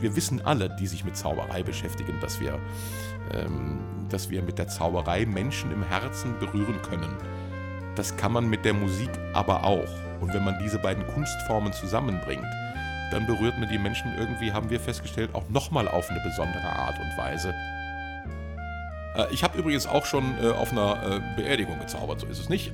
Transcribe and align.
wir 0.00 0.16
wissen 0.16 0.44
alle, 0.44 0.68
die 0.68 0.86
sich 0.86 1.04
mit 1.04 1.16
Zauberei 1.16 1.62
beschäftigen, 1.62 2.18
dass 2.20 2.40
wir, 2.40 2.58
ähm, 3.32 3.80
dass 4.08 4.30
wir 4.30 4.42
mit 4.42 4.58
der 4.58 4.68
Zauberei 4.68 5.26
Menschen 5.26 5.72
im 5.72 5.82
Herzen 5.82 6.38
berühren 6.38 6.80
können. 6.82 7.16
Das 7.96 8.16
kann 8.16 8.32
man 8.32 8.48
mit 8.48 8.64
der 8.64 8.74
Musik 8.74 9.10
aber 9.32 9.64
auch. 9.64 9.88
Und 10.20 10.34
wenn 10.34 10.44
man 10.44 10.58
diese 10.62 10.78
beiden 10.78 11.06
Kunstformen 11.08 11.72
zusammenbringt, 11.72 12.46
dann 13.10 13.26
berührt 13.26 13.58
man 13.58 13.68
die 13.68 13.78
Menschen 13.78 14.14
irgendwie, 14.16 14.52
haben 14.52 14.70
wir 14.70 14.78
festgestellt, 14.78 15.34
auch 15.34 15.48
nochmal 15.48 15.88
auf 15.88 16.08
eine 16.10 16.20
besondere 16.20 16.68
Art 16.68 16.98
und 16.98 17.18
Weise. 17.18 17.54
Äh, 19.16 19.32
ich 19.32 19.42
habe 19.42 19.58
übrigens 19.58 19.86
auch 19.86 20.06
schon 20.06 20.24
äh, 20.42 20.48
auf 20.48 20.72
einer 20.72 21.02
äh, 21.02 21.20
Beerdigung 21.36 21.78
gezaubert, 21.78 22.20
so 22.20 22.26
ist 22.26 22.38
es 22.38 22.48
nicht. 22.48 22.72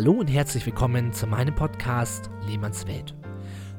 Hallo 0.00 0.12
und 0.12 0.28
herzlich 0.28 0.64
willkommen 0.64 1.12
zu 1.12 1.26
meinem 1.26 1.54
Podcast 1.54 2.30
Lehmanns 2.46 2.86
Welt. 2.86 3.14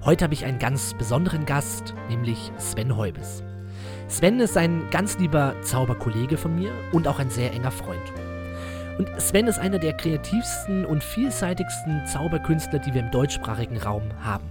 Heute 0.05 0.25
habe 0.25 0.35
ich 0.35 0.45
einen 0.45 0.59
ganz 0.59 0.93
besonderen 0.93 1.47
Gast, 1.47 1.95
nämlich 2.09 2.51
Sven 2.59 2.95
Heubes. 2.95 3.41
Sven 4.07 4.39
ist 4.39 4.55
ein 4.55 4.87
ganz 4.91 5.17
lieber 5.17 5.55
Zauberkollege 5.63 6.37
von 6.37 6.53
mir 6.53 6.71
und 6.91 7.07
auch 7.07 7.17
ein 7.17 7.31
sehr 7.31 7.51
enger 7.51 7.71
Freund. 7.71 8.13
Und 8.99 9.09
Sven 9.19 9.47
ist 9.47 9.57
einer 9.57 9.79
der 9.79 9.97
kreativsten 9.97 10.85
und 10.85 11.03
vielseitigsten 11.03 12.05
Zauberkünstler, 12.05 12.77
die 12.77 12.93
wir 12.93 13.01
im 13.01 13.09
deutschsprachigen 13.09 13.77
Raum 13.77 14.03
haben. 14.23 14.47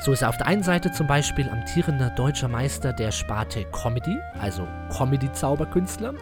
So 0.00 0.10
ist 0.10 0.22
er 0.22 0.28
auf 0.28 0.38
der 0.38 0.48
einen 0.48 0.64
Seite 0.64 0.90
zum 0.90 1.06
Beispiel 1.06 1.48
amtierender 1.48 2.10
deutscher 2.10 2.48
Meister 2.48 2.92
der 2.92 3.12
Sparte 3.12 3.64
Comedy, 3.66 4.18
also 4.40 4.66
Comedy-Zauberkünstler. 4.90 6.14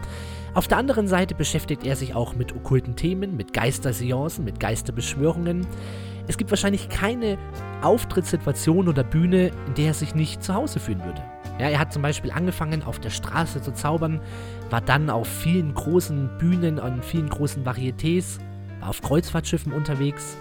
Auf 0.53 0.67
der 0.67 0.77
anderen 0.77 1.07
Seite 1.07 1.33
beschäftigt 1.33 1.85
er 1.85 1.95
sich 1.95 2.13
auch 2.13 2.35
mit 2.35 2.53
okkulten 2.53 2.97
Themen, 2.97 3.37
mit 3.37 3.53
Geisterseancen, 3.53 4.43
mit 4.43 4.59
Geisterbeschwörungen. 4.59 5.65
Es 6.27 6.37
gibt 6.37 6.51
wahrscheinlich 6.51 6.89
keine 6.89 7.37
Auftrittssituation 7.81 8.89
oder 8.89 9.05
Bühne, 9.05 9.51
in 9.67 9.73
der 9.75 9.87
er 9.87 9.93
sich 9.93 10.13
nicht 10.13 10.43
zu 10.43 10.53
Hause 10.53 10.81
fühlen 10.81 11.05
würde. 11.05 11.23
Ja, 11.57 11.69
er 11.69 11.79
hat 11.79 11.93
zum 11.93 12.01
Beispiel 12.01 12.31
angefangen, 12.31 12.83
auf 12.83 12.99
der 12.99 13.11
Straße 13.11 13.61
zu 13.61 13.73
zaubern, 13.73 14.19
war 14.69 14.81
dann 14.81 15.09
auf 15.09 15.27
vielen 15.27 15.73
großen 15.73 16.37
Bühnen, 16.37 16.79
an 16.79 17.01
vielen 17.01 17.29
großen 17.29 17.63
Varietés, 17.63 18.39
war 18.81 18.89
auf 18.89 19.01
Kreuzfahrtschiffen 19.01 19.71
unterwegs. 19.71 20.35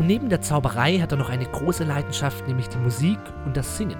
Und 0.00 0.08
neben 0.08 0.28
der 0.28 0.40
Zauberei 0.40 0.98
hat 0.98 1.12
er 1.12 1.18
noch 1.18 1.30
eine 1.30 1.46
große 1.46 1.84
Leidenschaft, 1.84 2.48
nämlich 2.48 2.68
die 2.68 2.78
Musik 2.78 3.18
und 3.44 3.56
das 3.56 3.76
Singen. 3.76 3.98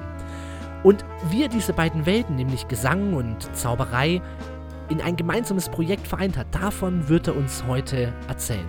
Und 0.83 1.05
wie 1.31 1.43
er 1.43 1.49
diese 1.49 1.73
beiden 1.73 2.05
Welten, 2.05 2.37
nämlich 2.37 2.69
Gesang 2.69 3.15
und 3.15 3.55
Zauberei, 3.57 4.21
in 4.89 5.01
ein 5.01 5.17
gemeinsames 5.17 5.69
Projekt 5.69 6.07
vereint 6.07 6.37
hat. 6.37 6.55
Davon 6.55 7.09
wird 7.09 7.29
er 7.29 7.37
uns 7.37 7.65
heute 7.67 8.13
erzählen. 8.29 8.67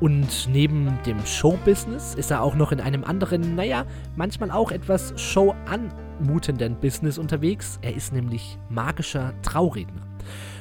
Und 0.00 0.48
neben 0.52 0.96
dem 1.04 1.24
Showbusiness 1.26 2.14
ist 2.14 2.30
er 2.30 2.42
auch 2.42 2.54
noch 2.54 2.70
in 2.70 2.80
einem 2.80 3.02
anderen, 3.02 3.56
naja, 3.56 3.84
manchmal 4.14 4.50
auch 4.50 4.70
etwas 4.70 5.12
Show 5.20 5.54
anmutenden 5.66 6.76
Business 6.76 7.18
unterwegs. 7.18 7.78
Er 7.82 7.94
ist 7.94 8.12
nämlich 8.12 8.58
magischer 8.68 9.34
Trauredner. 9.42 10.02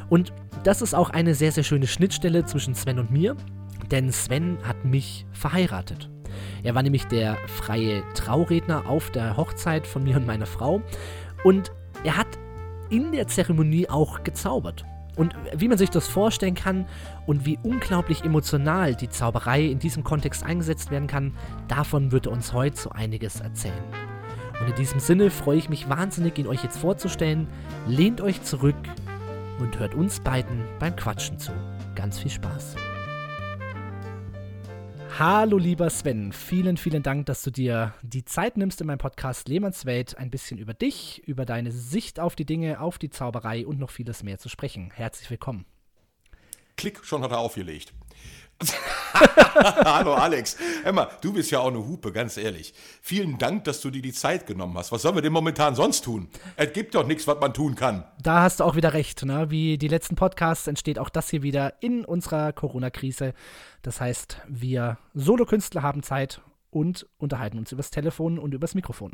Und 0.10 0.34
das 0.64 0.82
ist 0.82 0.96
auch 0.96 1.12
eine 1.12 1.36
sehr, 1.36 1.52
sehr 1.52 1.64
schöne 1.64 1.86
Schnittstelle 1.86 2.46
zwischen 2.46 2.74
Sven 2.74 2.98
und 2.98 3.12
mir, 3.12 3.36
denn 3.92 4.12
Sven 4.12 4.58
hat 4.64 4.86
mich 4.86 5.28
verheiratet. 5.34 6.10
Er 6.64 6.74
war 6.76 6.82
nämlich 6.82 7.06
der 7.06 7.38
freie 7.48 8.04
Trauredner 8.14 8.88
auf 8.88 9.12
der 9.12 9.38
Hochzeit 9.38 9.86
von 9.86 10.04
mir 10.04 10.18
und 10.18 10.26
meiner 10.26 10.46
Frau. 10.46 10.82
Und 11.44 11.72
er 12.04 12.18
hat 12.18 12.28
in 12.90 13.12
der 13.12 13.28
Zeremonie 13.28 13.90
auch 13.90 14.24
gezaubert. 14.24 14.86
Und 15.16 15.34
wie 15.56 15.68
man 15.68 15.80
sich 15.80 15.90
das 15.90 16.08
vorstellen 16.08 16.54
kann 16.54 16.86
und 17.26 17.46
wie 17.46 17.58
unglaublich 17.64 18.24
emotional 18.24 18.96
die 18.96 19.10
Zauberei 19.10 19.64
in 19.64 19.80
diesem 19.80 20.04
Kontext 20.04 20.44
eingesetzt 20.44 20.92
werden 20.92 21.08
kann, 21.08 21.34
davon 21.68 22.12
wird 22.12 22.28
er 22.28 22.34
uns 22.34 22.54
heute 22.54 22.78
so 22.78 22.92
einiges 22.92 23.40
erzählen. 23.40 23.74
Und 24.62 24.70
in 24.70 24.76
diesem 24.76 25.00
Sinne 25.00 25.32
freue 25.32 25.58
ich 25.58 25.70
mich 25.70 25.90
wahnsinnig, 25.90 26.38
ihn 26.38 26.48
euch 26.48 26.64
jetzt 26.64 26.78
vorzustellen. 26.78 27.48
Lehnt 27.88 28.22
euch 28.22 28.44
zurück 28.44 28.76
und 29.60 29.80
hört 29.80 29.96
uns 29.96 30.20
beiden 30.20 30.66
beim 30.80 30.96
Quatschen 30.96 31.40
zu. 31.40 31.52
Ganz 31.96 32.20
viel 32.20 32.32
Spaß. 32.32 32.76
Hallo 35.20 35.58
lieber 35.58 35.90
Sven, 35.90 36.32
vielen, 36.32 36.78
vielen 36.78 37.02
Dank, 37.02 37.26
dass 37.26 37.42
du 37.42 37.50
dir 37.50 37.96
die 38.04 38.24
Zeit 38.24 38.56
nimmst, 38.56 38.82
in 38.82 38.86
meinem 38.86 39.00
Podcast 39.00 39.50
Lehmannswelt 39.50 40.16
ein 40.16 40.30
bisschen 40.30 40.60
über 40.60 40.76
dich, 40.76 41.24
über 41.26 41.44
deine 41.44 41.72
Sicht 41.72 42.20
auf 42.20 42.36
die 42.36 42.46
Dinge, 42.46 42.80
auf 42.80 43.00
die 43.00 43.10
Zauberei 43.10 43.66
und 43.66 43.80
noch 43.80 43.90
vieles 43.90 44.22
mehr 44.22 44.38
zu 44.38 44.48
sprechen. 44.48 44.92
Herzlich 44.94 45.28
willkommen. 45.32 45.66
Klick, 46.76 47.04
schon 47.04 47.24
hat 47.24 47.32
er 47.32 47.40
aufgelegt. 47.40 47.94
Hallo 49.86 50.14
Alex. 50.14 50.58
Emma, 50.84 51.10
du 51.22 51.34
bist 51.34 51.52
ja 51.52 51.60
auch 51.60 51.68
eine 51.68 51.80
Hupe, 51.80 52.12
ganz 52.12 52.38
ehrlich. 52.38 52.74
Vielen 53.02 53.38
Dank, 53.38 53.64
dass 53.66 53.82
du 53.82 53.90
dir 53.90 54.02
die 54.02 54.14
Zeit 54.14 54.48
genommen 54.48 54.78
hast. 54.78 54.92
Was 54.92 55.02
sollen 55.02 55.16
wir 55.16 55.22
denn 55.22 55.34
momentan 55.34 55.76
sonst 55.76 56.04
tun? 56.04 56.30
Es 56.56 56.74
gibt 56.74 56.96
doch 56.96 57.06
nichts, 57.06 57.28
was 57.28 57.40
man 57.40 57.54
tun 57.54 57.76
kann. 57.76 58.04
Da 58.22 58.42
hast 58.42 58.60
du 58.60 58.64
auch 58.64 58.76
wieder 58.76 58.94
recht. 58.94 59.26
Ne? 59.26 59.50
Wie 59.50 59.78
die 59.78 59.88
letzten 59.88 60.16
Podcasts 60.16 60.68
entsteht 60.68 61.00
auch 61.00 61.10
das 61.10 61.30
hier 61.30 61.44
wieder 61.44 61.74
in 61.82 62.06
unserer 62.06 62.52
Corona-Krise. 62.52 63.34
Das 63.82 64.02
heißt, 64.02 64.42
wir 64.48 64.98
Solokünstler 65.14 65.84
haben 65.84 66.04
Zeit 66.04 66.42
und 66.70 67.08
unterhalten 67.18 67.58
uns 67.58 67.72
übers 67.72 67.92
Telefon 67.92 68.38
und 68.38 68.54
übers 68.54 68.76
Mikrofon. 68.76 69.14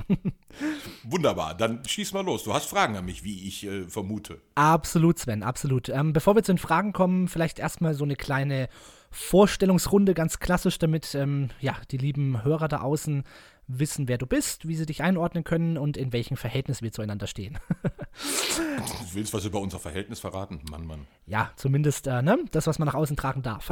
Wunderbar, 1.03 1.56
dann 1.56 1.84
schieß 1.86 2.14
mal 2.14 2.25
los. 2.25 2.44
Du 2.44 2.53
hast 2.53 2.66
Fragen 2.66 2.96
an 2.97 3.06
mich, 3.06 3.24
wie 3.24 3.47
ich 3.47 3.66
äh, 3.66 3.88
vermute. 3.88 4.41
Absolut, 4.56 5.19
Sven, 5.19 5.44
absolut. 5.44 5.90
Ähm, 5.90 6.14
bevor 6.14 6.36
wir 6.36 6.44
zu 6.44 6.53
den 6.53 6.58
Fragen 6.58 6.94
kommen, 6.94 7.28
vielleicht 7.28 7.59
erstmal 7.59 7.94
so 7.94 8.03
eine 8.03 8.16
kleine 8.16 8.69
Vorstellungsrunde, 9.12 10.16
ganz 10.16 10.40
klassisch, 10.40 10.80
damit 10.80 11.14
ähm, 11.14 11.50
ja, 11.59 11.75
die 11.91 11.97
lieben 11.97 12.44
Hörer 12.44 12.68
da 12.68 12.81
außen 12.81 13.24
wissen, 13.68 14.07
wer 14.07 14.18
du 14.18 14.25
bist, 14.25 14.68
wie 14.68 14.75
sie 14.75 14.85
dich 14.85 15.03
einordnen 15.03 15.44
können 15.44 15.78
und 15.78 15.97
in 15.97 16.13
welchem 16.13 16.38
Verhältnis 16.38 16.81
wir 16.81 16.91
zueinander 16.91 17.28
stehen. 17.28 17.57
du 17.84 19.13
willst 19.13 19.34
was 19.34 19.46
über 19.46 19.59
unser 19.59 19.79
Verhältnis 19.79 20.19
verraten? 20.19 20.62
Mann, 20.69 20.85
Mann. 20.85 21.07
Ja, 21.25 21.51
zumindest 21.56 22.07
äh, 22.07 22.22
ne? 22.22 22.40
das, 22.52 22.68
was 22.68 22.79
man 22.79 22.88
nach 22.88 22.96
außen 22.96 23.16
tragen 23.16 23.41
darf. 23.41 23.72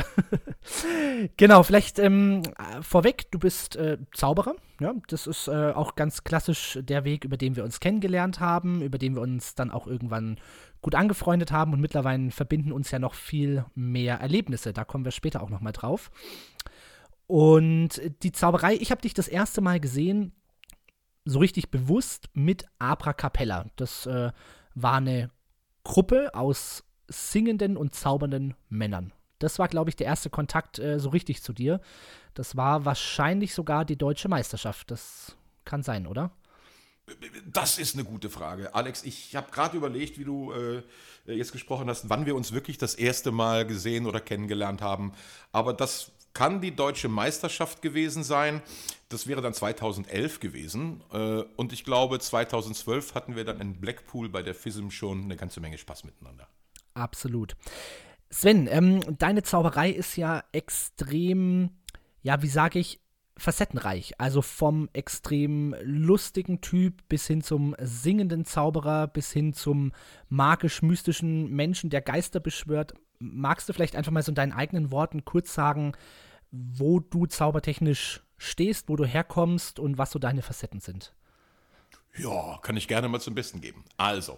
genau, 1.38 1.64
vielleicht 1.64 2.00
ähm, 2.00 2.44
vorweg, 2.82 3.30
du 3.32 3.40
bist 3.40 3.76
äh, 3.76 3.98
Zauberer. 4.14 4.56
Ja? 4.80 4.94
Das 5.08 5.28
ist 5.28 5.48
äh, 5.48 5.72
auch 5.72 5.96
ganz 5.96 6.24
klassisch 6.24 6.80
der 6.82 7.04
Weg, 7.04 7.26
über 7.26 7.38
den 7.38 7.56
wir 7.56 7.64
uns 7.64 7.80
kennengelernt 7.80 8.40
haben, 8.40 8.82
über 8.82 8.98
den 8.98 9.16
wir 9.16 9.22
uns 9.22 9.56
dann 9.56 9.72
auch 9.72 9.88
irgendwann 9.88 10.38
gut 10.82 10.96
angefreundet 10.96 11.52
haben 11.52 11.74
und 11.74 11.82
mittlerweile 11.82 12.32
verbinden 12.32 12.72
uns 12.72 12.90
ja 12.92 13.00
noch 13.00 13.14
viel 13.14 13.66
mehr 13.76 14.18
Erlebnisse. 14.20 14.74
Da 14.74 14.84
kommen 14.84 15.06
wir 15.06 15.12
später 15.12 15.44
auch 15.44 15.50
nochmal 15.50 15.74
drauf. 15.74 16.12
Und 17.32 18.02
die 18.24 18.34
Zauberei, 18.34 18.74
ich 18.74 18.92
habe 18.92 19.02
dich 19.02 19.14
das 19.14 19.30
erste 19.30 19.62
Mal 19.62 19.80
gesehen, 19.80 20.34
so 21.24 21.40
richtig 21.40 21.72
bewusst 21.72 22.28
mit 22.34 22.66
Abra 22.78 23.14
Capella. 23.14 23.68
Das 23.78 24.06
äh, 24.06 24.34
war 24.76 24.96
eine 24.96 25.30
Gruppe 25.86 26.36
aus 26.36 26.84
singenden 27.08 27.78
und 27.78 27.96
zaubernden 27.96 28.56
Männern. 28.68 29.14
Das 29.40 29.60
war, 29.60 29.70
glaube 29.70 29.90
ich, 29.90 29.96
der 29.96 30.08
erste 30.08 30.30
Kontakt 30.30 30.78
äh, 30.80 31.00
so 31.00 31.08
richtig 31.08 31.42
zu 31.42 31.54
dir. 31.54 31.80
Das 32.34 32.58
war 32.58 32.84
wahrscheinlich 32.84 33.54
sogar 33.54 33.86
die 33.86 33.98
deutsche 33.98 34.28
Meisterschaft. 34.28 34.92
Das 34.92 35.38
kann 35.64 35.84
sein, 35.84 36.08
oder? 36.08 36.32
Das 37.46 37.78
ist 37.78 37.96
eine 37.96 38.04
gute 38.04 38.30
Frage. 38.30 38.76
Alex, 38.76 39.04
ich 39.04 39.38
habe 39.38 39.52
gerade 39.52 39.78
überlegt, 39.78 40.20
wie 40.20 40.26
du 40.26 40.52
äh, 40.52 40.84
jetzt 41.26 41.54
gesprochen 41.54 41.88
hast, 41.88 42.10
wann 42.10 42.26
wir 42.26 42.36
uns 42.36 42.52
wirklich 42.52 42.78
das 42.78 42.94
erste 42.94 43.32
Mal 43.32 43.66
gesehen 43.66 44.06
oder 44.06 44.20
kennengelernt 44.20 44.82
haben. 44.82 45.14
Aber 45.54 45.74
das 45.74 46.12
kann 46.34 46.62
die 46.62 46.76
deutsche 46.76 47.10
Meisterschaft 47.10 47.82
gewesen 47.82 48.24
sein. 48.24 48.62
Das 49.10 49.28
wäre 49.28 49.42
dann 49.42 49.54
2011 49.54 50.40
gewesen. 50.40 51.04
Äh, 51.12 51.44
und 51.58 51.74
ich 51.74 51.84
glaube, 51.84 52.20
2012 52.20 53.16
hatten 53.16 53.36
wir 53.36 53.44
dann 53.44 53.60
in 53.60 53.80
Blackpool 53.80 54.30
bei 54.30 54.42
der 54.42 54.56
FISM 54.56 54.90
schon 54.90 55.24
eine 55.24 55.36
ganze 55.36 55.60
Menge 55.60 55.78
Spaß 55.78 56.04
miteinander. 56.06 56.48
Absolut. 56.94 57.56
Sven, 58.30 58.68
ähm, 58.68 59.02
deine 59.18 59.44
Zauberei 59.44 59.90
ist 59.90 60.16
ja 60.16 60.44
extrem, 60.54 61.72
ja, 62.22 62.42
wie 62.42 62.48
sage 62.48 62.80
ich, 62.80 63.02
facettenreich. 63.38 64.20
Also 64.20 64.42
vom 64.42 64.90
extrem 64.94 65.76
lustigen 65.82 66.62
Typ 66.62 67.08
bis 67.10 67.28
hin 67.28 67.42
zum 67.42 67.76
singenden 67.80 68.46
Zauberer, 68.46 69.08
bis 69.08 69.32
hin 69.32 69.54
zum 69.54 69.92
magisch-mystischen 70.30 71.50
Menschen, 71.52 71.90
der 71.90 72.02
Geister 72.02 72.40
beschwört. 72.40 72.94
Magst 73.22 73.70
du 73.70 73.74
vielleicht 73.74 73.96
einfach 73.96 74.12
mal 74.12 74.24
so 74.24 74.32
in 74.32 74.36
deinen 74.36 74.52
eigenen 74.52 74.92
Worten 74.92 75.26
kurz 75.26 75.54
sagen, 75.54 75.94
wo 76.52 77.00
du 77.00 77.28
zaubertechnisch 77.28 78.22
stehst, 78.38 78.90
wo 78.90 78.96
du 78.96 79.06
herkommst 79.06 79.80
und 79.80 79.98
was 79.98 80.12
so 80.12 80.20
deine 80.20 80.42
Facetten 80.42 80.80
sind? 80.80 81.14
Ja, 82.18 82.58
kann 82.62 82.76
ich 82.76 82.88
gerne 82.88 83.08
mal 83.08 83.22
zum 83.22 83.36
Besten 83.36 83.62
geben. 83.62 83.86
Also, 83.96 84.38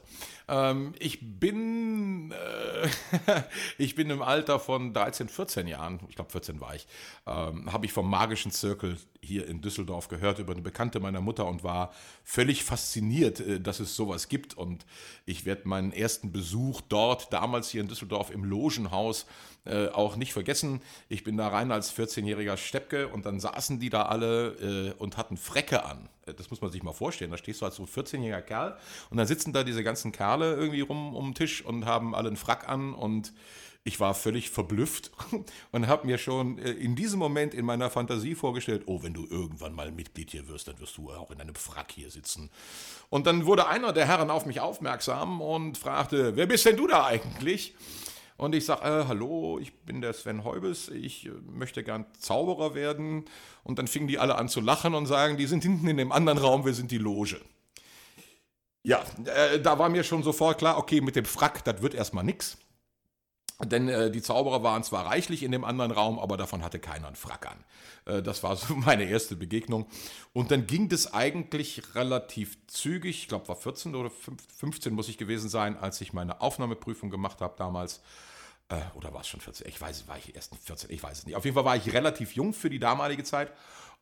ähm, 0.53 0.93
ich 0.99 1.39
bin 1.39 2.31
äh, 2.31 3.43
ich 3.77 3.95
bin 3.95 4.09
im 4.09 4.21
Alter 4.21 4.59
von 4.59 4.93
13, 4.93 5.29
14 5.29 5.67
Jahren, 5.67 5.99
ich 6.09 6.15
glaube 6.15 6.31
14 6.31 6.61
war 6.61 6.75
ich, 6.75 6.87
ähm, 7.25 7.71
habe 7.71 7.85
ich 7.85 7.93
vom 7.93 8.09
magischen 8.09 8.51
Zirkel 8.51 8.97
hier 9.21 9.47
in 9.47 9.61
Düsseldorf 9.61 10.09
gehört 10.09 10.39
über 10.39 10.53
eine 10.53 10.61
Bekannte 10.61 10.99
meiner 10.99 11.21
Mutter 11.21 11.47
und 11.47 11.63
war 11.63 11.93
völlig 12.23 12.63
fasziniert, 12.63 13.39
äh, 13.39 13.59
dass 13.59 13.79
es 13.79 13.95
sowas 13.95 14.27
gibt. 14.27 14.55
Und 14.55 14.85
ich 15.25 15.45
werde 15.45 15.67
meinen 15.67 15.91
ersten 15.91 16.31
Besuch 16.31 16.81
dort, 16.81 17.31
damals 17.33 17.69
hier 17.69 17.81
in 17.81 17.87
Düsseldorf 17.87 18.29
im 18.29 18.43
Logenhaus, 18.43 19.25
äh, 19.65 19.87
auch 19.87 20.17
nicht 20.17 20.33
vergessen. 20.33 20.81
Ich 21.07 21.23
bin 21.23 21.37
da 21.37 21.47
rein 21.47 21.71
als 21.71 21.95
14-jähriger 21.97 22.57
Steppke 22.57 23.07
und 23.07 23.25
dann 23.25 23.39
saßen 23.39 23.79
die 23.79 23.89
da 23.89 24.03
alle 24.03 24.91
äh, 24.91 24.93
und 25.01 25.15
hatten 25.15 25.37
Frecke 25.37 25.85
an. 25.85 26.09
Äh, 26.25 26.33
das 26.33 26.49
muss 26.49 26.61
man 26.61 26.69
sich 26.71 26.83
mal 26.83 26.91
vorstellen. 26.91 27.31
Da 27.31 27.37
stehst 27.37 27.61
du 27.61 27.65
als 27.65 27.77
so 27.77 27.83
14-jähriger 27.83 28.41
Kerl 28.41 28.77
und 29.09 29.17
dann 29.17 29.27
sitzen 29.27 29.53
da 29.53 29.63
diese 29.63 29.83
ganzen 29.83 30.11
Kerle 30.11 30.42
irgendwie 30.43 30.81
rum 30.81 31.15
um 31.15 31.29
den 31.29 31.35
Tisch 31.35 31.63
und 31.63 31.85
haben 31.85 32.13
alle 32.15 32.27
einen 32.27 32.37
Frack 32.37 32.69
an 32.69 32.93
und 32.93 33.33
ich 33.85 33.99
war 33.99 34.13
völlig 34.13 34.49
verblüfft 34.49 35.11
und 35.71 35.87
habe 35.87 36.07
mir 36.07 36.17
schon 36.17 36.57
äh, 36.57 36.71
in 36.71 36.95
diesem 36.95 37.19
Moment 37.19 37.53
in 37.53 37.65
meiner 37.65 37.89
Fantasie 37.89 38.35
vorgestellt, 38.35 38.83
oh, 38.85 39.03
wenn 39.03 39.13
du 39.13 39.27
irgendwann 39.29 39.73
mal 39.73 39.91
Mitglied 39.91 40.31
hier 40.31 40.47
wirst, 40.47 40.67
dann 40.67 40.79
wirst 40.79 40.97
du 40.97 41.11
auch 41.11 41.31
in 41.31 41.41
einem 41.41 41.55
Frack 41.55 41.91
hier 41.91 42.09
sitzen. 42.09 42.49
Und 43.09 43.27
dann 43.27 43.45
wurde 43.45 43.67
einer 43.67 43.91
der 43.91 44.07
Herren 44.07 44.29
auf 44.29 44.45
mich 44.45 44.61
aufmerksam 44.61 45.41
und 45.41 45.77
fragte, 45.77 46.35
wer 46.35 46.45
bist 46.45 46.65
denn 46.65 46.77
du 46.77 46.87
da 46.87 47.05
eigentlich? 47.05 47.75
Und 48.37 48.55
ich 48.55 48.65
sage, 48.65 48.83
äh, 48.83 49.05
hallo, 49.07 49.59
ich 49.59 49.73
bin 49.81 50.01
der 50.01 50.13
Sven 50.13 50.43
Heubes, 50.43 50.89
ich 50.89 51.27
äh, 51.27 51.31
möchte 51.51 51.83
gern 51.83 52.05
Zauberer 52.17 52.75
werden. 52.75 53.25
Und 53.63 53.79
dann 53.79 53.87
fingen 53.87 54.07
die 54.07 54.17
alle 54.17 54.35
an 54.35 54.49
zu 54.49 54.61
lachen 54.61 54.95
und 54.95 55.05
sagen, 55.05 55.37
die 55.37 55.45
sind 55.45 55.63
hinten 55.63 55.87
in 55.87 55.97
dem 55.97 56.11
anderen 56.11 56.37
Raum, 56.37 56.65
wir 56.65 56.73
sind 56.73 56.91
die 56.91 56.97
Loge. 56.97 57.39
Ja, 58.83 59.03
äh, 59.25 59.59
da 59.59 59.79
war 59.79 59.89
mir 59.89 60.03
schon 60.03 60.23
sofort 60.23 60.57
klar, 60.57 60.77
okay, 60.77 61.01
mit 61.01 61.15
dem 61.15 61.25
Frack, 61.25 61.63
das 61.63 61.81
wird 61.81 61.93
erstmal 61.93 62.23
nichts. 62.23 62.57
Denn 63.61 63.87
äh, 63.87 64.11
die 64.11 64.21
Zauberer 64.21 64.63
waren 64.63 64.83
zwar 64.83 65.05
reichlich 65.05 65.43
in 65.43 65.51
dem 65.51 65.63
anderen 65.63 65.91
Raum, 65.91 66.19
aber 66.19 66.37
davon 66.37 66.63
hatte 66.63 66.79
keiner 66.79 67.07
einen 67.07 67.15
Frack 67.15 67.49
an. 67.49 67.63
Äh, 68.05 68.21
das 68.21 68.43
war 68.43 68.55
so 68.55 68.75
meine 68.75 69.05
erste 69.05 69.35
Begegnung. 69.35 69.87
Und 70.33 70.51
dann 70.51 70.67
ging 70.67 70.89
das 70.89 71.13
eigentlich 71.13 71.95
relativ 71.95 72.57
zügig. 72.67 73.19
Ich 73.21 73.27
glaube, 73.27 73.47
war 73.47 73.55
14 73.55 73.95
oder 73.95 74.11
15 74.57 74.93
muss 74.93 75.07
ich 75.07 75.17
gewesen 75.17 75.49
sein, 75.49 75.77
als 75.77 76.01
ich 76.01 76.13
meine 76.13 76.41
Aufnahmeprüfung 76.41 77.09
gemacht 77.09 77.41
habe 77.41 77.55
damals. 77.57 78.01
Äh, 78.69 78.81
oder 78.95 79.13
war 79.13 79.21
es 79.21 79.27
schon 79.27 79.39
14? 79.39 79.67
Ich 79.67 79.79
weiß, 79.79 80.07
war 80.07 80.17
ich 80.17 80.35
erst 80.35 80.55
14? 80.55 80.89
Ich 80.89 81.01
weiß 81.01 81.19
es 81.19 81.25
nicht. 81.25 81.35
Auf 81.35 81.45
jeden 81.45 81.55
Fall 81.55 81.65
war 81.65 81.75
ich 81.75 81.93
relativ 81.93 82.33
jung 82.33 82.53
für 82.53 82.69
die 82.69 82.79
damalige 82.79 83.23
Zeit. 83.23 83.51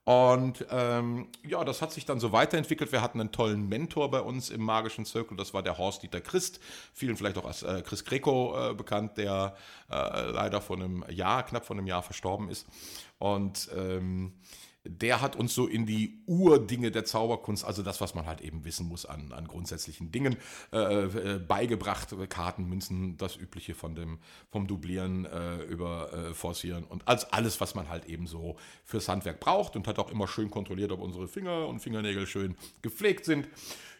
Und 0.04 0.66
ähm, 0.72 1.28
ja, 1.44 1.64
das 1.64 1.82
hat 1.82 1.92
sich 1.92 2.06
dann 2.06 2.20
so 2.20 2.32
weiterentwickelt. 2.32 2.92
Wir 2.92 3.02
hatten 3.02 3.20
einen 3.20 3.32
tollen 3.32 3.70
Mentor 3.70 4.10
bei 4.10 4.22
uns 4.22 4.50
im 4.50 4.62
magischen 4.62 5.06
Zirkel. 5.06 5.38
Das 5.38 5.54
war 5.54 5.62
der 5.62 5.78
Horst-Dieter 5.78 6.22
Christ, 6.22 6.60
vielen 6.94 7.16
vielleicht 7.16 7.38
auch 7.38 7.46
als 7.46 7.62
äh, 7.62 7.84
Chris 7.86 8.04
Greco 8.04 8.72
äh, 8.72 8.74
bekannt, 8.74 9.18
der 9.18 9.56
äh, 9.92 10.32
leider 10.32 10.60
vor 10.60 10.78
einem 10.78 11.06
Jahr, 11.10 11.44
knapp 11.44 11.66
vor 11.66 11.76
einem 11.76 11.86
Jahr 11.86 12.02
verstorben 12.02 12.50
ist. 12.50 12.66
Und 13.20 13.70
ähm, 13.76 14.34
der 14.84 15.22
hat 15.22 15.36
uns 15.36 15.54
so 15.54 15.68
in 15.68 15.86
die 15.86 16.24
Urdinge 16.26 16.92
der 16.92 17.06
Zauberkunst, 17.06 17.64
also 17.64 17.84
das, 17.84 18.02
was 18.02 18.16
man 18.16 18.26
halt 18.26 18.42
eben 18.42 18.66
wissen 18.66 18.88
muss 18.88 19.06
an, 19.06 19.32
an 19.32 19.48
grundsätzlichen 19.48 20.12
Dingen, 20.12 20.38
äh, 20.74 20.78
äh, 20.78 21.40
beigebracht. 21.40 22.16
Karten, 22.30 22.68
Münzen, 22.68 23.18
das 23.18 23.36
Übliche 23.36 23.76
von 23.76 23.96
dem, 23.96 24.20
vom 24.50 24.68
Dublieren 24.68 25.26
äh, 25.26 25.64
über 25.64 26.12
äh, 26.14 26.34
Forcieren 26.34 26.84
und 26.84 27.08
als 27.08 27.32
alles, 27.32 27.62
was 27.62 27.76
man 27.76 27.90
halt 27.90 28.06
eben 28.06 28.26
so 28.26 28.58
fürs 28.84 29.08
Handwerk 29.08 29.40
braucht 29.40 29.76
und 29.76 29.88
hat 29.88 30.00
auch 30.00 30.12
immer 30.12 30.28
schön 30.28 30.50
kontrolliert, 30.50 30.92
ob 30.92 31.02
unsere 31.02 31.28
Finger 31.28 31.68
und 31.68 31.80
Fingernägel 31.80 32.26
schön 32.26 32.56
gepflegt 32.82 33.26
sind 33.26 33.48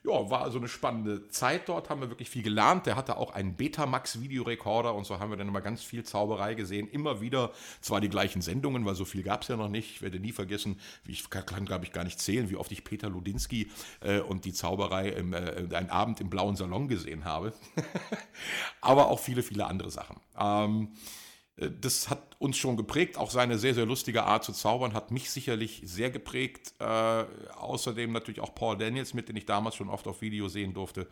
ja, 0.04 0.30
war 0.32 0.42
also 0.42 0.58
eine 0.58 0.68
spannende 0.68 1.28
Zeit 1.28 1.70
dort, 1.70 1.90
haben 1.90 2.02
wir 2.02 2.10
wirklich 2.10 2.30
viel 2.30 2.42
gelernt. 2.42 2.88
Der 2.88 2.96
hatte 2.96 3.18
auch 3.18 3.32
einen 3.32 3.56
Betamax-Videorekorder 3.56 4.96
und 4.96 5.06
so 5.06 5.20
haben 5.20 5.30
wir 5.30 5.38
dann 5.38 5.48
immer 5.48 5.62
ganz 5.62 5.84
viel 5.84 6.04
Zauberei 6.04 6.56
gesehen. 6.56 6.88
Immer 6.88 7.22
wieder, 7.22 7.52
zwar 7.82 8.02
die 8.02 8.10
gleichen 8.10 8.42
Sendungen, 8.42 8.84
weil 8.86 8.96
so 8.96 9.06
viel 9.06 9.22
gab 9.22 9.44
es 9.44 9.50
ja 9.50 9.58
noch 9.58 9.70
nicht. 9.70 9.92
Ich 9.92 10.02
werde 10.02 10.20
nie 10.20 10.32
vergessen, 10.32 10.80
wie 11.04 11.12
ich 11.12 11.30
kann, 11.30 11.66
glaube 11.66 11.86
ich, 11.86 11.92
gar 11.92 12.04
nicht 12.04 12.20
zählen, 12.20 12.50
wie 12.50 12.56
oft 12.56 12.72
ich 12.72 12.84
Peter 12.84 13.10
Ludinski 13.10 13.70
äh, 14.00 14.22
und 14.22 14.46
die 14.46 14.54
Zauberei 14.54 15.10
im, 15.10 15.34
äh, 15.34 15.68
einen 15.72 15.92
Abend 15.92 16.20
im 16.20 16.32
blauen 16.32 16.56
Salon 16.56 16.88
gesehen 16.88 17.24
habe. 17.24 17.54
Aber 18.82 19.08
auch 19.08 19.20
viele, 19.20 19.44
viele 19.44 19.68
andere 19.68 19.92
Sachen. 19.92 20.20
Ähm, 20.36 20.90
äh, 20.94 21.21
das 21.70 22.10
hat 22.10 22.36
uns 22.40 22.58
schon 22.58 22.78
geprägt. 22.78 23.18
Auch 23.18 23.30
seine 23.30 23.58
sehr, 23.58 23.74
sehr 23.74 23.86
lustige 23.86 24.24
Art 24.24 24.44
zu 24.44 24.54
zaubern 24.54 24.94
hat 24.94 25.12
mich 25.12 25.30
sicherlich 25.30 25.82
sehr 25.86 26.10
geprägt. 26.10 26.74
Äh, 26.80 26.84
außerdem 26.84 28.12
natürlich 28.12 28.42
auch 28.42 28.56
Paul 28.56 28.78
Daniels, 28.78 29.14
mit 29.14 29.30
dem 29.30 29.36
ich 29.36 29.46
damals 29.46 29.76
schon 29.76 29.90
oft 29.90 30.08
auf 30.08 30.22
Video 30.22 30.48
sehen 30.48 30.74
durfte. 30.74 31.08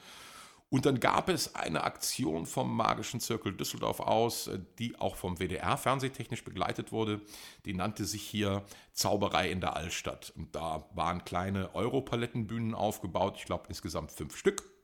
Und 0.71 0.85
dann 0.85 0.99
gab 0.99 1.29
es 1.29 1.55
eine 1.55 1.83
Aktion 1.83 2.45
vom 2.45 2.75
Magischen 2.75 3.19
Zirkel 3.19 3.53
Düsseldorf 3.53 3.99
aus, 3.99 4.47
äh, 4.47 4.59
die 4.79 4.99
auch 4.99 5.15
vom 5.15 5.37
WDR 5.37 5.77
fernsehtechnisch 5.77 6.43
begleitet 6.43 6.91
wurde. 6.91 7.21
Die 7.65 7.73
nannte 7.73 8.05
sich 8.05 8.23
hier 8.23 8.63
Zauberei 8.93 9.51
in 9.51 9.61
der 9.61 9.75
Altstadt. 9.75 10.33
Und 10.35 10.55
da 10.55 10.87
waren 10.93 11.25
kleine 11.25 11.75
Europalettenbühnen 11.75 12.73
aufgebaut, 12.73 13.35
ich 13.37 13.45
glaube 13.45 13.65
insgesamt 13.69 14.11
fünf 14.11 14.35
Stück 14.35 14.78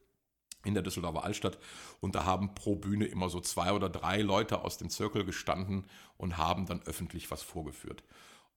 in 0.65 0.73
der 0.73 0.83
Düsseldorfer 0.83 1.23
Altstadt 1.23 1.57
und 2.01 2.15
da 2.15 2.25
haben 2.25 2.55
pro 2.55 2.75
Bühne 2.75 3.05
immer 3.05 3.29
so 3.29 3.39
zwei 3.39 3.71
oder 3.71 3.89
drei 3.89 4.21
Leute 4.21 4.63
aus 4.63 4.77
dem 4.77 4.89
Zirkel 4.89 5.23
gestanden 5.23 5.85
und 6.17 6.37
haben 6.37 6.65
dann 6.65 6.81
öffentlich 6.83 7.31
was 7.31 7.41
vorgeführt. 7.41 8.03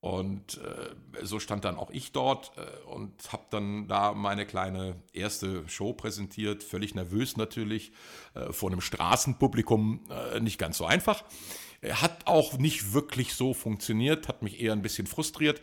Und 0.01 0.59
äh, 0.59 1.25
so 1.25 1.41
stand 1.41 1.65
dann 1.65 1.77
auch 1.77 1.91
ich 1.91 2.13
dort 2.13 2.53
äh, 2.57 2.89
und 2.89 3.33
habe 3.33 3.45
dann 3.51 3.89
da 3.89 4.13
meine 4.13 4.47
kleine 4.47 4.95
erste 5.13 5.69
Show 5.69 5.93
präsentiert, 5.93 6.63
völlig 6.63 6.95
nervös 6.95 7.37
natürlich, 7.37 7.91
äh, 8.35 8.53
vor 8.53 8.71
einem 8.71 8.81
Straßenpublikum, 8.81 10.01
äh, 10.09 10.39
nicht 10.39 10.59
ganz 10.59 10.79
so 10.79 10.87
einfach. 10.87 11.25
Hat 11.83 12.27
auch 12.27 12.59
nicht 12.59 12.93
wirklich 12.93 13.35
so 13.35 13.55
funktioniert, 13.55 14.29
hat 14.29 14.43
mich 14.43 14.61
eher 14.61 14.73
ein 14.73 14.83
bisschen 14.83 15.09
frustriert. 15.09 15.61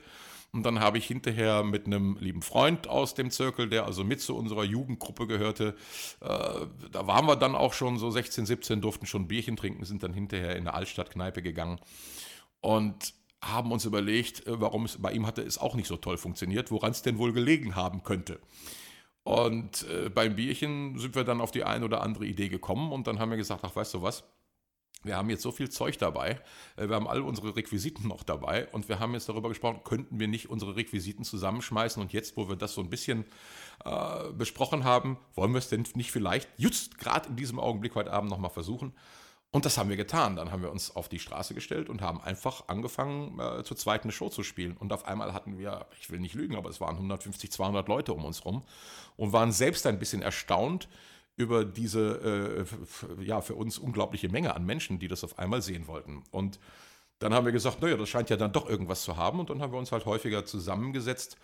Und 0.56 0.64
dann 0.64 0.80
habe 0.80 0.98
ich 0.98 1.06
hinterher 1.06 1.64
mit 1.64 1.86
einem 1.86 2.16
lieben 2.18 2.42
Freund 2.42 2.88
aus 2.88 3.14
dem 3.14 3.30
Zirkel, 3.30 3.68
der 3.68 3.84
also 3.84 4.06
mit 4.06 4.22
zu 4.22 4.38
unserer 4.38 4.64
Jugendgruppe 4.64 5.28
gehörte, 5.28 5.76
äh, 6.22 6.28
da 6.94 7.08
waren 7.08 7.26
wir 7.26 7.36
dann 7.36 7.56
auch 7.56 7.74
schon 7.74 7.98
so 7.98 8.10
16, 8.10 8.46
17, 8.46 8.80
durften 8.80 9.06
schon 9.06 9.28
Bierchen 9.28 9.58
trinken, 9.58 9.84
sind 9.84 10.02
dann 10.02 10.14
hinterher 10.14 10.56
in 10.56 10.66
eine 10.66 10.74
Altstadtkneipe 10.74 11.42
gegangen 11.42 11.82
und 12.62 13.14
haben 13.44 13.74
uns 13.74 13.84
überlegt, 13.84 14.48
äh, 14.48 14.62
warum 14.62 14.86
es 14.86 15.02
bei 15.02 15.12
ihm 15.12 15.28
hatte 15.28 15.42
es 15.42 15.58
auch 15.58 15.76
nicht 15.76 15.88
so 15.88 15.98
toll 15.98 16.16
funktioniert, 16.16 16.72
woran 16.72 16.92
es 16.92 17.02
denn 17.02 17.18
wohl 17.18 17.34
gelegen 17.34 17.76
haben 17.76 18.04
könnte. 18.04 18.40
Und 19.24 19.86
äh, 19.90 20.10
beim 20.10 20.38
Bierchen 20.38 20.98
sind 20.98 21.16
wir 21.16 21.26
dann 21.26 21.42
auf 21.42 21.52
die 21.52 21.66
eine 21.66 21.84
oder 21.84 22.02
andere 22.02 22.26
Idee 22.28 22.48
gekommen 22.48 22.94
und 22.94 23.08
dann 23.08 23.20
haben 23.20 23.30
wir 23.30 23.38
gesagt, 23.38 23.66
ach 23.66 23.76
weißt 23.76 23.94
du 23.96 24.02
was, 24.02 24.24
wir 25.06 25.16
haben 25.16 25.30
jetzt 25.30 25.44
so 25.44 25.52
viel 25.52 25.70
Zeug 25.70 25.98
dabei, 25.98 26.40
äh, 26.76 26.88
wir 26.90 26.96
haben 26.96 27.08
all 27.08 27.22
unsere 27.22 27.56
Requisiten 27.56 28.08
noch 28.08 28.24
dabei 28.24 28.68
und 28.72 28.90
wir 28.90 29.00
haben 29.00 29.14
jetzt 29.14 29.30
darüber 29.30 29.50
gesprochen, 29.50 29.82
könnten 29.84 30.20
wir 30.20 30.28
nicht 30.28 30.50
unsere 30.50 30.76
Requisiten 30.76 31.24
zusammenschmeißen 31.24 32.02
und 32.02 32.14
jetzt, 32.14 32.36
wo 32.38 32.50
wir 32.50 32.56
das 32.56 32.74
so 32.74 32.82
ein 32.82 32.90
bisschen 32.90 33.26
äh, 33.86 34.32
besprochen 34.34 34.84
haben, 34.84 35.18
wollen 35.36 35.54
wir 35.54 35.60
es 35.60 35.70
denn 35.70 35.86
nicht 35.96 36.12
vielleicht 36.12 36.50
just 36.58 36.98
gerade 36.98 37.30
in 37.30 37.36
diesem 37.36 37.60
Augenblick 37.60 37.96
heute 37.96 38.12
Abend 38.12 38.30
nochmal 38.30 38.52
versuchen? 38.52 38.94
Und 39.56 39.64
das 39.64 39.78
haben 39.78 39.90
wir 39.90 39.96
getan. 39.96 40.36
Dann 40.36 40.52
haben 40.52 40.64
wir 40.64 40.70
uns 40.70 40.94
auf 40.98 41.08
die 41.08 41.18
Straße 41.18 41.54
gestellt 41.54 41.88
und 41.88 42.02
haben 42.02 42.20
einfach 42.20 42.68
angefangen, 42.68 43.40
äh, 43.40 43.64
zur 43.64 43.78
zweiten 43.78 44.12
Show 44.12 44.28
zu 44.28 44.44
spielen. 44.44 44.76
Und 44.76 44.92
auf 44.92 45.06
einmal 45.06 45.34
hatten 45.34 45.58
wir, 45.58 45.86
ich 45.98 46.12
will 46.12 46.20
nicht 46.20 46.36
lügen, 46.36 46.58
aber 46.58 46.70
es 46.70 46.82
waren 46.82 46.96
150, 46.96 47.54
200 47.54 47.88
Leute 47.88 48.12
um 48.12 48.26
uns 48.26 48.44
rum 48.44 48.64
und 49.16 49.32
waren 49.32 49.54
selbst 49.54 49.88
ein 49.88 49.98
bisschen 49.98 50.22
erstaunt, 50.22 50.90
über 51.38 51.66
diese, 51.66 52.66
äh, 53.20 53.24
ja, 53.24 53.42
für 53.42 53.56
uns 53.56 53.78
unglaubliche 53.78 54.30
Menge 54.30 54.56
an 54.56 54.66
Menschen, 54.66 55.00
die 55.00 55.08
das 55.08 55.24
auf 55.24 55.38
einmal 55.38 55.62
sehen 55.62 55.88
wollten. 55.88 56.24
Und 56.32 56.60
dann 57.20 57.34
haben 57.34 57.46
wir 57.46 57.52
gesagt, 57.52 57.82
naja, 57.82 57.98
das 57.98 58.10
scheint 58.10 58.30
ja 58.30 58.38
dann 58.38 58.54
doch 58.54 58.70
irgendwas 58.70 59.04
zu 59.04 59.18
haben. 59.18 59.40
Und 59.40 59.50
dann 59.50 59.62
haben 59.62 59.74
wir 59.74 59.80
uns 59.80 59.92
halt 59.92 60.06
häufiger 60.06 60.46
zusammengesetzt 60.46 61.38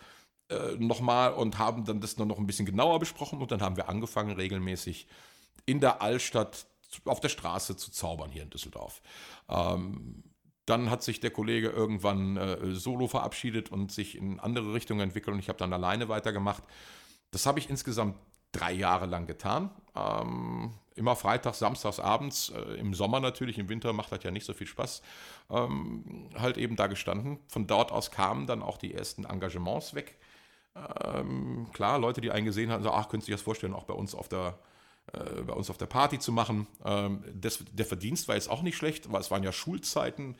äh, 0.49 0.75
nochmal 0.77 1.33
und 1.33 1.57
haben 1.59 1.85
dann 1.85 1.99
das 1.99 2.17
noch 2.17 2.37
ein 2.37 2.47
bisschen 2.47 2.65
genauer 2.65 2.99
besprochen. 2.99 3.41
Und 3.41 3.51
dann 3.51 3.61
haben 3.61 3.77
wir 3.77 3.89
angefangen, 3.89 4.31
regelmäßig 4.31 5.07
in 5.65 5.79
der 5.79 6.01
Altstadt 6.01 6.65
auf 7.05 7.19
der 7.19 7.29
Straße 7.29 7.75
zu 7.77 7.91
zaubern 7.91 8.31
hier 8.31 8.43
in 8.43 8.49
Düsseldorf. 8.49 9.01
Ähm, 9.49 10.23
dann 10.65 10.89
hat 10.89 11.03
sich 11.03 11.19
der 11.19 11.31
Kollege 11.31 11.69
irgendwann 11.69 12.37
äh, 12.37 12.73
solo 12.73 13.07
verabschiedet 13.07 13.71
und 13.71 13.91
sich 13.91 14.15
in 14.15 14.39
andere 14.39 14.73
Richtungen 14.73 15.01
entwickelt 15.01 15.33
und 15.33 15.39
ich 15.39 15.49
habe 15.49 15.59
dann 15.59 15.73
alleine 15.73 16.07
weitergemacht. 16.07 16.63
Das 17.31 17.45
habe 17.45 17.59
ich 17.59 17.69
insgesamt 17.69 18.15
drei 18.51 18.71
Jahre 18.73 19.05
lang 19.05 19.27
getan. 19.27 19.69
Ähm, 19.95 20.73
immer 20.95 21.15
freitags, 21.15 21.59
samstags, 21.59 21.99
abends, 21.99 22.49
äh, 22.49 22.75
im 22.75 22.93
Sommer 22.93 23.19
natürlich, 23.19 23.57
im 23.57 23.69
Winter 23.69 23.93
macht 23.93 24.11
das 24.11 24.23
ja 24.23 24.31
nicht 24.31 24.45
so 24.45 24.53
viel 24.53 24.67
Spaß. 24.67 25.01
Ähm, 25.49 26.29
halt 26.37 26.57
eben 26.57 26.75
da 26.75 26.87
gestanden. 26.87 27.39
Von 27.47 27.67
dort 27.67 27.91
aus 27.91 28.11
kamen 28.11 28.47
dann 28.47 28.61
auch 28.61 28.77
die 28.77 28.93
ersten 28.93 29.25
Engagements 29.25 29.93
weg. 29.93 30.17
Ähm, 30.75 31.67
klar, 31.73 31.99
Leute, 31.99 32.21
die 32.21 32.31
einen 32.31 32.45
gesehen 32.45 32.71
hatten, 32.71 32.83
so, 32.83 32.91
ach, 32.91 33.09
könntest 33.09 33.27
du 33.27 33.31
dir 33.31 33.35
das 33.35 33.43
vorstellen, 33.43 33.73
auch 33.73 33.83
bei 33.83 33.93
uns 33.93 34.15
auf 34.15 34.29
der, 34.29 34.57
äh, 35.13 35.41
bei 35.41 35.53
uns 35.53 35.69
auf 35.69 35.77
der 35.77 35.87
Party 35.87 36.19
zu 36.19 36.31
machen. 36.31 36.67
Ähm, 36.85 37.23
das, 37.33 37.63
der 37.71 37.85
Verdienst 37.85 38.27
war 38.27 38.35
jetzt 38.35 38.49
auch 38.49 38.61
nicht 38.61 38.77
schlecht, 38.77 39.11
weil 39.11 39.21
es 39.21 39.31
waren 39.31 39.43
ja 39.43 39.51
Schulzeiten. 39.51 40.35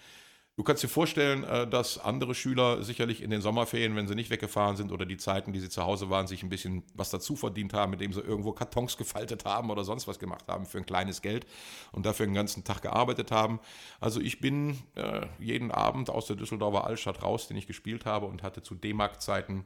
Du 0.62 0.66
kannst 0.66 0.84
dir 0.84 0.90
vorstellen, 0.90 1.44
äh, 1.44 1.68
dass 1.68 1.98
andere 1.98 2.36
Schüler 2.36 2.84
sicherlich 2.84 3.24
in 3.24 3.32
den 3.32 3.42
Sommerferien, 3.42 3.96
wenn 3.96 4.08
sie 4.08 4.14
nicht 4.14 4.30
weggefahren 4.30 4.76
sind 4.76 4.92
oder 4.92 5.08
die 5.08 5.18
Zeiten, 5.18 5.54
die 5.54 5.60
sie 5.60 5.70
zu 5.70 5.82
Hause 5.82 6.12
waren, 6.12 6.28
sich 6.28 6.44
ein 6.44 6.50
bisschen 6.50 6.84
was 6.94 7.10
dazu 7.10 7.36
verdient 7.36 7.74
haben, 7.74 7.94
indem 7.94 8.14
sie 8.14 8.22
irgendwo 8.22 8.52
Kartons 8.52 8.96
gefaltet 8.96 9.44
haben 9.44 9.72
oder 9.72 9.84
sonst 9.84 10.08
was 10.08 10.20
gemacht 10.20 10.48
haben 10.48 10.68
für 10.68 10.78
ein 10.78 10.86
kleines 10.86 11.24
Geld 11.24 11.48
und 11.92 12.06
dafür 12.06 12.28
den 12.28 12.36
ganzen 12.36 12.64
Tag 12.64 12.84
gearbeitet 12.84 13.32
haben. 13.32 13.60
Also 14.00 14.22
ich 14.22 14.40
bin 14.40 14.78
äh, 14.94 15.26
jeden 15.40 15.72
Abend 15.72 16.12
aus 16.12 16.28
der 16.28 16.36
Düsseldorfer 16.36 16.86
Altstadt 16.86 17.24
raus, 17.24 17.48
den 17.48 17.58
ich 17.58 17.66
gespielt 17.66 18.06
habe 18.06 18.28
und 18.28 18.44
hatte 18.44 18.62
zu 18.62 18.76
D-Mark-Zeiten 18.76 19.66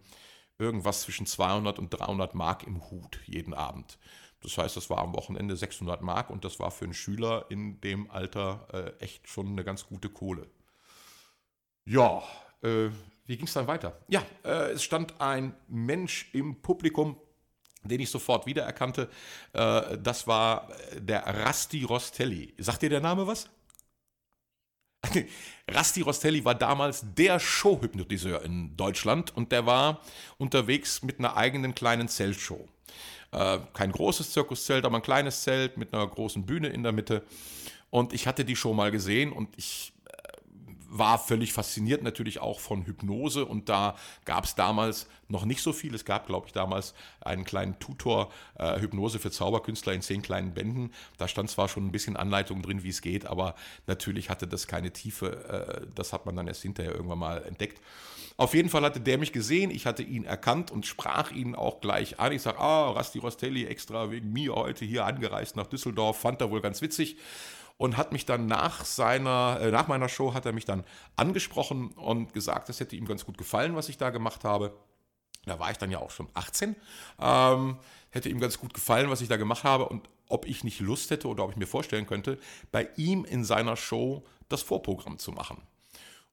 irgendwas 0.59 1.01
zwischen 1.01 1.25
200 1.25 1.77
und 1.77 1.89
300 1.89 2.35
Mark 2.35 2.63
im 2.65 2.89
Hut 2.89 3.19
jeden 3.25 3.53
Abend. 3.53 3.97
Das 4.41 4.57
heißt, 4.57 4.77
das 4.77 4.89
war 4.89 4.99
am 4.99 5.13
Wochenende 5.13 5.57
600 5.57 6.01
Mark 6.01 6.29
und 6.29 6.45
das 6.45 6.57
war 6.61 6.71
für 6.71 6.85
einen 6.85 6.93
Schüler 6.93 7.47
in 7.49 7.81
dem 7.81 8.09
Alter 8.09 8.65
äh, 8.71 9.03
echt 9.03 9.27
schon 9.27 9.47
eine 9.47 9.65
ganz 9.65 9.87
gute 9.87 10.07
Kohle. 10.07 10.47
Ja, 11.85 12.23
äh, 12.63 12.89
wie 13.25 13.37
ging 13.37 13.45
es 13.45 13.53
dann 13.53 13.67
weiter? 13.67 13.99
Ja, 14.07 14.23
äh, 14.43 14.71
es 14.71 14.83
stand 14.83 15.19
ein 15.21 15.55
Mensch 15.67 16.29
im 16.33 16.61
Publikum, 16.61 17.17
den 17.83 17.99
ich 17.99 18.09
sofort 18.09 18.45
wiedererkannte. 18.45 19.09
Äh, 19.53 19.97
das 19.99 20.27
war 20.27 20.69
der 20.97 21.25
Rasti 21.25 21.83
Rostelli. 21.83 22.53
Sagt 22.57 22.81
dir 22.81 22.89
der 22.89 23.01
Name 23.01 23.27
was? 23.27 23.49
Rasti 25.69 26.01
Rostelli 26.01 26.43
war 26.43 26.55
damals 26.55 27.05
der 27.15 27.39
Showhypnotiseur 27.39 28.41
in 28.43 28.75
Deutschland 28.75 29.35
und 29.35 29.51
der 29.51 29.67
war 29.67 30.01
unterwegs 30.37 31.03
mit 31.03 31.19
einer 31.19 31.37
eigenen 31.37 31.75
kleinen 31.75 32.07
Zeltshow. 32.07 32.67
Äh, 33.31 33.59
kein 33.73 33.91
großes 33.91 34.31
Zirkuszelt, 34.31 34.85
aber 34.85 34.97
ein 34.97 35.03
kleines 35.03 35.43
Zelt 35.43 35.77
mit 35.77 35.93
einer 35.93 36.07
großen 36.07 36.45
Bühne 36.45 36.69
in 36.69 36.81
der 36.81 36.91
Mitte. 36.91 37.23
Und 37.91 38.13
ich 38.13 38.27
hatte 38.27 38.43
die 38.43 38.55
Show 38.55 38.73
mal 38.73 38.91
gesehen 38.91 39.31
und 39.31 39.49
ich 39.57 39.94
war 40.97 41.19
völlig 41.19 41.53
fasziniert 41.53 42.03
natürlich 42.03 42.39
auch 42.39 42.59
von 42.59 42.85
Hypnose 42.85 43.45
und 43.45 43.69
da 43.69 43.95
gab 44.23 44.45
es 44.45 44.55
damals 44.55 45.07
noch 45.27 45.45
nicht 45.45 45.61
so 45.61 45.73
viel. 45.73 45.93
Es 45.93 46.05
gab, 46.05 46.27
glaube 46.27 46.47
ich, 46.47 46.53
damals 46.53 46.93
einen 47.21 47.43
kleinen 47.43 47.79
Tutor 47.79 48.31
äh, 48.57 48.79
Hypnose 48.79 49.19
für 49.19 49.31
Zauberkünstler 49.31 49.93
in 49.93 50.01
zehn 50.01 50.21
kleinen 50.21 50.53
Bänden. 50.53 50.91
Da 51.17 51.27
stand 51.27 51.49
zwar 51.49 51.67
schon 51.67 51.85
ein 51.85 51.91
bisschen 51.91 52.15
Anleitung 52.15 52.61
drin, 52.61 52.83
wie 52.83 52.89
es 52.89 53.01
geht, 53.01 53.25
aber 53.25 53.55
natürlich 53.87 54.29
hatte 54.29 54.47
das 54.47 54.67
keine 54.67 54.91
Tiefe. 54.91 55.81
Äh, 55.83 55.87
das 55.95 56.13
hat 56.13 56.25
man 56.25 56.35
dann 56.35 56.47
erst 56.47 56.61
hinterher 56.61 56.93
irgendwann 56.93 57.19
mal 57.19 57.43
entdeckt. 57.43 57.81
Auf 58.37 58.53
jeden 58.53 58.67
Fall 58.67 58.83
hatte 58.83 58.99
der 58.99 59.17
mich 59.17 59.31
gesehen, 59.31 59.71
ich 59.71 59.85
hatte 59.85 60.03
ihn 60.03 60.25
erkannt 60.25 60.69
und 60.69 60.85
sprach 60.85 61.31
ihn 61.31 61.55
auch 61.55 61.79
gleich 61.79 62.19
an. 62.19 62.33
Ich 62.33 62.41
sage, 62.41 62.59
ah, 62.59 62.91
Rasti 62.91 63.19
Rostelli 63.19 63.65
extra 63.65 64.11
wegen 64.11 64.33
mir 64.33 64.53
heute 64.55 64.83
hier 64.83 65.05
angereist 65.05 65.55
nach 65.55 65.67
Düsseldorf, 65.67 66.19
fand 66.19 66.41
er 66.41 66.51
wohl 66.51 66.59
ganz 66.59 66.81
witzig 66.81 67.15
und 67.77 67.97
hat 67.97 68.11
mich 68.11 68.25
dann 68.25 68.45
nach 68.47 68.85
seiner, 68.85 69.59
äh, 69.61 69.71
nach 69.71 69.87
meiner 69.87 70.09
Show 70.09 70.33
hat 70.33 70.45
er 70.45 70.53
mich 70.53 70.65
dann 70.65 70.83
angesprochen 71.15 71.89
und 71.89 72.33
gesagt, 72.33 72.69
das 72.69 72.79
hätte 72.79 72.95
ihm 72.95 73.05
ganz 73.05 73.25
gut 73.25 73.37
gefallen, 73.37 73.75
was 73.75 73.89
ich 73.89 73.97
da 73.97 74.09
gemacht 74.09 74.43
habe. 74.43 74.77
Da 75.45 75.59
war 75.59 75.71
ich 75.71 75.77
dann 75.77 75.91
ja 75.91 75.99
auch 75.99 76.11
schon 76.11 76.27
18. 76.33 76.75
Ähm, 77.19 77.77
hätte 78.09 78.29
ihm 78.29 78.39
ganz 78.39 78.59
gut 78.59 78.73
gefallen, 78.73 79.09
was 79.09 79.21
ich 79.21 79.27
da 79.27 79.37
gemacht 79.37 79.63
habe 79.63 79.87
und 79.87 80.09
ob 80.27 80.47
ich 80.47 80.63
nicht 80.63 80.79
Lust 80.79 81.11
hätte 81.11 81.27
oder 81.27 81.43
ob 81.43 81.51
ich 81.51 81.57
mir 81.57 81.67
vorstellen 81.67 82.07
könnte, 82.07 82.39
bei 82.71 82.89
ihm 82.95 83.25
in 83.25 83.43
seiner 83.43 83.75
Show 83.75 84.25
das 84.49 84.61
Vorprogramm 84.61 85.19
zu 85.19 85.31
machen. 85.31 85.61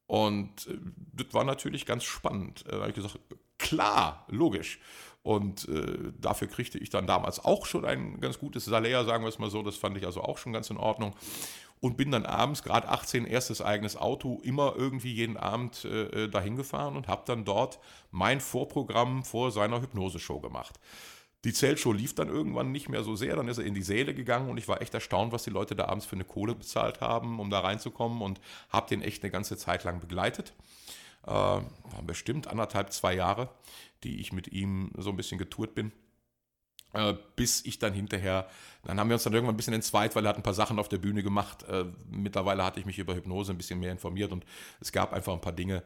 Und 0.07 0.67
äh, 0.69 0.79
das 1.13 1.35
war 1.35 1.45
natürlich 1.45 1.87
ganz 1.87 2.05
spannend. 2.05 2.65
Da 2.69 2.81
habe 2.81 2.89
ich 2.89 2.95
gesagt, 2.95 3.19
klar, 3.59 4.27
logisch. 4.29 4.79
Und 5.23 5.69
äh, 5.69 6.13
dafür 6.21 6.49
kriegte 6.49 6.79
ich 6.79 6.91
dann 6.91 7.07
damals 7.07 7.45
auch 7.45 7.67
schon 7.67 7.85
ein 7.85 8.21
ganz 8.21 8.39
gutes 8.39 8.65
Salär, 8.65 9.05
sagen 9.05 9.25
wir 9.25 9.29
es 9.29 9.39
mal 9.39 9.51
so. 9.51 9.63
Das 9.63 9.77
fand 9.77 9.97
ich 9.97 10.05
also 10.05 10.23
auch 10.23 10.39
schon 10.39 10.53
ganz 10.53 10.69
in 10.71 10.77
Ordnung. 10.77 11.15
Und 11.81 11.97
bin 11.97 12.11
dann 12.13 12.27
abends, 12.27 12.63
gerade 12.63 12.89
18, 12.89 13.27
erstes 13.27 13.61
eigenes 13.61 13.97
Auto, 13.97 14.41
immer 14.43 14.75
irgendwie 14.77 15.13
jeden 15.13 15.37
Abend 15.37 15.85
äh, 15.85 16.25
äh 16.25 16.29
dahin 16.29 16.57
gefahren 16.57 16.97
und 16.97 17.09
habe 17.09 17.23
dann 17.27 17.45
dort 17.45 17.79
mein 18.11 18.41
Vorprogramm 18.41 19.25
vor 19.25 19.51
seiner 19.51 19.81
Hypnoseshow 19.81 20.41
gemacht. 20.41 20.79
Die 21.45 21.53
Zeltshow 21.53 21.93
lief 21.93 22.15
dann 22.15 22.29
irgendwann 22.29 22.71
nicht 22.71 22.89
mehr 22.89 23.03
so 23.03 23.17
sehr, 23.17 23.35
dann 23.35 23.49
ist 23.49 23.59
er 23.59 23.65
in 23.65 23.75
die 23.75 23.83
Säle 23.83 24.15
gegangen 24.15 24.49
und 24.49 24.59
ich 24.59 24.69
war 24.69 24.81
echt 24.81 24.95
erstaunt, 24.95 25.33
was 25.33 25.43
die 25.43 25.51
Leute 25.51 25.75
da 25.75 25.87
abends 25.87 26.07
für 26.07 26.15
eine 26.15 26.25
Kohle 26.25 26.55
bezahlt 26.55 27.01
haben, 27.01 27.41
um 27.41 27.51
da 27.51 27.61
reinzukommen 27.61 28.23
und 28.23 28.41
habe 28.69 28.89
den 28.89 29.03
echt 29.03 29.25
eine 29.25 29.33
ganze 29.33 29.57
Zeit 29.57 29.83
lang 29.83 29.99
begleitet. 29.99 30.53
Äh, 31.25 31.31
waren 31.31 32.07
bestimmt 32.07 32.49
anderthalb, 32.49 32.93
zwei 32.93 33.15
Jahre 33.15 33.51
die 34.05 34.21
ich 34.21 34.33
mit 34.33 34.49
ihm 34.49 34.91
so 34.97 35.11
ein 35.11 35.17
bisschen 35.17 35.39
getourt 35.39 35.75
bin. 35.75 35.93
Äh, 36.95 37.15
bis 37.37 37.65
ich 37.65 37.79
dann 37.79 37.95
hinterher, 37.95 38.47
dann 38.85 39.01
haben 39.01 39.09
wir 39.09 39.15
uns 39.15 39.23
dann 39.23 39.33
irgendwann 39.33 39.55
ein 39.55 39.57
bisschen 39.57 39.73
entzweit, 39.73 40.15
weil 40.15 40.27
er 40.27 40.29
hat 40.29 40.37
ein 40.37 40.43
paar 40.43 40.53
Sachen 40.53 40.79
auf 40.79 40.91
der 40.91 40.99
Bühne 40.99 41.23
gemacht. 41.23 41.63
Äh, 41.63 41.87
mittlerweile 42.11 42.65
hatte 42.65 42.81
ich 42.81 42.87
mich 42.87 42.99
über 42.99 43.15
Hypnose 43.15 43.53
ein 43.53 43.57
bisschen 43.57 43.81
mehr 43.81 43.93
informiert 43.93 44.31
und 44.31 44.45
es 44.79 44.93
gab 44.93 45.15
einfach 45.15 45.33
ein 45.33 45.41
paar 45.41 45.55
Dinge, 45.55 45.83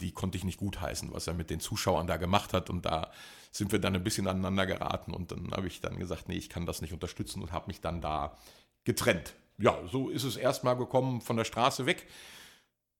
die 0.00 0.10
konnte 0.10 0.38
ich 0.38 0.44
nicht 0.44 0.58
gutheißen, 0.58 1.12
was 1.12 1.26
er 1.26 1.34
mit 1.34 1.50
den 1.50 1.60
Zuschauern 1.60 2.06
da 2.06 2.16
gemacht 2.16 2.54
hat 2.54 2.70
und 2.70 2.86
da 2.86 3.12
sind 3.52 3.72
wir 3.72 3.78
dann 3.78 3.94
ein 3.94 4.02
bisschen 4.02 4.26
aneinander 4.26 4.64
geraten 4.64 5.12
und 5.12 5.30
dann 5.30 5.52
habe 5.52 5.66
ich 5.66 5.80
dann 5.80 5.98
gesagt, 5.98 6.28
nee, 6.28 6.36
ich 6.36 6.48
kann 6.48 6.66
das 6.66 6.80
nicht 6.80 6.92
unterstützen 6.92 7.42
und 7.42 7.52
habe 7.52 7.66
mich 7.66 7.80
dann 7.80 8.00
da 8.00 8.36
getrennt. 8.84 9.34
Ja, 9.58 9.78
so 9.86 10.08
ist 10.08 10.24
es 10.24 10.36
erstmal 10.36 10.76
gekommen 10.76 11.20
von 11.20 11.36
der 11.36 11.44
Straße 11.44 11.84
weg. 11.86 12.08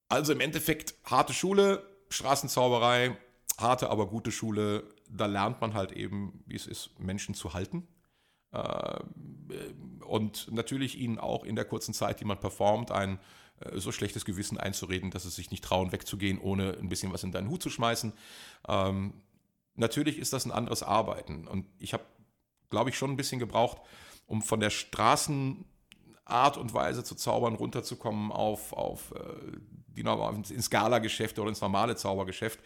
Also 0.08 0.32
im 0.32 0.40
Endeffekt 0.40 0.94
harte 1.04 1.32
Schule, 1.32 1.86
Straßenzauberei, 2.10 3.16
harte, 3.58 3.90
aber 3.90 4.06
gute 4.06 4.32
Schule, 4.32 4.84
da 5.08 5.26
lernt 5.26 5.60
man 5.60 5.74
halt 5.74 5.92
eben, 5.92 6.42
wie 6.46 6.56
es 6.56 6.66
ist, 6.66 6.98
Menschen 6.98 7.34
zu 7.34 7.54
halten. 7.54 7.86
Äh, 8.52 9.00
und 10.06 10.52
natürlich 10.52 10.98
ihnen 10.98 11.18
auch 11.18 11.44
in 11.44 11.56
der 11.56 11.64
kurzen 11.64 11.94
Zeit, 11.94 12.20
die 12.20 12.24
man 12.24 12.38
performt, 12.38 12.90
ein 12.90 13.18
äh, 13.60 13.78
so 13.78 13.92
schlechtes 13.92 14.24
Gewissen 14.24 14.58
einzureden, 14.58 15.10
dass 15.10 15.22
sie 15.24 15.30
sich 15.30 15.50
nicht 15.50 15.64
trauen, 15.64 15.92
wegzugehen, 15.92 16.38
ohne 16.38 16.76
ein 16.78 16.88
bisschen 16.88 17.12
was 17.12 17.24
in 17.24 17.32
deinen 17.32 17.48
Hut 17.48 17.62
zu 17.62 17.70
schmeißen. 17.70 18.12
Ähm, 18.68 19.14
natürlich 19.74 20.18
ist 20.18 20.32
das 20.32 20.44
ein 20.44 20.52
anderes 20.52 20.82
Arbeiten. 20.82 21.46
Und 21.46 21.66
ich 21.78 21.92
habe, 21.92 22.04
glaube 22.70 22.90
ich, 22.90 22.98
schon 22.98 23.10
ein 23.10 23.16
bisschen 23.16 23.38
gebraucht, 23.38 23.78
um 24.26 24.42
von 24.42 24.60
der 24.60 24.70
Straßenart 24.70 26.56
und 26.56 26.74
Weise 26.74 27.04
zu 27.04 27.14
zaubern, 27.14 27.54
runterzukommen 27.54 28.32
auf, 28.32 28.72
auf 28.72 29.14
die, 29.94 30.54
ins 30.54 30.66
Skala-Geschäft 30.66 31.38
oder 31.38 31.48
ins 31.48 31.60
normale 31.60 31.96
Zaubergeschäft 31.96 32.58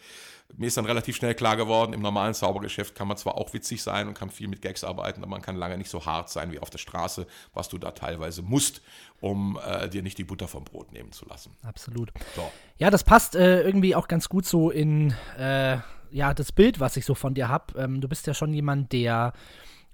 mir 0.55 0.67
ist 0.67 0.77
dann 0.77 0.85
relativ 0.85 1.15
schnell 1.15 1.35
klar 1.35 1.57
geworden, 1.57 1.93
im 1.93 2.01
normalen 2.01 2.33
Zaubergeschäft 2.33 2.95
kann 2.95 3.07
man 3.07 3.17
zwar 3.17 3.35
auch 3.35 3.53
witzig 3.53 3.83
sein 3.83 4.07
und 4.07 4.13
kann 4.13 4.29
viel 4.29 4.47
mit 4.47 4.61
Gags 4.61 4.83
arbeiten, 4.83 5.21
aber 5.21 5.31
man 5.31 5.41
kann 5.41 5.55
lange 5.55 5.77
nicht 5.77 5.89
so 5.89 6.05
hart 6.05 6.29
sein 6.29 6.51
wie 6.51 6.59
auf 6.59 6.69
der 6.69 6.77
Straße, 6.77 7.27
was 7.53 7.67
du 7.69 7.77
da 7.77 7.91
teilweise 7.91 8.41
musst, 8.41 8.81
um 9.19 9.59
äh, 9.65 9.89
dir 9.89 10.03
nicht 10.03 10.17
die 10.17 10.23
Butter 10.23 10.47
vom 10.47 10.63
Brot 10.63 10.93
nehmen 10.93 11.11
zu 11.11 11.25
lassen. 11.25 11.55
Absolut. 11.63 12.11
So. 12.35 12.49
Ja, 12.77 12.89
das 12.89 13.03
passt 13.03 13.35
äh, 13.35 13.61
irgendwie 13.61 13.95
auch 13.95 14.07
ganz 14.07 14.29
gut 14.29 14.45
so 14.45 14.69
in 14.69 15.13
äh, 15.37 15.77
ja, 16.11 16.33
das 16.33 16.53
Bild, 16.53 16.79
was 16.79 16.95
ich 16.95 17.05
so 17.05 17.13
von 17.13 17.33
dir 17.33 17.49
habe. 17.49 17.77
Ähm, 17.77 17.99
du 17.99 18.07
bist 18.07 18.25
ja 18.27 18.33
schon 18.33 18.53
jemand, 18.53 18.93
der 18.93 19.33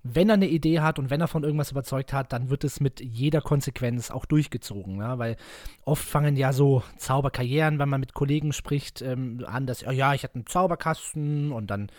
wenn 0.03 0.29
er 0.29 0.33
eine 0.33 0.47
Idee 0.47 0.81
hat 0.81 0.99
und 0.99 1.09
wenn 1.09 1.21
er 1.21 1.27
von 1.27 1.43
irgendwas 1.43 1.71
überzeugt 1.71 2.11
hat, 2.11 2.33
dann 2.33 2.49
wird 2.49 2.65
es 2.65 2.81
mit 2.81 2.99
jeder 2.99 3.41
Konsequenz 3.41 4.11
auch 4.11 4.25
durchgezogen. 4.25 4.97
Ja? 4.97 5.17
Weil 5.17 5.37
oft 5.85 6.03
fangen 6.03 6.35
ja 6.35 6.51
so 6.51 6.83
Zauberkarrieren, 6.97 7.79
wenn 7.79 7.89
man 7.89 8.01
mit 8.01 8.13
Kollegen 8.13 8.51
spricht, 8.51 9.01
ähm, 9.01 9.43
an, 9.47 9.65
dass, 9.65 9.87
oh 9.87 9.91
ja, 9.91 10.13
ich 10.13 10.23
hatte 10.23 10.35
einen 10.35 10.45
Zauberkasten 10.45 11.53
und 11.53 11.71
dann, 11.71 11.89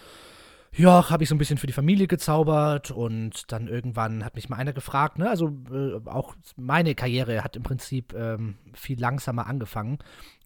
ja, 0.76 1.08
habe 1.08 1.22
ich 1.22 1.30
so 1.30 1.34
ein 1.34 1.38
bisschen 1.38 1.56
für 1.56 1.66
die 1.66 1.72
Familie 1.72 2.06
gezaubert 2.06 2.90
und 2.90 3.50
dann 3.52 3.68
irgendwann 3.68 4.22
hat 4.22 4.34
mich 4.34 4.50
mal 4.50 4.56
einer 4.56 4.74
gefragt, 4.74 5.18
ne? 5.18 5.30
also 5.30 5.56
äh, 5.72 6.06
auch 6.06 6.34
meine 6.56 6.94
Karriere 6.94 7.42
hat 7.42 7.56
im 7.56 7.62
Prinzip 7.62 8.12
ähm, 8.12 8.56
viel 8.74 9.00
langsamer 9.00 9.46
angefangen. 9.46 9.98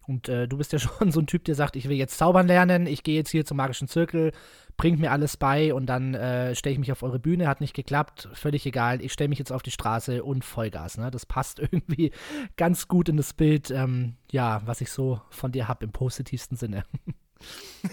Und 0.09 0.27
äh, 0.27 0.47
du 0.47 0.57
bist 0.57 0.73
ja 0.73 0.79
schon 0.79 1.11
so 1.11 1.19
ein 1.19 1.27
Typ, 1.27 1.45
der 1.45 1.55
sagt, 1.55 1.75
ich 1.75 1.87
will 1.87 1.95
jetzt 1.95 2.17
zaubern 2.17 2.47
lernen, 2.47 2.87
ich 2.87 3.03
gehe 3.03 3.15
jetzt 3.15 3.29
hier 3.29 3.45
zum 3.45 3.57
magischen 3.57 3.87
Zirkel, 3.87 4.31
bringt 4.75 4.99
mir 4.99 5.11
alles 5.11 5.37
bei 5.37 5.73
und 5.73 5.85
dann 5.85 6.15
äh, 6.15 6.55
stelle 6.55 6.73
ich 6.73 6.79
mich 6.79 6.91
auf 6.91 7.03
eure 7.03 7.19
Bühne, 7.19 7.47
hat 7.47 7.61
nicht 7.61 7.75
geklappt, 7.75 8.27
völlig 8.33 8.65
egal, 8.65 9.01
ich 9.01 9.13
stelle 9.13 9.27
mich 9.27 9.37
jetzt 9.39 9.51
auf 9.51 9.61
die 9.61 9.71
Straße 9.71 10.23
und 10.23 10.43
Vollgas. 10.43 10.97
Ne? 10.97 11.11
Das 11.11 11.27
passt 11.27 11.59
irgendwie 11.71 12.11
ganz 12.57 12.87
gut 12.87 13.07
in 13.07 13.17
das 13.17 13.33
Bild, 13.33 13.69
ähm, 13.69 14.15
ja, 14.31 14.61
was 14.65 14.81
ich 14.81 14.91
so 14.91 15.21
von 15.29 15.51
dir 15.51 15.67
habe 15.67 15.85
im 15.85 15.91
positivsten 15.91 16.57
Sinne. 16.57 16.83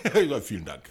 ja, 0.28 0.40
vielen 0.40 0.64
Dank. 0.64 0.82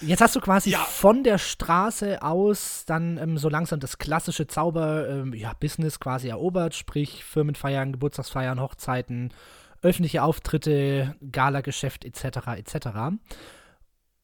Jetzt 0.00 0.20
hast 0.20 0.36
du 0.36 0.40
quasi 0.40 0.70
ja. 0.70 0.78
von 0.78 1.24
der 1.24 1.38
Straße 1.38 2.22
aus 2.22 2.84
dann 2.86 3.16
ähm, 3.18 3.38
so 3.38 3.48
langsam 3.48 3.80
das 3.80 3.98
klassische 3.98 4.46
Zauber-Business 4.46 5.94
ähm, 5.94 5.98
ja, 5.98 5.98
quasi 6.00 6.28
erobert, 6.28 6.74
sprich 6.74 7.24
Firmenfeiern, 7.24 7.92
Geburtstagsfeiern, 7.92 8.60
Hochzeiten, 8.60 9.32
öffentliche 9.84 10.22
Auftritte, 10.22 11.14
Galageschäft 11.30 12.04
etc. 12.04 12.48
etc. 12.56 12.88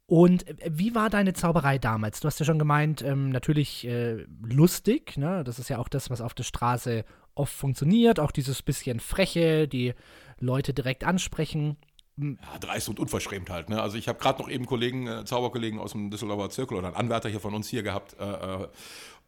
Und 0.07 0.49
äh, 0.49 0.71
wie 0.73 0.95
war 0.95 1.11
deine 1.11 1.35
Zauberei 1.35 1.79
damals? 1.79 2.21
Du 2.21 2.27
hast 2.27 2.41
ja 2.41 2.47
schon 2.47 2.59
gemeint, 2.59 3.03
ähm, 3.03 3.31
natürlich 3.31 3.87
äh, 3.87 4.27
lustig, 4.43 5.17
ne? 5.17 5.45
Das 5.45 5.59
ist 5.59 5.69
ja 5.69 5.79
auch 5.79 5.89
das, 5.89 6.11
was 6.11 6.21
auf 6.21 6.35
der 6.35 6.45
Straße 6.45 7.05
oft 7.35 7.53
funktioniert. 7.53 8.19
Auch 8.19 8.33
dieses 8.33 8.63
bisschen 8.63 8.99
Freche, 8.99 9.69
die 9.69 9.95
Leute 10.39 10.75
direkt 10.75 11.05
ansprechen. 11.05 11.77
Hm. 12.19 12.39
Ja, 12.43 12.59
dreist 12.59 12.89
und 12.89 12.99
unverschämt 12.99 13.51
halt. 13.51 13.69
Ne? 13.69 13.81
Also 13.81 13.99
ich 13.99 14.09
habe 14.09 14.19
gerade 14.19 14.43
noch 14.43 14.49
eben 14.49 14.67
Kollegen, 14.67 15.07
äh, 15.07 15.25
Zauberkollegen 15.25 15.79
aus 15.79 15.93
dem 15.93 16.11
Düsseldorfer 16.11 16.51
Zirkel 16.51 16.79
oder 16.79 16.89
einen 16.89 16.97
Anwärter 16.97 17.29
hier 17.29 17.41
von 17.41 17.55
uns 17.55 17.69
hier 17.69 17.83
gehabt. 17.83 18.17
Äh, 18.19 18.25
äh 18.25 18.69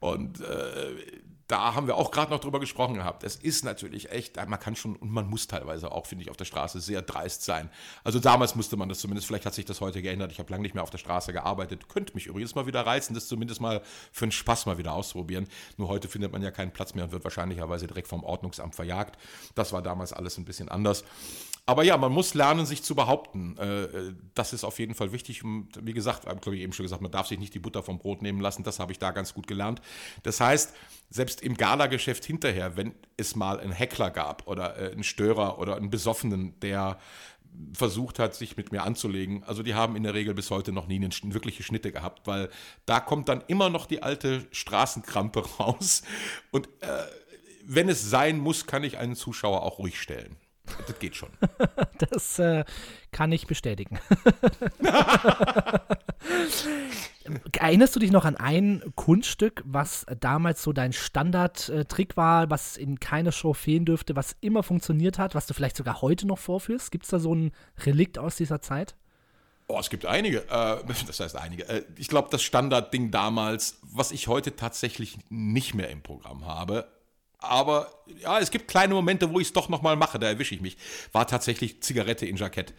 und 0.00 0.40
äh, 0.40 0.96
da 1.52 1.74
haben 1.74 1.86
wir 1.86 1.98
auch 1.98 2.10
gerade 2.10 2.30
noch 2.32 2.40
drüber 2.40 2.60
gesprochen 2.60 2.94
gehabt. 2.94 3.24
Es 3.24 3.36
ist 3.36 3.62
natürlich 3.62 4.10
echt, 4.10 4.36
man 4.48 4.58
kann 4.58 4.74
schon 4.74 4.96
und 4.96 5.10
man 5.12 5.28
muss 5.28 5.48
teilweise 5.48 5.92
auch, 5.92 6.06
finde 6.06 6.24
ich, 6.24 6.30
auf 6.30 6.36
der 6.38 6.46
Straße 6.46 6.80
sehr 6.80 7.02
dreist 7.02 7.44
sein. 7.44 7.68
Also 8.04 8.20
damals 8.20 8.54
musste 8.54 8.78
man 8.78 8.88
das 8.88 9.00
zumindest, 9.00 9.26
vielleicht 9.26 9.44
hat 9.44 9.52
sich 9.52 9.66
das 9.66 9.82
heute 9.82 10.00
geändert. 10.00 10.32
Ich 10.32 10.38
habe 10.38 10.50
lange 10.50 10.62
nicht 10.62 10.74
mehr 10.74 10.82
auf 10.82 10.88
der 10.88 10.96
Straße 10.96 11.34
gearbeitet. 11.34 11.90
Könnte 11.90 12.14
mich 12.14 12.24
übrigens 12.24 12.54
mal 12.54 12.66
wieder 12.66 12.86
reizen, 12.86 13.12
das 13.12 13.28
zumindest 13.28 13.60
mal 13.60 13.82
für 14.12 14.24
einen 14.24 14.32
Spaß 14.32 14.64
mal 14.64 14.78
wieder 14.78 14.94
ausprobieren. 14.94 15.46
Nur 15.76 15.88
heute 15.88 16.08
findet 16.08 16.32
man 16.32 16.40
ja 16.40 16.50
keinen 16.50 16.72
Platz 16.72 16.94
mehr 16.94 17.04
und 17.04 17.12
wird 17.12 17.24
wahrscheinlicherweise 17.24 17.86
direkt 17.86 18.08
vom 18.08 18.24
Ordnungsamt 18.24 18.74
verjagt. 18.74 19.18
Das 19.54 19.74
war 19.74 19.82
damals 19.82 20.14
alles 20.14 20.38
ein 20.38 20.46
bisschen 20.46 20.70
anders. 20.70 21.04
Aber 21.64 21.84
ja, 21.84 21.96
man 21.96 22.10
muss 22.10 22.34
lernen, 22.34 22.66
sich 22.66 22.82
zu 22.82 22.96
behaupten. 22.96 23.56
Äh, 23.56 23.84
äh, 23.84 24.14
das 24.34 24.52
ist 24.52 24.64
auf 24.64 24.80
jeden 24.80 24.94
Fall 24.94 25.12
wichtig. 25.12 25.42
Wie 25.44 25.92
gesagt, 25.92 26.26
habe 26.26 26.56
ich 26.56 26.62
eben 26.62 26.72
schon 26.72 26.84
gesagt, 26.84 27.02
man 27.02 27.12
darf 27.12 27.28
sich 27.28 27.38
nicht 27.38 27.54
die 27.54 27.60
Butter 27.60 27.84
vom 27.84 27.98
Brot 27.98 28.20
nehmen 28.20 28.40
lassen. 28.40 28.64
Das 28.64 28.80
habe 28.80 28.90
ich 28.90 28.98
da 28.98 29.12
ganz 29.12 29.32
gut 29.32 29.46
gelernt. 29.46 29.80
Das 30.24 30.40
heißt, 30.40 30.74
selbst 31.08 31.40
im 31.40 31.56
Galageschäft 31.56 32.24
hinterher, 32.24 32.76
wenn 32.76 32.94
es 33.16 33.36
mal 33.36 33.60
einen 33.60 33.70
Heckler 33.70 34.10
gab 34.10 34.48
oder 34.48 34.76
äh, 34.76 34.92
einen 34.92 35.04
Störer 35.04 35.58
oder 35.58 35.76
einen 35.76 35.90
Besoffenen, 35.90 36.58
der 36.60 36.98
versucht 37.74 38.18
hat, 38.18 38.34
sich 38.34 38.56
mit 38.56 38.72
mir 38.72 38.82
anzulegen. 38.82 39.44
Also 39.44 39.62
die 39.62 39.74
haben 39.74 39.94
in 39.94 40.02
der 40.02 40.14
Regel 40.14 40.34
bis 40.34 40.50
heute 40.50 40.72
noch 40.72 40.88
nie 40.88 40.96
eine 40.96 41.10
wirkliche 41.34 41.62
Schnitte 41.62 41.92
gehabt, 41.92 42.26
weil 42.26 42.48
da 42.86 42.98
kommt 42.98 43.28
dann 43.28 43.42
immer 43.46 43.70
noch 43.70 43.86
die 43.86 44.02
alte 44.02 44.46
Straßenkrampe 44.50 45.44
raus. 45.58 46.02
Und 46.50 46.66
äh, 46.80 46.88
wenn 47.64 47.88
es 47.88 48.10
sein 48.10 48.38
muss, 48.38 48.66
kann 48.66 48.82
ich 48.82 48.98
einen 48.98 49.14
Zuschauer 49.14 49.62
auch 49.62 49.78
ruhig 49.78 50.00
stellen. 50.00 50.36
Das 50.86 50.98
geht 50.98 51.16
schon. 51.16 51.30
das 52.10 52.38
äh, 52.38 52.64
kann 53.10 53.32
ich 53.32 53.46
bestätigen. 53.46 53.98
Erinnerst 57.52 57.94
du 57.94 58.00
dich 58.00 58.10
noch 58.10 58.24
an 58.24 58.36
ein 58.36 58.82
Kunststück, 58.96 59.62
was 59.64 60.06
damals 60.20 60.62
so 60.62 60.72
dein 60.72 60.92
Standardtrick 60.92 62.16
war, 62.16 62.50
was 62.50 62.76
in 62.76 63.00
keiner 63.00 63.32
Show 63.32 63.54
fehlen 63.54 63.84
dürfte, 63.84 64.16
was 64.16 64.36
immer 64.40 64.62
funktioniert 64.62 65.18
hat, 65.18 65.34
was 65.34 65.46
du 65.46 65.54
vielleicht 65.54 65.76
sogar 65.76 66.02
heute 66.02 66.26
noch 66.26 66.38
vorführst? 66.38 66.90
Gibt 66.90 67.04
es 67.04 67.10
da 67.10 67.18
so 67.18 67.34
ein 67.34 67.52
Relikt 67.84 68.18
aus 68.18 68.36
dieser 68.36 68.60
Zeit? 68.60 68.96
Oh, 69.68 69.78
es 69.78 69.90
gibt 69.90 70.04
einige. 70.06 70.42
Äh, 70.50 70.84
das 71.06 71.20
heißt 71.20 71.36
einige. 71.36 71.68
Äh, 71.68 71.84
ich 71.96 72.08
glaube, 72.08 72.28
das 72.30 72.42
Standardding 72.42 73.10
damals, 73.10 73.78
was 73.82 74.12
ich 74.12 74.28
heute 74.28 74.56
tatsächlich 74.56 75.18
nicht 75.30 75.74
mehr 75.74 75.90
im 75.90 76.02
Programm 76.02 76.46
habe, 76.46 76.86
aber 77.42 77.92
ja, 78.20 78.38
es 78.38 78.50
gibt 78.50 78.68
kleine 78.68 78.94
Momente, 78.94 79.30
wo 79.30 79.40
ich 79.40 79.48
es 79.48 79.52
doch 79.52 79.68
nochmal 79.68 79.96
mache, 79.96 80.18
da 80.18 80.28
erwische 80.28 80.54
ich 80.54 80.60
mich. 80.60 80.76
War 81.12 81.26
tatsächlich 81.26 81.82
Zigarette 81.82 82.26
in 82.26 82.36
Jackett. 82.36 82.74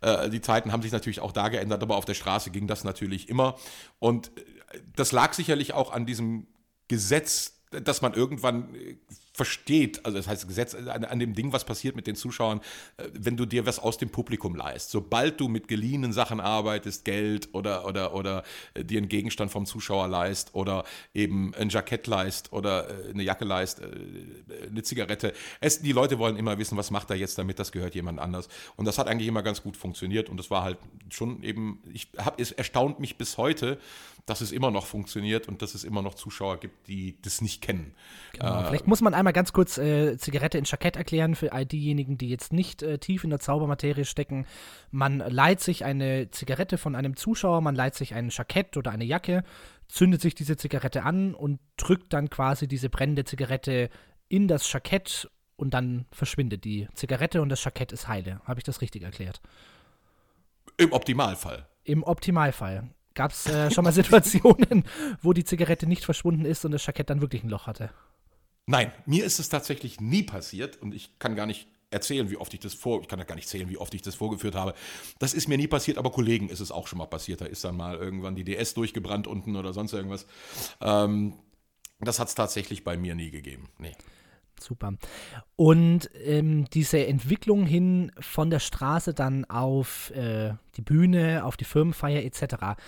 Äh, 0.00 0.30
die 0.30 0.40
Zeiten 0.40 0.72
haben 0.72 0.82
sich 0.82 0.92
natürlich 0.92 1.20
auch 1.20 1.32
da 1.32 1.48
geändert, 1.48 1.82
aber 1.82 1.96
auf 1.96 2.04
der 2.04 2.14
Straße 2.14 2.50
ging 2.50 2.66
das 2.66 2.84
natürlich 2.84 3.28
immer. 3.28 3.56
Und 3.98 4.28
äh, 4.38 4.80
das 4.94 5.12
lag 5.12 5.32
sicherlich 5.32 5.72
auch 5.74 5.92
an 5.92 6.06
diesem 6.06 6.46
Gesetz, 6.88 7.55
dass 7.82 8.02
man 8.02 8.14
irgendwann 8.14 8.74
äh, 8.74 8.96
versteht, 9.32 10.04
also 10.04 10.16
das 10.16 10.28
heißt 10.28 10.48
Gesetz 10.48 10.74
an, 10.74 11.04
an, 11.04 11.18
dem 11.18 11.34
Ding, 11.34 11.52
was 11.52 11.64
passiert 11.64 11.94
mit 11.94 12.06
den 12.06 12.16
Zuschauern, 12.16 12.60
äh, 12.96 13.08
wenn 13.12 13.36
du 13.36 13.44
dir 13.44 13.66
was 13.66 13.78
aus 13.78 13.98
dem 13.98 14.10
Publikum 14.10 14.54
leist. 14.54 14.90
Sobald 14.90 15.40
du 15.40 15.48
mit 15.48 15.68
geliehenen 15.68 16.12
Sachen 16.12 16.40
arbeitest, 16.40 17.04
Geld 17.04 17.50
oder, 17.52 17.86
oder, 17.86 18.14
oder 18.14 18.44
äh, 18.74 18.84
dir 18.84 18.98
einen 18.98 19.08
Gegenstand 19.08 19.50
vom 19.50 19.66
Zuschauer 19.66 20.08
leist 20.08 20.54
oder 20.54 20.84
eben 21.14 21.54
ein 21.54 21.68
Jackett 21.68 22.06
leist 22.06 22.52
oder 22.52 22.88
äh, 22.88 23.10
eine 23.10 23.22
Jacke 23.22 23.44
leist, 23.44 23.82
eine 23.82 24.82
Zigarette. 24.82 25.32
Es, 25.60 25.82
die 25.82 25.92
Leute 25.92 26.18
wollen 26.18 26.36
immer 26.36 26.58
wissen, 26.58 26.76
was 26.76 26.90
macht 26.90 27.10
er 27.10 27.16
jetzt 27.16 27.38
damit, 27.38 27.58
das 27.58 27.72
gehört 27.72 27.94
jemand 27.94 28.18
anders. 28.18 28.48
Und 28.76 28.86
das 28.86 28.98
hat 28.98 29.06
eigentlich 29.08 29.28
immer 29.28 29.42
ganz 29.42 29.62
gut 29.62 29.76
funktioniert 29.76 30.28
und 30.28 30.38
das 30.38 30.50
war 30.50 30.62
halt 30.62 30.78
schon 31.10 31.42
eben, 31.42 31.82
ich 31.92 32.08
habe, 32.18 32.40
es 32.42 32.52
erstaunt 32.52 33.00
mich 33.00 33.16
bis 33.16 33.36
heute, 33.36 33.78
dass 34.26 34.40
es 34.40 34.50
immer 34.50 34.72
noch 34.72 34.86
funktioniert 34.86 35.46
und 35.46 35.62
dass 35.62 35.74
es 35.74 35.84
immer 35.84 36.02
noch 36.02 36.14
Zuschauer 36.14 36.58
gibt, 36.58 36.88
die 36.88 37.16
das 37.22 37.40
nicht 37.40 37.62
kennen. 37.62 37.94
Genau. 38.32 38.60
Äh, 38.60 38.64
Vielleicht 38.66 38.86
muss 38.88 39.00
man 39.00 39.14
einmal 39.14 39.32
ganz 39.32 39.52
kurz 39.52 39.78
äh, 39.78 40.18
Zigarette 40.18 40.58
in 40.58 40.64
Jackett 40.64 40.96
erklären 40.96 41.36
für 41.36 41.52
all 41.52 41.64
diejenigen, 41.64 42.18
die 42.18 42.28
jetzt 42.28 42.52
nicht 42.52 42.82
äh, 42.82 42.98
tief 42.98 43.22
in 43.22 43.30
der 43.30 43.38
Zaubermaterie 43.38 44.04
stecken. 44.04 44.44
Man 44.90 45.18
leiht 45.18 45.60
sich 45.60 45.84
eine 45.84 46.28
Zigarette 46.32 46.76
von 46.76 46.96
einem 46.96 47.16
Zuschauer, 47.16 47.60
man 47.60 47.76
leiht 47.76 47.94
sich 47.94 48.14
ein 48.14 48.30
Jackett 48.30 48.76
oder 48.76 48.90
eine 48.90 49.04
Jacke, 49.04 49.44
zündet 49.86 50.20
sich 50.20 50.34
diese 50.34 50.56
Zigarette 50.56 51.04
an 51.04 51.32
und 51.32 51.60
drückt 51.76 52.12
dann 52.12 52.28
quasi 52.28 52.66
diese 52.66 52.90
brennende 52.90 53.24
Zigarette 53.24 53.90
in 54.28 54.48
das 54.48 54.70
Jackett 54.70 55.30
und 55.54 55.72
dann 55.72 56.06
verschwindet 56.10 56.64
die 56.64 56.88
Zigarette 56.94 57.40
und 57.42 57.48
das 57.48 57.62
Jackett 57.62 57.92
ist 57.92 58.08
heile. 58.08 58.40
Habe 58.44 58.58
ich 58.58 58.64
das 58.64 58.80
richtig 58.80 59.04
erklärt? 59.04 59.40
Im 60.76 60.92
Optimalfall. 60.92 61.68
Im 61.84 62.02
Optimalfall. 62.02 62.90
Gab 63.16 63.32
es 63.32 63.46
äh, 63.46 63.72
schon 63.72 63.82
mal 63.82 63.92
Situationen, 64.04 64.84
wo 65.20 65.32
die 65.32 65.42
Zigarette 65.42 65.88
nicht 65.88 66.04
verschwunden 66.04 66.44
ist 66.44 66.64
und 66.64 66.70
das 66.70 66.86
Jackett 66.86 67.10
dann 67.10 67.20
wirklich 67.20 67.42
ein 67.42 67.48
Loch 67.48 67.66
hatte? 67.66 67.90
Nein, 68.66 68.92
mir 69.06 69.24
ist 69.24 69.40
es 69.40 69.48
tatsächlich 69.48 70.00
nie 70.00 70.22
passiert 70.22 70.80
und 70.80 70.94
ich 70.94 71.18
kann 71.18 71.34
gar 71.34 71.46
nicht 71.46 71.66
erzählen, 71.90 72.30
wie 72.30 72.36
oft 72.36 72.52
ich 72.52 72.60
das 72.60 72.74
vor, 72.74 73.00
ich 73.00 73.08
kann 73.08 73.18
ja 73.18 73.24
gar 73.24 73.36
nicht 73.36 73.48
zählen, 73.48 73.68
wie 73.70 73.78
oft 73.78 73.94
ich 73.94 74.02
das 74.02 74.14
vorgeführt 74.14 74.54
habe. 74.54 74.74
Das 75.18 75.34
ist 75.34 75.48
mir 75.48 75.56
nie 75.56 75.68
passiert, 75.68 75.98
aber 75.98 76.10
Kollegen 76.10 76.48
ist 76.48 76.60
es 76.60 76.70
auch 76.70 76.86
schon 76.88 76.98
mal 76.98 77.06
passiert. 77.06 77.40
Da 77.40 77.46
ist 77.46 77.64
dann 77.64 77.76
mal 77.76 77.96
irgendwann 77.96 78.34
die 78.34 78.44
DS 78.44 78.74
durchgebrannt 78.74 79.26
unten 79.26 79.56
oder 79.56 79.72
sonst 79.72 79.92
irgendwas. 79.92 80.26
Ähm, 80.80 81.34
das 82.00 82.18
hat 82.18 82.28
es 82.28 82.34
tatsächlich 82.34 82.84
bei 82.84 82.96
mir 82.96 83.14
nie 83.14 83.30
gegeben. 83.30 83.68
Nee. 83.78 83.92
Super. 84.60 84.94
Und 85.56 86.10
ähm, 86.24 86.66
diese 86.72 87.06
Entwicklung 87.06 87.66
hin 87.66 88.12
von 88.18 88.50
der 88.50 88.60
Straße 88.60 89.14
dann 89.14 89.44
auf 89.44 90.10
äh, 90.10 90.54
die 90.76 90.82
Bühne, 90.82 91.44
auf 91.44 91.56
die 91.56 91.64
Firmenfeier 91.64 92.22
etc. 92.22 92.78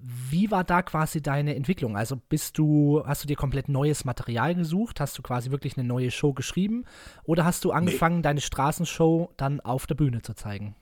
Wie 0.00 0.50
war 0.50 0.64
da 0.64 0.82
quasi 0.82 1.20
deine 1.20 1.54
Entwicklung? 1.54 1.96
Also 1.96 2.16
bist 2.16 2.56
du, 2.58 3.02
hast 3.04 3.24
du 3.24 3.26
dir 3.26 3.36
komplett 3.36 3.68
neues 3.68 4.04
Material 4.04 4.54
gesucht? 4.54 5.00
Hast 5.00 5.18
du 5.18 5.22
quasi 5.22 5.50
wirklich 5.50 5.76
eine 5.76 5.86
neue 5.86 6.10
Show 6.10 6.32
geschrieben? 6.32 6.84
Oder 7.24 7.44
hast 7.44 7.64
du 7.64 7.72
angefangen, 7.72 8.16
nee. 8.16 8.22
deine 8.22 8.40
Straßenshow 8.40 9.32
dann 9.36 9.60
auf 9.60 9.86
der 9.86 9.96
Bühne 9.96 10.22
zu 10.22 10.34
zeigen? 10.34 10.76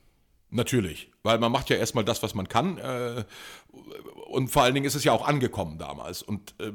Natürlich, 0.49 1.11
weil 1.23 1.39
man 1.39 1.51
macht 1.51 1.69
ja 1.69 1.77
erstmal 1.77 2.05
das, 2.05 2.23
was 2.23 2.33
man 2.33 2.47
kann. 2.47 2.77
Äh, 2.77 3.23
und 4.27 4.49
vor 4.49 4.63
allen 4.63 4.73
Dingen 4.73 4.85
ist 4.85 4.95
es 4.95 5.03
ja 5.03 5.11
auch 5.11 5.27
angekommen 5.27 5.77
damals. 5.77 6.21
Und 6.21 6.55
äh, 6.59 6.71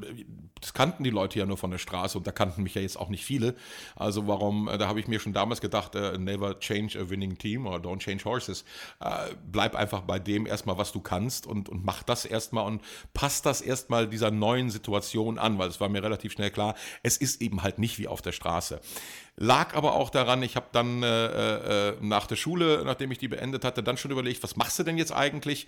das 0.59 0.73
kannten 0.73 1.03
die 1.03 1.09
Leute 1.09 1.39
ja 1.39 1.45
nur 1.45 1.57
von 1.57 1.71
der 1.71 1.77
Straße 1.77 2.17
und 2.17 2.25
da 2.25 2.31
kannten 2.31 2.63
mich 2.63 2.75
ja 2.75 2.81
jetzt 2.81 2.97
auch 2.97 3.09
nicht 3.09 3.25
viele. 3.25 3.55
Also 3.95 4.27
warum, 4.27 4.67
äh, 4.67 4.77
da 4.77 4.87
habe 4.87 4.99
ich 4.99 5.07
mir 5.07 5.19
schon 5.19 5.33
damals 5.33 5.61
gedacht, 5.61 5.93
never 5.93 6.59
change 6.59 6.99
a 6.99 7.09
winning 7.09 7.37
team 7.37 7.67
oder 7.67 7.77
don't 7.77 7.99
change 7.99 8.25
horses. 8.25 8.63
bleib 9.51 9.75
einfach 9.75 10.01
bei 10.01 10.19
dem 10.19 10.45
erstmal, 10.45 10.77
was 10.77 10.91
du 10.91 11.01
kannst 11.01 11.45
und, 11.47 11.69
und 11.69 11.85
mach 11.85 12.03
das 12.03 12.25
erstmal 12.25 12.65
und 12.65 12.81
passt 13.13 13.45
das 13.45 13.61
erstmal 13.61 14.07
dieser 14.07 14.31
neuen 14.31 14.69
Situation 14.69 15.37
an, 15.37 15.57
weil 15.57 15.69
es 15.69 15.79
war 15.79 15.89
mir 15.89 16.03
relativ 16.03 16.33
schnell 16.33 16.51
klar, 16.51 16.75
es 17.03 17.17
ist 17.17 17.41
eben 17.41 17.63
halt 17.63 17.79
nicht 17.79 17.99
wie 17.99 18.07
auf 18.07 18.21
der 18.21 18.31
Straße. 18.31 18.79
Lag 19.35 19.73
aber 19.73 19.95
auch 19.95 20.11
daran, 20.11 20.43
ich 20.43 20.55
habe 20.55 20.67
dann 20.73 21.01
äh, 21.01 21.89
äh, 21.89 21.95
nach 22.01 22.27
der 22.27 22.35
Schule, 22.35 22.83
nachdem 22.85 23.11
ich 23.11 23.17
die 23.17 23.27
beendet 23.27 23.65
hatte, 23.65 23.81
dann 23.81 23.97
schon 23.97 24.11
überlegt, 24.11 24.42
was 24.43 24.55
machst 24.55 24.77
du 24.79 24.83
denn 24.83 24.97
jetzt 24.97 25.13
eigentlich? 25.13 25.67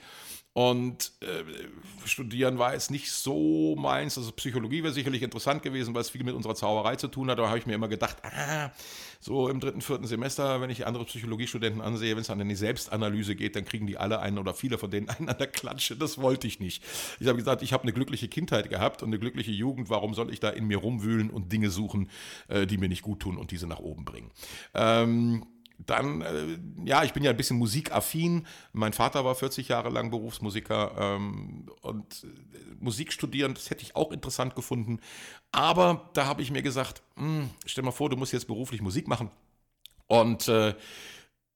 Und 0.58 1.12
äh, 1.20 2.08
studieren 2.08 2.58
war 2.58 2.72
jetzt 2.72 2.90
nicht 2.90 3.12
so 3.12 3.76
meins. 3.76 4.18
Also 4.18 4.32
Psychologie 4.32 4.84
wäre 4.84 4.94
sicherlich 4.94 5.22
interessant 5.22 5.64
gewesen, 5.64 5.94
weil 5.94 6.00
es 6.00 6.10
viel 6.10 6.24
mit 6.24 6.34
unserer 6.34 6.56
Zauberei 6.56 6.96
zu 6.96 7.10
tun 7.10 7.30
hat. 7.30 7.40
Da 7.40 7.50
habe 7.50 7.58
ich 7.58 7.66
mir 7.66 7.74
immer 7.74 7.90
gedacht, 7.90 8.16
ah, 8.24 8.72
so 9.20 9.50
im 9.50 9.60
dritten, 9.60 9.82
vierten 9.82 10.08
Semester, 10.08 10.62
wenn 10.62 10.70
ich 10.70 10.88
andere 10.88 11.04
Psychologiestudenten 11.04 11.82
ansehe, 11.82 12.16
wenn 12.16 12.22
es 12.22 12.30
an 12.30 12.48
die 12.48 12.56
Selbstanalyse 12.56 13.36
geht, 13.36 13.58
dann 13.58 13.66
kriegen 13.66 13.86
die 13.86 13.98
alle 13.98 14.22
einen 14.22 14.38
oder 14.38 14.54
viele 14.54 14.78
von 14.78 14.90
denen 14.90 15.10
einen 15.20 15.28
an 15.28 15.38
der 15.38 15.48
Klatsche. 15.48 15.98
Das 15.98 16.22
wollte 16.22 16.48
ich 16.48 16.62
nicht. 16.62 16.82
Ich 17.20 17.28
habe 17.28 17.38
gesagt, 17.38 17.62
ich 17.62 17.74
habe 17.74 17.84
eine 17.84 17.92
glückliche 17.92 18.30
Kindheit 18.30 18.70
gehabt 18.70 19.04
und 19.04 19.10
eine 19.10 19.20
glückliche 19.20 19.52
Jugend. 19.52 19.90
Warum 19.90 20.14
soll 20.14 20.32
ich 20.32 20.40
da 20.40 20.52
in 20.52 20.68
mir 20.68 20.78
rumwühlen 20.78 21.32
und 21.32 21.52
Dinge 21.52 21.70
suchen, 21.70 22.10
äh, 22.48 22.66
die 22.66 22.78
mir 22.78 22.88
nicht 22.88 23.02
gut 23.02 23.20
tun 23.20 23.38
und 23.38 23.52
diese 23.52 23.68
nach 23.68 23.80
oben 23.80 24.06
bringen? 24.06 24.32
Ähm, 24.74 25.46
dann, 25.78 26.22
äh, 26.22 26.58
ja, 26.86 27.04
ich 27.04 27.14
bin 27.14 27.24
ja 27.24 27.32
ein 27.32 27.38
bisschen 27.38 27.58
musikaffin. 27.58 28.48
Mein 28.74 28.94
Vater 28.94 29.26
war 29.26 29.36
40 29.36 29.68
Jahre 29.68 29.90
lang 29.90 30.10
Berufsmusiker 30.10 30.96
ähm, 30.98 31.70
und 31.82 32.24
äh, 32.24 32.76
Musik 32.80 33.12
studieren, 33.12 33.54
das 33.54 33.70
hätte 33.70 33.84
ich 33.84 33.96
auch 33.96 34.12
interessant 34.12 34.56
gefunden. 34.56 35.00
Aber 35.52 36.10
da 36.14 36.26
habe 36.26 36.42
ich 36.42 36.52
mir 36.52 36.62
gesagt, 36.62 37.02
mh, 37.16 37.24
hm, 37.26 37.50
stell 37.66 37.84
mal 37.84 37.92
vor, 37.92 38.10
du 38.10 38.18
musst 38.18 38.34
jetzt 38.34 38.48
beruflich 38.48 38.82
Musik 38.82 39.08
machen. 39.08 39.30
Und 40.08 40.48
äh, 40.48 40.76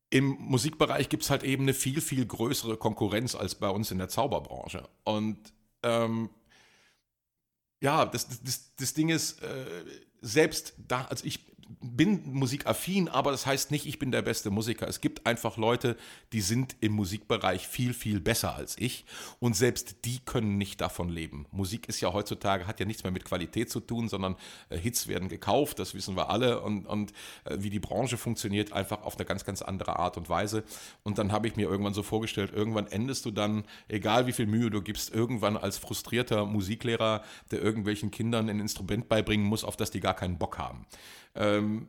im 0.10 0.38
Musikbereich 0.40 1.10
gibt 1.10 1.24
es 1.24 1.30
halt 1.30 1.44
eben 1.44 1.64
eine 1.64 1.74
viel, 1.74 2.02
viel 2.02 2.26
größere 2.26 2.78
Konkurrenz 2.78 3.36
als 3.36 3.56
bei 3.56 3.70
uns 3.70 3.92
in 3.92 4.00
der 4.00 4.10
Zauberbranche. 4.10 4.88
Und 5.04 5.38
ähm, 5.84 6.30
ja, 7.82 8.06
das, 8.06 8.28
das, 8.44 8.76
das 8.76 8.94
Ding 8.94 9.10
ist, 9.10 9.42
äh, 9.44 9.66
selbst 10.22 10.74
da, 10.88 11.06
also 11.06 11.26
ich 11.26 11.40
bin 11.82 12.34
musikaffin, 12.34 13.10
aber 13.10 13.32
das 13.32 13.46
heißt 13.46 13.70
nicht, 13.70 13.86
ich 13.86 14.00
bin 14.00 14.12
der 14.12 14.24
beste 14.24 14.50
Musiker. 14.50 14.88
Es 14.88 15.02
gibt 15.02 15.28
einfach 15.28 15.58
Leute, 15.58 15.98
die 16.34 16.42
sind 16.42 16.76
im 16.82 16.94
Musikbereich 16.94 17.68
viel, 17.68 17.94
viel 17.94 18.20
besser 18.20 18.56
als 18.56 18.76
ich 18.80 19.06
und 19.40 19.56
selbst 19.56 19.98
die 20.06 20.20
können 20.20 20.58
nicht 20.58 20.82
davon 20.82 21.10
leben. 21.10 21.46
Musik 21.52 21.88
ist 21.88 22.02
ja 22.02 22.12
heutzutage, 22.12 22.66
hat 22.66 22.80
ja 22.80 22.88
nichts 22.88 23.04
mehr 23.04 23.12
mit 23.12 23.24
Qualität 23.24 23.70
zu 23.70 23.82
tun, 23.82 24.10
sondern 24.10 24.36
äh, 24.70 24.78
Hits 24.78 25.08
werden 25.08 25.30
gekauft, 25.30 25.78
das 25.78 25.94
wissen 25.94 26.16
wir 26.16 26.32
alle 26.32 26.62
und, 26.62 26.88
und 26.88 27.14
äh, 27.44 27.58
wie 27.60 27.70
die 27.70 27.80
Branche 27.80 28.18
funktioniert, 28.18 28.74
einfach 28.74 29.04
auf 29.04 29.18
eine 29.18 29.26
ganz, 29.26 29.46
ganz 29.46 29.62
andere 29.62 30.00
Art 30.00 30.18
und 30.18 30.28
Weise. 30.28 30.64
Und 31.04 31.20
dann 31.20 31.32
habe 31.32 31.48
ich 31.48 31.56
mir 31.56 31.70
irgendwann 31.70 31.94
so 31.94 32.02
vorgestellt, 32.02 32.52
irgendwann 32.52 32.88
endest 32.88 33.26
du 33.26 33.32
dann, 33.32 33.64
egal 33.88 34.26
wie 34.26 34.34
viel 34.34 34.48
Mühe 34.48 34.72
du 34.72 34.82
gibst, 34.82 35.14
irgendwann 35.14 35.56
als 35.56 35.78
frustrierter 35.78 36.46
Musiklehrer, 36.46 37.24
der 37.52 37.62
irgendwelchen 37.62 38.10
Kindern 38.10 38.50
ein 38.50 38.60
Instrument 38.60 39.08
beibringen 39.08 39.46
muss, 39.46 39.64
auf 39.64 39.76
das 39.76 39.92
die 39.92 40.00
gar 40.00 40.16
keinen 40.16 40.40
Bock 40.40 40.58
haben. 40.58 40.88
Ähm, 41.36 41.88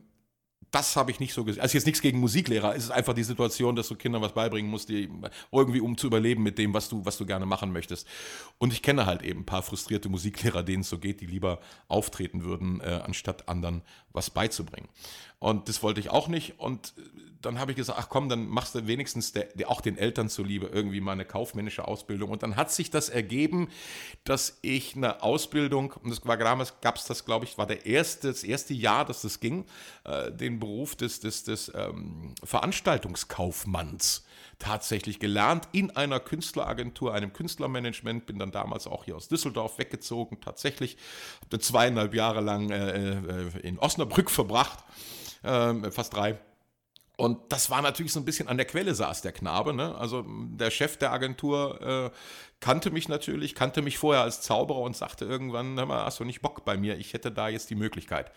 das 0.71 0.95
habe 0.95 1.11
ich 1.11 1.19
nicht 1.19 1.33
so 1.33 1.43
gesehen. 1.43 1.61
Also 1.61 1.77
jetzt 1.77 1.85
nichts 1.85 2.01
gegen 2.01 2.19
Musiklehrer, 2.19 2.75
es 2.75 2.85
ist 2.85 2.91
einfach 2.91 3.13
die 3.13 3.23
Situation, 3.23 3.75
dass 3.75 3.89
du 3.89 3.95
Kindern 3.95 4.21
was 4.21 4.33
beibringen 4.33 4.71
musst, 4.71 4.87
die 4.87 5.09
irgendwie 5.51 5.81
um 5.81 5.97
zu 5.97 6.07
überleben 6.07 6.43
mit 6.43 6.57
dem, 6.57 6.73
was 6.73 6.87
du, 6.87 7.03
was 7.05 7.17
du 7.17 7.25
gerne 7.25 7.45
machen 7.45 7.73
möchtest. 7.73 8.07
Und 8.57 8.71
ich 8.71 8.81
kenne 8.81 9.05
halt 9.05 9.21
eben 9.21 9.41
ein 9.41 9.45
paar 9.45 9.63
frustrierte 9.63 10.07
Musiklehrer, 10.07 10.63
denen 10.63 10.81
es 10.81 10.89
so 10.89 10.97
geht, 10.97 11.19
die 11.19 11.25
lieber 11.25 11.59
auftreten 11.89 12.45
würden, 12.45 12.79
äh, 12.79 13.01
anstatt 13.03 13.49
anderen 13.49 13.81
was 14.13 14.29
beizubringen. 14.29 14.87
Und 15.41 15.69
das 15.69 15.81
wollte 15.81 15.99
ich 15.99 16.11
auch 16.11 16.27
nicht. 16.27 16.59
Und 16.59 16.93
dann 17.41 17.57
habe 17.57 17.71
ich 17.71 17.77
gesagt, 17.77 17.97
ach 17.99 18.09
komm, 18.09 18.29
dann 18.29 18.47
machst 18.47 18.75
du 18.75 18.85
wenigstens 18.85 19.31
der, 19.31 19.45
der, 19.55 19.71
auch 19.71 19.81
den 19.81 19.97
Eltern 19.97 20.29
zuliebe 20.29 20.67
irgendwie 20.67 21.01
mal 21.01 21.13
eine 21.13 21.25
kaufmännische 21.25 21.87
Ausbildung. 21.87 22.29
Und 22.29 22.43
dann 22.43 22.55
hat 22.55 22.71
sich 22.71 22.91
das 22.91 23.09
ergeben, 23.09 23.67
dass 24.23 24.59
ich 24.61 24.95
eine 24.95 25.23
Ausbildung, 25.23 25.93
und 26.03 26.11
das 26.11 26.23
war 26.27 26.37
damals, 26.37 26.79
gab 26.81 26.97
es 26.97 27.05
das, 27.05 27.25
glaube 27.25 27.45
ich, 27.45 27.57
war 27.57 27.65
der 27.65 27.87
erste, 27.87 28.27
das 28.27 28.43
erste 28.43 28.75
Jahr, 28.75 29.03
dass 29.03 29.23
das 29.23 29.39
ging, 29.39 29.65
äh, 30.03 30.31
den 30.31 30.59
Beruf 30.59 30.95
des, 30.95 31.21
des, 31.21 31.43
des 31.43 31.71
ähm, 31.73 32.35
Veranstaltungskaufmanns 32.43 34.23
tatsächlich 34.59 35.17
gelernt 35.17 35.67
in 35.71 35.89
einer 35.95 36.19
Künstleragentur, 36.19 37.15
einem 37.15 37.33
Künstlermanagement, 37.33 38.27
bin 38.27 38.37
dann 38.37 38.51
damals 38.51 38.85
auch 38.85 39.05
hier 39.05 39.15
aus 39.15 39.27
Düsseldorf 39.27 39.79
weggezogen, 39.79 40.39
tatsächlich, 40.39 40.97
habe 41.41 41.57
zweieinhalb 41.57 42.13
Jahre 42.13 42.41
lang 42.41 42.69
äh, 42.69 43.13
äh 43.15 43.59
in 43.63 43.79
Osnabrück 43.79 44.29
verbracht, 44.29 44.83
äh, 45.43 45.91
fast 45.91 46.13
drei 46.15 46.39
und 47.21 47.37
das 47.49 47.69
war 47.69 47.83
natürlich 47.83 48.11
so 48.13 48.19
ein 48.19 48.25
bisschen 48.25 48.47
an 48.47 48.57
der 48.57 48.65
Quelle 48.65 48.95
saß 48.95 49.21
der 49.21 49.31
Knabe. 49.31 49.73
Ne? 49.73 49.95
Also 49.95 50.25
der 50.27 50.71
Chef 50.71 50.97
der 50.97 51.11
Agentur 51.11 51.79
äh, 51.79 52.17
kannte 52.59 52.89
mich 52.89 53.09
natürlich, 53.09 53.53
kannte 53.53 53.83
mich 53.83 53.99
vorher 53.99 54.23
als 54.23 54.41
Zauberer 54.41 54.79
und 54.79 54.97
sagte 54.97 55.25
irgendwann, 55.25 55.77
hör 55.77 55.85
mal, 55.85 56.03
hast 56.03 56.19
du 56.19 56.23
nicht 56.23 56.41
Bock 56.41 56.65
bei 56.65 56.77
mir? 56.77 56.97
Ich 56.97 57.13
hätte 57.13 57.31
da 57.31 57.47
jetzt 57.47 57.69
die 57.69 57.75
Möglichkeit. 57.75 58.31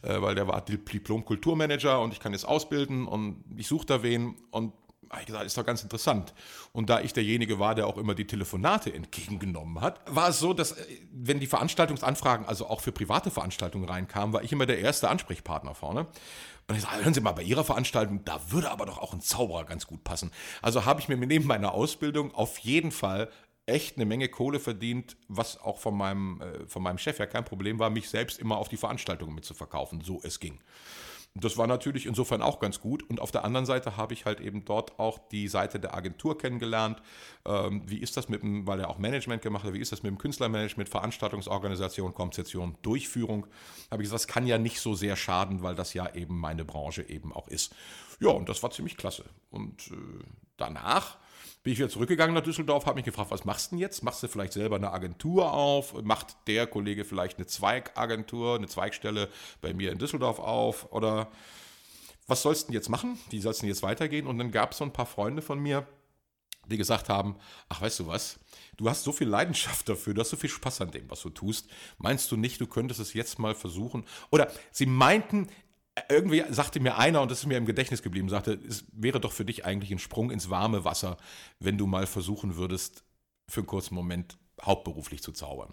Äh, 0.00 0.22
weil 0.22 0.34
der 0.34 0.48
war 0.48 0.64
Diplom-Kulturmanager 0.64 2.00
und 2.00 2.14
ich 2.14 2.18
kann 2.20 2.32
jetzt 2.32 2.46
ausbilden 2.46 3.06
und 3.06 3.44
ich 3.58 3.68
suche 3.68 3.84
da 3.84 4.02
wen. 4.02 4.36
Und 4.50 4.72
habe 5.14 5.22
ich 5.22 5.26
gesagt, 5.26 5.44
ist 5.46 5.56
doch 5.56 5.66
ganz 5.66 5.82
interessant. 5.82 6.34
Und 6.72 6.90
da 6.90 7.00
ich 7.00 7.12
derjenige 7.12 7.58
war, 7.58 7.74
der 7.74 7.86
auch 7.86 7.96
immer 7.96 8.14
die 8.14 8.26
Telefonate 8.26 8.92
entgegengenommen 8.92 9.80
hat, 9.80 10.00
war 10.06 10.28
es 10.28 10.38
so, 10.38 10.52
dass 10.52 10.72
äh, 10.72 10.84
wenn 11.12 11.40
die 11.40 11.46
Veranstaltungsanfragen, 11.46 12.46
also 12.46 12.68
auch 12.68 12.80
für 12.80 12.92
private 12.92 13.30
Veranstaltungen 13.30 13.88
reinkamen, 13.88 14.32
war 14.32 14.42
ich 14.42 14.52
immer 14.52 14.66
der 14.66 14.78
erste 14.78 15.08
Ansprechpartner 15.08 15.74
vorne. 15.74 16.06
Und 16.66 16.76
ich 16.76 16.82
sage, 16.82 17.04
hören 17.04 17.14
Sie 17.14 17.20
mal, 17.20 17.32
bei 17.32 17.42
Ihrer 17.42 17.64
Veranstaltung, 17.64 18.24
da 18.24 18.40
würde 18.48 18.70
aber 18.70 18.86
doch 18.86 18.98
auch 18.98 19.12
ein 19.12 19.20
Zauberer 19.20 19.64
ganz 19.64 19.86
gut 19.86 20.02
passen. 20.02 20.30
Also 20.62 20.84
habe 20.84 21.00
ich 21.00 21.08
mir 21.08 21.16
neben 21.16 21.46
meiner 21.46 21.72
Ausbildung 21.72 22.34
auf 22.34 22.58
jeden 22.58 22.90
Fall 22.90 23.28
echt 23.66 23.96
eine 23.96 24.04
Menge 24.04 24.28
Kohle 24.28 24.60
verdient, 24.60 25.16
was 25.28 25.58
auch 25.60 25.78
von 25.78 25.96
meinem, 25.96 26.40
äh, 26.40 26.66
von 26.66 26.82
meinem 26.82 26.98
Chef 26.98 27.18
ja 27.18 27.26
kein 27.26 27.44
Problem 27.44 27.78
war, 27.78 27.90
mich 27.90 28.08
selbst 28.08 28.38
immer 28.38 28.58
auf 28.58 28.68
die 28.68 28.76
Veranstaltungen 28.76 29.34
mitzuverkaufen, 29.34 30.00
so 30.02 30.20
es 30.22 30.40
ging. 30.40 30.58
Das 31.36 31.56
war 31.56 31.66
natürlich 31.66 32.06
insofern 32.06 32.42
auch 32.42 32.60
ganz 32.60 32.80
gut. 32.80 33.02
Und 33.02 33.20
auf 33.20 33.32
der 33.32 33.44
anderen 33.44 33.66
Seite 33.66 33.96
habe 33.96 34.14
ich 34.14 34.24
halt 34.24 34.40
eben 34.40 34.64
dort 34.64 35.00
auch 35.00 35.18
die 35.30 35.48
Seite 35.48 35.80
der 35.80 35.92
Agentur 35.94 36.38
kennengelernt. 36.38 37.02
Ähm, 37.44 37.82
wie 37.86 37.98
ist 37.98 38.16
das 38.16 38.28
mit 38.28 38.42
dem, 38.42 38.68
weil 38.68 38.78
er 38.78 38.88
auch 38.88 38.98
Management 38.98 39.42
gemacht 39.42 39.64
hat, 39.64 39.72
wie 39.72 39.80
ist 39.80 39.90
das 39.90 40.04
mit 40.04 40.10
dem 40.10 40.18
Künstlermanagement, 40.18 40.88
Veranstaltungsorganisation, 40.88 42.14
Konzeption, 42.14 42.76
Durchführung? 42.82 43.48
Habe 43.90 44.02
ich 44.02 44.06
gesagt, 44.06 44.22
das 44.22 44.28
kann 44.28 44.46
ja 44.46 44.58
nicht 44.58 44.78
so 44.78 44.94
sehr 44.94 45.16
schaden, 45.16 45.64
weil 45.64 45.74
das 45.74 45.92
ja 45.92 46.14
eben 46.14 46.38
meine 46.38 46.64
Branche 46.64 47.02
eben 47.08 47.32
auch 47.32 47.48
ist. 47.48 47.74
Ja, 48.20 48.30
und 48.30 48.48
das 48.48 48.62
war 48.62 48.70
ziemlich 48.70 48.96
klasse. 48.96 49.24
Und 49.50 49.88
äh, 49.88 50.24
danach 50.56 51.18
bin 51.64 51.72
ich 51.72 51.78
wieder 51.78 51.88
zurückgegangen 51.88 52.34
nach 52.34 52.42
Düsseldorf, 52.42 52.84
habe 52.84 52.96
mich 52.96 53.06
gefragt, 53.06 53.30
was 53.30 53.46
machst 53.46 53.72
du 53.72 53.76
denn 53.76 53.80
jetzt? 53.80 54.02
Machst 54.02 54.22
du 54.22 54.28
vielleicht 54.28 54.52
selber 54.52 54.76
eine 54.76 54.92
Agentur 54.92 55.50
auf? 55.50 56.00
Macht 56.02 56.36
der 56.46 56.66
Kollege 56.66 57.06
vielleicht 57.06 57.38
eine 57.38 57.46
Zweigagentur, 57.46 58.56
eine 58.56 58.68
Zweigstelle 58.68 59.30
bei 59.62 59.72
mir 59.72 59.90
in 59.90 59.98
Düsseldorf 59.98 60.38
auf? 60.38 60.92
Oder 60.92 61.32
was 62.26 62.42
sollst 62.42 62.64
du 62.64 62.66
denn 62.66 62.74
jetzt 62.74 62.90
machen? 62.90 63.18
Wie 63.30 63.40
sollst 63.40 63.60
du 63.60 63.62
denn 63.62 63.70
jetzt 63.70 63.82
weitergehen? 63.82 64.26
Und 64.26 64.36
dann 64.36 64.50
gab 64.50 64.72
es 64.72 64.78
so 64.78 64.84
ein 64.84 64.92
paar 64.92 65.06
Freunde 65.06 65.40
von 65.40 65.58
mir, 65.58 65.86
die 66.68 66.76
gesagt 66.76 67.08
haben, 67.08 67.36
ach 67.70 67.80
weißt 67.80 68.00
du 68.00 68.06
was, 68.08 68.38
du 68.76 68.90
hast 68.90 69.04
so 69.04 69.12
viel 69.12 69.28
Leidenschaft 69.28 69.88
dafür, 69.88 70.12
du 70.12 70.20
hast 70.20 70.30
so 70.30 70.36
viel 70.36 70.50
Spaß 70.50 70.82
an 70.82 70.90
dem, 70.90 71.10
was 71.10 71.22
du 71.22 71.30
tust. 71.30 71.70
Meinst 71.96 72.30
du 72.30 72.36
nicht, 72.36 72.60
du 72.60 72.66
könntest 72.66 73.00
es 73.00 73.14
jetzt 73.14 73.38
mal 73.38 73.54
versuchen? 73.54 74.04
Oder 74.30 74.52
sie 74.70 74.86
meinten, 74.86 75.48
irgendwie 76.08 76.44
sagte 76.50 76.80
mir 76.80 76.98
einer, 76.98 77.20
und 77.22 77.30
das 77.30 77.40
ist 77.40 77.46
mir 77.46 77.56
im 77.56 77.66
Gedächtnis 77.66 78.02
geblieben, 78.02 78.28
sagte, 78.28 78.58
es 78.68 78.84
wäre 78.92 79.20
doch 79.20 79.32
für 79.32 79.44
dich 79.44 79.64
eigentlich 79.64 79.92
ein 79.92 79.98
Sprung 79.98 80.30
ins 80.30 80.50
warme 80.50 80.84
Wasser, 80.84 81.16
wenn 81.60 81.78
du 81.78 81.86
mal 81.86 82.06
versuchen 82.06 82.56
würdest, 82.56 83.04
für 83.48 83.60
einen 83.60 83.66
kurzen 83.66 83.94
Moment 83.94 84.36
hauptberuflich 84.62 85.22
zu 85.22 85.32
zaubern. 85.32 85.72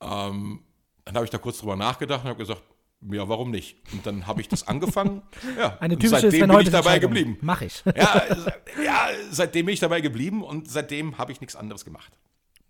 Ähm, 0.00 0.62
dann 1.04 1.14
habe 1.14 1.24
ich 1.24 1.30
da 1.30 1.38
kurz 1.38 1.58
drüber 1.58 1.76
nachgedacht 1.76 2.24
und 2.24 2.30
habe 2.30 2.38
gesagt, 2.38 2.62
ja, 3.10 3.28
warum 3.28 3.50
nicht? 3.50 3.78
Und 3.92 4.04
dann 4.04 4.26
habe 4.26 4.42
ich 4.42 4.48
das 4.48 4.68
angefangen. 4.68 5.22
Ja, 5.56 5.78
Eine 5.80 5.96
typische 5.96 6.30
seitdem 6.30 6.48
bin 6.48 6.60
ich 6.60 6.70
dabei 6.70 6.98
geblieben. 6.98 7.38
Mach 7.40 7.62
ich. 7.62 7.82
ja, 7.96 8.22
ja, 8.84 9.08
seitdem 9.30 9.66
bin 9.66 9.72
ich 9.72 9.80
dabei 9.80 10.02
geblieben 10.02 10.44
und 10.44 10.70
seitdem 10.70 11.16
habe 11.16 11.32
ich 11.32 11.40
nichts 11.40 11.56
anderes 11.56 11.84
gemacht. 11.84 12.12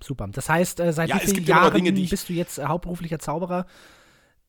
Super. 0.03 0.29
Das 0.29 0.49
heißt, 0.49 0.81
äh, 0.81 0.93
seit 0.93 1.09
ja, 1.09 1.17
wie 1.17 1.27
vielen 1.27 1.45
Jahren 1.45 1.75
Dinge, 1.75 1.93
bist 1.93 2.29
du 2.29 2.33
jetzt 2.33 2.59
äh, 2.59 2.65
hauptberuflicher 2.65 3.19
Zauberer? 3.19 3.67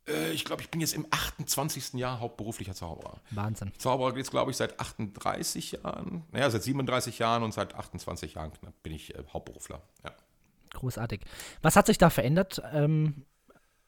Äh, 0.07 0.31
ich 0.31 0.45
glaube, 0.45 0.61
ich 0.61 0.69
bin 0.69 0.81
jetzt 0.81 0.93
im 0.93 1.05
28. 1.09 1.93
Jahr 1.93 2.19
hauptberuflicher 2.19 2.73
Zauberer. 2.73 3.21
Wahnsinn. 3.31 3.71
Zauberer 3.77 4.13
geht 4.13 4.25
es, 4.25 4.31
glaube 4.31 4.51
ich, 4.51 4.57
seit 4.57 4.79
38 4.79 5.73
Jahren. 5.73 6.23
Naja, 6.31 6.49
seit 6.49 6.63
37 6.63 7.19
Jahren 7.19 7.43
und 7.43 7.53
seit 7.53 7.75
28 7.75 8.35
Jahren 8.35 8.51
bin 8.83 8.93
ich 8.93 9.15
äh, 9.15 9.23
Hauptberufler. 9.31 9.81
Ja. 10.03 10.11
Großartig. 10.73 11.21
Was 11.61 11.75
hat 11.75 11.87
sich 11.87 11.97
da 11.97 12.09
verändert 12.09 12.61
ähm, 12.73 13.25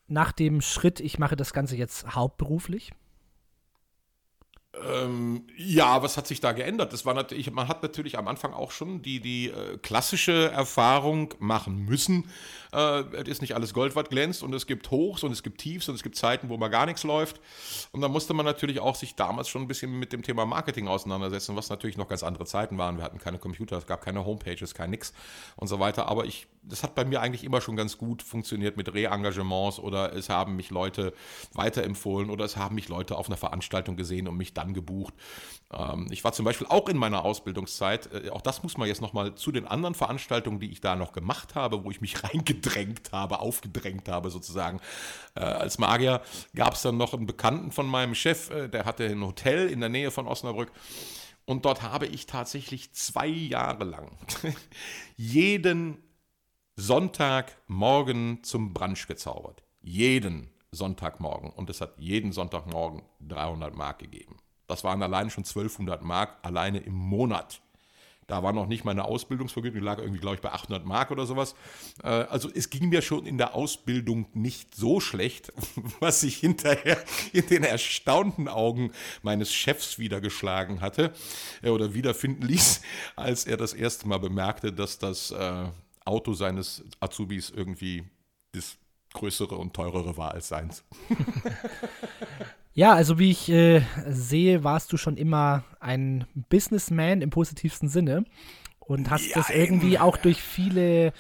nach 0.08 0.32
dem 0.32 0.62
Schritt, 0.62 1.00
ich 1.00 1.18
mache 1.18 1.36
das 1.36 1.54
Ganze 1.54 1.76
jetzt 1.76 2.16
hauptberuflich? 2.16 2.92
Ähm, 4.74 5.46
ja, 5.56 6.02
was 6.02 6.18
hat 6.18 6.26
sich 6.26 6.40
da 6.40 6.52
geändert? 6.52 6.94
Das 6.94 7.06
war 7.06 7.14
natürlich, 7.14 7.52
man 7.52 7.68
hat 7.68 7.84
natürlich 7.84 8.18
am 8.18 8.28
Anfang 8.28 8.54
auch 8.54 8.72
schon 8.72 9.04
die, 9.04 9.20
die 9.20 9.50
äh, 9.50 9.78
klassische 9.78 10.50
Erfahrung 10.52 11.36
machen 11.38 11.86
müssen. 11.86 12.28
Äh, 12.72 13.02
es 13.18 13.28
ist 13.28 13.42
nicht 13.42 13.54
alles 13.54 13.76
Gold, 13.76 13.96
was 13.96 14.10
glänzt 14.10 14.42
und 14.42 14.52
es 14.54 14.66
gibt 14.66 14.90
Hochs 14.90 15.24
und 15.24 15.32
es 15.32 15.44
gibt 15.44 15.60
Tiefs 15.60 15.90
und 15.90 15.96
es 15.96 16.02
gibt 16.02 16.16
Zeiten, 16.16 16.50
wo 16.50 16.58
mal 16.58 16.70
gar 16.70 16.88
nichts 16.88 17.04
läuft. 17.04 17.40
Und 17.92 18.02
da 18.02 18.08
musste 18.08 18.34
man 18.34 18.48
natürlich 18.48 18.80
auch 18.80 18.96
sich 18.96 19.14
damals 19.14 19.48
schon 19.48 19.62
ein 19.62 19.68
bisschen 19.68 19.92
mit 20.00 20.12
dem 20.12 20.24
Thema 20.24 20.48
Marketing 20.48 20.88
auseinandersetzen, 20.88 21.56
was 21.56 21.70
natürlich 21.70 21.98
noch 21.98 22.08
ganz 22.08 22.24
andere 22.24 22.46
Zeiten 22.46 22.80
waren. 22.80 22.98
Wir 22.98 23.04
hatten 23.04 23.20
keine 23.20 23.38
Computer, 23.38 23.78
es 23.78 23.86
gab 23.86 24.04
keine 24.04 24.26
Homepages, 24.26 24.74
kein 24.74 24.90
nix 24.90 25.14
und 25.56 25.68
so 25.68 25.80
weiter. 25.80 26.08
Aber 26.08 26.26
ich, 26.26 26.48
das 26.66 26.84
hat 26.84 26.96
bei 26.96 27.06
mir 27.06 27.22
eigentlich 27.22 27.44
immer 27.44 27.62
schon 27.62 27.76
ganz 27.76 27.98
gut 27.98 28.24
funktioniert 28.24 28.78
mit 28.78 28.94
Re-Engagements 28.94 29.80
oder 29.80 30.14
es 30.14 30.30
haben 30.30 30.56
mich 30.56 30.70
Leute 30.70 31.14
weiterempfohlen 31.54 32.30
oder 32.30 32.46
es 32.46 32.58
haben 32.58 32.76
mich 32.76 32.90
Leute 32.90 33.18
auf 33.18 33.28
einer 33.28 33.38
Veranstaltung 33.38 33.96
gesehen 33.96 34.28
und 34.28 34.38
mich 34.38 34.54
dann 34.54 34.74
gebucht. 34.74 35.14
Ähm, 35.72 36.08
ich 36.12 36.24
war 36.24 36.32
zum 36.32 36.46
Beispiel 36.46 36.68
auch 36.68 36.88
in 36.88 36.98
meiner 36.98 37.26
Ausbildungszeit, 37.26 38.10
äh, 38.14 38.30
auch 38.30 38.42
das 38.42 38.64
muss 38.64 38.78
man 38.78 38.88
jetzt 38.88 39.02
nochmal 39.02 39.36
zu 39.36 39.52
den 39.52 39.68
anderen 39.68 39.96
Veranstaltungen, 39.96 40.60
die 40.60 40.72
ich 40.72 40.82
da 40.82 40.96
noch 40.96 41.12
gemacht 41.12 41.56
habe, 41.56 41.84
wo 41.84 41.92
ich 41.92 42.02
mich 42.02 42.24
reingedrängt 42.24 43.12
habe, 43.12 43.40
aufgedrängt 43.40 44.08
habe 44.08 44.30
sozusagen. 44.30 44.80
Äh, 45.36 45.42
als 45.42 45.78
Magier 45.78 46.22
gab 46.56 46.74
es 46.74 46.82
dann 46.82 46.98
noch 46.98 47.14
einen 47.14 47.26
Bekannten 47.26 47.72
von 47.72 47.88
meinem 47.88 48.16
Chef, 48.16 48.50
äh, 48.50 48.70
der 48.70 48.86
hatte 48.86 49.06
ein 49.06 49.24
Hotel 49.24 49.70
in 49.70 49.80
der 49.80 49.90
Nähe 49.90 50.12
von 50.12 50.28
Osnabrück. 50.28 50.72
Und 51.46 51.66
dort 51.66 51.82
habe 51.82 52.06
ich 52.06 52.26
tatsächlich 52.26 52.94
zwei 52.94 53.28
Jahre 53.28 53.84
lang 53.84 54.12
jeden 55.18 55.98
Sonntagmorgen 56.76 58.44
zum 58.44 58.74
Brunch 58.74 59.08
gezaubert. 59.08 59.64
Jeden 59.82 60.50
Sonntagmorgen. 60.72 61.52
Und 61.52 61.70
es 61.70 61.82
hat 61.82 61.94
jeden 61.98 62.32
Sonntagmorgen 62.32 63.04
300 63.22 63.76
Mark 63.76 64.00
gegeben. 64.00 64.38
Das 64.68 64.84
waren 64.84 65.04
allein 65.04 65.30
schon 65.30 65.44
1200 65.44 66.02
Mark 66.04 66.38
alleine 66.42 66.80
im 66.80 66.96
Monat. 66.96 67.62
Da 68.28 68.42
war 68.42 68.54
noch 68.54 68.68
nicht 68.68 68.86
meine 68.86 69.04
Ausbildungsvergütung, 69.04 69.80
die 69.80 69.86
lag 69.86 70.00
irgendwie, 70.00 70.20
glaube 70.20 70.36
ich, 70.36 70.42
bei 70.42 70.52
800 70.52 70.86
Mark 70.86 71.12
oder 71.12 71.26
sowas. 71.26 71.56
Äh, 72.04 72.08
also 72.08 72.50
es 72.54 72.70
ging 72.70 72.90
mir 72.90 73.02
schon 73.02 73.26
in 73.26 73.38
der 73.38 73.54
Ausbildung 73.54 74.28
nicht 74.34 74.76
so 74.76 75.00
schlecht, 75.00 75.52
was 76.00 76.22
sich 76.22 76.38
hinterher 76.38 76.98
in 77.34 77.46
den 77.48 77.64
erstaunten 77.64 78.48
Augen 78.48 78.92
meines 79.22 79.54
Chefs 79.54 80.00
wiedergeschlagen 80.00 80.82
hatte 80.82 81.14
äh, 81.62 81.70
oder 81.70 81.94
wiederfinden 81.94 82.44
ließ, 82.48 82.82
als 83.16 83.46
er 83.46 83.58
das 83.58 83.74
erste 83.74 84.08
Mal 84.08 84.20
bemerkte, 84.20 84.72
dass 84.72 84.98
das 84.98 85.32
äh, 85.32 85.66
Auto 86.06 86.34
seines 86.34 86.84
Azubis 87.00 87.50
irgendwie 87.50 88.04
das 88.52 88.78
größere 89.14 89.56
und 89.56 89.74
teurere 89.74 90.18
war 90.18 90.32
als 90.32 90.48
seins. 90.50 90.84
Ja, 92.76 92.94
also 92.94 93.20
wie 93.20 93.30
ich 93.30 93.50
äh, 93.50 93.84
sehe, 94.08 94.64
warst 94.64 94.92
du 94.92 94.98
schon 94.98 95.16
immer 95.16 95.64
ein 95.80 96.26
Businessman 96.50 97.22
im 97.22 97.30
positivsten 97.30 97.88
Sinne 97.88 98.26
und 98.80 99.12
hast 99.12 99.28
ja, 99.28 99.36
das 99.36 99.52
irgendwie 99.52 100.00
auch 100.00 100.18
durch 100.18 100.42
viele 100.42 101.14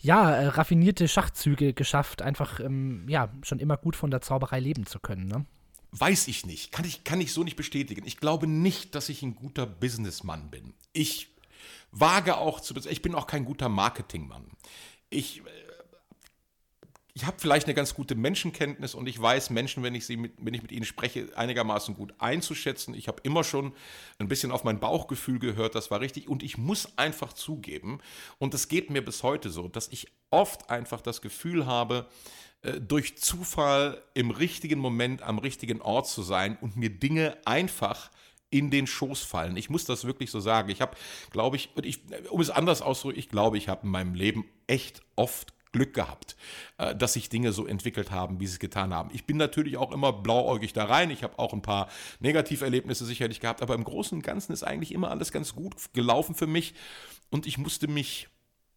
ja, 0.00 0.30
äh, 0.30 0.46
raffinierte 0.48 1.06
Schachzüge 1.06 1.72
geschafft, 1.72 2.22
einfach 2.22 2.60
ähm, 2.60 3.06
ja, 3.08 3.32
schon 3.42 3.60
immer 3.60 3.76
gut 3.76 3.94
von 3.94 4.10
der 4.10 4.20
Zauberei 4.20 4.58
leben 4.58 4.86
zu 4.86 4.98
können. 4.98 5.28
Ne? 5.28 5.46
Weiß 5.92 6.26
ich 6.28 6.44
nicht. 6.46 6.72
Kann 6.72 6.84
ich, 6.84 7.04
kann 7.04 7.20
ich 7.20 7.32
so 7.32 7.44
nicht 7.44 7.56
bestätigen. 7.56 8.02
Ich 8.04 8.18
glaube 8.18 8.46
nicht, 8.48 8.94
dass 8.94 9.08
ich 9.08 9.22
ein 9.22 9.36
guter 9.36 9.66
Businessmann 9.66 10.50
bin. 10.50 10.74
Ich 10.92 11.28
wage 11.90 12.36
auch 12.36 12.60
zu. 12.60 12.74
Ich 12.76 13.02
bin 13.02 13.14
auch 13.14 13.26
kein 13.26 13.44
guter 13.44 13.68
Marketingmann. 13.68 14.46
Ich. 15.10 15.40
Äh, 15.40 15.42
ich 17.14 17.26
habe 17.26 17.36
vielleicht 17.40 17.66
eine 17.66 17.74
ganz 17.74 17.94
gute 17.94 18.14
Menschenkenntnis 18.14 18.94
und 18.94 19.08
ich 19.08 19.20
weiß 19.20 19.50
Menschen, 19.50 19.82
wenn 19.82 19.96
ich, 19.96 20.06
sie 20.06 20.16
mit, 20.16 20.34
wenn 20.38 20.54
ich 20.54 20.62
mit 20.62 20.70
ihnen 20.70 20.84
spreche, 20.84 21.26
einigermaßen 21.34 21.96
gut 21.96 22.14
einzuschätzen. 22.18 22.94
Ich 22.94 23.08
habe 23.08 23.18
immer 23.24 23.42
schon 23.42 23.72
ein 24.20 24.28
bisschen 24.28 24.52
auf 24.52 24.62
mein 24.62 24.78
Bauchgefühl 24.78 25.40
gehört, 25.40 25.74
das 25.74 25.90
war 25.90 26.00
richtig. 26.00 26.28
Und 26.28 26.44
ich 26.44 26.58
muss 26.58 26.96
einfach 26.96 27.32
zugeben, 27.32 27.98
und 28.38 28.54
es 28.54 28.68
geht 28.68 28.90
mir 28.90 29.04
bis 29.04 29.24
heute 29.24 29.50
so, 29.50 29.66
dass 29.66 29.88
ich 29.88 30.06
oft 30.30 30.70
einfach 30.70 31.00
das 31.00 31.20
Gefühl 31.20 31.66
habe, 31.66 32.06
äh, 32.62 32.80
durch 32.80 33.18
Zufall 33.18 34.00
im 34.14 34.30
richtigen 34.30 34.78
Moment 34.78 35.22
am 35.22 35.38
richtigen 35.38 35.80
Ort 35.80 36.06
zu 36.06 36.22
sein 36.22 36.56
und 36.60 36.76
mir 36.76 36.90
Dinge 36.90 37.36
einfach 37.44 38.12
in 38.50 38.70
den 38.70 38.86
Schoß 38.86 39.22
fallen. 39.22 39.56
Ich 39.56 39.70
muss 39.70 39.84
das 39.84 40.04
wirklich 40.04 40.30
so 40.30 40.40
sagen. 40.40 40.70
Ich 40.70 40.80
habe, 40.80 40.96
glaube 41.30 41.56
ich, 41.56 41.70
ich, 41.82 42.00
um 42.30 42.40
es 42.40 42.50
anders 42.50 42.82
auszudrücken, 42.82 43.18
ich 43.18 43.28
glaube, 43.28 43.58
ich 43.58 43.68
habe 43.68 43.84
in 43.84 43.90
meinem 43.90 44.14
Leben 44.14 44.44
echt 44.66 45.02
oft 45.16 45.52
Glück 45.72 45.94
gehabt, 45.94 46.36
äh, 46.78 46.96
dass 46.96 47.12
sich 47.12 47.28
Dinge 47.28 47.52
so 47.52 47.66
entwickelt 47.66 48.10
haben, 48.10 48.40
wie 48.40 48.46
sie 48.46 48.54
es 48.54 48.58
getan 48.58 48.94
haben. 48.94 49.10
Ich 49.12 49.26
bin 49.26 49.36
natürlich 49.36 49.76
auch 49.76 49.92
immer 49.92 50.12
blauäugig 50.12 50.72
da 50.72 50.84
rein. 50.84 51.10
Ich 51.10 51.22
habe 51.22 51.38
auch 51.38 51.52
ein 51.52 51.62
paar 51.62 51.88
Negativerlebnisse 52.20 53.04
sicherlich 53.04 53.40
gehabt, 53.40 53.62
aber 53.62 53.74
im 53.74 53.84
Großen 53.84 54.16
und 54.16 54.22
Ganzen 54.22 54.52
ist 54.52 54.62
eigentlich 54.62 54.92
immer 54.92 55.10
alles 55.10 55.30
ganz 55.30 55.54
gut 55.54 55.74
gelaufen 55.92 56.34
für 56.34 56.46
mich 56.46 56.74
und 57.30 57.46
ich 57.46 57.58
musste 57.58 57.88
mich 57.88 58.28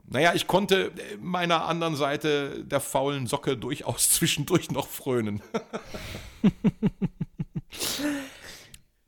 naja, 0.04 0.34
ich 0.34 0.48
konnte 0.48 0.92
meiner 1.20 1.66
anderen 1.66 1.96
Seite 1.96 2.66
der 2.66 2.82
faulen 2.82 3.28
Socke 3.28 3.56
durchaus 3.56 4.10
zwischendurch 4.16 4.72
noch 4.72 4.88
frönen. 4.88 5.42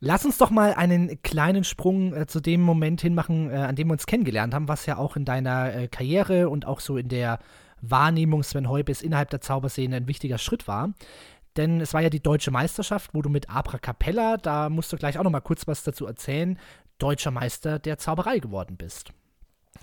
Lass 0.05 0.25
uns 0.25 0.37
doch 0.37 0.49
mal 0.49 0.73
einen 0.73 1.21
kleinen 1.21 1.63
Sprung 1.63 2.13
äh, 2.13 2.27
zu 2.27 2.41
dem 2.41 2.59
Moment 2.59 2.99
hinmachen, 2.99 3.49
äh, 3.49 3.53
an 3.53 3.77
dem 3.77 3.87
wir 3.87 3.93
uns 3.93 4.05
kennengelernt 4.05 4.53
haben, 4.53 4.67
was 4.67 4.85
ja 4.85 4.97
auch 4.97 5.15
in 5.15 5.23
deiner 5.23 5.73
äh, 5.73 5.87
Karriere 5.87 6.49
und 6.49 6.67
auch 6.67 6.81
so 6.81 6.97
in 6.97 7.07
der 7.07 7.39
Wahrnehmung 7.79 8.43
Sven 8.43 8.67
Heubes 8.67 9.01
innerhalb 9.01 9.29
der 9.29 9.39
Zauberszene 9.39 9.95
ein 9.95 10.07
wichtiger 10.09 10.39
Schritt 10.39 10.67
war. 10.67 10.93
Denn 11.55 11.79
es 11.79 11.93
war 11.93 12.01
ja 12.01 12.09
die 12.09 12.19
deutsche 12.19 12.51
Meisterschaft, 12.51 13.11
wo 13.13 13.21
du 13.21 13.29
mit 13.29 13.49
Abra 13.49 13.77
Capella, 13.77 14.35
da 14.35 14.67
musst 14.67 14.91
du 14.91 14.97
gleich 14.97 15.17
auch 15.17 15.23
noch 15.23 15.31
mal 15.31 15.39
kurz 15.39 15.67
was 15.67 15.83
dazu 15.83 16.05
erzählen, 16.05 16.59
deutscher 16.97 17.31
Meister 17.31 17.79
der 17.79 17.97
Zauberei 17.97 18.39
geworden 18.39 18.75
bist. 18.75 19.13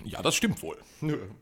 Ja, 0.05 0.23
das 0.23 0.35
stimmt 0.35 0.63
wohl. 0.63 0.77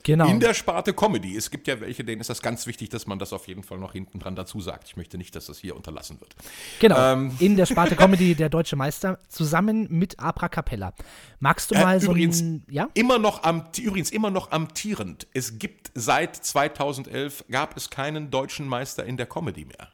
Genau. 0.02 0.28
In 0.28 0.40
der 0.40 0.54
Sparte 0.54 0.92
Comedy. 0.92 1.36
Es 1.36 1.50
gibt 1.50 1.66
ja 1.66 1.80
welche, 1.80 2.04
denen 2.04 2.20
ist 2.20 2.30
das 2.30 2.42
ganz 2.42 2.66
wichtig, 2.66 2.88
dass 2.88 3.06
man 3.06 3.18
das 3.18 3.32
auf 3.32 3.48
jeden 3.48 3.62
Fall 3.62 3.78
noch 3.78 3.92
hinten 3.92 4.18
dran 4.18 4.36
dazu 4.36 4.60
sagt. 4.60 4.88
Ich 4.88 4.96
möchte 4.96 5.18
nicht, 5.18 5.34
dass 5.36 5.46
das 5.46 5.58
hier 5.58 5.76
unterlassen 5.76 6.20
wird. 6.20 6.34
Genau. 6.80 7.12
Ähm. 7.12 7.36
In 7.38 7.56
der 7.56 7.66
Sparte 7.66 7.96
Comedy 7.96 8.34
der 8.34 8.48
Deutsche 8.48 8.76
Meister 8.76 9.18
zusammen 9.28 9.86
mit 9.90 10.18
Abra 10.18 10.48
Capella. 10.48 10.92
Magst 11.40 11.70
du 11.70 11.74
äh, 11.74 11.82
mal 11.82 12.00
so 12.00 12.10
übrigens, 12.10 12.40
ein, 12.40 12.64
ja? 12.68 12.88
Immer 12.94 13.18
noch 13.18 13.42
am, 13.42 13.64
übrigens 13.78 14.10
immer 14.10 14.30
noch 14.30 14.50
amtierend. 14.50 15.26
Es 15.32 15.58
gibt 15.58 15.90
seit 15.94 16.36
2011 16.36 17.44
gab 17.50 17.76
es 17.76 17.90
keinen 17.90 18.30
deutschen 18.30 18.66
Meister 18.66 19.04
in 19.04 19.16
der 19.16 19.26
Comedy 19.26 19.64
mehr. 19.64 19.88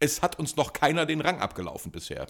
Es 0.00 0.20
hat 0.20 0.38
uns 0.38 0.56
noch 0.56 0.72
keiner 0.72 1.06
den 1.06 1.20
Rang 1.20 1.38
abgelaufen 1.38 1.92
bisher. 1.92 2.26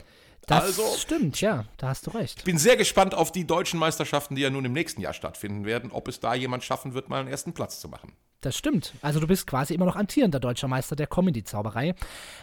Das 0.46 0.64
also, 0.64 0.82
stimmt, 0.98 1.40
ja, 1.40 1.64
da 1.76 1.88
hast 1.88 2.06
du 2.06 2.10
recht. 2.10 2.38
Ich 2.38 2.44
bin 2.44 2.58
sehr 2.58 2.76
gespannt 2.76 3.14
auf 3.14 3.30
die 3.30 3.46
deutschen 3.46 3.78
Meisterschaften, 3.78 4.34
die 4.34 4.42
ja 4.42 4.50
nun 4.50 4.64
im 4.64 4.72
nächsten 4.72 5.00
Jahr 5.00 5.12
stattfinden 5.12 5.64
werden, 5.64 5.92
ob 5.92 6.08
es 6.08 6.18
da 6.18 6.34
jemand 6.34 6.64
schaffen 6.64 6.94
wird, 6.94 7.08
mal 7.08 7.20
einen 7.20 7.28
ersten 7.28 7.52
Platz 7.52 7.80
zu 7.80 7.88
machen. 7.88 8.12
Das 8.40 8.56
stimmt. 8.56 8.92
Also 9.02 9.20
du 9.20 9.28
bist 9.28 9.46
quasi 9.46 9.72
immer 9.72 9.86
noch 9.86 9.94
amtierender 9.94 10.40
deutscher 10.40 10.66
Meister 10.66 10.96
der 10.96 11.06
Comedy-Zauberei. 11.06 11.94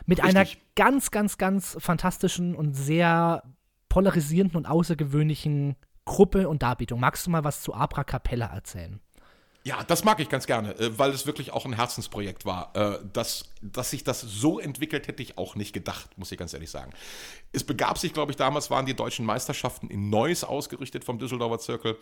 Mit 0.05 0.23
Richtig. 0.23 0.35
einer 0.35 0.49
ganz, 0.75 1.11
ganz, 1.11 1.37
ganz 1.37 1.75
fantastischen 1.77 2.55
und 2.55 2.73
sehr 2.73 3.43
polarisierenden 3.89 4.55
und 4.55 4.65
außergewöhnlichen 4.65 5.75
Gruppe 6.05 6.47
und 6.47 6.63
Darbietung. 6.63 7.01
Magst 7.01 7.27
du 7.27 7.31
mal 7.31 7.43
was 7.43 7.61
zu 7.61 7.73
Abra 7.73 8.05
Capella 8.05 8.47
erzählen? 8.47 9.01
Ja, 9.69 9.83
das 9.83 10.03
mag 10.03 10.19
ich 10.19 10.29
ganz 10.29 10.47
gerne, 10.47 10.75
äh, 10.79 10.97
weil 10.97 11.11
es 11.11 11.27
wirklich 11.27 11.53
auch 11.53 11.63
ein 11.63 11.73
Herzensprojekt 11.73 12.43
war. 12.43 12.75
Äh, 12.75 13.05
dass, 13.13 13.45
dass 13.61 13.91
sich 13.91 14.03
das 14.03 14.19
so 14.19 14.59
entwickelt, 14.59 15.07
hätte 15.07 15.21
ich 15.21 15.37
auch 15.37 15.53
nicht 15.53 15.73
gedacht, 15.73 16.17
muss 16.17 16.31
ich 16.31 16.39
ganz 16.39 16.55
ehrlich 16.55 16.71
sagen. 16.71 16.91
Es 17.51 17.63
begab 17.63 17.99
sich, 17.99 18.11
glaube 18.11 18.31
ich, 18.31 18.35
damals 18.35 18.71
waren 18.71 18.87
die 18.87 18.95
deutschen 18.95 19.27
Meisterschaften 19.27 19.91
in 19.91 20.09
Neuss 20.09 20.43
ausgerichtet 20.43 21.05
vom 21.05 21.19
Düsseldorfer 21.19 21.59
Zirkel. 21.59 21.97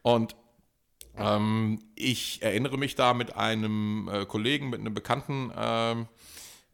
Und 0.00 0.34
ähm, 1.14 1.80
ich 1.94 2.40
erinnere 2.40 2.78
mich 2.78 2.94
da 2.94 3.12
mit 3.12 3.36
einem 3.36 4.08
äh, 4.10 4.24
Kollegen, 4.24 4.70
mit 4.70 4.80
einem 4.80 4.94
Bekannten, 4.94 5.52
ähm, 5.54 6.08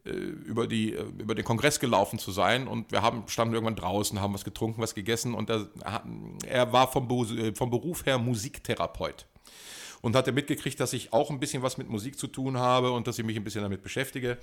äh, 0.05 0.11
über, 0.11 0.65
die, 0.65 0.91
über 0.91 1.35
den 1.35 1.43
Kongress 1.43 1.81
gelaufen 1.81 2.19
zu 2.19 2.31
sein 2.31 2.69
und 2.69 2.93
wir 2.93 3.01
haben, 3.01 3.27
standen 3.27 3.53
irgendwann 3.53 3.75
draußen, 3.75 4.21
haben 4.21 4.33
was 4.33 4.45
getrunken, 4.45 4.81
was 4.81 4.95
gegessen 4.95 5.33
und 5.33 5.49
er, 5.49 5.67
er 6.45 6.71
war 6.71 6.89
vom, 6.89 7.09
vom 7.53 7.69
Beruf 7.69 8.05
her 8.05 8.17
Musiktherapeut 8.17 9.27
und 10.01 10.15
hat 10.15 10.27
er 10.27 10.33
mitgekriegt, 10.33 10.79
dass 10.79 10.93
ich 10.93 11.13
auch 11.13 11.29
ein 11.29 11.39
bisschen 11.39 11.63
was 11.63 11.77
mit 11.77 11.89
Musik 11.89 12.17
zu 12.17 12.27
tun 12.27 12.57
habe 12.57 12.91
und 12.91 13.07
dass 13.07 13.17
ich 13.19 13.25
mich 13.25 13.37
ein 13.37 13.43
bisschen 13.43 13.61
damit 13.61 13.83
beschäftige. 13.83 14.37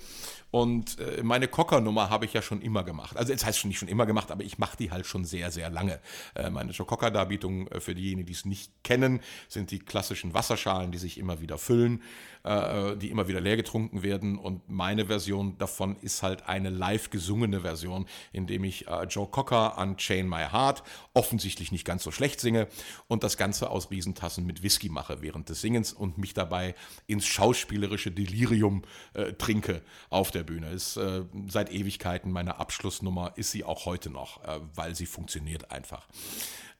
Und 0.50 0.98
äh, 0.98 1.22
meine 1.22 1.48
Cocker-Nummer 1.48 2.10
habe 2.10 2.24
ich 2.24 2.32
ja 2.32 2.42
schon 2.42 2.60
immer 2.62 2.84
gemacht. 2.84 3.16
Also, 3.16 3.32
das 3.32 3.44
heißt 3.44 3.58
schon 3.58 3.68
nicht 3.68 3.78
schon 3.78 3.88
immer 3.88 4.06
gemacht, 4.06 4.30
aber 4.30 4.44
ich 4.44 4.58
mache 4.58 4.76
die 4.76 4.90
halt 4.90 5.06
schon 5.06 5.24
sehr, 5.24 5.50
sehr 5.50 5.70
lange. 5.70 6.00
Äh, 6.34 6.50
meine 6.50 6.72
Cocker-Darbietung, 6.72 7.68
äh, 7.68 7.80
für 7.80 7.94
diejenigen, 7.94 8.26
die 8.26 8.32
es 8.32 8.44
nicht 8.44 8.72
kennen, 8.82 9.20
sind 9.48 9.70
die 9.70 9.78
klassischen 9.78 10.34
Wasserschalen, 10.34 10.92
die 10.92 10.98
sich 10.98 11.18
immer 11.18 11.40
wieder 11.40 11.58
füllen, 11.58 12.02
äh, 12.44 12.96
die 12.96 13.10
immer 13.10 13.28
wieder 13.28 13.40
leer 13.40 13.56
getrunken 13.56 14.02
werden. 14.02 14.38
Und 14.38 14.68
meine 14.68 15.06
Version 15.06 15.58
davon 15.58 15.96
ist 15.96 16.22
halt 16.22 16.48
eine 16.48 16.70
live 16.70 17.10
gesungene 17.10 17.60
Version, 17.60 18.06
in 18.32 18.46
dem 18.46 18.64
ich 18.64 18.86
äh, 18.86 19.04
Joe 19.04 19.26
Cocker 19.26 19.78
an 19.78 19.96
Chain 19.96 20.28
My 20.28 20.44
Heart 20.50 20.82
offensichtlich 21.14 21.72
nicht 21.72 21.84
ganz 21.84 22.02
so 22.02 22.10
schlecht 22.10 22.40
singe 22.40 22.68
und 23.08 23.24
das 23.24 23.36
Ganze 23.36 23.70
aus 23.70 23.90
Riesentassen 23.90 24.46
mit 24.46 24.62
Whisky 24.62 24.88
mache 24.88 25.22
während 25.22 25.48
des 25.48 25.60
Singens 25.60 25.92
und 25.92 26.18
mich 26.18 26.34
dabei 26.34 26.74
ins 27.06 27.26
schauspielerische 27.26 28.10
Delirium 28.10 28.82
äh, 29.14 29.32
trinke 29.32 29.82
auf 30.10 30.30
der 30.30 30.42
Bühne. 30.42 30.70
Ist 30.70 30.96
äh, 30.96 31.22
seit 31.48 31.72
Ewigkeiten 31.72 32.30
meine 32.30 32.58
Abschlussnummer, 32.58 33.32
ist 33.36 33.50
sie 33.50 33.64
auch 33.64 33.86
heute 33.86 34.10
noch, 34.10 34.44
äh, 34.44 34.60
weil 34.74 34.94
sie 34.94 35.06
funktioniert 35.06 35.70
einfach. 35.70 36.06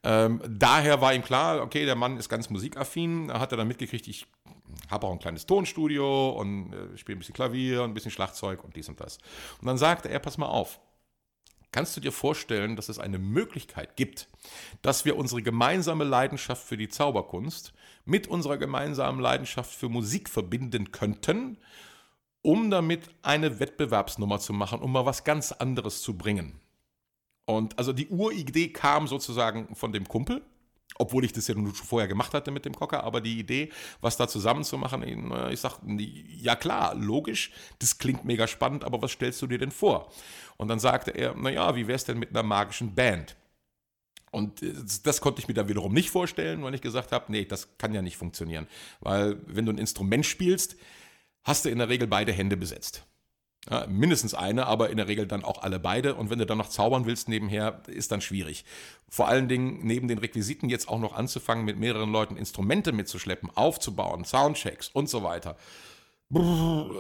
Ähm, 0.03 0.43
daher 0.47 1.01
war 1.01 1.15
ihm 1.15 1.23
klar, 1.23 1.63
okay, 1.63 1.87
der 1.87 1.95
Mann 1.95 2.19
ist 2.19 2.29
ganz 2.29 2.51
musikaffin, 2.51 3.33
hat 3.33 3.53
er 3.53 3.57
dann 3.57 3.69
mitgekriegt, 3.69 4.07
ich 4.07 4.27
habe 4.91 5.07
auch 5.07 5.13
ein 5.13 5.19
kleines 5.19 5.47
Tonstudio 5.47 6.31
und 6.31 6.73
äh, 6.73 6.97
spiele 6.97 7.17
ein 7.17 7.21
bisschen 7.21 7.35
Klavier 7.35 7.83
und 7.83 7.91
ein 7.91 7.95
bisschen 7.95 8.11
Schlagzeug 8.11 8.65
und 8.65 8.77
dies 8.77 8.89
und 8.89 9.01
das. 9.01 9.19
Und 9.61 9.67
dann 9.67 9.79
sagte 9.79 10.09
er, 10.09 10.19
pass 10.19 10.39
mal 10.39 10.47
auf, 10.47 10.81
Kannst 11.75 11.97
du 11.97 12.01
dir 12.01 12.13
vorstellen, 12.13 12.77
dass 12.77 12.89
es 12.89 13.01
eine 13.01 13.19
Möglichkeit 13.19 13.97
gibt, 13.97 14.29
dass 14.83 15.05
wir 15.05 15.17
unsere 15.17 15.43
gemeinsame 15.43 16.05
Leidenschaft 16.05 16.63
für 16.63 16.77
die 16.77 16.89
Zauberkunst 16.89 17.73
mit 18.05 18.29
unserer 18.29 18.59
gemeinsamen 18.59 19.19
Leidenschaft 19.19 19.75
für 19.75 19.89
Musik 19.89 20.31
verbinden 20.31 20.93
könnten, 20.93 21.59
um 22.43 22.71
damit 22.71 23.11
eine 23.23 23.59
Wettbewerbsnummer 23.59 24.39
zu 24.39 24.53
machen, 24.53 24.83
um 24.83 24.93
mal 24.93 25.05
was 25.05 25.25
ganz 25.25 25.51
anderes 25.51 26.01
zu 26.01 26.17
bringen? 26.17 26.61
Und 27.45 27.77
also 27.77 27.93
die 27.93 28.07
Uridee 28.07 28.69
kam 28.69 29.09
sozusagen 29.09 29.75
von 29.75 29.91
dem 29.91 30.07
Kumpel, 30.07 30.43
obwohl 30.99 31.25
ich 31.25 31.33
das 31.33 31.49
ja 31.49 31.55
schon 31.55 31.73
vorher 31.73 32.09
gemacht 32.09 32.35
hatte 32.35 32.51
mit 32.51 32.65
dem 32.65 32.75
Cocker, 32.75 33.05
aber 33.05 33.21
die 33.21 33.39
Idee, 33.39 33.71
was 34.01 34.17
da 34.17 34.29
zusammen 34.29 34.65
zu 34.65 34.79
machen, 34.79 35.03
ich 35.51 35.61
sag, 35.61 35.79
ja 35.87 36.55
klar, 36.57 36.95
logisch, 36.95 37.51
das 37.79 37.99
klingt 37.99 38.25
mega 38.25 38.47
spannend, 38.47 38.85
aber 38.85 39.03
was 39.03 39.13
stellst 39.13 39.43
du 39.43 39.47
dir 39.47 39.59
denn 39.59 39.73
vor? 39.73 40.11
Und 40.57 40.69
dann 40.69 40.79
sagte 40.79 41.11
er, 41.11 41.35
naja, 41.35 41.75
wie 41.75 41.87
wäre 41.87 41.97
es 41.97 42.05
denn 42.05 42.19
mit 42.19 42.31
einer 42.31 42.43
magischen 42.43 42.95
Band? 42.95 43.37
Und 44.35 44.63
äh, 44.63 44.73
das 45.05 45.21
konnte 45.21 45.41
ich 45.41 45.49
mir 45.49 45.55
dann 45.55 45.69
wiederum 45.69 45.93
nicht 45.93 46.11
vorstellen, 46.11 46.63
weil 46.63 46.75
ich 46.75 46.81
gesagt 46.81 47.13
habe, 47.13 47.31
nee, 47.31 47.45
das 47.45 47.79
kann 47.79 47.95
ja 47.95 48.03
nicht 48.03 48.17
funktionieren. 48.17 48.67
Weil 49.01 49.39
wenn 49.47 49.65
du 49.65 49.73
ein 49.73 49.79
Instrument 49.79 50.27
spielst, 50.27 50.77
hast 51.45 51.65
du 51.65 51.71
in 51.71 51.79
der 51.79 51.89
Regel 51.89 52.09
beide 52.09 52.33
Hände 52.33 52.57
besetzt. 52.57 53.07
Ja, 53.71 53.87
mindestens 53.87 54.35
eine, 54.35 54.67
aber 54.67 54.91
in 54.91 54.99
der 54.99 55.09
Regel 55.09 55.27
dann 55.27 55.43
auch 55.43 55.63
alle 55.63 55.79
beide. 55.81 56.17
Und 56.17 56.29
wenn 56.29 56.39
du 56.39 56.45
dann 56.45 56.59
noch 56.59 56.69
zaubern 56.69 57.07
willst 57.07 57.29
nebenher, 57.29 57.81
ist 57.87 58.13
dann 58.13 58.21
schwierig. 58.21 58.65
Vor 59.09 59.27
allen 59.27 59.49
Dingen 59.49 59.81
neben 59.83 60.07
den 60.07 60.19
Requisiten 60.19 60.69
jetzt 60.69 60.89
auch 60.89 60.99
noch 60.99 61.15
anzufangen, 61.15 61.65
mit 61.65 61.79
mehreren 61.79 62.13
Leuten 62.13 62.37
Instrumente 62.37 62.93
mitzuschleppen, 62.93 63.51
aufzubauen, 63.55 64.25
Soundchecks 64.25 64.89
und 64.89 65.09
so 65.09 65.23
weiter. 65.23 65.57
Brrr, 66.29 66.91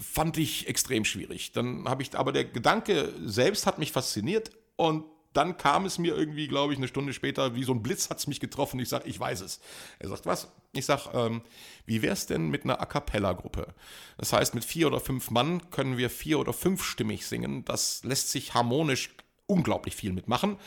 fand 0.00 0.36
ich 0.36 0.68
extrem 0.68 1.04
schwierig. 1.04 1.52
Dann 1.52 1.88
habe 1.88 2.02
ich, 2.02 2.16
aber 2.16 2.32
der 2.32 2.44
Gedanke 2.44 3.12
selbst 3.24 3.66
hat 3.66 3.78
mich 3.78 3.92
fasziniert 3.92 4.50
und 4.76 5.04
dann 5.32 5.56
kam 5.56 5.84
es 5.84 5.98
mir 5.98 6.16
irgendwie, 6.16 6.48
glaube 6.48 6.72
ich, 6.72 6.78
eine 6.78 6.88
Stunde 6.88 7.12
später, 7.12 7.54
wie 7.54 7.62
so 7.62 7.72
ein 7.72 7.82
Blitz 7.82 8.10
hat 8.10 8.18
es 8.18 8.26
mich 8.26 8.40
getroffen. 8.40 8.80
Ich 8.80 8.88
sage, 8.88 9.08
ich 9.08 9.20
weiß 9.20 9.42
es. 9.42 9.60
Er 9.98 10.08
sagt, 10.08 10.26
was? 10.26 10.48
Ich 10.72 10.84
sage, 10.84 11.10
ähm, 11.14 11.42
wie 11.86 12.02
wäre 12.02 12.12
es 12.12 12.26
denn 12.26 12.50
mit 12.50 12.64
einer 12.64 12.80
A 12.80 12.86
Cappella-Gruppe? 12.86 13.74
Das 14.18 14.32
heißt, 14.32 14.54
mit 14.54 14.64
vier 14.64 14.88
oder 14.88 15.00
fünf 15.00 15.30
Mann 15.30 15.70
können 15.70 15.96
wir 15.96 16.10
vier- 16.10 16.38
oder 16.38 16.52
fünfstimmig 16.52 17.26
singen. 17.26 17.64
Das 17.64 18.04
lässt 18.04 18.30
sich 18.30 18.52
harmonisch 18.52 19.10
unglaublich 19.46 19.96
viel 19.96 20.12
mitmachen. 20.12 20.58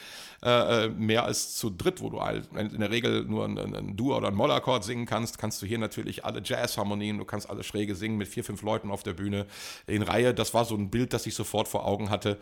Äh, 0.44 0.86
äh 0.86 0.90
mehr 0.90 1.24
als 1.24 1.56
zu 1.56 1.70
dritt, 1.70 2.02
wo 2.02 2.10
du 2.10 2.20
in 2.58 2.80
der 2.80 2.90
Regel 2.90 3.26
nur 3.26 3.46
einen, 3.46 3.76
einen 3.76 3.96
Dur- 3.96 4.18
oder 4.18 4.30
einen 4.30 4.38
Mollakkord 4.38 4.84
singen 4.84 5.06
kannst, 5.06 5.38
kannst 5.38 5.62
du 5.62 5.68
hier 5.68 5.78
natürlich 5.78 6.26
alle 6.26 6.42
Jazz-Harmonien, 6.44 7.20
du 7.20 7.26
kannst 7.26 7.48
alle 7.48 7.64
Schräge 7.64 7.94
singen 7.94 8.18
mit 8.18 8.28
vier, 8.28 8.44
fünf 8.44 8.64
Leuten 8.64 8.90
auf 8.90 9.04
der 9.04 9.14
Bühne 9.14 9.46
in 9.86 10.02
Reihe. 10.02 10.34
Das 10.34 10.56
war 10.56 10.66
so 10.66 10.76
ein 10.76 10.90
Bild, 10.90 11.14
das 11.14 11.28
ich 11.28 11.36
sofort 11.36 11.68
vor 11.68 11.86
Augen 11.86 12.10
hatte. 12.10 12.40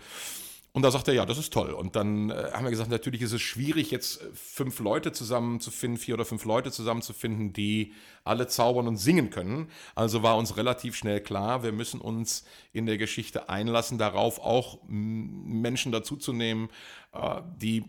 Und 0.72 0.84
da 0.84 0.92
sagt 0.92 1.08
er, 1.08 1.16
ja, 1.16 1.26
das 1.26 1.40
ist 1.40 1.52
toll. 1.52 1.72
Und 1.72 1.96
dann 1.96 2.30
äh, 2.30 2.52
haben 2.54 2.64
wir 2.64 2.70
gesagt, 2.70 2.92
natürlich 2.92 3.22
ist 3.22 3.32
es 3.32 3.42
schwierig, 3.42 3.90
jetzt 3.90 4.22
fünf 4.34 4.80
Leute 4.80 5.12
zusammenzufinden, 5.12 5.98
vier 5.98 6.14
oder 6.14 6.26
fünf 6.26 6.46
Leute 6.46 6.72
zusammenzufinden, 6.72 7.54
die 7.54 7.94
alle 8.24 8.48
zaubern 8.48 8.88
und 8.88 8.98
singen 8.98 9.32
können. 9.32 9.70
Also 9.96 10.22
war 10.22 10.38
uns 10.38 10.58
relativ 10.58 10.96
schnell 10.96 11.22
klar, 11.22 11.64
wir 11.64 11.72
müssen 11.72 12.00
uns 12.00 12.46
in 12.72 12.86
der 12.86 12.98
Geschichte 12.98 13.50
einlassen, 13.50 13.98
darauf 13.98 14.40
auch 14.40 14.80
Menschen 14.88 15.92
dazuzunehmen, 15.92 16.70
äh, 17.14 17.42
die 17.58 17.86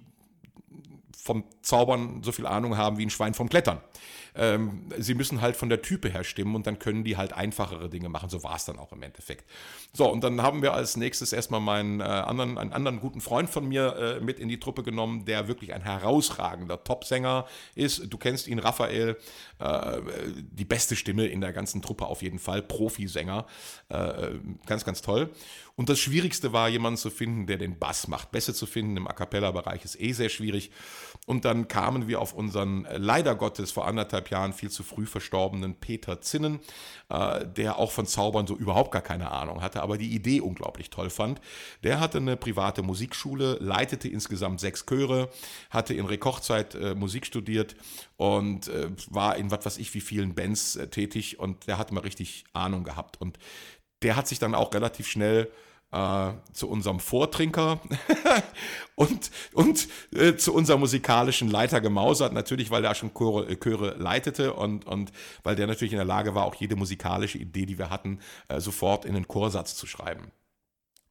vom 1.17 1.45
Zaubern 1.61 2.23
so 2.23 2.33
viel 2.33 2.47
Ahnung 2.47 2.79
haben 2.79 2.97
wie 2.97 3.05
ein 3.05 3.11
Schwein 3.11 3.35
vom 3.35 3.51
Klettern. 3.51 3.81
Ähm, 4.35 4.91
sie 4.99 5.15
müssen 5.15 5.41
halt 5.41 5.57
von 5.57 5.69
der 5.69 5.83
Type 5.83 6.09
her 6.09 6.25
stimmen 6.25 6.55
und 6.55 6.67
dann 6.67 6.79
können 6.79 7.05
die 7.05 7.17
halt 7.17 7.33
einfachere 7.33 7.89
Dinge 7.89 8.09
machen. 8.09 8.31
So 8.31 8.43
war 8.43 8.57
es 8.57 8.65
dann 8.65 8.79
auch 8.79 8.93
im 8.93 9.03
Endeffekt. 9.03 9.45
So, 9.93 10.11
und 10.11 10.23
dann 10.23 10.43
haben 10.43 10.63
wir 10.63 10.75
als 10.75 10.97
nächstes 10.97 11.33
erstmal 11.33 11.61
meinen 11.61 12.01
äh, 12.01 12.05
anderen, 12.05 12.59
einen 12.59 12.73
anderen 12.73 13.01
guten 13.01 13.21
Freund 13.21 13.51
von 13.51 13.69
mir 13.69 13.97
äh, 13.97 14.21
mit 14.21 14.39
in 14.39 14.49
die 14.49 14.61
Truppe 14.61 14.83
genommen, 14.83 15.25
der 15.25 15.49
wirklich 15.49 15.75
ein 15.75 15.83
herausragender 15.83 16.83
Topsänger 16.85 17.47
ist. 17.75 18.13
Du 18.13 18.19
kennst 18.19 18.47
ihn, 18.47 18.59
Raphael, 18.59 19.17
äh, 19.59 20.01
die 20.53 20.65
beste 20.65 20.97
Stimme 20.97 21.27
in 21.27 21.41
der 21.41 21.53
ganzen 21.53 21.83
Truppe 21.83 22.07
auf 22.07 22.23
jeden 22.23 22.39
Fall, 22.39 22.63
Profisänger. 22.63 23.47
Äh, 23.89 24.39
ganz, 24.67 24.85
ganz 24.85 25.03
toll. 25.03 25.31
Und 25.77 25.89
das 25.89 25.99
Schwierigste 25.99 26.53
war, 26.53 26.69
jemanden 26.69 26.99
zu 26.99 27.11
finden, 27.11 27.47
der 27.47 27.57
den 27.57 27.79
Bass 27.79 28.09
macht. 28.09 28.31
Bässe 28.33 28.55
zu 28.55 28.67
finden 28.67 28.97
im 28.97 29.07
A 29.07 29.13
Cappella-Bereich 29.13 29.85
ist 29.85 30.01
eh 30.01 30.13
sehr 30.13 30.29
schwierig. 30.29 30.71
Und 31.27 31.45
dann 31.45 31.69
kamen 31.69 32.09
wir 32.09 32.21
auf 32.21 32.33
unseren 32.33 32.85
äh, 32.85 32.99
leider 32.99 33.35
Gottes 33.35 33.71
vor 33.71 33.87
anderthalb 33.87 34.31
Jahren 34.31 34.53
viel 34.53 34.71
zu 34.71 34.83
früh 34.83 35.07
verstorbenen 35.07 35.75
Peter 35.75 36.21
Zinnen, 36.21 36.61
äh, 37.09 37.47
der 37.47 37.79
auch 37.79 37.93
von 37.93 38.07
Zaubern 38.07 38.47
so 38.47 38.57
überhaupt 38.57 38.93
gar 38.93 39.03
keine 39.03 39.31
Ahnung 39.31 39.63
hatte, 39.63 39.83
aber 39.83 39.99
die 39.99 40.15
Idee 40.15 40.41
unglaublich 40.41 40.91
toll 40.91 41.11
fand. 41.11 41.41
Der 41.83 42.01
hatte 42.01 42.19
eine 42.19 42.37
private 42.37 42.83
Musikschule, 42.83 43.59
leitete 43.61 44.09
insgesamt 44.09 44.61
sechs 44.61 44.87
Chöre, 44.87 45.29
hatte 45.71 45.95
in 45.95 46.07
Rekordzeit 46.07 46.75
äh, 46.75 46.95
Musik 46.95 47.27
studiert 47.27 47.77
und 48.17 48.69
äh, 48.69 48.91
war 49.09 49.37
in 49.37 49.51
was 49.51 49.65
weiß 49.65 49.79
ich 49.79 49.95
wie 49.95 50.01
vielen 50.01 50.35
Bands 50.35 50.77
äh, 50.77 50.89
tätig 50.89 51.39
und 51.39 51.67
der 51.67 51.79
hat 51.79 51.93
mal 51.93 52.01
richtig 52.01 52.45
Ahnung 52.53 52.85
gehabt. 52.85 53.21
Und 53.21 53.39
der 54.03 54.17
hat 54.17 54.29
sich 54.29 54.39
dann 54.39 54.55
auch 54.55 54.73
relativ 54.75 55.07
schnell 55.07 55.51
äh, 55.93 56.33
zu 56.53 56.69
unserem 56.69 57.01
Vortrinker 57.01 57.81
und, 58.95 59.31
und 59.53 59.89
äh, 60.15 60.37
zu 60.37 60.55
unserem 60.55 60.81
musikalischen 60.81 61.49
Leiter 61.49 61.81
gemausert. 61.81 62.33
Natürlich, 62.33 62.71
weil 62.71 62.85
er 62.85 62.95
schon 62.95 63.13
Chöre, 63.13 63.49
äh, 63.49 63.57
Chöre 63.57 63.97
leitete 63.99 64.55
und, 64.55 64.87
und 64.87 65.11
weil 65.43 65.57
der 65.57 65.67
natürlich 65.67 65.93
in 65.93 65.99
der 65.99 66.07
Lage 66.07 66.35
war, 66.35 66.45
auch 66.45 66.55
jede 66.55 66.77
musikalische 66.77 67.39
Idee, 67.39 67.67
die 67.67 67.79
wir 67.79 67.91
hatten, 67.91 68.21
äh, 68.49 68.61
sofort 68.61 69.05
in 69.05 69.15
den 69.15 69.27
Chorsatz 69.27 69.75
zu 69.75 69.87
schreiben. 69.87 70.31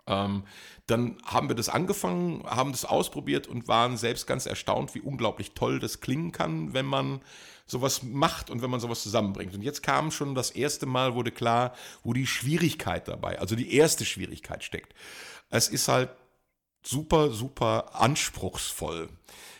Ähm, 0.07 0.43
dann 0.87 1.17
haben 1.23 1.49
wir 1.49 1.55
das 1.55 1.69
angefangen, 1.69 2.43
haben 2.45 2.71
das 2.71 2.85
ausprobiert 2.85 3.47
und 3.47 3.67
waren 3.67 3.95
selbst 3.95 4.25
ganz 4.25 4.45
erstaunt, 4.45 4.95
wie 4.95 5.01
unglaublich 5.01 5.51
toll 5.53 5.79
das 5.79 6.01
klingen 6.01 6.31
kann, 6.31 6.73
wenn 6.73 6.85
man 6.85 7.21
sowas 7.69 8.03
macht 8.03 8.49
und 8.49 8.61
wenn 8.61 8.69
man 8.69 8.79
sowas 8.79 9.03
zusammenbringt. 9.03 9.53
Und 9.53 9.61
jetzt 9.61 9.83
kam 9.83 10.11
schon 10.11 10.35
das 10.35 10.51
erste 10.51 10.85
Mal, 10.85 11.15
wurde 11.15 11.31
klar, 11.31 11.73
wo 12.03 12.13
die 12.13 12.27
Schwierigkeit 12.27 13.07
dabei, 13.07 13.39
also 13.39 13.55
die 13.55 13.73
erste 13.75 14.05
Schwierigkeit 14.05 14.63
steckt. 14.63 14.93
Es 15.49 15.67
ist 15.67 15.87
halt 15.87 16.09
super, 16.83 17.31
super 17.31 17.95
anspruchsvoll. 17.95 19.09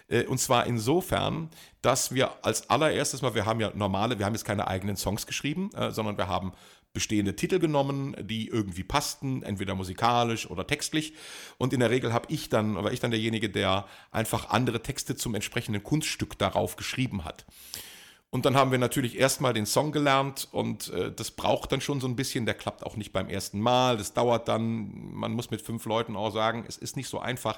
Äh, 0.07 0.25
und 0.25 0.39
zwar 0.39 0.65
insofern, 0.65 1.49
dass 1.81 2.13
wir 2.13 2.43
als 2.43 2.69
allererstes 2.69 3.21
mal, 3.21 3.35
wir 3.35 3.45
haben 3.45 3.59
ja 3.59 3.71
normale, 3.75 4.19
wir 4.19 4.25
haben 4.25 4.33
jetzt 4.33 4.45
keine 4.45 4.67
eigenen 4.67 4.97
Songs 4.97 5.25
geschrieben, 5.25 5.69
äh, 5.73 5.91
sondern 5.91 6.17
wir 6.17 6.27
haben 6.27 6.53
bestehende 6.91 7.35
Titel 7.35 7.59
genommen, 7.59 8.15
die 8.19 8.47
irgendwie 8.47 8.83
passten, 8.83 9.43
entweder 9.43 9.75
musikalisch 9.75 10.49
oder 10.49 10.65
textlich. 10.65 11.13
Und 11.57 11.71
in 11.71 11.79
der 11.81 11.91
Regel 11.91 12.13
habe 12.13 12.25
ich 12.33 12.49
dann, 12.49 12.75
war 12.75 12.91
ich 12.91 12.99
dann 12.99 13.11
derjenige, 13.11 13.49
der 13.49 13.85
einfach 14.11 14.49
andere 14.49 14.81
Texte 14.81 15.15
zum 15.15 15.35
entsprechenden 15.35 15.83
Kunststück 15.83 16.37
darauf 16.39 16.75
geschrieben 16.75 17.25
hat. 17.25 17.45
Und 18.31 18.45
dann 18.45 18.55
haben 18.55 18.69
wir 18.69 18.77
natürlich 18.77 19.17
erstmal 19.17 19.53
den 19.53 19.65
Song 19.65 19.91
gelernt 19.91 20.47
und 20.51 20.89
äh, 20.89 21.11
das 21.11 21.31
braucht 21.31 21.71
dann 21.71 21.81
schon 21.81 21.99
so 21.99 22.07
ein 22.07 22.15
bisschen. 22.15 22.45
Der 22.45 22.53
klappt 22.53 22.85
auch 22.85 22.95
nicht 22.95 23.11
beim 23.11 23.27
ersten 23.27 23.59
Mal. 23.59 23.97
Das 23.97 24.13
dauert 24.13 24.47
dann. 24.47 25.13
Man 25.13 25.31
muss 25.31 25.49
mit 25.49 25.63
fünf 25.63 25.83
Leuten 25.85 26.15
auch 26.15 26.31
sagen, 26.31 26.63
es 26.67 26.77
ist 26.77 26.95
nicht 26.95 27.09
so 27.09 27.19
einfach, 27.19 27.57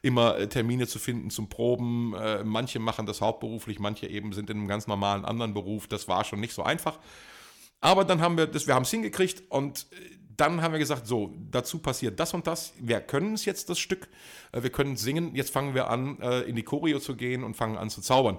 immer 0.00 0.38
äh, 0.38 0.48
Termine 0.48 0.86
zu 0.86 1.00
finden 1.00 1.30
zum 1.30 1.48
Proben. 1.48 2.14
Äh, 2.14 2.44
manche 2.44 2.78
machen 2.78 3.04
das 3.04 3.20
hauptberuflich, 3.20 3.80
manche 3.80 4.06
eben 4.06 4.32
sind 4.32 4.48
in 4.48 4.58
einem 4.58 4.68
ganz 4.68 4.86
normalen 4.86 5.24
anderen 5.24 5.54
Beruf. 5.54 5.88
Das 5.88 6.06
war 6.06 6.22
schon 6.22 6.38
nicht 6.38 6.54
so 6.54 6.62
einfach. 6.62 7.00
Aber 7.80 8.04
dann 8.04 8.20
haben 8.20 8.36
wir 8.36 8.46
das, 8.46 8.68
wir 8.68 8.76
haben 8.76 8.84
es 8.84 8.90
hingekriegt 8.92 9.50
und 9.50 9.88
äh, 9.90 9.96
dann 10.36 10.62
haben 10.62 10.70
wir 10.70 10.78
gesagt, 10.78 11.08
so, 11.08 11.34
dazu 11.50 11.80
passiert 11.80 12.20
das 12.20 12.32
und 12.32 12.46
das. 12.46 12.74
Wir 12.78 13.00
können 13.00 13.34
es 13.34 13.44
jetzt, 13.44 13.70
das 13.70 13.80
Stück. 13.80 14.08
Äh, 14.52 14.62
wir 14.62 14.70
können 14.70 14.96
singen. 14.96 15.34
Jetzt 15.34 15.52
fangen 15.52 15.74
wir 15.74 15.90
an, 15.90 16.18
in 16.46 16.54
die 16.54 16.62
Choreo 16.62 17.00
zu 17.00 17.16
gehen 17.16 17.42
und 17.42 17.56
fangen 17.56 17.76
an 17.76 17.90
zu 17.90 18.00
zaubern. 18.00 18.38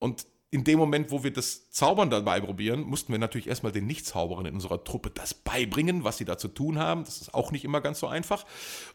Und 0.00 0.26
in 0.54 0.62
dem 0.62 0.78
Moment, 0.78 1.10
wo 1.10 1.24
wir 1.24 1.32
das 1.32 1.68
Zaubern 1.72 2.10
dabei 2.10 2.40
probieren, 2.40 2.82
mussten 2.82 3.10
wir 3.10 3.18
natürlich 3.18 3.48
erstmal 3.48 3.72
den 3.72 3.88
Nichtzauberern 3.88 4.46
in 4.46 4.54
unserer 4.54 4.84
Truppe 4.84 5.10
das 5.10 5.34
beibringen, 5.34 6.04
was 6.04 6.16
sie 6.18 6.24
da 6.24 6.38
zu 6.38 6.46
tun 6.46 6.78
haben. 6.78 7.02
Das 7.02 7.20
ist 7.20 7.34
auch 7.34 7.50
nicht 7.50 7.64
immer 7.64 7.80
ganz 7.80 7.98
so 7.98 8.06
einfach. 8.06 8.46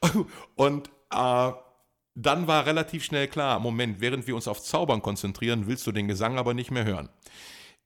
Und 0.56 0.89
äh, 1.13 1.52
dann 2.15 2.48
war 2.48 2.65
relativ 2.65 3.04
schnell 3.04 3.28
klar, 3.28 3.60
Moment, 3.60 4.00
während 4.00 4.26
wir 4.26 4.38
uns 4.38 4.48
auf 4.48 4.63
Zaubern 4.63 5.02
konzentrieren, 5.02 5.67
willst 5.67 5.86
du 5.86 5.91
den 5.91 6.08
Gesang 6.08 6.38
aber 6.38 6.54
nicht 6.54 6.72
mehr 6.72 6.86
hören. 6.86 7.10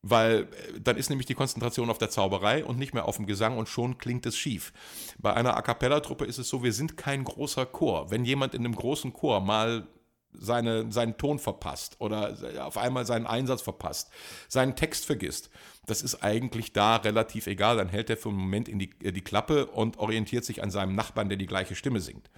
Weil 0.03 0.41
äh, 0.75 0.79
dann 0.79 0.97
ist 0.97 1.09
nämlich 1.09 1.25
die 1.25 1.33
Konzentration 1.33 1.89
auf 1.89 1.97
der 1.97 2.11
Zauberei 2.11 2.63
und 2.63 2.77
nicht 2.77 2.93
mehr 2.93 3.07
auf 3.07 3.15
dem 3.15 3.25
Gesang 3.25 3.57
und 3.57 3.69
schon 3.69 3.97
klingt 3.97 4.27
es 4.27 4.37
schief. 4.37 4.71
Bei 5.17 5.33
einer 5.33 5.57
A 5.57 5.63
cappella-Truppe 5.63 6.25
ist 6.25 6.37
es 6.37 6.47
so, 6.47 6.61
wir 6.61 6.73
sind 6.73 6.95
kein 6.95 7.23
großer 7.23 7.65
Chor. 7.65 8.11
Wenn 8.11 8.23
jemand 8.23 8.53
in 8.53 8.65
einem 8.65 8.75
großen 8.75 9.13
Chor 9.13 9.39
mal 9.39 9.87
seine, 10.37 10.91
seinen 10.91 11.17
Ton 11.17 11.39
verpasst 11.39 11.95
oder 11.99 12.37
auf 12.59 12.77
einmal 12.77 13.05
seinen 13.05 13.27
Einsatz 13.27 13.61
verpasst, 13.61 14.09
seinen 14.47 14.75
Text 14.75 15.05
vergisst. 15.05 15.49
Das 15.85 16.01
ist 16.01 16.23
eigentlich 16.23 16.71
da 16.71 16.95
relativ 16.95 17.45
egal. 17.47 17.75
Dann 17.75 17.89
hält 17.89 18.09
er 18.09 18.15
für 18.15 18.29
einen 18.29 18.37
Moment 18.37 18.69
in 18.69 18.79
die, 18.79 18.91
äh, 19.03 19.11
die 19.11 19.21
Klappe 19.21 19.65
und 19.65 19.97
orientiert 19.97 20.45
sich 20.45 20.63
an 20.63 20.71
seinem 20.71 20.95
Nachbarn, 20.95 21.27
der 21.27 21.37
die 21.37 21.45
gleiche 21.45 21.75
Stimme 21.75 21.99
singt. 21.99 22.29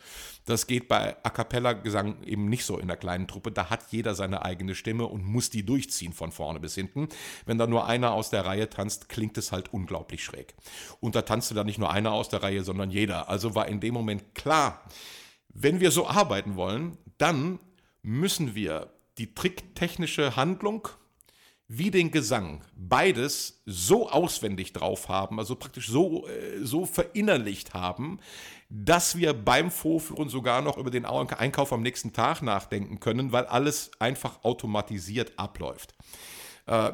Das 0.45 0.65
geht 0.65 0.87
bei 0.87 1.15
A 1.23 1.29
Cappella-Gesang 1.29 2.23
eben 2.23 2.49
nicht 2.49 2.65
so 2.65 2.79
in 2.79 2.87
der 2.87 2.97
kleinen 2.97 3.27
Truppe. 3.27 3.51
Da 3.51 3.69
hat 3.69 3.91
jeder 3.91 4.15
seine 4.15 4.43
eigene 4.43 4.73
Stimme 4.73 5.05
und 5.05 5.23
muss 5.23 5.51
die 5.51 5.63
durchziehen 5.63 6.13
von 6.13 6.31
vorne 6.31 6.59
bis 6.59 6.73
hinten. 6.73 7.07
Wenn 7.45 7.59
da 7.59 7.67
nur 7.67 7.85
einer 7.85 8.13
aus 8.13 8.31
der 8.31 8.45
Reihe 8.45 8.69
tanzt, 8.69 9.09
klingt 9.09 9.37
es 9.37 9.51
halt 9.51 9.71
unglaublich 9.73 10.23
schräg. 10.23 10.55
Und 10.99 11.15
da 11.15 11.21
tanzte 11.21 11.53
da 11.53 11.63
nicht 11.63 11.77
nur 11.77 11.91
einer 11.91 12.13
aus 12.13 12.29
der 12.29 12.41
Reihe, 12.41 12.63
sondern 12.63 12.89
jeder. 12.89 13.29
Also 13.29 13.53
war 13.53 13.67
in 13.67 13.79
dem 13.79 13.93
Moment 13.93 14.33
klar, 14.33 14.81
wenn 15.49 15.79
wir 15.79 15.91
so 15.91 16.07
arbeiten 16.07 16.55
wollen, 16.55 16.97
dann 17.17 17.59
müssen 18.05 18.53
wir 18.55 18.91
die 19.17 19.33
tricktechnische 19.33 20.35
Handlung 20.35 20.87
wie 21.67 21.89
den 21.89 22.11
Gesang 22.11 22.63
beides 22.75 23.63
so 23.65 24.07
auswendig 24.09 24.71
drauf 24.73 25.09
haben, 25.09 25.39
also 25.39 25.55
praktisch 25.55 25.89
so, 25.89 26.27
äh, 26.27 26.63
so 26.63 26.85
verinnerlicht 26.85 27.73
haben, 27.73 28.19
dass 28.69 29.17
wir 29.17 29.33
beim 29.33 29.71
Vorführen 29.71 30.29
sogar 30.29 30.61
noch 30.61 30.77
über 30.77 30.91
den 30.91 31.05
Einkauf 31.05 31.73
am 31.73 31.81
nächsten 31.81 32.13
Tag 32.13 32.43
nachdenken 32.43 32.99
können, 32.99 33.31
weil 33.31 33.45
alles 33.45 33.89
einfach 33.97 34.43
automatisiert 34.43 35.33
abläuft. 35.37 35.95
Äh, 36.67 36.91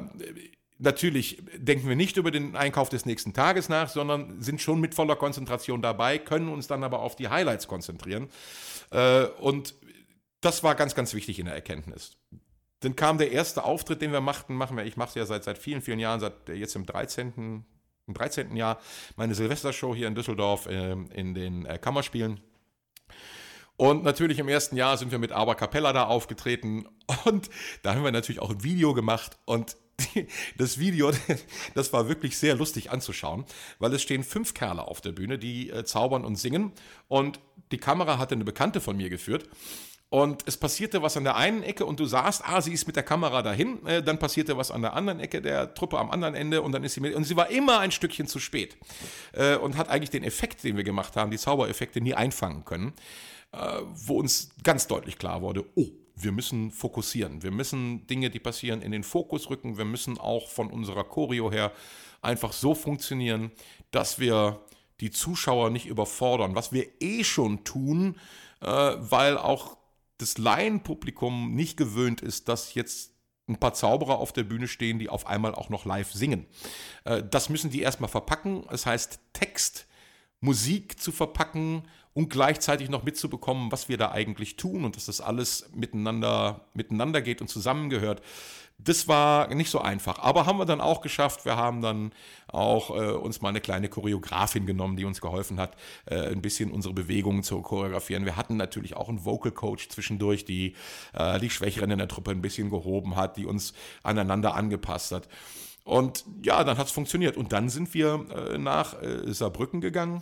natürlich 0.82 1.44
denken 1.58 1.90
wir 1.90 1.98
nicht 1.98 2.16
über 2.16 2.32
den 2.32 2.56
Einkauf 2.56 2.88
des 2.88 3.06
nächsten 3.06 3.34
Tages 3.34 3.68
nach, 3.68 3.90
sondern 3.90 4.42
sind 4.42 4.62
schon 4.62 4.80
mit 4.80 4.96
voller 4.96 5.18
Konzentration 5.18 5.82
dabei, 5.82 6.18
können 6.18 6.48
uns 6.48 6.68
dann 6.68 6.84
aber 6.84 7.00
auf 7.00 7.18
die 7.18 7.28
Highlights 7.28 7.68
konzentrieren. 7.68 8.30
Äh, 8.92 9.26
und 9.40 9.76
das 10.42 10.64
war 10.64 10.76
ganz, 10.76 10.96
ganz 10.96 11.14
wichtig 11.14 11.40
in 11.40 11.46
der 11.46 11.56
Erkenntnis. 11.56 12.18
Dann 12.82 12.96
kam 12.96 13.20
der 13.20 13.32
erste 13.32 13.64
Auftritt, 13.64 14.02
den 14.02 14.12
wir 14.12 14.22
machten, 14.22 14.56
machen 14.56 14.76
wir, 14.76 14.86
ich 14.86 14.98
mache 14.98 15.10
es 15.10 15.16
ja 15.16 15.26
seit, 15.26 15.44
seit 15.44 15.60
vielen, 15.60 15.82
vielen 15.82 16.00
Jahren, 16.00 16.20
seit 16.20 16.50
jetzt 16.50 16.76
im 16.76 16.86
13. 16.86 17.64
Im 18.08 18.14
13. 18.16 18.56
Jahr, 18.56 18.80
meine 19.16 19.36
Silvestershow 19.36 19.96
hier 19.96 20.08
in 20.08 20.16
Düsseldorf 20.16 20.66
äh, 20.66 20.94
in 21.14 21.36
den 21.36 21.66
äh, 21.68 21.78
Kammerspielen. 21.78 22.42
Und 23.78 24.04
natürlich 24.04 24.40
im 24.40 24.48
ersten 24.48 24.76
Jahr 24.76 24.98
sind 24.98 25.12
wir 25.12 25.20
mit 25.20 25.32
Aber 25.32 25.56
Capella 25.56 25.94
da 25.94 26.06
aufgetreten 26.06 26.88
und 27.26 27.50
da 27.84 27.94
haben 27.94 28.04
wir 28.04 28.12
natürlich 28.12 28.42
auch 28.42 28.50
ein 28.50 28.64
Video 28.64 28.94
gemacht 28.94 29.38
und 29.46 29.78
das 30.58 30.80
Video, 30.80 31.12
das 31.76 31.94
war 31.94 32.08
wirklich 32.08 32.38
sehr 32.38 32.56
lustig 32.56 32.90
anzuschauen, 32.90 33.46
weil 33.78 33.94
es 33.94 34.02
stehen 34.02 34.24
fünf 34.24 34.56
Kerle 34.56 34.88
auf 34.88 35.02
der 35.02 35.12
Bühne, 35.12 35.38
die 35.38 35.70
äh, 35.70 35.84
zaubern 35.84 36.26
und 36.26 36.36
singen 36.38 36.74
und 37.08 37.40
die 37.72 37.78
Kamera 37.78 38.18
hatte 38.18 38.34
eine 38.34 38.44
Bekannte 38.44 38.82
von 38.82 38.98
mir 38.98 39.10
geführt 39.10 39.48
Und 40.14 40.44
es 40.46 40.58
passierte 40.58 41.02
was 41.02 41.16
an 41.16 41.24
der 41.24 41.38
einen 41.38 41.64
Ecke 41.64 41.86
und 41.86 41.98
du 42.02 42.06
sahst, 42.06 42.44
ah, 42.46 42.60
sie 42.60 42.74
ist 42.74 42.86
mit 42.86 42.98
der 42.98 43.04
Kamera 43.04 43.42
dahin, 43.42 43.86
äh, 43.86 44.04
dann 44.04 44.20
passierte 44.20 44.58
was 44.58 44.70
an 44.70 44.82
der 44.82 44.92
anderen 44.94 45.22
Ecke 45.22 45.42
der 45.42 45.74
Truppe 45.74 45.98
am 45.98 46.12
anderen 46.12 46.36
Ende 46.36 46.62
und 46.62 46.74
dann 46.74 46.84
ist 46.84 46.96
sie 46.96 47.00
mit, 47.00 47.16
und 47.16 47.24
sie 47.24 47.38
war 47.38 47.50
immer 47.50 47.80
ein 47.80 47.92
Stückchen 47.92 48.28
zu 48.28 48.40
spät 48.40 48.76
äh, 49.32 49.56
und 49.56 49.78
hat 49.78 49.88
eigentlich 49.88 50.10
den 50.10 50.26
Effekt, 50.26 50.66
den 50.66 50.76
wir 50.76 50.84
gemacht 50.84 51.16
haben, 51.16 51.32
die 51.32 51.38
Zaubereffekte 51.38 52.02
nie 52.02 52.14
einfangen 52.14 52.66
können, 52.66 52.92
äh, 53.54 53.58
wo 53.94 54.20
uns 54.20 54.50
ganz 54.66 54.86
deutlich 54.86 55.18
klar 55.18 55.42
wurde, 55.42 55.64
oh, 55.76 55.88
wir 56.18 56.34
müssen 56.34 56.72
fokussieren, 56.72 57.42
wir 57.42 57.52
müssen 57.52 58.06
Dinge, 58.08 58.30
die 58.30 58.40
passieren, 58.40 58.82
in 58.82 58.92
den 58.92 59.06
Fokus 59.06 59.50
rücken, 59.50 59.78
wir 59.78 59.86
müssen 59.86 60.18
auch 60.18 60.50
von 60.50 60.70
unserer 60.70 61.06
Choreo 61.06 61.54
her 61.54 61.72
einfach 62.22 62.52
so 62.52 62.76
funktionieren, 62.76 63.52
dass 63.92 64.20
wir 64.20 64.60
die 65.00 65.10
Zuschauer 65.10 65.70
nicht 65.70 65.86
überfordern, 65.86 66.54
was 66.54 66.74
wir 66.74 66.86
eh 67.00 67.24
schon 67.24 67.64
tun, 67.64 68.20
äh, 68.60 68.68
weil 68.68 69.38
auch 69.38 69.78
das 70.22 70.38
Laienpublikum 70.38 71.54
nicht 71.54 71.78
gewöhnt 71.78 72.22
ist, 72.22 72.48
dass 72.48 72.74
jetzt 72.74 73.12
ein 73.48 73.58
paar 73.58 73.74
Zauberer 73.74 74.20
auf 74.20 74.32
der 74.32 74.44
Bühne 74.44 74.68
stehen, 74.68 75.00
die 75.00 75.10
auf 75.10 75.28
einmal 75.28 75.54
auch 75.54 75.70
noch 75.70 75.86
live 75.86 76.12
singen. 76.12 76.46
Äh, 77.04 77.24
das 77.30 77.50
müssen 77.50 77.70
die 77.70 77.82
erstmal 77.82 78.10
verpacken. 78.10 78.66
Das 78.70 78.86
heißt, 78.86 79.20
Text, 79.34 79.88
Musik 80.42 81.00
zu 81.00 81.12
verpacken 81.12 81.84
und 82.14 82.30
gleichzeitig 82.30 82.90
noch 82.90 83.04
mitzubekommen, 83.04 83.72
was 83.72 83.88
wir 83.88 83.98
da 83.98 84.12
eigentlich 84.12 84.58
tun 84.58 84.84
und 84.84 84.96
dass 84.96 85.06
das 85.06 85.22
alles 85.22 85.70
miteinander, 85.74 86.66
miteinander 86.74 87.22
geht 87.22 87.42
und 87.42 87.48
zusammengehört. 87.48 88.22
Das 88.84 89.08
war 89.08 89.54
nicht 89.54 89.70
so 89.70 89.80
einfach, 89.80 90.18
aber 90.20 90.48
haben 90.48 90.58
wir 90.58 90.66
dann 90.66 90.82
auch 90.82 91.02
geschafft. 91.02 91.46
Wir 91.46 91.56
haben 91.56 91.82
dann 91.82 92.12
auch 92.48 92.90
äh, 92.90 93.12
uns 93.12 93.40
mal 93.40 93.50
eine 93.50 93.62
kleine 93.62 93.90
Choreografin 93.90 94.66
genommen, 94.66 94.98
die 94.98 95.06
uns 95.06 95.22
geholfen 95.22 95.60
hat, 95.60 95.78
äh, 96.06 96.32
ein 96.32 96.42
bisschen 96.42 96.72
unsere 96.72 96.94
Bewegungen 96.94 97.44
zu 97.44 97.62
choreografieren. 97.62 98.26
Wir 98.26 98.38
hatten 98.38 98.58
natürlich 98.58 98.98
auch 98.98 99.08
einen 99.08 99.24
Vocal 99.24 99.52
Coach 99.52 99.90
zwischendurch, 99.90 100.46
die 100.46 100.76
äh, 101.14 101.40
die 101.40 101.52
Schwächeren 101.52 101.92
in 101.92 102.00
der 102.00 102.08
Truppe 102.08 102.32
ein 102.32 102.42
bisschen 102.42 102.72
gehoben 102.72 103.16
hat, 103.16 103.38
die 103.38 103.46
uns 103.46 103.74
aneinander 104.02 104.56
angepasst 104.56 105.12
hat. 105.12 105.28
Und 105.84 106.26
ja, 106.44 106.64
dann 106.64 106.78
hat 106.78 106.88
es 106.88 106.94
funktioniert. 106.94 107.38
Und 107.38 107.52
dann 107.54 107.70
sind 107.70 107.94
wir 107.94 108.26
äh, 108.30 108.58
nach 108.58 109.02
äh, 109.02 109.34
Saarbrücken 109.34 109.82
gegangen 109.82 110.22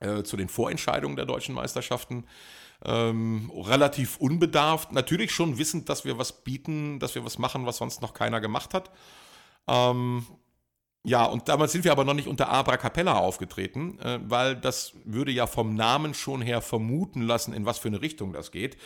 äh, 0.00 0.22
zu 0.22 0.36
den 0.36 0.48
Vorentscheidungen 0.48 1.16
der 1.16 1.26
deutschen 1.26 1.54
Meisterschaften 1.54 2.24
ähm, 2.84 3.50
relativ 3.54 4.18
unbedarft, 4.18 4.92
natürlich 4.92 5.32
schon 5.32 5.58
wissend, 5.58 5.88
dass 5.88 6.04
wir 6.04 6.18
was 6.18 6.44
bieten, 6.44 7.00
dass 7.00 7.14
wir 7.14 7.24
was 7.24 7.38
machen, 7.38 7.66
was 7.66 7.78
sonst 7.78 8.02
noch 8.02 8.14
keiner 8.14 8.40
gemacht 8.40 8.72
hat. 8.74 8.90
Ähm, 9.66 10.26
ja, 11.08 11.24
und 11.24 11.48
damals 11.48 11.72
sind 11.72 11.84
wir 11.84 11.92
aber 11.92 12.04
noch 12.04 12.14
nicht 12.14 12.28
unter 12.28 12.50
Abra 12.50 12.76
Capella 12.76 13.14
aufgetreten, 13.14 13.98
äh, 14.00 14.18
weil 14.22 14.56
das 14.56 14.92
würde 15.04 15.32
ja 15.32 15.46
vom 15.46 15.74
Namen 15.74 16.12
schon 16.12 16.42
her 16.42 16.60
vermuten 16.60 17.22
lassen, 17.22 17.54
in 17.54 17.64
was 17.64 17.78
für 17.78 17.88
eine 17.88 18.02
Richtung 18.02 18.32
das 18.32 18.50
geht, 18.50 18.76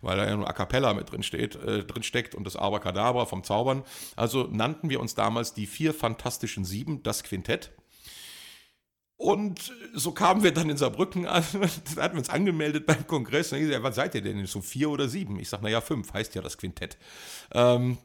weil 0.00 0.16
da 0.16 0.26
ja 0.26 0.36
nur 0.36 0.48
A 0.48 0.52
Cappella 0.52 0.94
mit 0.94 1.10
drin, 1.10 1.22
steht, 1.22 1.56
äh, 1.56 1.84
drin 1.84 2.04
steckt 2.04 2.34
und 2.34 2.44
das 2.44 2.56
Abracadabra 2.56 3.26
vom 3.26 3.42
Zaubern. 3.42 3.82
Also 4.14 4.48
nannten 4.50 4.88
wir 4.88 5.00
uns 5.00 5.14
damals 5.16 5.52
die 5.52 5.66
vier 5.66 5.92
fantastischen 5.92 6.64
Sieben, 6.64 7.02
das 7.02 7.24
Quintett. 7.24 7.72
Und 9.16 9.72
so 9.94 10.12
kamen 10.12 10.42
wir 10.42 10.52
dann 10.52 10.70
in 10.70 10.76
Saarbrücken 10.76 11.26
an, 11.26 11.44
da 11.96 12.02
hatten 12.02 12.14
wir 12.14 12.18
uns 12.18 12.30
angemeldet 12.30 12.86
beim 12.86 13.06
Kongress. 13.06 13.52
Und 13.52 13.58
ich 13.58 13.66
gesagt, 13.66 13.82
was 13.82 13.96
seid 13.96 14.14
ihr 14.14 14.22
denn? 14.22 14.44
So 14.46 14.60
vier 14.60 14.90
oder 14.90 15.08
sieben? 15.08 15.40
Ich 15.40 15.48
sage, 15.48 15.64
naja, 15.64 15.80
fünf, 15.80 16.12
heißt 16.12 16.34
ja 16.34 16.42
das 16.42 16.58
Quintett. 16.58 16.96
Ähm, 17.52 17.98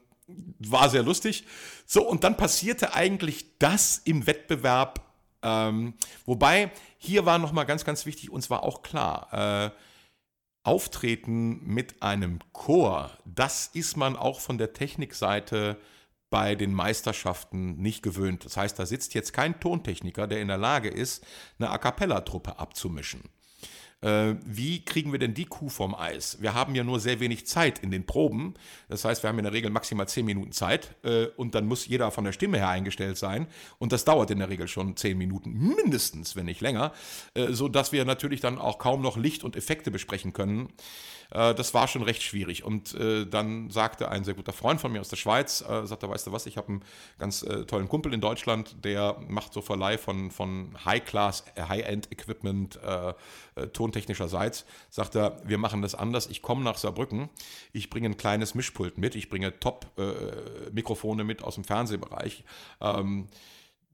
war 0.59 0.89
sehr 0.89 1.03
lustig. 1.03 1.45
So, 1.86 2.07
und 2.07 2.23
dann 2.23 2.38
passierte 2.38 2.93
eigentlich 2.93 3.57
das 3.59 4.01
im 4.03 4.27
Wettbewerb. 4.27 5.01
Ähm, 5.41 5.93
wobei, 6.25 6.71
hier 6.97 7.25
war 7.25 7.39
nochmal 7.39 7.65
ganz, 7.65 7.86
ganz 7.86 8.05
wichtig, 8.05 8.30
uns 8.30 8.49
war 8.49 8.63
auch 8.63 8.82
klar, 8.82 9.27
äh, 9.32 9.71
Auftreten 10.63 11.65
mit 11.65 12.03
einem 12.03 12.39
Chor, 12.51 13.11
das 13.25 13.67
ist 13.67 13.95
man 13.95 14.17
auch 14.17 14.41
von 14.41 14.57
der 14.57 14.73
Technikseite 14.73 15.77
bei 16.30 16.55
den 16.55 16.73
Meisterschaften 16.73 17.77
nicht 17.77 18.03
gewöhnt. 18.03 18.45
Das 18.45 18.57
heißt, 18.57 18.77
da 18.77 18.86
sitzt 18.86 19.13
jetzt 19.13 19.34
kein 19.34 19.59
Tontechniker, 19.59 20.27
der 20.27 20.41
in 20.41 20.47
der 20.47 20.57
Lage 20.57 20.89
ist, 20.89 21.25
eine 21.57 21.71
A 21.71 21.77
cappella-Truppe 21.77 22.59
abzumischen. 22.59 23.23
Äh, 24.02 24.36
wie 24.45 24.84
kriegen 24.86 25.12
wir 25.12 25.20
denn 25.20 25.34
die 25.34 25.45
Kuh 25.45 25.70
vom 25.70 25.93
Eis? 25.93 26.41
Wir 26.41 26.54
haben 26.54 26.74
ja 26.76 26.84
nur 26.84 27.00
sehr 27.00 27.20
wenig 27.20 27.45
Zeit 27.45 27.80
in 27.80 27.91
den 27.91 28.06
Proben. 28.06 28.54
Das 28.88 29.04
heißt, 29.04 29.24
wir 29.24 29.30
haben 29.30 29.39
in 29.39 29.43
der 29.43 29.54
Regel 29.54 29.72
maximal 29.72 30.08
zehn 30.08 30.26
Minuten 30.26 30.52
Zeit 30.52 30.95
äh, 31.04 31.26
und 31.36 31.56
dann 31.56 31.66
muss 31.66 31.86
jeder 31.86 32.12
von 32.12 32.24
der 32.24 32.32
Stimme 32.32 32.58
her 32.58 32.70
eingestellt 32.70 33.18
sein. 33.18 33.47
Und 33.78 33.91
das 33.91 34.06
dauert 34.06 34.32
in 34.32 34.39
der 34.39 34.50
Regel 34.50 34.68
schon 34.68 34.95
zehn 34.95 35.18
Minuten, 35.18 35.52
mindestens, 35.54 36.36
wenn 36.36 36.45
nicht 36.45 36.62
länger, 36.62 36.93
äh, 37.34 37.52
sodass 37.52 37.91
wir 37.91 38.06
natürlich 38.06 38.39
dann 38.39 38.58
auch 38.58 38.78
kaum 38.78 39.02
noch 39.02 39.18
Licht 39.18 39.43
und 39.43 39.56
Effekte 39.56 39.91
besprechen 39.91 40.32
können. 40.34 40.70
Äh, 41.32 41.53
das 41.55 41.73
war 41.73 41.88
schon 41.88 42.03
recht 42.03 42.23
schwierig. 42.23 42.63
Und 42.63 42.93
äh, 42.95 43.25
dann 43.25 43.69
sagte 43.69 44.09
ein 44.09 44.23
sehr 44.23 44.34
guter 44.34 44.53
Freund 44.53 44.82
von 44.82 44.91
mir 44.91 45.01
aus 45.01 45.09
der 45.09 45.17
Schweiz, 45.17 45.61
äh, 45.61 45.86
sagte, 45.86 46.09
weißt 46.09 46.27
du 46.27 46.32
was, 46.32 46.45
ich 46.45 46.57
habe 46.57 46.69
einen 46.69 46.86
ganz 47.17 47.43
äh, 47.43 47.65
tollen 47.65 47.88
Kumpel 47.88 48.13
in 48.13 48.21
Deutschland, 48.21 48.84
der 48.84 49.17
macht 49.27 49.53
so 49.53 49.61
Verleih 49.61 49.97
von, 49.97 50.32
von 50.32 50.73
High-Class, 50.86 51.45
äh, 51.55 51.63
High-End-Equipment, 51.63 52.80
tontechnischerseits. 53.73 54.65
Sagt 54.89 55.15
er, 55.15 55.41
wir 55.43 55.57
machen 55.57 55.82
das 55.82 55.95
anders. 55.95 56.27
Ich 56.27 56.41
komme 56.41 56.63
nach 56.63 56.77
Saarbrücken, 56.77 57.30
ich 57.73 57.89
bringe 57.89 58.07
ein 58.07 58.17
kleines 58.17 58.55
Mischpult 58.55 58.97
mit, 58.97 59.15
ich 59.15 59.30
bringe 59.30 59.59
Top-Mikrofone 59.59 61.23
mit 61.23 61.43
aus 61.43 61.55
dem 61.55 61.63
Fernsehbereich. 61.63 62.43
Ähm, 62.80 63.27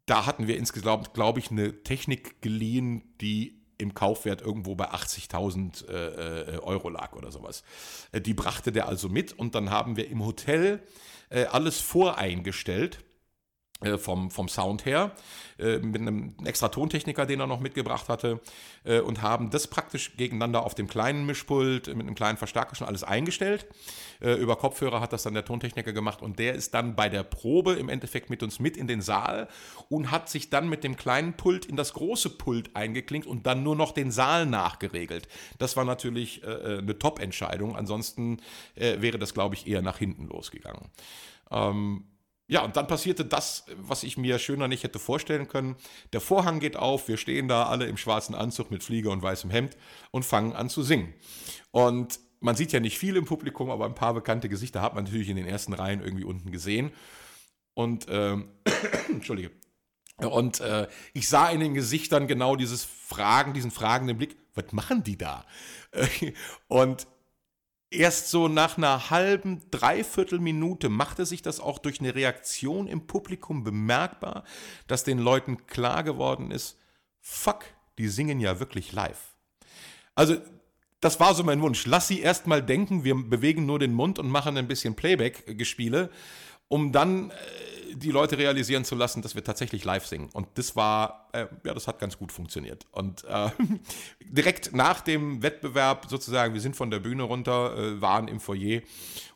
da 0.06 0.26
hatten 0.26 0.48
wir 0.48 0.58
insgesamt, 0.58 1.14
glaube 1.14 1.40
ich, 1.40 1.50
eine 1.50 1.84
Technik 1.84 2.42
geliehen, 2.42 3.16
die 3.22 3.65
im 3.78 3.94
Kaufwert 3.94 4.42
irgendwo 4.42 4.76
bei 4.76 4.90
80.000 4.92 5.88
äh, 5.88 6.56
äh, 6.56 6.58
Euro 6.60 6.90
lag 6.90 7.14
oder 7.14 7.32
sowas. 7.32 7.64
Äh, 8.12 8.22
die 8.22 8.34
brachte 8.34 8.72
der 8.72 8.88
also 8.88 9.10
mit 9.10 9.34
und 9.34 9.56
dann 9.56 9.70
haben 9.70 9.98
wir 9.98 10.10
im 10.10 10.26
Hotel 10.26 10.82
äh, 11.30 11.46
alles 11.46 11.80
voreingestellt 11.80 13.05
vom, 13.98 14.32
vom 14.32 14.48
Sound 14.48 14.86
her, 14.86 15.12
äh, 15.58 15.78
mit 15.78 16.02
einem 16.02 16.36
extra 16.44 16.68
Tontechniker, 16.68 17.26
den 17.26 17.40
er 17.40 17.48
noch 17.48 17.60
mitgebracht 17.60 18.10
hatte, 18.10 18.42
äh, 18.84 19.00
und 19.00 19.22
haben 19.22 19.50
das 19.50 19.68
praktisch 19.68 20.18
gegeneinander 20.18 20.66
auf 20.66 20.76
dem 20.76 20.88
kleinen 20.88 21.26
Mischpult 21.26 21.88
mit 21.88 22.02
einem 22.02 22.16
kleinen 22.16 22.38
Verstärker 22.38 22.76
schon 22.76 22.88
alles 22.88 23.04
eingestellt. 23.04 23.68
über 24.22 24.56
Kopfhörer 24.56 25.02
hat 25.02 25.12
das 25.12 25.24
dann 25.24 25.34
der 25.34 25.44
Tontechniker 25.44 25.92
gemacht 25.92 26.22
und 26.22 26.40
der 26.40 26.56
ist 26.56 26.74
dann 26.74 26.96
bei 26.96 27.10
der 27.10 27.24
Probe 27.24 27.74
im 27.74 27.90
Endeffekt 27.90 28.30
mit 28.30 28.44
uns 28.44 28.60
mit 28.60 28.78
in 28.78 28.88
den 28.88 29.02
Saal 29.02 29.50
und 29.90 30.10
hat 30.10 30.30
sich 30.30 30.50
dann 30.50 30.70
mit 30.70 30.84
dem 30.86 30.96
kleinen 30.96 31.34
Pult 31.34 31.66
in 31.66 31.76
das 31.76 31.94
große 31.94 32.30
Pult 32.32 32.76
eingeklinkt 32.76 33.28
und 33.28 33.46
dann 33.46 33.64
nur 33.64 33.76
noch 33.76 33.92
den 33.92 34.12
Saal 34.12 34.46
nachgeregelt. 34.46 35.28
Das 35.60 35.76
war 35.76 35.84
natürlich 35.84 36.46
eine 36.48 36.98
Top-Entscheidung, 36.98 37.76
ansonsten 37.76 38.38
wäre 38.76 39.20
das, 39.20 39.34
glaube 39.34 39.56
ich, 39.56 39.68
eher 39.68 39.82
nach 39.82 39.98
hinten 39.98 40.28
losgegangen. 40.28 40.90
Ähm, 41.52 42.06
ja, 42.48 42.64
und 42.64 42.76
dann 42.76 42.86
passierte 42.86 43.26
das, 43.26 43.66
was 43.76 44.04
ich 44.04 44.18
mir 44.18 44.38
schöner 44.38 44.68
nicht 44.68 44.84
hätte 44.84 45.00
vorstellen 45.00 45.48
können. 45.48 45.76
Der 46.14 46.22
Vorhang 46.22 46.60
geht 46.60 46.78
auf, 46.78 47.08
wir 47.08 47.18
stehen 47.18 47.48
da 47.48 47.66
alle 47.66 47.86
im 47.86 47.98
schwarzen 47.98 48.36
Anzug 48.36 48.70
mit 48.70 48.84
Fliege 48.84 49.10
und 49.10 49.24
weißem 49.24 49.50
Hemd 49.50 49.78
und 50.12 50.26
fangen 50.26 50.54
an 50.54 50.70
zu 50.70 50.84
singen. 50.84 51.14
Und 51.72 52.20
man 52.40 52.56
sieht 52.56 52.72
ja 52.72 52.80
nicht 52.80 53.00
viel 53.00 53.16
im 53.16 53.26
Publikum, 53.26 53.72
aber 53.72 53.86
ein 53.86 53.96
paar 53.96 54.14
bekannte 54.14 54.48
Gesichter 54.48 54.82
hat 54.82 54.94
man 54.94 55.06
natürlich 55.06 55.30
in 55.30 55.38
den 55.38 55.48
ersten 55.48 55.74
Reihen 55.74 56.02
irgendwie 56.02 56.24
unten 56.24 56.52
gesehen. 56.52 56.92
Und, 57.74 58.06
ähm, 58.10 58.50
Entschuldige. 59.10 59.52
Und 60.18 60.60
äh, 60.60 60.88
ich 61.14 61.28
sah 61.28 61.50
in 61.50 61.60
den 61.60 61.74
Gesichtern 61.74 62.28
genau 62.28 62.56
dieses 62.56 62.86
Fragen, 62.86 63.54
diesen 63.54 63.72
fragenden 63.72 64.18
Blick, 64.18 64.38
was 64.54 64.72
machen 64.72 65.04
die 65.04 65.18
da? 65.18 65.46
und 66.68 67.08
erst 67.96 68.30
so 68.30 68.48
nach 68.48 68.78
einer 68.78 69.10
halben, 69.10 69.62
dreiviertel 69.72 70.40
Minute 70.40 70.90
machte 70.90 71.26
sich 71.26 71.42
das 71.42 71.60
auch 71.60 71.80
durch 71.80 72.00
eine 72.00 72.16
Reaktion 72.16 72.88
im 72.88 73.08
Publikum 73.08 73.64
bemerkbar, 73.64 74.44
dass 74.88 75.04
den 75.04 75.20
Leuten 75.20 75.68
klar 75.68 76.04
geworden 76.04 76.52
ist, 76.52 76.78
fuck, 77.22 77.66
die 77.98 78.08
singen 78.08 78.40
ja 78.40 78.60
wirklich 78.60 78.92
live. 78.92 79.36
Also 80.16 80.38
das 81.02 81.20
war 81.20 81.36
so 81.36 81.44
mein 81.44 81.62
Wunsch. 81.62 81.86
Lass 81.86 82.08
sie 82.08 82.20
erst 82.22 82.48
mal 82.48 82.64
denken, 82.64 83.04
wir 83.04 83.16
bewegen 83.16 83.66
nur 83.66 83.80
den 83.80 83.94
Mund 83.94 84.18
und 84.18 84.30
machen 84.30 84.58
ein 84.58 84.68
bisschen 84.68 84.96
Playback-Gespiele, 84.96 86.10
um 86.68 86.92
dann 86.92 87.32
äh, 87.32 87.34
die 87.96 88.12
Leute 88.12 88.38
realisieren 88.38 88.84
zu 88.84 88.96
lassen, 88.96 89.22
dass 89.22 89.36
wir 89.36 89.44
tatsächlich 89.44 89.84
live 89.84 90.06
singen. 90.06 90.30
Und 90.34 90.48
das 90.56 90.76
war, 90.76 91.30
äh, 91.34 91.48
ja, 91.64 91.74
das 91.74 91.88
hat 91.88 92.00
ganz 92.00 92.18
gut 92.18 92.32
funktioniert. 92.32 92.86
Und 92.92 93.24
äh, 93.26 93.50
direkt 94.22 94.76
nach 94.76 95.02
dem 95.02 95.42
Wettbewerb 95.42 96.08
sozusagen, 96.10 96.54
wir 96.54 96.62
sind 96.62 96.76
von 96.76 96.92
der 96.92 97.00
Bühne 97.00 97.24
runter, 97.24 97.78
äh, 97.78 98.02
waren 98.02 98.28
im 98.28 98.40
Foyer. 98.40 98.82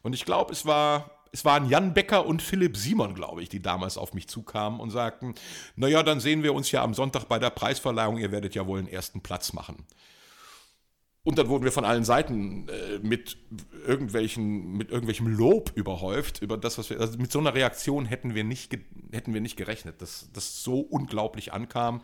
Und 0.02 0.14
ich 0.14 0.26
glaube, 0.26 0.52
es 0.52 0.66
war 0.66 1.12
es 1.32 1.46
waren 1.46 1.70
Jan 1.70 1.94
Becker 1.94 2.26
und 2.26 2.42
Philipp 2.42 2.76
Simon, 2.76 3.14
glaube 3.14 3.44
ich, 3.44 3.50
die 3.50 3.62
damals 3.62 3.98
auf 3.98 4.14
mich 4.14 4.28
zukamen 4.28 4.80
und 4.80 4.90
sagten, 4.90 5.36
naja, 5.76 6.04
dann 6.04 6.20
sehen 6.20 6.44
wir 6.44 6.54
uns 6.54 6.72
ja 6.72 6.84
am 6.84 6.94
Sonntag 6.94 7.26
bei 7.26 7.40
der 7.40 7.52
Preisverleihung, 7.52 8.18
ihr 8.18 8.32
werdet 8.32 8.56
ja 8.56 8.66
wohl 8.66 8.80
einen 8.80 8.88
ersten 8.88 9.22
Platz 9.22 9.54
machen. 9.54 9.86
Und 11.24 11.38
dann 11.38 11.50
wurden 11.50 11.64
wir 11.64 11.72
von 11.72 11.86
allen 11.86 12.06
Seiten 12.06 12.68
äh, 12.70 13.00
mit, 13.00 13.38
irgendwelchen, 13.86 14.74
mit 14.74 14.90
irgendwelchem 14.90 15.28
Lob 15.28 15.72
überhäuft, 15.76 16.42
über 16.42 16.58
das, 16.58 16.78
was 16.78 16.90
wir. 16.90 17.00
Also 17.00 17.18
mit 17.18 17.32
so 17.32 17.40
einer 17.40 17.54
Reaktion 17.54 18.06
hätten 18.06 18.36
wir 18.36 18.44
nicht, 18.44 18.78
hätten 19.12 19.34
wir 19.34 19.42
nicht 19.42 19.58
gerechnet, 19.58 20.02
dass 20.02 20.30
das 20.34 20.64
so 20.64 20.80
unglaublich 20.80 21.52
ankam. 21.52 22.02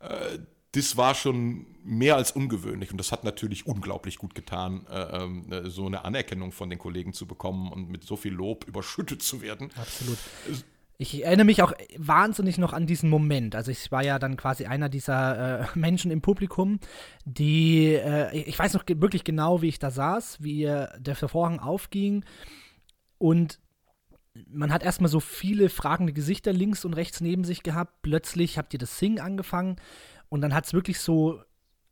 Äh, 0.00 0.38
das 0.72 0.96
war 0.96 1.14
schon 1.14 1.66
mehr 1.84 2.16
als 2.16 2.32
ungewöhnlich 2.32 2.90
und 2.90 2.96
das 2.98 3.12
hat 3.12 3.24
natürlich 3.24 3.66
unglaublich 3.66 4.16
gut 4.16 4.34
getan, 4.34 4.86
äh, 4.90 5.56
äh, 5.56 5.70
so 5.70 5.86
eine 5.86 6.04
Anerkennung 6.04 6.50
von 6.50 6.70
den 6.70 6.78
Kollegen 6.78 7.12
zu 7.12 7.26
bekommen 7.26 7.70
und 7.70 7.90
mit 7.90 8.04
so 8.04 8.16
viel 8.16 8.32
Lob 8.32 8.64
überschüttet 8.66 9.22
zu 9.22 9.42
werden. 9.42 9.70
Absolut. 9.76 10.18
Ich 11.02 11.24
erinnere 11.24 11.46
mich 11.46 11.64
auch 11.64 11.72
wahnsinnig 11.98 12.58
noch 12.58 12.72
an 12.72 12.86
diesen 12.86 13.10
Moment. 13.10 13.56
Also 13.56 13.72
ich 13.72 13.90
war 13.90 14.04
ja 14.04 14.20
dann 14.20 14.36
quasi 14.36 14.66
einer 14.66 14.88
dieser 14.88 15.62
äh, 15.62 15.66
Menschen 15.74 16.12
im 16.12 16.20
Publikum, 16.20 16.78
die, 17.24 17.94
äh, 17.94 18.32
ich 18.38 18.56
weiß 18.56 18.74
noch 18.74 18.84
wirklich 18.86 19.24
genau, 19.24 19.62
wie 19.62 19.68
ich 19.68 19.80
da 19.80 19.90
saß, 19.90 20.44
wie 20.44 20.62
der 20.62 21.16
Vorhang 21.16 21.58
aufging 21.58 22.24
und 23.18 23.58
man 24.48 24.72
hat 24.72 24.84
erstmal 24.84 25.10
so 25.10 25.18
viele 25.18 25.70
fragende 25.70 26.12
Gesichter 26.12 26.52
links 26.52 26.84
und 26.84 26.94
rechts 26.94 27.20
neben 27.20 27.42
sich 27.42 27.64
gehabt. 27.64 28.02
Plötzlich 28.02 28.56
habt 28.56 28.72
ihr 28.72 28.78
das 28.78 29.00
Sing 29.00 29.18
angefangen 29.18 29.76
und 30.28 30.40
dann 30.40 30.54
hat 30.54 30.66
es 30.66 30.72
wirklich 30.72 31.00
so 31.00 31.42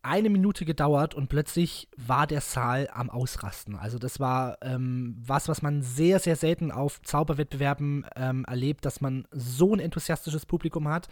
eine 0.02 0.30
Minute 0.30 0.64
gedauert 0.64 1.14
und 1.14 1.28
plötzlich 1.28 1.88
war 1.96 2.26
der 2.26 2.40
Saal 2.40 2.88
am 2.92 3.10
Ausrasten. 3.10 3.76
Also 3.76 3.98
das 3.98 4.18
war 4.18 4.56
ähm, 4.62 5.16
was, 5.20 5.48
was 5.48 5.62
man 5.62 5.82
sehr, 5.82 6.18
sehr 6.18 6.36
selten 6.36 6.70
auf 6.70 7.02
Zauberwettbewerben 7.02 8.06
ähm, 8.16 8.44
erlebt, 8.46 8.84
dass 8.84 9.00
man 9.00 9.26
so 9.30 9.74
ein 9.74 9.80
enthusiastisches 9.80 10.46
Publikum 10.46 10.88
hat. 10.88 11.08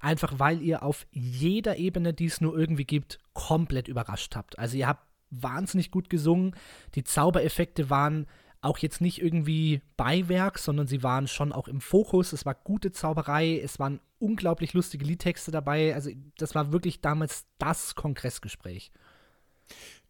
Einfach 0.00 0.34
weil 0.38 0.60
ihr 0.60 0.82
auf 0.82 1.06
jeder 1.12 1.76
Ebene, 1.76 2.12
die 2.12 2.26
es 2.26 2.40
nur 2.40 2.58
irgendwie 2.58 2.84
gibt, 2.84 3.20
komplett 3.32 3.88
überrascht 3.88 4.34
habt. 4.36 4.58
Also 4.58 4.76
ihr 4.76 4.88
habt 4.88 5.06
wahnsinnig 5.30 5.90
gut 5.90 6.10
gesungen. 6.10 6.54
Die 6.94 7.04
Zaubereffekte 7.04 7.88
waren 7.90 8.26
auch 8.64 8.78
jetzt 8.78 9.00
nicht 9.00 9.20
irgendwie 9.20 9.82
Beiwerk, 9.96 10.58
sondern 10.58 10.86
sie 10.86 11.02
waren 11.02 11.28
schon 11.28 11.52
auch 11.52 11.68
im 11.68 11.80
Fokus. 11.80 12.32
Es 12.32 12.46
war 12.46 12.54
gute 12.54 12.92
Zauberei, 12.92 13.60
es 13.60 13.78
waren 13.78 14.00
unglaublich 14.18 14.72
lustige 14.72 15.04
Liedtexte 15.04 15.50
dabei. 15.50 15.94
Also 15.94 16.10
das 16.38 16.54
war 16.54 16.72
wirklich 16.72 17.00
damals 17.00 17.44
das 17.58 17.94
Kongressgespräch. 17.94 18.90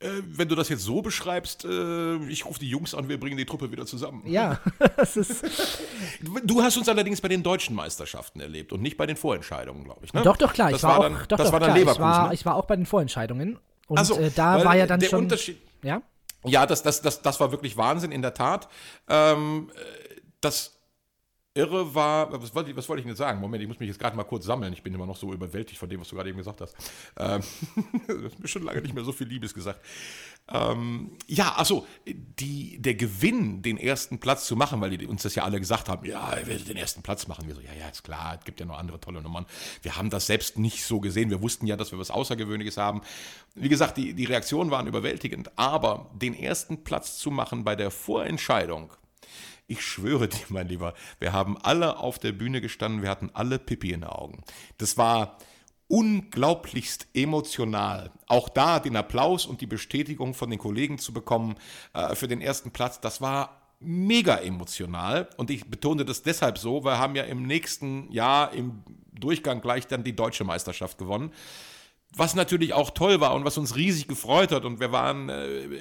Äh, 0.00 0.08
wenn 0.26 0.48
du 0.48 0.54
das 0.54 0.68
jetzt 0.68 0.82
so 0.82 1.02
beschreibst, 1.02 1.64
äh, 1.64 2.16
ich 2.26 2.44
rufe 2.44 2.58
die 2.58 2.68
Jungs 2.68 2.94
an, 2.94 3.08
wir 3.08 3.18
bringen 3.18 3.36
die 3.36 3.46
Truppe 3.46 3.70
wieder 3.70 3.86
zusammen. 3.86 4.22
Ja, 4.26 4.60
das 4.96 5.16
ist. 5.16 5.44
Du 6.44 6.62
hast 6.62 6.76
uns 6.76 6.88
allerdings 6.88 7.20
bei 7.20 7.28
den 7.28 7.42
deutschen 7.42 7.74
Meisterschaften 7.74 8.40
erlebt 8.40 8.72
und 8.72 8.82
nicht 8.82 8.96
bei 8.96 9.06
den 9.06 9.16
Vorentscheidungen, 9.16 9.84
glaube 9.84 10.04
ich. 10.04 10.12
Ne? 10.12 10.22
Doch, 10.22 10.36
doch, 10.36 10.52
klar. 10.52 10.70
Das 10.70 10.78
ich 10.78 10.82
war, 10.82 10.90
war 10.90 10.98
auch, 10.98 11.02
dann, 11.02 11.12
doch, 11.28 11.38
das 11.38 11.46
doch, 11.46 11.52
war 11.52 11.60
dann 11.60 11.68
klar. 11.70 11.78
Leverkusen. 11.78 12.02
Ich 12.02 12.16
war, 12.18 12.28
ne? 12.28 12.34
ich 12.34 12.46
war 12.46 12.54
auch 12.56 12.66
bei 12.66 12.76
den 12.76 12.86
Vorentscheidungen. 12.86 13.58
Und 13.86 13.98
Also, 13.98 14.18
äh, 14.18 14.30
da 14.34 14.64
war 14.64 14.76
ja 14.76 14.86
dann 14.86 15.00
der 15.00 15.08
schon. 15.08 15.20
Unterschied, 15.20 15.58
Ja? 15.82 16.02
Ja, 16.44 16.66
das, 16.66 16.82
das, 16.82 17.00
das, 17.02 17.22
das 17.22 17.40
war 17.40 17.50
wirklich 17.52 17.76
Wahnsinn, 17.76 18.12
in 18.12 18.22
der 18.22 18.34
Tat. 18.34 18.68
Ähm, 19.08 19.70
das 20.40 20.74
Irre 21.56 21.94
war, 21.94 22.32
was 22.42 22.52
wollte, 22.52 22.70
ich, 22.70 22.76
was 22.76 22.88
ich 22.88 23.04
denn 23.04 23.14
sagen? 23.14 23.40
Moment, 23.40 23.62
ich 23.62 23.68
muss 23.68 23.78
mich 23.78 23.88
jetzt 23.88 24.00
gerade 24.00 24.16
mal 24.16 24.24
kurz 24.24 24.44
sammeln. 24.44 24.72
Ich 24.72 24.82
bin 24.82 24.92
immer 24.92 25.06
noch 25.06 25.16
so 25.16 25.32
überwältigt 25.32 25.78
von 25.78 25.88
dem, 25.88 26.00
was 26.00 26.08
du 26.08 26.16
gerade 26.16 26.28
eben 26.28 26.38
gesagt 26.38 26.60
hast. 26.60 26.76
Ähm, 27.16 27.42
du 28.08 28.24
hast 28.24 28.40
mir 28.40 28.48
schon 28.48 28.64
lange 28.64 28.82
nicht 28.82 28.92
mehr 28.92 29.04
so 29.04 29.12
viel 29.12 29.28
Liebes 29.28 29.54
gesagt. 29.54 29.80
Ähm, 30.46 31.12
ja, 31.26 31.56
achso, 31.56 31.86
die, 32.06 32.76
der 32.78 32.94
Gewinn, 32.94 33.62
den 33.62 33.78
ersten 33.78 34.20
Platz 34.20 34.46
zu 34.46 34.56
machen, 34.56 34.80
weil 34.82 34.96
die 34.96 35.06
uns 35.06 35.22
das 35.22 35.34
ja 35.34 35.44
alle 35.44 35.58
gesagt 35.58 35.88
haben, 35.88 36.04
ja, 36.04 36.36
ihr 36.36 36.46
werdet 36.46 36.68
den 36.68 36.76
ersten 36.76 37.02
Platz 37.02 37.26
machen. 37.26 37.46
Wir 37.46 37.54
so, 37.54 37.62
ja, 37.62 37.72
ja, 37.72 37.88
ist 37.88 38.04
klar, 38.04 38.36
es 38.38 38.44
gibt 38.44 38.60
ja 38.60 38.66
noch 38.66 38.78
andere 38.78 39.00
tolle 39.00 39.22
Nummern. 39.22 39.46
Wir 39.80 39.96
haben 39.96 40.10
das 40.10 40.26
selbst 40.26 40.58
nicht 40.58 40.84
so 40.84 41.00
gesehen. 41.00 41.30
Wir 41.30 41.40
wussten 41.40 41.66
ja, 41.66 41.76
dass 41.76 41.92
wir 41.92 41.98
was 41.98 42.10
Außergewöhnliches 42.10 42.76
haben. 42.76 43.00
Wie 43.54 43.70
gesagt, 43.70 43.96
die, 43.96 44.12
die 44.12 44.26
Reaktionen 44.26 44.70
waren 44.70 44.86
überwältigend, 44.86 45.50
aber 45.56 46.10
den 46.14 46.34
ersten 46.34 46.84
Platz 46.84 47.16
zu 47.18 47.30
machen 47.30 47.64
bei 47.64 47.74
der 47.74 47.90
Vorentscheidung, 47.90 48.92
ich 49.66 49.80
schwöre 49.80 50.28
dir, 50.28 50.44
mein 50.50 50.68
Lieber, 50.68 50.92
wir 51.20 51.32
haben 51.32 51.56
alle 51.56 51.96
auf 51.96 52.18
der 52.18 52.32
Bühne 52.32 52.60
gestanden, 52.60 53.00
wir 53.00 53.08
hatten 53.08 53.30
alle 53.32 53.58
Pipi 53.58 53.92
in 53.92 54.02
den 54.02 54.10
Augen. 54.10 54.44
Das 54.76 54.98
war 54.98 55.38
unglaublichst 55.88 57.08
emotional. 57.14 58.10
Auch 58.26 58.48
da 58.48 58.80
den 58.80 58.96
Applaus 58.96 59.46
und 59.46 59.60
die 59.60 59.66
Bestätigung 59.66 60.34
von 60.34 60.50
den 60.50 60.58
Kollegen 60.58 60.98
zu 60.98 61.12
bekommen 61.12 61.56
äh, 61.92 62.14
für 62.14 62.28
den 62.28 62.40
ersten 62.40 62.70
Platz, 62.70 63.00
das 63.00 63.20
war 63.20 63.64
mega 63.80 64.36
emotional. 64.36 65.28
Und 65.36 65.50
ich 65.50 65.70
betone 65.70 66.04
das 66.04 66.22
deshalb 66.22 66.58
so, 66.58 66.84
wir 66.84 66.98
haben 66.98 67.16
ja 67.16 67.24
im 67.24 67.42
nächsten 67.42 68.10
Jahr 68.10 68.52
im 68.52 68.82
Durchgang 69.12 69.60
gleich 69.60 69.86
dann 69.86 70.04
die 70.04 70.16
deutsche 70.16 70.44
Meisterschaft 70.44 70.98
gewonnen. 70.98 71.32
Was 72.16 72.34
natürlich 72.34 72.72
auch 72.72 72.90
toll 72.90 73.20
war 73.20 73.34
und 73.34 73.44
was 73.44 73.58
uns 73.58 73.74
riesig 73.74 74.06
gefreut 74.06 74.52
hat. 74.52 74.64
Und 74.64 74.80
wir 74.80 74.92
waren 74.92 75.28
äh, 75.28 75.80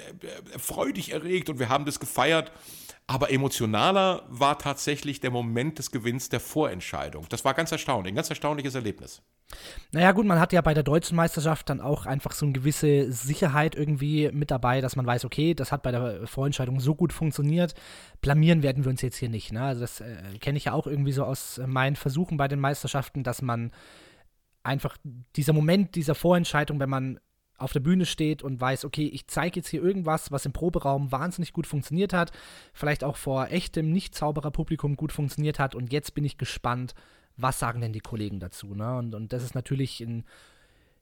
freudig 0.57 1.11
erregt 1.11 1.49
und 1.49 1.59
wir 1.59 1.69
haben 1.69 1.85
das 1.85 1.99
gefeiert. 1.99 2.51
Aber 3.05 3.31
emotionaler 3.31 4.25
war 4.29 4.57
tatsächlich 4.57 5.19
der 5.19 5.31
Moment 5.31 5.77
des 5.77 5.91
Gewinns 5.91 6.29
der 6.29 6.39
Vorentscheidung. 6.39 7.27
Das 7.29 7.43
war 7.45 7.53
ganz 7.53 7.71
erstaunlich, 7.71 8.13
ein 8.13 8.15
ganz 8.15 8.29
erstaunliches 8.29 8.75
Erlebnis. 8.75 9.21
Naja, 9.91 10.11
gut, 10.11 10.25
man 10.25 10.39
hat 10.39 10.53
ja 10.53 10.61
bei 10.61 10.73
der 10.73 10.83
deutschen 10.83 11.15
Meisterschaft 11.15 11.69
dann 11.69 11.81
auch 11.81 12.05
einfach 12.05 12.31
so 12.31 12.45
eine 12.45 12.53
gewisse 12.53 13.11
Sicherheit 13.11 13.75
irgendwie 13.75 14.29
mit 14.31 14.51
dabei, 14.51 14.81
dass 14.81 14.95
man 14.95 15.05
weiß, 15.05 15.25
okay, 15.25 15.53
das 15.53 15.71
hat 15.71 15.83
bei 15.83 15.91
der 15.91 16.27
Vorentscheidung 16.27 16.79
so 16.79 16.95
gut 16.95 17.13
funktioniert. 17.13 17.73
Blamieren 18.21 18.63
werden 18.63 18.83
wir 18.83 18.91
uns 18.91 19.01
jetzt 19.01 19.17
hier 19.17 19.29
nicht. 19.29 19.51
Ne? 19.51 19.61
Also, 19.61 19.81
das 19.81 20.01
äh, 20.01 20.15
kenne 20.39 20.57
ich 20.57 20.65
ja 20.65 20.73
auch 20.73 20.87
irgendwie 20.87 21.11
so 21.11 21.23
aus 21.23 21.61
meinen 21.65 21.95
Versuchen 21.95 22.37
bei 22.37 22.47
den 22.47 22.59
Meisterschaften, 22.59 23.23
dass 23.23 23.41
man 23.41 23.71
einfach 24.63 24.97
dieser 25.35 25.53
Moment 25.53 25.95
dieser 25.95 26.15
Vorentscheidung, 26.15 26.79
wenn 26.79 26.89
man 26.89 27.19
auf 27.57 27.73
der 27.73 27.79
Bühne 27.79 28.05
steht 28.05 28.43
und 28.43 28.59
weiß, 28.59 28.85
okay, 28.85 29.05
ich 29.07 29.27
zeige 29.27 29.59
jetzt 29.59 29.69
hier 29.69 29.81
irgendwas, 29.81 30.31
was 30.31 30.45
im 30.45 30.53
Proberaum 30.53 31.11
wahnsinnig 31.11 31.53
gut 31.53 31.67
funktioniert 31.67 32.13
hat, 32.13 32.31
vielleicht 32.73 33.03
auch 33.03 33.15
vor 33.15 33.47
echtem 33.49 33.91
Nicht-Zauberer-Publikum 33.91 34.95
gut 34.95 35.11
funktioniert 35.11 35.59
hat 35.59 35.75
und 35.75 35.91
jetzt 35.91 36.13
bin 36.13 36.25
ich 36.25 36.37
gespannt, 36.37 36.93
was 37.37 37.59
sagen 37.59 37.81
denn 37.81 37.93
die 37.93 37.99
Kollegen 37.99 38.39
dazu, 38.39 38.75
ne? 38.75 38.97
Und, 38.97 39.15
und 39.15 39.33
das 39.33 39.43
ist 39.43 39.55
natürlich 39.55 39.99
ein, 40.01 40.23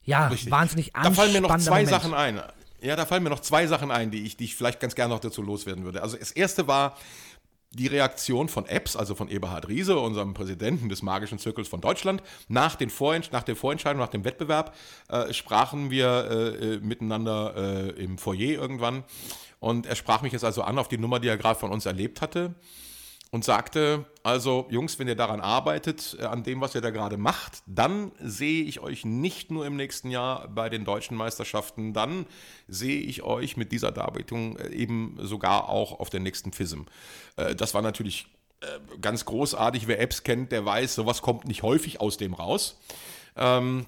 ja, 0.03 0.27
Richtig. 0.27 0.51
wahnsinnig 0.51 0.91
Da 0.93 1.11
fallen 1.11 1.33
mir 1.33 1.41
noch 1.41 1.51
anspannender 1.51 1.99
zwei 1.99 2.09
Moment. 2.09 2.39
Sachen 2.39 2.45
ein. 2.45 2.53
Ja, 2.81 2.95
da 2.95 3.05
fallen 3.05 3.23
mir 3.23 3.29
noch 3.29 3.41
zwei 3.41 3.67
Sachen 3.67 3.91
ein, 3.91 4.09
die 4.09 4.23
ich, 4.25 4.37
die 4.37 4.45
ich 4.45 4.55
vielleicht 4.55 4.79
ganz 4.79 4.95
gerne 4.95 5.13
noch 5.13 5.19
dazu 5.19 5.41
loswerden 5.43 5.83
würde. 5.83 6.01
Also 6.01 6.17
das 6.17 6.31
erste 6.31 6.67
war 6.67 6.97
die 7.73 7.87
Reaktion 7.87 8.49
von 8.49 8.65
Epps, 8.65 8.95
also 8.95 9.15
von 9.15 9.29
Eberhard 9.29 9.67
Riese, 9.69 9.97
unserem 9.97 10.33
Präsidenten 10.33 10.89
des 10.89 11.03
Magischen 11.03 11.39
Zirkels 11.39 11.67
von 11.67 11.79
Deutschland. 11.79 12.21
Nach, 12.47 12.75
den 12.75 12.89
Vorent 12.89 13.31
nach 13.31 13.43
der 13.43 13.55
Vorentscheidung, 13.55 14.01
nach 14.01 14.09
dem 14.09 14.25
Wettbewerb, 14.25 14.75
äh, 15.09 15.31
sprachen 15.31 15.91
wir 15.91 16.27
äh, 16.29 16.73
äh, 16.73 16.79
miteinander 16.79 17.53
äh, 17.55 18.03
im 18.03 18.17
Foyer 18.17 18.59
irgendwann. 18.59 19.03
Und 19.59 19.85
er 19.85 19.95
sprach 19.95 20.21
mich 20.21 20.33
jetzt 20.33 20.43
also 20.43 20.63
an 20.63 20.79
auf 20.79 20.87
die 20.87 20.97
Nummer, 20.97 21.19
die 21.19 21.27
er 21.27 21.37
gerade 21.37 21.59
von 21.59 21.71
uns 21.71 21.85
erlebt 21.85 22.21
hatte 22.21 22.55
und 23.31 23.45
sagte, 23.45 24.05
also 24.23 24.67
Jungs, 24.69 24.99
wenn 24.99 25.07
ihr 25.07 25.15
daran 25.15 25.39
arbeitet, 25.39 26.17
äh, 26.19 26.25
an 26.25 26.43
dem, 26.43 26.59
was 26.59 26.75
ihr 26.75 26.81
da 26.81 26.89
gerade 26.89 27.17
macht, 27.17 27.63
dann 27.65 28.11
sehe 28.19 28.63
ich 28.63 28.81
euch 28.81 29.05
nicht 29.05 29.51
nur 29.51 29.65
im 29.65 29.77
nächsten 29.77 30.11
Jahr 30.11 30.49
bei 30.49 30.69
den 30.69 30.83
deutschen 30.83 31.15
Meisterschaften, 31.15 31.93
dann 31.93 32.25
sehe 32.67 32.99
ich 32.99 33.23
euch 33.23 33.55
mit 33.55 33.71
dieser 33.71 33.91
Darbietung 33.91 34.57
äh, 34.57 34.69
eben 34.73 35.17
sogar 35.21 35.69
auch 35.69 35.99
auf 35.99 36.09
der 36.09 36.19
nächsten 36.19 36.51
FISM. 36.51 36.81
Äh, 37.37 37.55
Das 37.55 37.73
war 37.73 37.81
natürlich 37.81 38.27
ganz 39.01 39.25
großartig. 39.25 39.87
Wer 39.87 39.99
Apps 39.99 40.21
kennt, 40.21 40.51
der 40.51 40.63
weiß, 40.63 40.93
sowas 40.93 41.23
kommt 41.23 41.45
nicht 41.45 41.63
häufig 41.63 41.99
aus 41.99 42.17
dem 42.17 42.35
raus. 42.35 42.79
Ähm, 43.35 43.87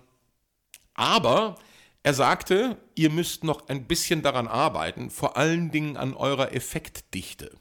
aber 0.96 1.58
er 2.02 2.16
sagte, 2.16 2.78
ihr 2.96 3.12
müsst 3.12 3.44
noch 3.44 3.68
ein 3.68 3.86
bisschen 3.86 4.24
daran 4.24 4.48
arbeiten, 4.48 5.12
vor 5.12 5.38
allen 5.38 5.70
Dingen 5.70 5.96
an 5.96 6.16
eurer 6.16 6.54
Effektdichte. 6.54 7.56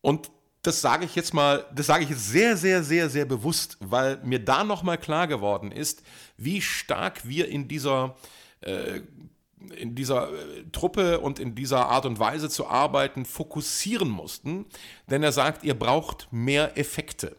Und 0.00 0.30
das 0.66 0.80
sage 0.80 1.04
ich 1.04 1.14
jetzt 1.14 1.34
mal, 1.34 1.66
das 1.74 1.86
sage 1.86 2.04
ich 2.04 2.10
jetzt 2.10 2.28
sehr, 2.28 2.56
sehr, 2.56 2.82
sehr, 2.82 3.10
sehr 3.10 3.26
bewusst, 3.26 3.76
weil 3.80 4.18
mir 4.24 4.42
da 4.42 4.64
nochmal 4.64 4.98
klar 4.98 5.26
geworden 5.26 5.70
ist, 5.70 6.02
wie 6.36 6.62
stark 6.62 7.28
wir 7.28 7.48
in 7.48 7.68
dieser, 7.68 8.16
äh, 8.62 9.00
in 9.76 9.94
dieser 9.94 10.32
äh, 10.32 10.64
Truppe 10.72 11.20
und 11.20 11.38
in 11.38 11.54
dieser 11.54 11.88
Art 11.88 12.06
und 12.06 12.18
Weise 12.18 12.48
zu 12.48 12.66
arbeiten 12.66 13.26
fokussieren 13.26 14.08
mussten. 14.08 14.64
Denn 15.10 15.22
er 15.22 15.32
sagt, 15.32 15.64
ihr 15.64 15.78
braucht 15.78 16.28
mehr 16.32 16.78
Effekte. 16.78 17.36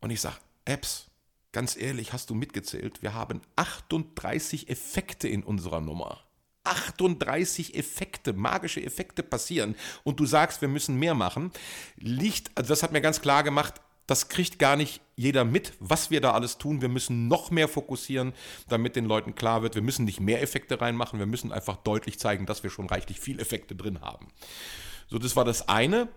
Und 0.00 0.10
ich 0.10 0.20
sage, 0.20 0.36
Apps, 0.64 1.06
ganz 1.52 1.76
ehrlich, 1.76 2.12
hast 2.12 2.30
du 2.30 2.34
mitgezählt? 2.34 3.00
Wir 3.00 3.14
haben 3.14 3.42
38 3.54 4.68
Effekte 4.68 5.28
in 5.28 5.44
unserer 5.44 5.80
Nummer. 5.80 6.24
38 6.64 7.74
Effekte, 7.74 8.32
magische 8.32 8.82
Effekte 8.82 9.22
passieren 9.22 9.74
und 10.04 10.20
du 10.20 10.26
sagst, 10.26 10.60
wir 10.60 10.68
müssen 10.68 10.98
mehr 10.98 11.14
machen, 11.14 11.50
liegt, 11.96 12.50
also 12.54 12.68
das 12.68 12.82
hat 12.82 12.92
mir 12.92 13.00
ganz 13.00 13.20
klar 13.20 13.42
gemacht, 13.42 13.80
das 14.06 14.28
kriegt 14.28 14.58
gar 14.58 14.74
nicht 14.74 15.00
jeder 15.14 15.44
mit, 15.44 15.72
was 15.78 16.10
wir 16.10 16.20
da 16.20 16.32
alles 16.32 16.58
tun. 16.58 16.82
Wir 16.82 16.88
müssen 16.88 17.28
noch 17.28 17.52
mehr 17.52 17.68
fokussieren, 17.68 18.32
damit 18.68 18.96
den 18.96 19.04
Leuten 19.04 19.36
klar 19.36 19.62
wird, 19.62 19.76
wir 19.76 19.82
müssen 19.82 20.04
nicht 20.04 20.18
mehr 20.18 20.42
Effekte 20.42 20.80
reinmachen, 20.80 21.20
wir 21.20 21.26
müssen 21.26 21.52
einfach 21.52 21.76
deutlich 21.76 22.18
zeigen, 22.18 22.44
dass 22.44 22.64
wir 22.64 22.70
schon 22.70 22.88
reichlich 22.88 23.20
viel 23.20 23.38
Effekte 23.38 23.76
drin 23.76 24.00
haben. 24.00 24.26
So, 25.08 25.18
das 25.18 25.36
war 25.36 25.44
das 25.44 25.68
eine. 25.68 26.08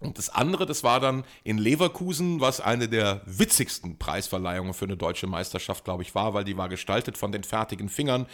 Und 0.00 0.18
das 0.18 0.30
andere, 0.30 0.64
das 0.64 0.84
war 0.84 1.00
dann 1.00 1.24
in 1.42 1.58
Leverkusen, 1.58 2.40
was 2.40 2.60
eine 2.60 2.88
der 2.88 3.20
witzigsten 3.26 3.98
Preisverleihungen 3.98 4.72
für 4.72 4.84
eine 4.84 4.96
deutsche 4.96 5.26
Meisterschaft, 5.26 5.84
glaube 5.84 6.04
ich, 6.04 6.14
war, 6.14 6.34
weil 6.34 6.44
die 6.44 6.56
war 6.56 6.68
gestaltet 6.68 7.18
von 7.18 7.32
den 7.32 7.42
fertigen 7.42 7.88
Fingern 7.88 8.26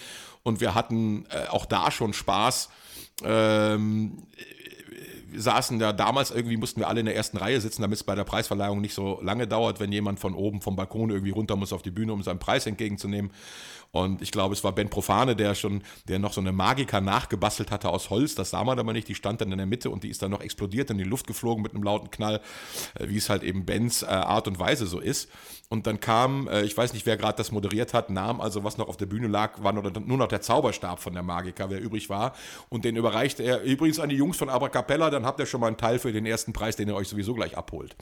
und 0.42 0.60
wir 0.60 0.74
hatten 0.74 1.26
äh, 1.30 1.48
auch 1.48 1.64
da 1.64 1.90
schon 1.90 2.12
Spaß. 2.12 2.68
Ähm, 3.22 4.26
saßen 5.36 5.80
ja 5.80 5.92
damals 5.92 6.30
irgendwie, 6.30 6.56
mussten 6.56 6.80
wir 6.80 6.88
alle 6.88 7.00
in 7.00 7.06
der 7.06 7.16
ersten 7.16 7.36
Reihe 7.36 7.60
sitzen, 7.60 7.82
damit 7.82 7.96
es 7.96 8.04
bei 8.04 8.14
der 8.14 8.24
Preisverleihung 8.24 8.80
nicht 8.80 8.94
so 8.94 9.20
lange 9.22 9.46
dauert, 9.46 9.80
wenn 9.80 9.90
jemand 9.92 10.20
von 10.20 10.34
oben 10.34 10.60
vom 10.60 10.76
Balkon 10.76 11.10
irgendwie 11.10 11.30
runter 11.30 11.56
muss 11.56 11.72
auf 11.72 11.82
die 11.82 11.90
Bühne, 11.90 12.12
um 12.12 12.22
seinen 12.22 12.38
Preis 12.38 12.66
entgegenzunehmen. 12.66 13.30
Und 13.94 14.22
ich 14.22 14.32
glaube, 14.32 14.54
es 14.54 14.64
war 14.64 14.72
Ben 14.72 14.90
Profane, 14.90 15.36
der 15.36 15.54
schon, 15.54 15.84
der 16.08 16.18
noch 16.18 16.32
so 16.32 16.40
eine 16.40 16.50
Magica 16.50 17.00
nachgebastelt 17.00 17.70
hatte 17.70 17.90
aus 17.90 18.10
Holz. 18.10 18.34
Das 18.34 18.50
sah 18.50 18.64
man 18.64 18.76
aber 18.76 18.92
nicht. 18.92 19.06
Die 19.06 19.14
stand 19.14 19.40
dann 19.40 19.52
in 19.52 19.58
der 19.58 19.68
Mitte 19.68 19.88
und 19.88 20.02
die 20.02 20.08
ist 20.08 20.20
dann 20.20 20.32
noch 20.32 20.40
explodiert 20.40 20.90
in 20.90 20.98
die 20.98 21.04
Luft 21.04 21.28
geflogen 21.28 21.62
mit 21.62 21.74
einem 21.74 21.84
lauten 21.84 22.10
Knall, 22.10 22.40
äh, 22.98 23.06
wie 23.06 23.16
es 23.16 23.30
halt 23.30 23.44
eben 23.44 23.64
Bens 23.64 24.02
äh, 24.02 24.06
Art 24.06 24.48
und 24.48 24.58
Weise 24.58 24.88
so 24.88 24.98
ist. 24.98 25.28
Und 25.68 25.86
dann 25.86 26.00
kam, 26.00 26.48
äh, 26.48 26.62
ich 26.62 26.76
weiß 26.76 26.92
nicht, 26.92 27.06
wer 27.06 27.16
gerade 27.16 27.36
das 27.36 27.52
moderiert 27.52 27.94
hat, 27.94 28.10
nahm 28.10 28.40
also, 28.40 28.64
was 28.64 28.78
noch 28.78 28.88
auf 28.88 28.96
der 28.96 29.06
Bühne 29.06 29.28
lag, 29.28 29.62
war 29.62 29.72
nur, 29.72 29.88
noch 29.88 30.26
der 30.26 30.40
Zauberstab 30.40 30.98
von 30.98 31.12
der 31.14 31.22
Magica, 31.22 31.70
wer 31.70 31.80
übrig 31.80 32.10
war. 32.10 32.34
Und 32.70 32.84
den 32.84 32.96
überreichte 32.96 33.44
er 33.44 33.62
übrigens 33.62 34.00
an 34.00 34.08
die 34.08 34.16
Jungs 34.16 34.36
von 34.36 34.48
Abracapella. 34.48 35.10
Dann 35.10 35.24
habt 35.24 35.38
ihr 35.38 35.46
schon 35.46 35.60
mal 35.60 35.68
einen 35.68 35.76
Teil 35.76 36.00
für 36.00 36.12
den 36.12 36.26
ersten 36.26 36.52
Preis, 36.52 36.74
den 36.74 36.88
ihr 36.88 36.96
euch 36.96 37.06
sowieso 37.06 37.34
gleich 37.34 37.56
abholt. 37.56 37.94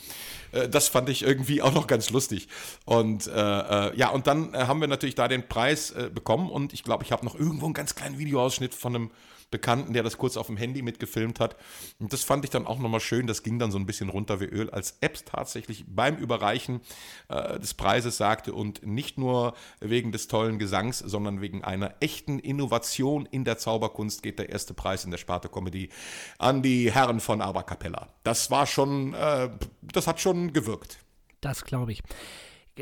das 0.71 0.89
fand 0.89 1.11
ich 1.11 1.23
irgendwie 1.23 1.61
auch 1.61 1.75
noch 1.75 1.87
ganz 1.87 2.09
lustig. 2.11 2.49
Und 2.87 3.27
ja, 3.27 4.09
und 4.09 4.27
dann 4.27 4.57
haben 4.57 4.81
wir 4.81 4.89
natürlich 4.89 5.15
da 5.15 5.29
den 5.29 5.47
Preis 5.49 5.82
Preis 5.83 5.91
äh, 5.91 6.11
bekommen 6.11 6.51
und 6.51 6.73
ich 6.73 6.85
glaube, 6.85 7.05
ich 7.05 7.13
habe 7.13 7.25
noch 7.25 7.35
irgendwo 7.35 7.67
einen 7.67 7.75
ganz 7.75 7.95
kleinen 7.95 8.19
Videoausschnitt 8.19 8.75
von 8.75 8.95
einem 8.95 9.11
Bekannten, 9.51 9.93
der 9.93 10.03
das 10.03 10.17
kurz 10.17 10.39
auf 10.39 10.47
dem 10.47 10.57
Handy 10.57 10.81
mitgefilmt 10.81 11.39
hat. 11.39 11.57
Und 11.99 12.11
das 12.15 12.25
fand 12.25 12.43
ich 12.45 12.51
dann 12.51 12.67
auch 12.67 12.79
nochmal 12.79 13.01
schön. 13.01 13.27
Das 13.27 13.43
ging 13.43 13.59
dann 13.59 13.71
so 13.71 13.79
ein 13.79 13.85
bisschen 13.85 14.09
runter 14.09 14.41
wie 14.41 14.47
Öl, 14.47 14.71
als 14.71 14.97
Epps 15.03 15.27
tatsächlich 15.27 15.85
beim 15.87 16.17
Überreichen 16.17 16.81
äh, 17.29 17.61
des 17.61 17.75
Preises 17.75 18.17
sagte 18.17 18.55
und 18.55 18.87
nicht 18.87 19.19
nur 19.19 19.53
wegen 19.81 20.11
des 20.11 20.27
tollen 20.27 20.59
Gesangs, 20.59 21.01
sondern 21.01 21.43
wegen 21.43 21.63
einer 21.63 21.95
echten 22.01 22.39
Innovation 22.39 23.27
in 23.27 23.45
der 23.45 23.59
Zauberkunst 23.59 24.23
geht 24.23 24.39
der 24.39 24.49
erste 24.49 24.73
Preis 24.73 25.05
in 25.05 25.11
der 25.11 25.19
Sparte 25.19 25.51
Comedy 25.51 25.91
an 26.39 26.63
die 26.63 26.91
Herren 26.91 27.21
von 27.21 27.43
Abercapella. 27.43 28.09
Das 28.23 28.51
war 28.51 28.67
schon, 28.67 29.13
äh, 29.13 29.51
das 29.83 30.07
hat 30.07 30.19
schon 30.19 30.55
gewirkt. 30.55 30.99
Das 31.43 31.65
glaube 31.65 31.93
ich. 31.93 32.03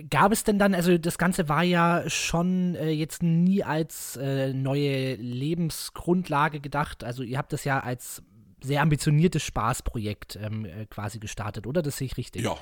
Gab 0.09 0.31
es 0.31 0.45
denn 0.45 0.59
dann, 0.59 0.75
also 0.75 0.99
das 0.99 1.19
Ganze 1.19 1.49
war 1.49 1.65
ja 1.65 2.09
schon 2.09 2.77
äh, 2.77 2.91
jetzt 2.91 3.23
nie 3.23 3.65
als 3.65 4.17
äh, 4.17 4.53
neue 4.53 5.17
Lebensgrundlage 5.17 6.61
gedacht. 6.61 7.03
Also 7.03 7.25
ihr 7.25 7.39
habt 7.39 7.53
das 7.53 7.65
ja 7.65 7.81
als 7.81 8.23
sehr 8.63 8.83
ambitioniertes 8.83 9.43
Spaßprojekt 9.43 10.39
ähm, 10.41 10.65
äh, 10.65 10.87
quasi 10.87 11.19
gestartet, 11.19 11.67
oder? 11.67 11.83
Das 11.83 11.97
sehe 11.97 12.07
ich 12.07 12.17
richtig. 12.17 12.43
Ja. 12.43 12.57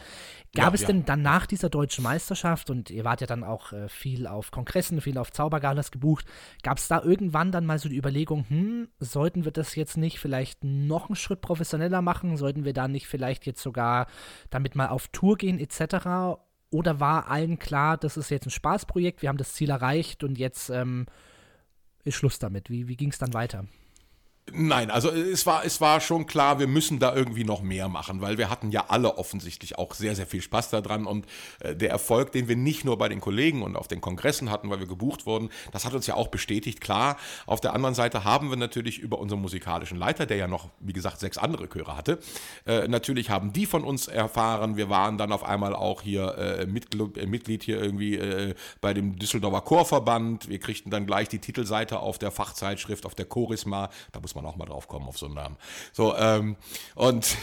Gab 0.55 0.68
ja, 0.68 0.74
es 0.74 0.83
ja. 0.83 0.87
denn 0.89 1.05
dann 1.05 1.22
nach 1.22 1.47
dieser 1.47 1.68
deutschen 1.68 2.05
Meisterschaft 2.05 2.70
und 2.70 2.91
ihr 2.91 3.05
wart 3.05 3.20
ja 3.20 3.26
dann 3.26 3.45
auch 3.45 3.72
äh, 3.72 3.89
viel 3.89 4.26
auf 4.26 4.51
Kongressen, 4.51 5.01
viel 5.01 5.18
auf 5.18 5.33
Zaubergalas 5.33 5.91
gebucht, 5.91 6.26
gab 6.62 6.79
es 6.79 6.89
da 6.89 7.03
irgendwann 7.03 7.53
dann 7.53 7.66
mal 7.66 7.79
so 7.79 7.89
die 7.89 7.97
Überlegung, 7.97 8.45
hm, 8.49 8.89
sollten 8.99 9.45
wir 9.45 9.53
das 9.53 9.74
jetzt 9.74 9.97
nicht 9.97 10.18
vielleicht 10.18 10.64
noch 10.64 11.09
einen 11.09 11.16
Schritt 11.16 11.41
professioneller 11.41 12.03
machen? 12.03 12.37
Sollten 12.37 12.64
wir 12.64 12.72
da 12.72 12.89
nicht 12.89 13.07
vielleicht 13.07 13.47
jetzt 13.47 13.62
sogar 13.62 14.07
damit 14.51 14.76
mal 14.76 14.89
auf 14.89 15.09
Tour 15.09 15.37
gehen 15.37 15.59
etc.? 15.59 16.39
Oder 16.70 17.00
war 17.00 17.30
allen 17.30 17.58
klar, 17.58 17.96
das 17.96 18.16
ist 18.16 18.30
jetzt 18.30 18.46
ein 18.46 18.50
Spaßprojekt, 18.50 19.22
wir 19.22 19.28
haben 19.28 19.38
das 19.38 19.54
Ziel 19.54 19.70
erreicht 19.70 20.22
und 20.22 20.38
jetzt 20.38 20.68
ähm, 20.68 21.06
ist 22.04 22.16
Schluss 22.16 22.38
damit? 22.38 22.68
Wie, 22.70 22.88
wie 22.88 22.96
ging 22.96 23.10
es 23.10 23.18
dann 23.18 23.32
weiter? 23.32 23.66
Nein, 24.53 24.90
also 24.90 25.11
es 25.11 25.46
war, 25.46 25.64
es 25.64 25.80
war 25.80 26.01
schon 26.01 26.26
klar, 26.26 26.59
wir 26.59 26.66
müssen 26.66 26.99
da 26.99 27.14
irgendwie 27.14 27.44
noch 27.44 27.62
mehr 27.62 27.88
machen, 27.88 28.20
weil 28.20 28.38
wir 28.38 28.51
hatten 28.51 28.70
ja 28.70 28.86
alle 28.88 29.18
offensichtlich 29.18 29.78
auch 29.78 29.94
sehr, 29.94 30.14
sehr 30.14 30.26
viel 30.26 30.42
Spaß 30.42 30.70
daran 30.70 31.07
und 31.07 31.26
äh, 31.61 31.74
der 31.74 31.90
Erfolg, 31.90 32.32
den 32.32 32.49
wir 32.49 32.57
nicht 32.57 32.84
nur 32.84 32.99
bei 32.99 33.09
den 33.09 33.20
Kollegen 33.20 33.62
und 33.62 33.76
auf 33.76 33.88
den 33.88 34.01
Kongressen 34.01 34.51
hatten, 34.51 34.70
weil 34.70 34.80
wir 34.80 34.86
gebucht 34.86 35.26
wurden, 35.26 35.51
das 35.72 35.84
hat 35.84 35.94
uns 35.94 36.07
ja 36.07 36.14
auch 36.14 36.28
bestätigt. 36.28 36.80
Klar, 36.80 37.16
auf 37.46 37.61
der 37.61 37.74
anderen 37.74 37.94
Seite 37.94 38.24
haben 38.24 38.51
wir 38.51 38.57
natürlich 38.57 38.99
über 38.99 39.18
unseren 39.18 39.40
musikalischen 39.40 39.99
Leiter, 39.99 40.26
der 40.26 40.36
ja 40.36 40.49
noch, 40.49 40.70
wie 40.80 40.92
gesagt, 40.92 41.20
sechs 41.20 41.38
andere 41.38 41.68
Chöre 41.68 41.96
hatte, 41.96 42.18
äh, 42.66 42.88
natürlich 42.88 43.30
haben 43.30 43.53
die 43.53 43.66
von 43.66 43.84
uns 43.84 44.09
erfahren. 44.09 44.76
Wir 44.76 44.88
waren 44.88 45.18
dann 45.18 45.32
auf 45.32 45.44
einmal 45.44 45.74
auch 45.74 46.03
hier 46.03 46.36
äh, 46.38 46.66
Mitglied, 46.66 47.62
äh, 47.62 47.64
hier 47.64 47.82
irgendwie 47.82 48.16
äh, 48.16 48.55
bei 48.80 48.94
dem 48.94 49.18
Düsseldorfer 49.18 49.61
Chorverband. 49.62 50.49
Wir 50.49 50.59
kriegten 50.59 50.90
dann 50.90 51.07
gleich 51.07 51.28
die 51.28 51.38
Titelseite 51.38 52.01
auf 52.01 52.18
der 52.18 52.30
Fachzeitschrift, 52.30 53.07
auf 53.07 53.14
der 53.14 53.26
Chorisma. 53.26 53.90
Da 54.12 54.20
muss 54.20 54.34
man 54.34 54.38
auch 54.47 54.57
mal 54.57 54.66
drauf 54.66 54.89
kommen 54.89 55.07
auf 55.07 55.18
so 55.18 55.26
einen 55.26 55.34
Namen. 55.34 55.57
So, 55.93 56.16
ähm, 56.16 56.57
und, 56.95 57.36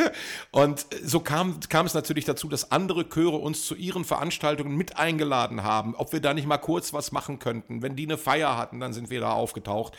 und 0.50 0.86
so 1.02 1.20
kam, 1.20 1.60
kam 1.68 1.86
es 1.86 1.94
natürlich 1.94 2.24
dazu, 2.24 2.48
dass 2.48 2.70
andere 2.70 3.08
Chöre 3.08 3.36
uns 3.36 3.66
zu 3.66 3.74
ihren 3.74 4.04
Veranstaltungen 4.04 4.76
mit 4.76 4.96
eingeladen 4.96 5.62
haben, 5.62 5.94
ob 5.94 6.12
wir 6.12 6.20
da 6.20 6.34
nicht 6.34 6.46
mal 6.46 6.58
kurz 6.58 6.92
was 6.92 7.12
machen 7.12 7.38
könnten. 7.38 7.82
Wenn 7.82 7.96
die 7.96 8.04
eine 8.04 8.18
Feier 8.18 8.56
hatten, 8.56 8.80
dann 8.80 8.92
sind 8.92 9.10
wir 9.10 9.20
da 9.20 9.32
aufgetaucht. 9.32 9.96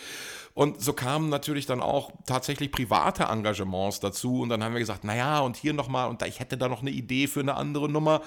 Und 0.53 0.81
so 0.81 0.93
kamen 0.93 1.29
natürlich 1.29 1.65
dann 1.65 1.81
auch 1.81 2.11
tatsächlich 2.25 2.71
private 2.71 3.23
Engagements 3.23 3.99
dazu. 3.99 4.41
Und 4.41 4.49
dann 4.49 4.63
haben 4.63 4.73
wir 4.73 4.79
gesagt, 4.79 5.03
naja, 5.03 5.39
und 5.39 5.55
hier 5.55 5.73
nochmal, 5.73 6.09
und 6.09 6.21
da, 6.21 6.25
ich 6.25 6.39
hätte 6.39 6.57
da 6.57 6.67
noch 6.67 6.81
eine 6.81 6.91
Idee 6.91 7.27
für 7.27 7.39
eine 7.39 7.55
andere 7.55 7.87
Nummer. 7.87 8.21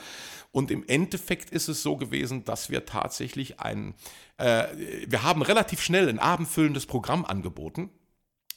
Und 0.51 0.71
im 0.71 0.85
Endeffekt 0.87 1.51
ist 1.51 1.69
es 1.69 1.83
so 1.83 1.97
gewesen, 1.97 2.45
dass 2.45 2.71
wir 2.71 2.87
tatsächlich 2.87 3.61
ein, 3.61 3.95
äh, 4.39 4.65
wir 5.07 5.23
haben 5.23 5.43
relativ 5.43 5.83
schnell 5.83 6.09
ein 6.09 6.19
abendfüllendes 6.19 6.87
Programm 6.87 7.25
angeboten. 7.25 7.91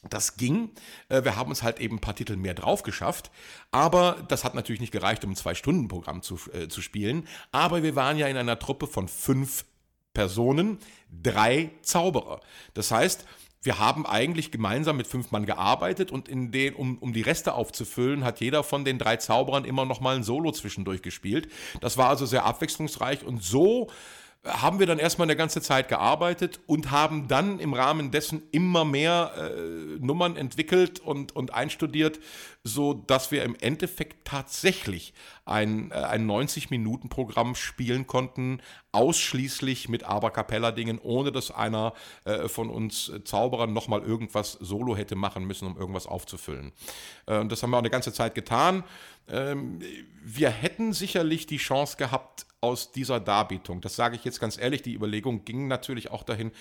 Das 0.09 0.37
ging. 0.37 0.69
Äh, 1.09 1.23
Wir 1.23 1.35
haben 1.35 1.49
uns 1.49 1.63
halt 1.63 1.79
eben 1.79 1.97
ein 1.97 2.01
paar 2.01 2.15
Titel 2.15 2.35
mehr 2.35 2.53
drauf 2.53 2.83
geschafft. 2.83 3.31
Aber 3.71 4.25
das 4.27 4.43
hat 4.43 4.55
natürlich 4.55 4.81
nicht 4.81 4.91
gereicht, 4.91 5.23
um 5.25 5.31
ein 5.31 5.35
Zwei-Stunden-Programm 5.35 6.21
zu, 6.21 6.39
äh, 6.53 6.67
zu 6.67 6.81
spielen. 6.81 7.27
Aber 7.51 7.83
wir 7.83 7.95
waren 7.95 8.17
ja 8.17 8.27
in 8.27 8.37
einer 8.37 8.59
Truppe 8.59 8.87
von 8.87 9.07
fünf 9.07 9.65
Personen, 10.13 10.79
drei 11.11 11.71
Zauberer. 11.83 12.41
Das 12.73 12.91
heißt, 12.91 13.25
wir 13.61 13.79
haben 13.79 14.05
eigentlich 14.05 14.51
gemeinsam 14.51 14.97
mit 14.97 15.07
fünf 15.07 15.31
Mann 15.31 15.45
gearbeitet 15.45 16.11
und 16.11 16.29
in 16.29 16.51
den, 16.51 16.73
um, 16.73 16.97
um 16.99 17.11
die 17.11 17.21
Reste 17.21 17.53
aufzufüllen, 17.53 18.23
hat 18.23 18.39
jeder 18.39 18.63
von 18.63 18.85
den 18.85 18.97
drei 18.97 19.17
Zauberern 19.17 19.65
immer 19.65 19.85
noch 19.85 19.99
mal 19.99 20.15
ein 20.15 20.23
Solo 20.23 20.51
zwischendurch 20.51 21.01
gespielt. 21.01 21.51
Das 21.81 21.97
war 21.97 22.09
also 22.09 22.25
sehr 22.25 22.45
abwechslungsreich 22.45 23.25
und 23.25 23.43
so 23.43 23.89
haben 24.47 24.79
wir 24.79 24.87
dann 24.87 24.99
erstmal 24.99 25.27
eine 25.27 25.35
ganze 25.35 25.61
Zeit 25.61 25.87
gearbeitet 25.89 26.59
und 26.65 26.91
haben 26.91 27.27
dann 27.27 27.59
im 27.59 27.73
Rahmen 27.73 28.11
dessen 28.11 28.43
immer 28.51 28.85
mehr 28.85 29.31
äh, 29.37 29.99
Nummern 29.99 30.35
entwickelt 30.35 30.99
und, 30.99 31.35
und 31.35 31.53
einstudiert, 31.53 32.19
so 32.63 32.93
dass 32.93 33.31
wir 33.31 33.43
im 33.43 33.55
Endeffekt 33.59 34.25
tatsächlich 34.25 35.13
ein, 35.45 35.91
äh, 35.91 35.95
ein 35.95 36.29
90-Minuten-Programm 36.29 37.55
spielen 37.55 38.07
konnten, 38.07 38.61
ausschließlich 38.91 39.89
mit 39.89 40.03
Abercapella-Dingen, 40.03 40.99
ohne 40.99 41.31
dass 41.31 41.51
einer 41.51 41.93
äh, 42.25 42.47
von 42.47 42.69
uns 42.69 43.11
Zauberern 43.23 43.73
nochmal 43.73 44.01
irgendwas 44.01 44.53
solo 44.53 44.95
hätte 44.95 45.15
machen 45.15 45.45
müssen, 45.45 45.67
um 45.67 45.77
irgendwas 45.77 46.07
aufzufüllen. 46.07 46.71
Äh, 47.25 47.39
und 47.39 47.51
das 47.51 47.63
haben 47.63 47.71
wir 47.71 47.77
auch 47.77 47.81
eine 47.81 47.89
ganze 47.89 48.13
Zeit 48.13 48.35
getan. 48.35 48.83
Ähm, 49.29 49.79
wir 50.23 50.49
hätten 50.49 50.93
sicherlich 50.93 51.45
die 51.47 51.57
Chance 51.57 51.97
gehabt, 51.97 52.45
aus 52.59 52.91
dieser 52.91 53.19
Darbietung, 53.19 53.81
das 53.81 53.95
sage 53.95 54.15
ich 54.15 54.23
jetzt 54.23 54.39
ganz 54.39 54.57
ehrlich, 54.57 54.81
die 54.81 54.95
Überlegung 54.95 55.45
ging 55.45 55.67
natürlich 55.67 56.09
auch 56.09 56.23
dahin, 56.23 56.51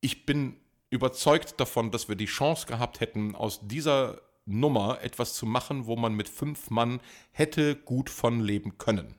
ich 0.00 0.26
bin 0.26 0.56
überzeugt 0.90 1.58
davon, 1.58 1.90
dass 1.90 2.08
wir 2.08 2.16
die 2.16 2.26
Chance 2.26 2.66
gehabt 2.66 3.00
hätten, 3.00 3.34
aus 3.34 3.60
dieser 3.62 4.20
Nummer 4.44 5.00
etwas 5.02 5.34
zu 5.34 5.46
machen, 5.46 5.86
wo 5.86 5.96
man 5.96 6.14
mit 6.14 6.28
fünf 6.28 6.70
Mann 6.70 7.00
hätte 7.32 7.76
gut 7.76 8.08
von 8.10 8.40
leben 8.40 8.78
können. 8.78 9.14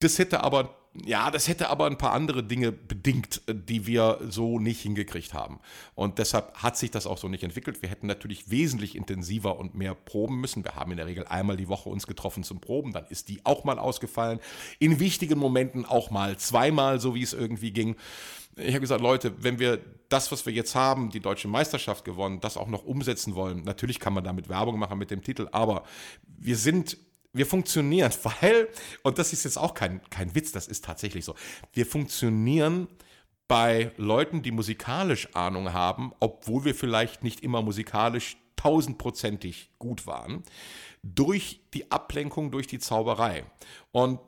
Das 0.00 0.18
hätte 0.18 0.42
aber 0.42 0.79
ja, 0.92 1.30
das 1.30 1.46
hätte 1.46 1.70
aber 1.70 1.86
ein 1.86 1.98
paar 1.98 2.12
andere 2.12 2.42
Dinge 2.42 2.72
bedingt, 2.72 3.42
äh, 3.46 3.54
die 3.54 3.86
wir 3.86 4.18
so 4.28 4.58
nicht 4.58 4.80
hingekriegt 4.80 5.34
haben. 5.34 5.60
Und 5.94 6.18
deshalb 6.18 6.54
hat 6.54 6.76
sich 6.76 6.90
das 6.90 7.06
auch 7.06 7.18
so 7.18 7.28
nicht 7.28 7.44
entwickelt. 7.44 7.80
Wir 7.80 7.88
hätten 7.88 8.08
natürlich 8.08 8.50
wesentlich 8.50 8.96
intensiver 8.96 9.58
und 9.58 9.74
mehr 9.74 9.94
proben 9.94 10.40
müssen. 10.40 10.64
Wir 10.64 10.74
haben 10.74 10.90
in 10.90 10.96
der 10.96 11.06
Regel 11.06 11.26
einmal 11.26 11.56
die 11.56 11.68
Woche 11.68 11.88
uns 11.88 12.08
getroffen 12.08 12.42
zum 12.42 12.60
Proben, 12.60 12.92
dann 12.92 13.06
ist 13.06 13.28
die 13.28 13.44
auch 13.44 13.62
mal 13.62 13.78
ausgefallen. 13.78 14.40
In 14.80 14.98
wichtigen 14.98 15.38
Momenten 15.38 15.84
auch 15.84 16.10
mal 16.10 16.36
zweimal, 16.38 16.98
so 16.98 17.14
wie 17.14 17.22
es 17.22 17.32
irgendwie 17.32 17.70
ging. 17.70 17.94
Ich 18.56 18.70
habe 18.70 18.80
gesagt, 18.80 19.00
Leute, 19.00 19.32
wenn 19.42 19.60
wir 19.60 19.78
das, 20.08 20.32
was 20.32 20.44
wir 20.44 20.52
jetzt 20.52 20.74
haben, 20.74 21.10
die 21.10 21.20
deutsche 21.20 21.46
Meisterschaft 21.46 22.04
gewonnen, 22.04 22.40
das 22.40 22.56
auch 22.56 22.66
noch 22.66 22.84
umsetzen 22.84 23.36
wollen, 23.36 23.62
natürlich 23.62 24.00
kann 24.00 24.12
man 24.12 24.24
damit 24.24 24.48
Werbung 24.48 24.76
machen 24.78 24.98
mit 24.98 25.12
dem 25.12 25.22
Titel, 25.22 25.48
aber 25.52 25.84
wir 26.26 26.56
sind 26.56 26.98
wir 27.32 27.46
funktionieren, 27.46 28.12
weil, 28.40 28.68
und 29.02 29.18
das 29.18 29.32
ist 29.32 29.44
jetzt 29.44 29.58
auch 29.58 29.74
kein, 29.74 30.00
kein 30.10 30.34
Witz, 30.34 30.52
das 30.52 30.68
ist 30.68 30.84
tatsächlich 30.84 31.24
so, 31.24 31.34
wir 31.72 31.86
funktionieren 31.86 32.88
bei 33.48 33.90
Leuten, 33.96 34.42
die 34.42 34.52
musikalisch 34.52 35.34
Ahnung 35.34 35.72
haben, 35.72 36.12
obwohl 36.20 36.64
wir 36.64 36.74
vielleicht 36.74 37.24
nicht 37.24 37.42
immer 37.42 37.62
musikalisch 37.62 38.36
tausendprozentig 38.54 39.70
gut 39.78 40.06
waren, 40.06 40.44
durch 41.02 41.60
die 41.74 41.90
Ablenkung, 41.90 42.50
durch 42.50 42.66
die 42.66 42.78
Zauberei. 42.78 43.44
Und 43.90 44.20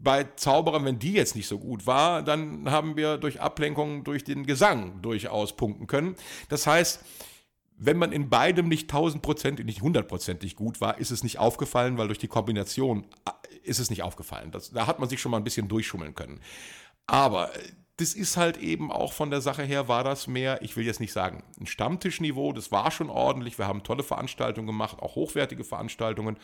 bei 0.00 0.24
Zauberern, 0.36 0.84
wenn 0.84 0.98
die 0.98 1.12
jetzt 1.12 1.36
nicht 1.36 1.48
so 1.48 1.58
gut 1.58 1.86
war, 1.86 2.22
dann 2.22 2.70
haben 2.70 2.96
wir 2.96 3.18
durch 3.18 3.40
Ablenkung, 3.40 4.04
durch 4.04 4.24
den 4.24 4.46
Gesang 4.46 5.02
durchaus 5.02 5.56
punkten 5.56 5.86
können. 5.86 6.16
Das 6.48 6.66
heißt, 6.66 7.04
wenn 7.76 7.96
man 7.96 8.12
in 8.12 8.28
beidem 8.30 8.68
nicht 8.68 8.90
tausendprozentig, 8.90 9.66
nicht 9.66 9.82
hundertprozentig 9.82 10.56
gut 10.56 10.80
war, 10.80 10.98
ist 10.98 11.10
es 11.10 11.22
nicht 11.22 11.38
aufgefallen, 11.38 11.98
weil 11.98 12.06
durch 12.06 12.18
die 12.18 12.28
Kombination 12.28 13.06
äh, 13.26 13.68
ist 13.68 13.78
es 13.78 13.90
nicht 13.90 14.02
aufgefallen. 14.02 14.50
Das, 14.50 14.70
da 14.70 14.86
hat 14.86 14.98
man 14.98 15.08
sich 15.08 15.20
schon 15.20 15.30
mal 15.30 15.38
ein 15.38 15.44
bisschen 15.44 15.68
durchschummeln 15.68 16.14
können. 16.14 16.40
Aber 17.06 17.54
äh, 17.54 17.60
das 17.96 18.14
ist 18.14 18.36
halt 18.36 18.56
eben 18.56 18.90
auch 18.90 19.12
von 19.12 19.30
der 19.30 19.40
Sache 19.40 19.62
her, 19.62 19.86
war 19.88 20.04
das 20.04 20.26
mehr, 20.26 20.62
ich 20.62 20.76
will 20.76 20.86
jetzt 20.86 21.00
nicht 21.00 21.12
sagen, 21.12 21.44
ein 21.60 21.66
Stammtischniveau, 21.66 22.52
das 22.52 22.72
war 22.72 22.90
schon 22.90 23.10
ordentlich. 23.10 23.58
Wir 23.58 23.66
haben 23.66 23.82
tolle 23.82 24.02
Veranstaltungen 24.02 24.66
gemacht, 24.66 24.98
auch 25.00 25.14
hochwertige 25.14 25.64
Veranstaltungen. 25.64 26.38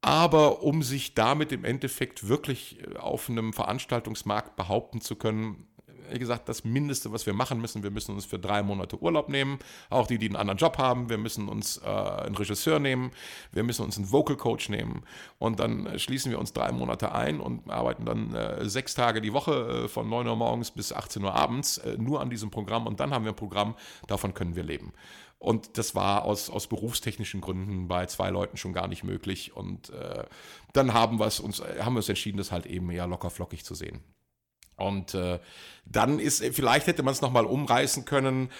Aber 0.00 0.62
um 0.62 0.82
sich 0.82 1.14
damit 1.14 1.50
im 1.50 1.64
Endeffekt 1.64 2.28
wirklich 2.28 2.80
äh, 2.80 2.96
auf 2.96 3.28
einem 3.28 3.52
Veranstaltungsmarkt 3.52 4.56
behaupten 4.56 5.00
zu 5.00 5.16
können, 5.16 5.66
wie 6.10 6.18
gesagt, 6.18 6.48
das 6.48 6.64
Mindeste, 6.64 7.12
was 7.12 7.26
wir 7.26 7.34
machen 7.34 7.60
müssen, 7.60 7.82
wir 7.82 7.90
müssen 7.90 8.14
uns 8.14 8.24
für 8.24 8.38
drei 8.38 8.62
Monate 8.62 9.00
Urlaub 9.00 9.28
nehmen, 9.28 9.58
auch 9.90 10.06
die, 10.06 10.18
die 10.18 10.26
einen 10.26 10.36
anderen 10.36 10.58
Job 10.58 10.78
haben, 10.78 11.08
wir 11.08 11.18
müssen 11.18 11.48
uns 11.48 11.78
äh, 11.78 11.88
einen 11.88 12.36
Regisseur 12.36 12.78
nehmen, 12.78 13.10
wir 13.52 13.62
müssen 13.62 13.84
uns 13.84 13.96
einen 13.96 14.10
Vocal 14.10 14.36
Coach 14.36 14.68
nehmen 14.68 15.02
und 15.38 15.60
dann 15.60 15.86
äh, 15.86 15.98
schließen 15.98 16.30
wir 16.30 16.38
uns 16.38 16.52
drei 16.52 16.72
Monate 16.72 17.12
ein 17.12 17.40
und 17.40 17.70
arbeiten 17.70 18.04
dann 18.04 18.34
äh, 18.34 18.68
sechs 18.68 18.94
Tage 18.94 19.20
die 19.20 19.32
Woche 19.32 19.84
äh, 19.84 19.88
von 19.88 20.08
9 20.08 20.26
Uhr 20.26 20.36
morgens 20.36 20.70
bis 20.70 20.92
18 20.92 21.24
Uhr 21.24 21.34
abends 21.34 21.78
äh, 21.78 21.96
nur 21.98 22.20
an 22.20 22.30
diesem 22.30 22.50
Programm 22.50 22.86
und 22.86 23.00
dann 23.00 23.12
haben 23.12 23.24
wir 23.24 23.32
ein 23.32 23.36
Programm, 23.36 23.74
davon 24.06 24.34
können 24.34 24.56
wir 24.56 24.64
leben. 24.64 24.92
Und 25.38 25.76
das 25.76 25.94
war 25.94 26.24
aus, 26.24 26.48
aus 26.48 26.66
berufstechnischen 26.66 27.40
Gründen 27.40 27.88
bei 27.88 28.06
zwei 28.06 28.30
Leuten 28.30 28.56
schon 28.56 28.72
gar 28.72 28.88
nicht 28.88 29.04
möglich. 29.04 29.54
Und 29.54 29.90
äh, 29.90 30.24
dann 30.72 30.94
haben, 30.94 31.20
uns, 31.20 31.40
haben 31.40 31.94
wir 31.94 31.98
uns 31.98 32.08
entschieden, 32.08 32.38
das 32.38 32.52
halt 32.52 32.66
eben 32.66 32.90
eher 32.90 33.06
locker 33.06 33.30
flockig 33.30 33.64
zu 33.64 33.74
sehen. 33.74 34.00
Und 34.76 35.14
äh, 35.14 35.38
dann 35.84 36.18
ist, 36.18 36.44
vielleicht 36.54 36.86
hätte 36.86 37.02
man 37.02 37.12
es 37.12 37.22
nochmal 37.22 37.46
umreißen 37.46 38.04
können, 38.04 38.50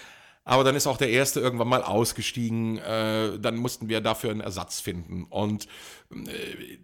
aber 0.45 0.65
dann 0.65 0.77
ist 0.77 0.87
auch 0.87 0.97
der 0.97 1.11
erste 1.11 1.41
irgendwann 1.41 1.69
mal 1.69 1.83
ausgestiegen. 1.83 2.79
Äh, 2.79 3.39
dann 3.39 3.57
mussten 3.57 3.89
wir 3.89 4.01
dafür 4.01 4.31
einen 4.31 4.41
Ersatz 4.41 4.81
finden. 4.81 5.25
Und 5.25 5.67
äh, 6.11 6.79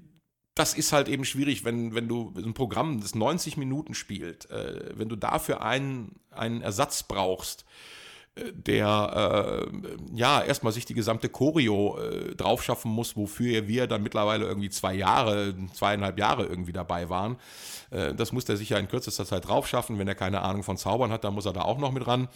das 0.55 0.75
ist 0.75 0.93
halt 0.93 1.09
eben 1.09 1.25
schwierig, 1.25 1.65
wenn, 1.65 1.95
wenn 1.95 2.09
du 2.09 2.35
ein 2.37 2.55
Programm, 2.55 3.01
das 3.01 3.15
90 3.15 3.57
Minuten 3.57 3.95
spielt, 3.95 4.51
äh, 4.51 4.91
wenn 4.95 5.09
du 5.09 5.17
dafür 5.17 5.63
einen, 5.63 6.21
einen 6.31 6.61
Ersatz 6.61 7.05
brauchst, 7.05 7.65
der 8.35 9.69
äh, 9.75 9.89
ja 10.15 10.43
erstmal 10.43 10.73
sich 10.73 10.87
die 10.87 10.95
gesamte 10.95 11.29
Choreo 11.29 11.99
äh, 11.99 12.35
draufschaffen 12.35 12.91
muss, 12.91 13.17
wofür 13.17 13.69
wir 13.69 13.87
dann 13.87 14.03
mittlerweile 14.03 14.47
irgendwie 14.47 14.71
zwei 14.71 14.95
Jahre, 14.95 15.55
zweieinhalb 15.75 16.19
Jahre 16.19 16.47
irgendwie 16.47 16.73
dabei 16.73 17.11
waren. 17.11 17.37
Äh, 17.91 18.15
das 18.15 18.33
muss 18.33 18.47
der 18.47 18.57
sicher 18.57 18.79
in 18.79 18.89
kürzester 18.89 19.27
Zeit 19.27 19.47
draufschaffen. 19.47 19.99
Wenn 19.99 20.09
er 20.09 20.15
keine 20.15 20.41
Ahnung 20.41 20.63
von 20.63 20.79
Zaubern 20.79 21.13
hat, 21.13 21.25
dann 21.25 21.35
muss 21.35 21.45
er 21.45 21.53
da 21.53 21.63
auch 21.63 21.79
noch 21.79 21.93
mit 21.93 22.07
ran. 22.07 22.29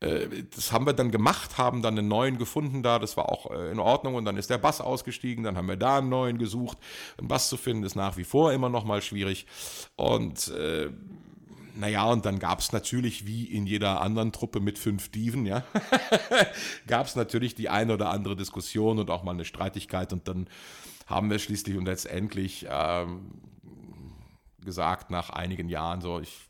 Äh, 0.00 0.44
das 0.54 0.72
haben 0.72 0.84
wir 0.84 0.92
dann 0.92 1.10
gemacht, 1.10 1.56
haben 1.56 1.80
dann 1.80 1.98
einen 1.98 2.08
neuen 2.08 2.36
gefunden 2.36 2.82
da, 2.82 2.98
das 2.98 3.16
war 3.16 3.30
auch 3.30 3.50
äh, 3.50 3.70
in 3.70 3.78
Ordnung 3.78 4.16
und 4.16 4.24
dann 4.24 4.36
ist 4.36 4.50
der 4.50 4.58
Bass 4.58 4.80
ausgestiegen, 4.80 5.44
dann 5.44 5.56
haben 5.56 5.68
wir 5.68 5.76
da 5.76 5.98
einen 5.98 6.08
neuen 6.08 6.38
gesucht. 6.38 6.76
Einen 7.18 7.28
Bass 7.28 7.48
zu 7.48 7.56
finden 7.56 7.84
ist 7.84 7.94
nach 7.94 8.16
wie 8.16 8.24
vor 8.24 8.52
immer 8.52 8.68
noch 8.68 8.84
mal 8.84 9.00
schwierig 9.00 9.46
und 9.96 10.48
äh, 10.48 10.90
naja, 11.74 12.04
und 12.04 12.26
dann 12.26 12.38
gab 12.38 12.60
es 12.60 12.72
natürlich, 12.72 13.26
wie 13.26 13.44
in 13.44 13.66
jeder 13.66 14.00
anderen 14.00 14.32
Truppe 14.32 14.60
mit 14.60 14.78
fünf 14.78 15.10
Dieven, 15.10 15.46
ja, 15.46 15.64
gab 16.86 17.06
es 17.06 17.16
natürlich 17.16 17.54
die 17.54 17.68
eine 17.68 17.94
oder 17.94 18.10
andere 18.10 18.36
Diskussion 18.36 18.98
und 18.98 19.10
auch 19.10 19.22
mal 19.22 19.32
eine 19.32 19.44
Streitigkeit. 19.44 20.12
Und 20.12 20.28
dann 20.28 20.48
haben 21.06 21.30
wir 21.30 21.38
schließlich 21.38 21.76
und 21.76 21.86
letztendlich 21.86 22.66
ähm, 22.68 23.32
gesagt, 24.64 25.10
nach 25.10 25.30
einigen 25.30 25.68
Jahren, 25.68 26.00
so, 26.00 26.20
ich 26.20 26.48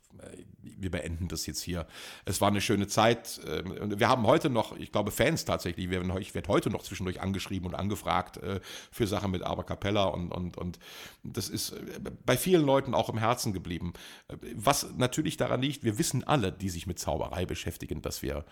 wir 0.82 0.90
beenden 0.90 1.28
das 1.28 1.46
jetzt 1.46 1.62
hier. 1.62 1.86
Es 2.24 2.40
war 2.40 2.48
eine 2.48 2.60
schöne 2.60 2.86
Zeit. 2.86 3.40
Ähm, 3.46 3.98
wir 3.98 4.08
haben 4.08 4.26
heute 4.26 4.50
noch, 4.50 4.76
ich 4.76 4.92
glaube, 4.92 5.10
Fans 5.10 5.44
tatsächlich. 5.44 5.86
Ich 5.90 6.34
werde 6.34 6.48
heute 6.48 6.70
noch 6.70 6.82
zwischendurch 6.82 7.20
angeschrieben 7.20 7.68
und 7.68 7.74
angefragt 7.74 8.36
äh, 8.38 8.60
für 8.90 9.06
Sachen 9.06 9.30
mit 9.30 9.42
Aber 9.42 9.64
Capella 9.64 10.04
und, 10.04 10.30
und, 10.30 10.58
und 10.58 10.78
das 11.22 11.48
ist 11.48 11.70
äh, 11.70 12.00
bei 12.24 12.36
vielen 12.36 12.64
Leuten 12.64 12.94
auch 12.94 13.08
im 13.08 13.18
Herzen 13.18 13.52
geblieben. 13.52 13.92
Äh, 14.28 14.36
was 14.54 14.92
natürlich 14.96 15.36
daran 15.36 15.62
liegt, 15.62 15.84
wir 15.84 15.98
wissen 15.98 16.24
alle, 16.24 16.52
die 16.52 16.68
sich 16.68 16.86
mit 16.86 16.98
Zauberei 16.98 17.46
beschäftigen, 17.46 18.02
dass 18.02 18.22
wir, 18.22 18.44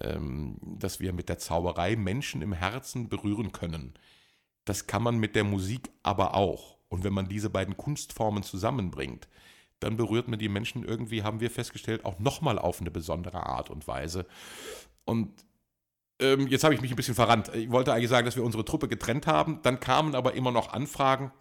ähm, 0.00 0.58
dass 0.62 1.00
wir 1.00 1.12
mit 1.12 1.28
der 1.28 1.38
Zauberei 1.38 1.96
Menschen 1.96 2.42
im 2.42 2.52
Herzen 2.52 3.08
berühren 3.08 3.52
können. 3.52 3.94
Das 4.64 4.86
kann 4.86 5.02
man 5.02 5.18
mit 5.18 5.36
der 5.36 5.44
Musik 5.44 5.90
aber 6.02 6.34
auch. 6.34 6.78
Und 6.88 7.04
wenn 7.04 7.12
man 7.12 7.28
diese 7.28 7.50
beiden 7.50 7.76
Kunstformen 7.76 8.42
zusammenbringt, 8.42 9.28
dann 9.80 9.96
berührt 9.96 10.28
man 10.28 10.38
die 10.38 10.48
Menschen 10.48 10.84
irgendwie, 10.84 11.22
haben 11.22 11.40
wir 11.40 11.50
festgestellt, 11.50 12.04
auch 12.04 12.18
nochmal 12.18 12.58
auf 12.58 12.80
eine 12.80 12.90
besondere 12.90 13.46
Art 13.46 13.70
und 13.70 13.88
Weise. 13.88 14.26
Und 15.04 15.30
ähm, 16.20 16.46
jetzt 16.46 16.64
habe 16.64 16.74
ich 16.74 16.80
mich 16.80 16.92
ein 16.92 16.96
bisschen 16.96 17.14
verrannt. 17.14 17.50
Ich 17.54 17.70
wollte 17.70 17.92
eigentlich 17.92 18.10
sagen, 18.10 18.26
dass 18.26 18.36
wir 18.36 18.44
unsere 18.44 18.64
Truppe 18.64 18.88
getrennt 18.88 19.26
haben. 19.26 19.60
Dann 19.62 19.80
kamen 19.80 20.14
aber 20.14 20.34
immer 20.34 20.52
noch 20.52 20.72
Anfragen 20.72 21.32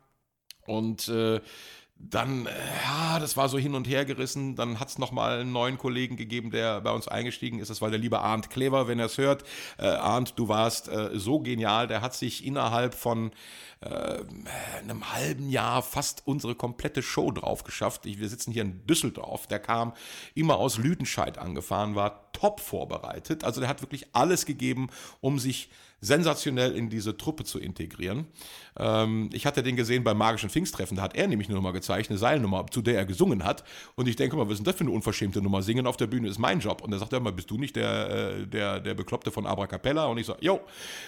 und 0.65 1.07
äh, 1.09 1.41
dann, 2.01 2.45
äh, 2.45 2.51
ja, 2.83 3.19
das 3.19 3.35
war 3.35 3.49
so 3.49 3.57
hin 3.57 3.75
und 3.75 3.87
her 3.87 4.05
gerissen. 4.05 4.55
Dann 4.55 4.79
hat 4.79 4.87
es 4.87 4.97
nochmal 4.97 5.39
einen 5.39 5.51
neuen 5.51 5.77
Kollegen 5.77 6.15
gegeben, 6.15 6.49
der 6.49 6.79
bei 6.81 6.91
uns 6.91 7.07
eingestiegen 7.07 7.59
ist. 7.59 7.69
Das 7.69 7.81
war 7.81 7.89
der 7.89 7.99
liebe 7.99 8.19
Arndt 8.19 8.49
Klever, 8.49 8.87
wenn 8.87 8.99
er 8.99 9.07
es 9.07 9.17
hört. 9.17 9.43
Äh, 9.77 9.87
Arndt, 9.87 10.33
du 10.37 10.47
warst 10.47 10.87
äh, 10.87 11.09
so 11.13 11.39
genial. 11.39 11.87
Der 11.87 12.01
hat 12.01 12.15
sich 12.15 12.45
innerhalb 12.45 12.95
von 12.95 13.31
äh, 13.81 14.19
einem 14.79 15.13
halben 15.13 15.49
Jahr 15.49 15.81
fast 15.81 16.23
unsere 16.25 16.55
komplette 16.55 17.03
Show 17.03 17.31
drauf 17.31 17.63
geschafft. 17.65 18.05
Ich, 18.05 18.19
wir 18.19 18.29
sitzen 18.29 18.53
hier 18.53 18.61
in 18.61 18.85
Düsseldorf. 18.87 19.47
Der 19.47 19.59
kam 19.59 19.93
immer 20.35 20.55
aus 20.57 20.77
Lüdenscheid 20.77 21.37
angefahren, 21.37 21.95
war 21.95 22.28
top 22.39 22.59
vorbereitet. 22.59 23.43
Also 23.43 23.59
der 23.59 23.69
hat 23.69 23.81
wirklich 23.81 24.07
alles 24.13 24.45
gegeben, 24.45 24.89
um 25.21 25.39
sich 25.39 25.69
sensationell 26.01 26.75
in 26.75 26.89
diese 26.89 27.17
Truppe 27.17 27.43
zu 27.43 27.59
integrieren. 27.59 28.27
Ähm, 28.77 29.29
ich 29.33 29.45
hatte 29.45 29.63
den 29.63 29.75
gesehen 29.75 30.03
beim 30.03 30.17
Magischen 30.17 30.49
Pfingsttreffen, 30.49 30.95
da 30.95 31.03
hat 31.03 31.15
er 31.15 31.27
nämlich 31.27 31.49
eine 31.49 31.55
Nummer 31.55 31.73
gezeigt, 31.73 32.09
eine 32.09 32.17
Seilnummer, 32.17 32.65
zu 32.71 32.81
der 32.81 32.95
er 32.95 33.05
gesungen 33.05 33.43
hat. 33.43 33.63
Und 33.95 34.07
ich 34.07 34.15
denke 34.15 34.37
mal, 34.37 34.45
was 34.45 34.53
ist 34.53 34.59
denn 34.59 34.65
das 34.65 34.75
für 34.75 34.85
eine 34.85 34.91
unverschämte 34.91 35.41
Nummer? 35.41 35.61
Singen 35.61 35.87
auf 35.87 35.97
der 35.97 36.07
Bühne 36.07 36.29
ist 36.29 36.39
mein 36.39 36.59
Job. 36.59 36.81
Und 36.81 36.93
er 36.93 36.99
sagt 36.99 37.11
er 37.11 37.19
mal, 37.19 37.33
bist 37.33 37.51
du 37.51 37.57
nicht 37.57 37.75
der, 37.75 38.09
äh, 38.09 38.47
der, 38.47 38.79
der 38.79 38.93
Bekloppte 38.93 39.31
von 39.31 39.45
Abracapella? 39.45 40.05
Und 40.05 40.17
ich 40.17 40.27
sage, 40.27 40.39
jo. 40.41 40.61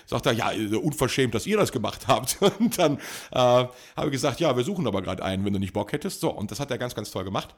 Sagt 0.06 0.26
er, 0.26 0.34
ja, 0.34 0.52
äh, 0.52 0.76
unverschämt, 0.76 1.34
dass 1.34 1.48
ihr 1.48 1.58
das 1.58 1.72
gemacht 1.72 2.08
habt. 2.08 2.38
Und 2.60 2.78
dann 2.78 2.98
äh, 2.98 3.38
habe 3.38 3.72
ich 4.06 4.12
gesagt, 4.12 4.42
ja, 4.42 4.56
wir 4.58 4.64
suchen 4.64 4.86
aber 4.88 5.02
gerade 5.02 5.24
einen, 5.24 5.46
wenn 5.46 5.54
du 5.54 5.60
nicht 5.60 5.74
Bock 5.74 5.94
hättest. 5.94 6.20
So, 6.20 6.32
und 6.32 6.52
das 6.52 6.60
hat 6.60 6.70
er 6.72 6.78
ganz, 6.78 6.96
ganz 6.96 7.12
toll 7.12 7.24
gemacht. 7.24 7.56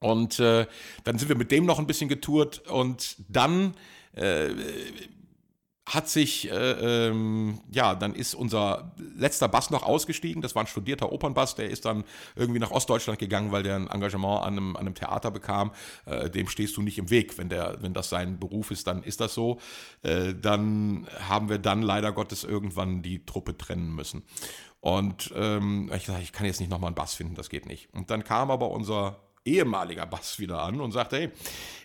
Und 0.00 0.40
äh, 0.40 0.66
dann 1.04 1.18
sind 1.18 1.28
wir 1.28 1.36
mit 1.36 1.52
dem 1.52 1.66
noch 1.66 1.78
ein 1.78 1.86
bisschen 1.86 2.08
getourt 2.08 2.66
und 2.68 3.16
dann 3.28 3.74
äh, 4.14 4.48
hat 5.94 6.08
sich, 6.08 6.50
äh, 6.50 7.08
ähm, 7.08 7.60
ja, 7.70 7.94
dann 7.94 8.14
ist 8.14 8.34
unser 8.34 8.92
letzter 9.16 9.48
Bass 9.48 9.70
noch 9.70 9.82
ausgestiegen. 9.82 10.40
Das 10.40 10.54
war 10.54 10.62
ein 10.62 10.68
studierter 10.68 11.10
Opernbass, 11.10 11.56
der 11.56 11.68
ist 11.68 11.84
dann 11.84 12.04
irgendwie 12.36 12.60
nach 12.60 12.70
Ostdeutschland 12.70 13.18
gegangen, 13.18 13.50
weil 13.50 13.62
der 13.62 13.76
ein 13.76 13.88
Engagement 13.88 14.42
an 14.42 14.52
einem, 14.52 14.76
an 14.76 14.86
einem 14.86 14.94
Theater 14.94 15.30
bekam. 15.30 15.72
Äh, 16.06 16.30
dem 16.30 16.48
stehst 16.48 16.76
du 16.76 16.82
nicht 16.82 16.98
im 16.98 17.10
Weg. 17.10 17.38
Wenn, 17.38 17.48
der, 17.48 17.78
wenn 17.80 17.92
das 17.92 18.08
sein 18.08 18.38
Beruf 18.38 18.70
ist, 18.70 18.86
dann 18.86 19.02
ist 19.02 19.20
das 19.20 19.34
so. 19.34 19.58
Äh, 20.02 20.34
dann 20.34 21.08
haben 21.28 21.48
wir 21.48 21.58
dann 21.58 21.82
leider 21.82 22.12
Gottes 22.12 22.44
irgendwann 22.44 23.02
die 23.02 23.26
Truppe 23.26 23.58
trennen 23.58 23.92
müssen. 23.94 24.22
Und 24.80 25.32
ähm, 25.34 25.90
ich 25.94 26.06
dachte, 26.06 26.22
ich 26.22 26.32
kann 26.32 26.46
jetzt 26.46 26.60
nicht 26.60 26.70
nochmal 26.70 26.88
einen 26.88 26.94
Bass 26.94 27.14
finden, 27.14 27.34
das 27.34 27.50
geht 27.50 27.66
nicht. 27.66 27.92
Und 27.92 28.10
dann 28.10 28.24
kam 28.24 28.50
aber 28.50 28.70
unser 28.70 29.18
ehemaliger 29.44 30.06
Bass 30.06 30.38
wieder 30.38 30.62
an 30.62 30.80
und 30.80 30.92
sagte, 30.92 31.16
hey, 31.16 31.30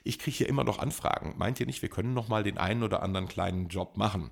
ich 0.04 0.20
kriege 0.20 0.38
hier 0.38 0.50
immer 0.50 0.64
noch 0.64 0.80
Anfragen. 0.80 1.36
Meint 1.38 1.60
ihr 1.60 1.66
nicht, 1.66 1.82
wir 1.82 1.90
können 1.90 2.14
noch 2.14 2.28
mal 2.28 2.44
den 2.44 2.58
einen 2.58 2.84
oder 2.84 3.02
anderen 3.02 3.28
kleinen 3.28 3.70
Job 3.70 3.98
machen? 3.98 4.32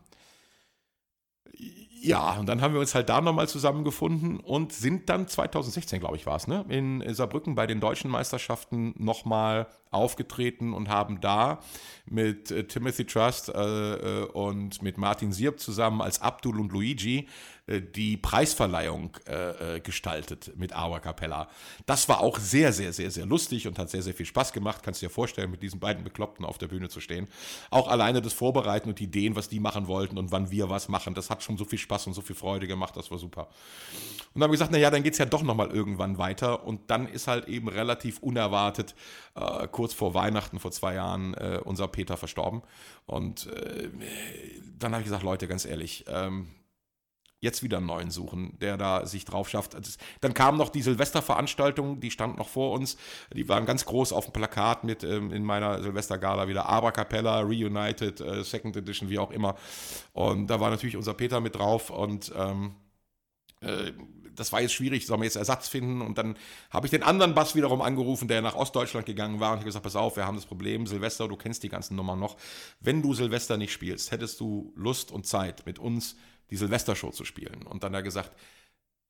Ja, 2.05 2.33
und 2.33 2.47
dann 2.47 2.61
haben 2.61 2.73
wir 2.73 2.81
uns 2.81 2.95
halt 2.95 3.07
da 3.07 3.21
nochmal 3.21 3.47
zusammengefunden 3.47 4.41
und 4.41 4.73
sind 4.73 5.07
dann 5.09 5.25
2016, 5.25 6.01
glaube 6.01 6.17
ich, 6.17 6.25
war 6.25 6.35
es, 6.35 6.47
ne, 6.47 6.65
in 6.67 7.01
Saarbrücken 7.13 7.55
bei 7.55 7.65
den 7.65 7.79
deutschen 7.79 8.11
Meisterschaften 8.11 8.93
nochmal 8.97 9.67
aufgetreten 9.89 10.73
und 10.73 10.89
haben 10.89 11.21
da 11.21 11.59
mit 12.05 12.51
äh, 12.51 12.65
Timothy 12.65 13.05
Trust 13.05 13.47
äh, 13.47 13.53
äh, 13.53 14.25
und 14.25 14.81
mit 14.81 14.97
Martin 14.97 15.31
Sierp 15.31 15.61
zusammen 15.61 16.01
als 16.01 16.21
Abdul 16.21 16.59
und 16.59 16.73
Luigi 16.73 17.29
die 17.67 18.17
Preisverleihung 18.17 19.11
äh, 19.25 19.75
äh, 19.75 19.79
gestaltet 19.79 20.51
mit 20.57 20.75
Aua 20.75 20.99
Capella. 20.99 21.47
Das 21.85 22.09
war 22.09 22.19
auch 22.19 22.37
sehr, 22.37 22.73
sehr, 22.73 22.91
sehr, 22.91 23.09
sehr 23.09 23.25
lustig 23.25 23.67
und 23.67 23.79
hat 23.79 23.89
sehr, 23.89 24.01
sehr 24.01 24.13
viel 24.13 24.25
Spaß 24.25 24.51
gemacht. 24.51 24.83
Kannst 24.83 25.01
du 25.01 25.05
dir 25.05 25.09
vorstellen, 25.09 25.49
mit 25.49 25.63
diesen 25.63 25.79
beiden 25.79 26.03
Bekloppten 26.03 26.43
auf 26.43 26.57
der 26.57 26.67
Bühne 26.67 26.89
zu 26.89 26.99
stehen. 26.99 27.29
Auch 27.69 27.87
alleine 27.87 28.21
das 28.21 28.33
Vorbereiten 28.33 28.89
und 28.89 28.99
Ideen, 28.99 29.37
was 29.37 29.47
die 29.47 29.61
machen 29.61 29.87
wollten 29.87 30.17
und 30.17 30.33
wann 30.33 30.51
wir 30.51 30.69
was 30.69 30.89
machen, 30.89 31.13
das 31.13 31.29
hat 31.29 31.41
schon 31.41 31.57
so 31.57 31.63
viel 31.63 31.79
Spaß 31.79 32.07
und 32.07 32.13
so 32.13 32.21
viel 32.21 32.35
Freude 32.35 32.67
gemacht. 32.67 32.97
Das 32.97 33.11
war 33.11 33.17
super. 33.17 33.43
Und 33.43 34.41
dann 34.41 34.43
haben 34.43 34.51
wir 34.51 34.55
gesagt, 34.55 34.71
naja, 34.71 34.91
dann 34.91 35.03
geht 35.03 35.13
es 35.13 35.19
ja 35.19 35.25
doch 35.25 35.43
nochmal 35.43 35.71
irgendwann 35.71 36.17
weiter. 36.17 36.65
Und 36.65 36.89
dann 36.91 37.07
ist 37.07 37.27
halt 37.27 37.47
eben 37.47 37.69
relativ 37.69 38.19
unerwartet, 38.19 38.93
äh, 39.35 39.69
kurz 39.69 39.93
vor 39.93 40.13
Weihnachten, 40.13 40.59
vor 40.59 40.71
zwei 40.71 40.95
Jahren, 40.95 41.33
äh, 41.35 41.61
unser 41.63 41.87
Peter 41.87 42.17
verstorben. 42.17 42.61
Und 43.05 43.47
äh, 43.47 43.89
dann 44.77 44.91
habe 44.91 45.01
ich 45.01 45.05
gesagt, 45.05 45.23
Leute, 45.23 45.47
ganz 45.47 45.63
ehrlich, 45.63 46.03
ähm, 46.09 46.49
jetzt 47.43 47.61
wieder 47.61 47.77
einen 47.77 47.85
neuen 47.85 48.09
suchen, 48.09 48.57
der 48.59 48.77
da 48.77 49.05
sich 49.05 49.25
drauf 49.25 49.49
schafft. 49.49 49.75
Dann 50.21 50.33
kam 50.33 50.57
noch 50.57 50.69
die 50.69 50.81
Silvesterveranstaltung, 50.81 51.99
die 51.99 52.09
stand 52.09 52.37
noch 52.37 52.47
vor 52.47 52.71
uns. 52.71 52.97
Die 53.33 53.47
waren 53.49 53.65
ganz 53.65 53.85
groß 53.85 54.13
auf 54.13 54.25
dem 54.25 54.33
Plakat 54.33 54.85
mit 54.85 55.03
ähm, 55.03 55.31
in 55.31 55.43
meiner 55.43 55.83
Silvestergala 55.83 56.47
wieder 56.47 56.67
Abracapella, 56.67 57.41
Reunited, 57.41 58.21
äh, 58.21 58.43
Second 58.43 58.77
Edition, 58.77 59.09
wie 59.09 59.19
auch 59.19 59.31
immer. 59.31 59.55
Und 60.13 60.47
da 60.47 60.61
war 60.61 60.69
natürlich 60.69 60.95
unser 60.95 61.13
Peter 61.13 61.41
mit 61.41 61.55
drauf 61.55 61.89
und 61.89 62.31
ähm, 62.35 62.75
äh, 63.59 63.91
das 64.35 64.51
war 64.51 64.61
jetzt 64.61 64.73
schwierig, 64.73 65.05
sollen 65.05 65.19
wir 65.19 65.25
jetzt 65.25 65.35
Ersatz 65.35 65.67
finden? 65.67 66.01
Und 66.01 66.17
dann 66.17 66.35
habe 66.71 66.87
ich 66.87 66.91
den 66.91 67.03
anderen 67.03 67.35
Bass 67.35 67.55
wiederum 67.55 67.81
angerufen, 67.81 68.27
der 68.27 68.41
nach 68.41 68.55
Ostdeutschland 68.55 69.05
gegangen 69.05 69.39
war 69.39 69.51
und 69.51 69.57
ich 69.57 69.61
habe 69.61 69.69
gesagt, 69.69 69.83
pass 69.83 69.95
auf, 69.95 70.15
wir 70.15 70.25
haben 70.25 70.37
das 70.37 70.45
Problem, 70.45 70.87
Silvester, 70.87 71.27
du 71.27 71.35
kennst 71.35 71.61
die 71.61 71.69
ganzen 71.69 71.95
Nummern 71.95 72.19
noch. 72.19 72.37
Wenn 72.79 73.01
du 73.01 73.13
Silvester 73.13 73.57
nicht 73.57 73.73
spielst, 73.73 74.11
hättest 74.11 74.39
du 74.39 74.71
Lust 74.75 75.11
und 75.11 75.27
Zeit, 75.27 75.65
mit 75.65 75.77
uns 75.77 76.15
die 76.53 76.57
Silvestershow 76.57 77.09
zu 77.09 77.25
spielen. 77.25 77.63
Und 77.63 77.83
dann 77.83 77.93
hat 77.93 78.01
er 78.01 78.03
gesagt, 78.03 78.31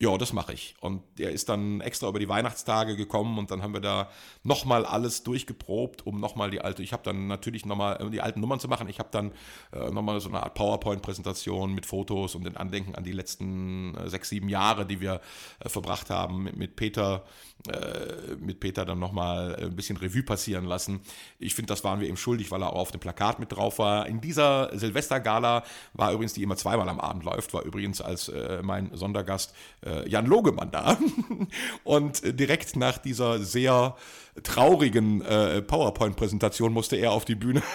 ja, 0.04 0.18
das 0.18 0.34
mache 0.34 0.52
ich. 0.52 0.76
Und 0.82 1.02
der 1.18 1.32
ist 1.32 1.48
dann 1.48 1.80
extra 1.80 2.10
über 2.10 2.20
die 2.20 2.28
Weihnachtstage 2.28 2.98
gekommen 2.98 3.38
und 3.38 3.52
dann 3.52 3.64
haben 3.64 3.74
wir 3.74 3.80
da 3.80 4.10
nochmal 4.44 4.86
alles 4.86 5.24
durchgeprobt, 5.24 6.06
um 6.06 6.20
nochmal 6.20 6.52
die 6.52 6.60
alte, 6.60 6.84
ich 6.84 6.92
habe 6.92 7.04
dann 7.04 7.28
natürlich 7.28 7.66
nochmal 7.66 8.02
äh, 8.02 8.10
die 8.10 8.20
alten 8.20 8.42
Nummern 8.42 8.60
zu 8.60 8.68
machen. 8.68 8.90
Ich 8.90 9.00
habe 9.00 9.08
dann 9.12 9.32
äh, 9.72 9.90
nochmal 9.92 10.20
so 10.20 10.28
eine 10.28 10.44
Art 10.44 10.56
PowerPoint-Präsentation 10.56 11.74
mit 11.74 11.86
Fotos 11.86 12.36
und 12.36 12.44
den 12.44 12.58
Andenken 12.58 12.96
an 12.96 13.06
die 13.06 13.14
letzten 13.14 13.96
äh, 13.96 14.10
sechs, 14.10 14.28
sieben 14.28 14.50
Jahre, 14.50 14.86
die 14.86 15.00
wir 15.00 15.22
äh, 15.60 15.70
verbracht 15.70 16.10
haben, 16.10 16.44
mit, 16.44 16.58
mit 16.58 16.76
Peter, 16.76 17.24
äh, 17.70 18.36
mit 18.40 18.60
Peter 18.60 18.84
dann 18.84 19.00
nochmal 19.00 19.56
ein 19.56 19.74
bisschen 19.74 19.96
Revue 19.96 20.24
passieren 20.24 20.66
lassen. 20.66 21.00
Ich 21.40 21.56
finde, 21.56 21.68
das 21.68 21.86
waren 21.86 22.02
wir 22.02 22.10
ihm 22.10 22.18
schuldig, 22.18 22.52
weil 22.52 22.62
er 22.62 22.74
auch 22.74 22.84
auf 22.84 22.92
dem 22.92 23.00
Plakat 23.00 23.40
mit 23.40 23.54
drauf 23.54 23.80
war. 23.80 24.08
In 24.08 24.20
dieser 24.20 24.78
Silvestergala 24.78 25.64
war 25.94 26.12
übrigens, 26.12 26.34
die 26.34 26.44
immer 26.44 26.58
zweimal 26.58 26.90
am 26.90 27.00
Abend 27.00 27.24
läuft, 27.24 27.54
war 27.54 27.64
übrigens 27.64 28.02
als 28.02 28.28
äh, 28.28 28.62
mein 28.62 28.94
Sondergast 28.94 29.54
äh, 29.80 29.93
Jan 30.08 30.26
Logemann 30.26 30.72
da. 30.72 30.98
Und 31.84 32.40
direkt 32.40 32.76
nach 32.76 32.98
dieser 32.98 33.40
sehr 33.40 33.96
traurigen 34.42 35.22
äh, 35.22 35.62
PowerPoint-Präsentation 35.62 36.74
musste 36.74 36.96
er 36.96 37.12
auf 37.12 37.24
die 37.26 37.36
Bühne. 37.36 37.62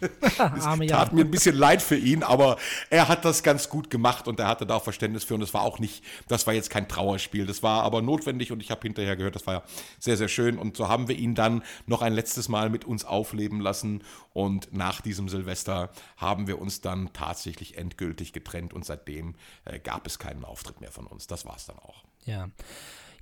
es 0.00 0.88
tat 0.88 1.12
mir 1.12 1.24
ein 1.24 1.30
bisschen 1.30 1.56
leid 1.56 1.82
für 1.82 1.96
ihn, 1.96 2.22
aber 2.22 2.56
er 2.90 3.08
hat 3.08 3.24
das 3.24 3.42
ganz 3.42 3.68
gut 3.68 3.88
gemacht 3.88 4.26
und 4.26 4.40
er 4.40 4.48
hatte 4.48 4.66
da 4.66 4.74
auch 4.74 4.82
Verständnis 4.82 5.24
für 5.24 5.34
und 5.34 5.42
es 5.42 5.54
war 5.54 5.62
auch 5.62 5.78
nicht, 5.78 6.02
das 6.26 6.46
war 6.46 6.54
jetzt 6.54 6.70
kein 6.70 6.88
Trauerspiel, 6.88 7.46
das 7.46 7.62
war 7.62 7.84
aber 7.84 8.02
notwendig 8.02 8.50
und 8.50 8.60
ich 8.60 8.70
habe 8.70 8.80
hinterher 8.82 9.16
gehört, 9.16 9.36
das 9.36 9.46
war 9.46 9.62
sehr, 10.00 10.16
sehr 10.16 10.28
schön 10.28 10.58
und 10.58 10.76
so 10.76 10.88
haben 10.88 11.06
wir 11.06 11.16
ihn 11.16 11.34
dann 11.34 11.62
noch 11.86 12.02
ein 12.02 12.12
letztes 12.12 12.48
Mal 12.48 12.68
mit 12.68 12.84
uns 12.84 13.04
aufleben 13.04 13.60
lassen 13.60 14.02
und 14.32 14.72
nach 14.72 15.00
diesem 15.00 15.28
Silvester 15.28 15.90
haben 16.16 16.48
wir 16.48 16.60
uns 16.60 16.80
dann 16.80 17.12
tatsächlich 17.12 17.78
endgültig 17.78 18.32
getrennt 18.32 18.74
und 18.74 18.84
seitdem 18.84 19.34
äh, 19.64 19.78
gab 19.78 20.06
es 20.06 20.18
keinen 20.18 20.44
Auftritt 20.44 20.80
mehr 20.80 20.90
von 20.90 21.06
uns. 21.06 21.26
Das 21.28 21.46
war 21.46 21.56
es 21.56 21.66
dann 21.66 21.78
auch. 21.78 22.04
Ja. 22.24 22.48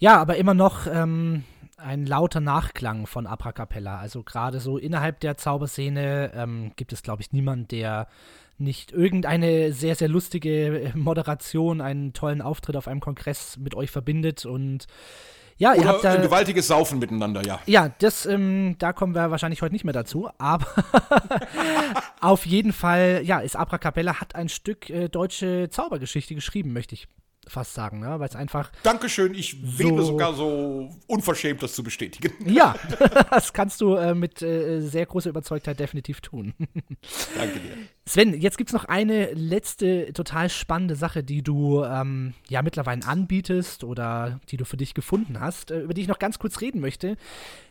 Ja, 0.01 0.21
aber 0.21 0.37
immer 0.37 0.55
noch 0.55 0.87
ähm, 0.87 1.45
ein 1.85 2.07
lauter 2.07 2.41
Nachklang 2.41 3.07
von 3.07 3.27
Abracapella. 3.27 3.99
Also 3.99 4.23
gerade 4.23 4.59
so 4.59 4.79
innerhalb 4.79 5.21
der 5.21 5.37
Zauberszene 5.37 6.33
ähm, 6.35 6.73
gibt 6.77 6.93
es, 6.93 7.03
glaube 7.03 7.23
ich, 7.23 7.33
niemanden, 7.33 7.69
der 7.69 8.09
nicht 8.57 8.93
irgendeine 8.93 9.73
sehr, 9.73 9.95
sehr 9.95 10.09
lustige 10.09 10.93
Moderation, 10.95 11.81
einen 11.81 12.13
tollen 12.13 12.41
Auftritt 12.43 12.77
auf 12.77 12.89
einem 12.89 13.01
Kongress 13.01 13.59
mit 13.59 13.75
euch 13.75 13.91
verbindet 13.91 14.47
und 14.47 14.87
ja, 15.57 15.71
Oder 15.71 15.81
ihr 15.81 15.89
habt 15.89 16.05
da, 16.05 16.13
ein 16.15 16.23
gewaltiges 16.23 16.67
Saufen 16.67 16.99
miteinander, 16.99 17.47
ja. 17.47 17.61
Ja, 17.67 17.91
das, 18.01 18.27
ähm, 18.27 18.75
da 18.81 18.93
kommen 18.93 19.15
wir 19.15 19.31
wahrscheinlich 19.31 19.63
heute 19.63 19.73
nicht 19.73 19.85
mehr 19.85 19.93
dazu, 19.93 20.29
aber 20.37 20.67
auf 22.21 22.45
jeden 22.45 22.73
Fall, 22.73 23.21
ja, 23.25 23.39
ist 23.39 23.55
Abracapella 23.55 24.21
hat 24.21 24.35
ein 24.35 24.49
Stück 24.49 24.91
äh, 24.91 25.09
deutsche 25.09 25.69
Zaubergeschichte 25.71 26.35
geschrieben, 26.35 26.73
möchte 26.73 26.95
ich 26.95 27.07
fast 27.49 27.75
sagen, 27.75 28.01
ne? 28.01 28.19
weil 28.19 28.29
es 28.29 28.37
einfach. 28.37 28.71
Dankeschön, 28.83 29.35
ich 29.35 29.57
so 29.63 29.79
wäre 29.79 30.03
sogar 30.05 30.35
so 30.35 30.91
unverschämt, 31.07 31.63
das 31.63 31.75
zu 31.75 31.83
bestätigen. 31.83 32.33
Ja, 32.55 32.77
das 33.31 33.53
kannst 33.53 33.81
du 33.81 33.95
äh, 33.95 34.15
mit 34.15 34.43
äh, 34.43 34.81
sehr 34.81 35.07
großer 35.07 35.31
Überzeugtheit 35.31 35.81
definitiv 35.81 36.21
tun. 36.21 36.55
Danke 37.37 37.59
dir. 37.59 37.77
Sven, 38.07 38.39
jetzt 38.39 38.59
gibt 38.59 38.69
es 38.69 38.75
noch 38.75 38.85
eine 38.85 39.33
letzte 39.33 40.13
total 40.13 40.51
spannende 40.51 40.95
Sache, 40.95 41.25
die 41.25 41.43
du 41.43 41.83
ähm, 41.85 42.35
ja 42.49 42.61
mittlerweile 42.61 43.07
anbietest 43.07 43.83
oder 43.83 44.41
die 44.51 44.59
du 44.59 44.67
für 44.67 44.77
dich 44.77 44.93
gefunden 44.93 45.41
hast, 45.41 45.71
äh, 45.71 45.81
über 45.81 45.95
die 45.95 46.03
ich 46.03 46.09
noch 46.09 46.19
ganz 46.19 46.39
kurz 46.39 46.61
reden 46.61 46.81
möchte. 46.81 47.17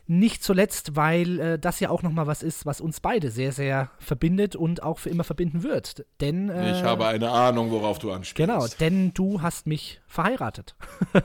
Nicht 0.08 0.42
zuletzt, 0.42 0.96
weil 0.96 1.38
äh, 1.38 1.58
das 1.58 1.78
ja 1.78 1.88
auch 1.90 2.02
noch 2.02 2.10
mal 2.10 2.26
was 2.26 2.42
ist, 2.42 2.66
was 2.66 2.80
uns 2.80 2.98
beide 2.98 3.30
sehr, 3.30 3.52
sehr 3.52 3.90
verbindet 3.98 4.56
und 4.56 4.82
auch 4.82 4.98
für 4.98 5.08
immer 5.08 5.24
verbinden 5.24 5.62
wird. 5.62 6.04
Denn 6.20 6.48
äh, 6.48 6.78
ich 6.78 6.82
habe 6.82 7.06
eine 7.06 7.30
Ahnung, 7.30 7.70
worauf 7.70 8.00
du 8.00 8.10
anspielst. 8.10 8.36
Genau, 8.36 8.66
denn 8.80 9.14
du 9.14 9.40
hast 9.40 9.68
mich 9.68 10.00
verheiratet. 10.08 10.74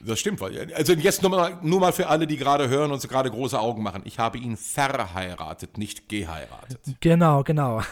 das 0.00 0.20
stimmt. 0.20 0.40
Also 0.42 0.92
jetzt 0.92 1.22
nur 1.22 1.30
mal, 1.30 1.58
nur 1.62 1.80
mal 1.80 1.92
für 1.92 2.08
alle, 2.08 2.26
die 2.26 2.36
gerade 2.36 2.68
hören 2.68 2.90
und 2.92 3.00
so 3.00 3.08
gerade 3.08 3.30
große 3.30 3.58
Augen 3.58 3.82
machen. 3.82 4.02
Ich 4.04 4.18
habe 4.18 4.38
ihn 4.38 4.56
verheiratet, 4.56 5.78
nicht 5.78 6.08
geheiratet. 6.08 6.80
Genau, 7.00 7.42
genau. 7.42 7.82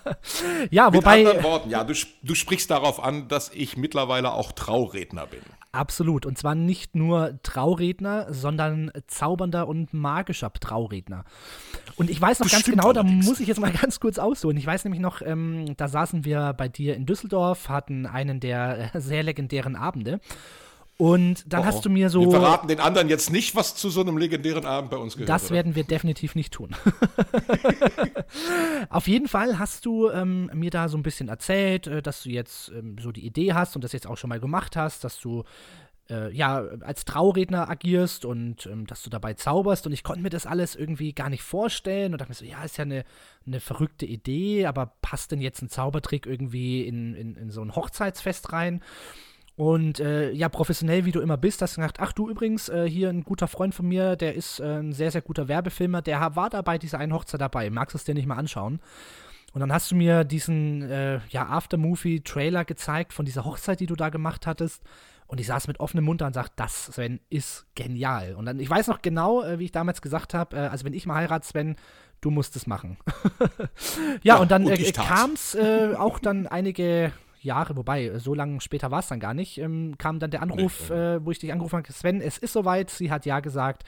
ja, 0.70 0.90
Mit 0.90 1.00
wobei. 1.00 1.18
Mit 1.18 1.26
anderen 1.28 1.44
Worten, 1.44 1.70
ja, 1.70 1.84
du, 1.84 1.94
du 2.22 2.34
sprichst 2.34 2.70
darauf 2.70 3.02
an, 3.02 3.28
dass 3.28 3.50
ich 3.54 3.76
mittlerweile 3.76 4.32
auch 4.32 4.52
Trauredner 4.52 5.26
bin. 5.26 5.40
Absolut. 5.72 6.26
Und 6.26 6.36
zwar 6.36 6.54
nicht 6.54 6.96
nur 6.96 7.38
Trauredner, 7.42 8.32
sondern 8.32 8.90
zaubernder 9.06 9.68
und 9.68 9.94
magischer 9.94 10.52
Trauredner. 10.52 11.24
Und 11.96 12.10
ich 12.10 12.20
weiß 12.20 12.40
noch 12.40 12.50
ganz 12.50 12.64
genau, 12.64 12.90
allerdings. 12.90 13.24
da 13.24 13.30
muss 13.30 13.40
ich 13.40 13.46
jetzt 13.46 13.60
mal 13.60 13.72
ganz 13.80 14.00
kurz 14.00 14.18
ausholen. 14.18 14.56
Ich 14.56 14.66
weiß 14.66 14.84
nämlich 14.84 15.00
noch, 15.00 15.22
ähm, 15.22 15.74
da 15.76 15.86
saßen 15.86 16.24
wir 16.24 16.54
bei 16.54 16.68
dir 16.68 16.96
in 16.96 17.06
Düsseldorf, 17.06 17.68
hatten 17.68 18.06
einen 18.06 18.40
der 18.40 18.90
sehr 18.94 19.22
legendären 19.22 19.76
Abende. 19.76 20.20
Und 21.00 21.50
dann 21.50 21.62
oh, 21.62 21.64
hast 21.64 21.86
du 21.86 21.88
mir 21.88 22.10
so. 22.10 22.20
Wir 22.20 22.30
verraten 22.30 22.68
den 22.68 22.78
anderen 22.78 23.08
jetzt 23.08 23.32
nicht, 23.32 23.56
was 23.56 23.74
zu 23.74 23.88
so 23.88 24.02
einem 24.02 24.18
legendären 24.18 24.66
Abend 24.66 24.90
bei 24.90 24.98
uns 24.98 25.14
gehört. 25.14 25.30
Das 25.30 25.46
oder? 25.46 25.54
werden 25.54 25.74
wir 25.74 25.84
definitiv 25.84 26.34
nicht 26.34 26.52
tun. 26.52 26.76
Auf 28.90 29.08
jeden 29.08 29.26
Fall 29.26 29.58
hast 29.58 29.86
du 29.86 30.10
ähm, 30.10 30.50
mir 30.52 30.68
da 30.68 30.90
so 30.90 30.98
ein 30.98 31.02
bisschen 31.02 31.30
erzählt, 31.30 31.86
äh, 31.86 32.02
dass 32.02 32.24
du 32.24 32.28
jetzt 32.28 32.68
ähm, 32.68 32.96
so 33.00 33.12
die 33.12 33.24
Idee 33.24 33.54
hast 33.54 33.76
und 33.76 33.82
das 33.82 33.92
jetzt 33.92 34.06
auch 34.06 34.18
schon 34.18 34.28
mal 34.28 34.40
gemacht 34.40 34.76
hast, 34.76 35.02
dass 35.02 35.18
du 35.18 35.44
äh, 36.10 36.30
ja 36.36 36.58
als 36.80 37.06
Trauredner 37.06 37.70
agierst 37.70 38.26
und 38.26 38.66
ähm, 38.66 38.86
dass 38.86 39.02
du 39.02 39.08
dabei 39.08 39.32
zauberst. 39.32 39.86
Und 39.86 39.94
ich 39.94 40.04
konnte 40.04 40.20
mir 40.20 40.28
das 40.28 40.44
alles 40.44 40.76
irgendwie 40.76 41.14
gar 41.14 41.30
nicht 41.30 41.42
vorstellen 41.42 42.12
und 42.12 42.20
dachte 42.20 42.30
mir 42.30 42.34
so, 42.34 42.44
ja, 42.44 42.62
ist 42.62 42.76
ja 42.76 42.84
eine, 42.84 43.04
eine 43.46 43.60
verrückte 43.60 44.04
Idee, 44.04 44.66
aber 44.66 44.92
passt 45.00 45.32
denn 45.32 45.40
jetzt 45.40 45.62
ein 45.62 45.70
Zaubertrick 45.70 46.26
irgendwie 46.26 46.82
in, 46.82 47.14
in, 47.14 47.36
in 47.36 47.48
so 47.48 47.62
ein 47.62 47.74
Hochzeitsfest 47.74 48.52
rein? 48.52 48.82
Und 49.60 50.00
äh, 50.00 50.32
ja, 50.32 50.48
professionell 50.48 51.04
wie 51.04 51.12
du 51.12 51.20
immer 51.20 51.36
bist, 51.36 51.60
hast 51.60 51.76
du 51.76 51.82
gedacht, 51.82 52.00
ach 52.00 52.14
du 52.14 52.30
übrigens, 52.30 52.70
äh, 52.70 52.88
hier 52.88 53.10
ein 53.10 53.24
guter 53.24 53.46
Freund 53.46 53.74
von 53.74 53.86
mir, 53.86 54.16
der 54.16 54.34
ist 54.34 54.58
äh, 54.58 54.78
ein 54.78 54.94
sehr, 54.94 55.10
sehr 55.10 55.20
guter 55.20 55.48
Werbefilmer, 55.48 56.00
der 56.00 56.34
war 56.34 56.48
dabei, 56.48 56.78
diese 56.78 56.96
einen 56.96 57.12
Hochzeit 57.12 57.42
dabei. 57.42 57.68
Magst 57.68 57.92
du 57.92 57.98
es 57.98 58.04
dir 58.04 58.14
nicht 58.14 58.24
mal 58.24 58.38
anschauen? 58.38 58.80
Und 59.52 59.60
dann 59.60 59.70
hast 59.70 59.90
du 59.90 59.96
mir 59.96 60.24
diesen 60.24 60.80
äh, 60.88 61.20
ja, 61.28 61.46
Aftermovie-Trailer 61.46 62.64
gezeigt 62.64 63.12
von 63.12 63.26
dieser 63.26 63.44
Hochzeit, 63.44 63.80
die 63.80 63.86
du 63.86 63.96
da 63.96 64.08
gemacht 64.08 64.46
hattest. 64.46 64.82
Und 65.26 65.40
ich 65.40 65.48
saß 65.48 65.68
mit 65.68 65.78
offenem 65.78 66.06
Mund 66.06 66.22
da 66.22 66.28
und 66.28 66.32
sagte, 66.32 66.54
das, 66.56 66.86
Sven, 66.86 67.20
ist 67.28 67.66
genial. 67.74 68.36
Und 68.36 68.46
dann, 68.46 68.60
ich 68.60 68.70
weiß 68.70 68.86
noch 68.86 69.02
genau, 69.02 69.42
äh, 69.42 69.58
wie 69.58 69.66
ich 69.66 69.72
damals 69.72 70.00
gesagt 70.00 70.32
habe, 70.32 70.56
äh, 70.56 70.60
also 70.68 70.86
wenn 70.86 70.94
ich 70.94 71.04
mal 71.04 71.16
heirate, 71.16 71.46
Sven, 71.46 71.76
du 72.22 72.30
musst 72.30 72.56
es 72.56 72.66
machen. 72.66 72.96
ja, 74.22 74.36
ja, 74.36 74.36
und 74.38 74.50
dann 74.50 74.66
äh, 74.66 74.90
kam 74.92 75.32
es 75.32 75.54
auch 75.54 76.18
dann 76.18 76.46
einige 76.46 77.12
Jahre, 77.40 77.76
wobei, 77.76 78.18
so 78.18 78.34
lange 78.34 78.60
später 78.60 78.90
war 78.90 79.00
es 79.00 79.08
dann 79.08 79.20
gar 79.20 79.34
nicht, 79.34 79.58
ähm, 79.58 79.96
kam 79.98 80.18
dann 80.18 80.30
der 80.30 80.42
Anruf, 80.42 80.90
nee, 80.90 80.96
äh, 80.96 81.24
wo 81.24 81.30
ich 81.30 81.38
dich 81.38 81.52
angerufen 81.52 81.78
habe, 81.78 81.92
Sven, 81.92 82.20
es 82.20 82.38
ist 82.38 82.52
soweit, 82.52 82.90
sie 82.90 83.10
hat 83.10 83.26
ja 83.26 83.40
gesagt. 83.40 83.84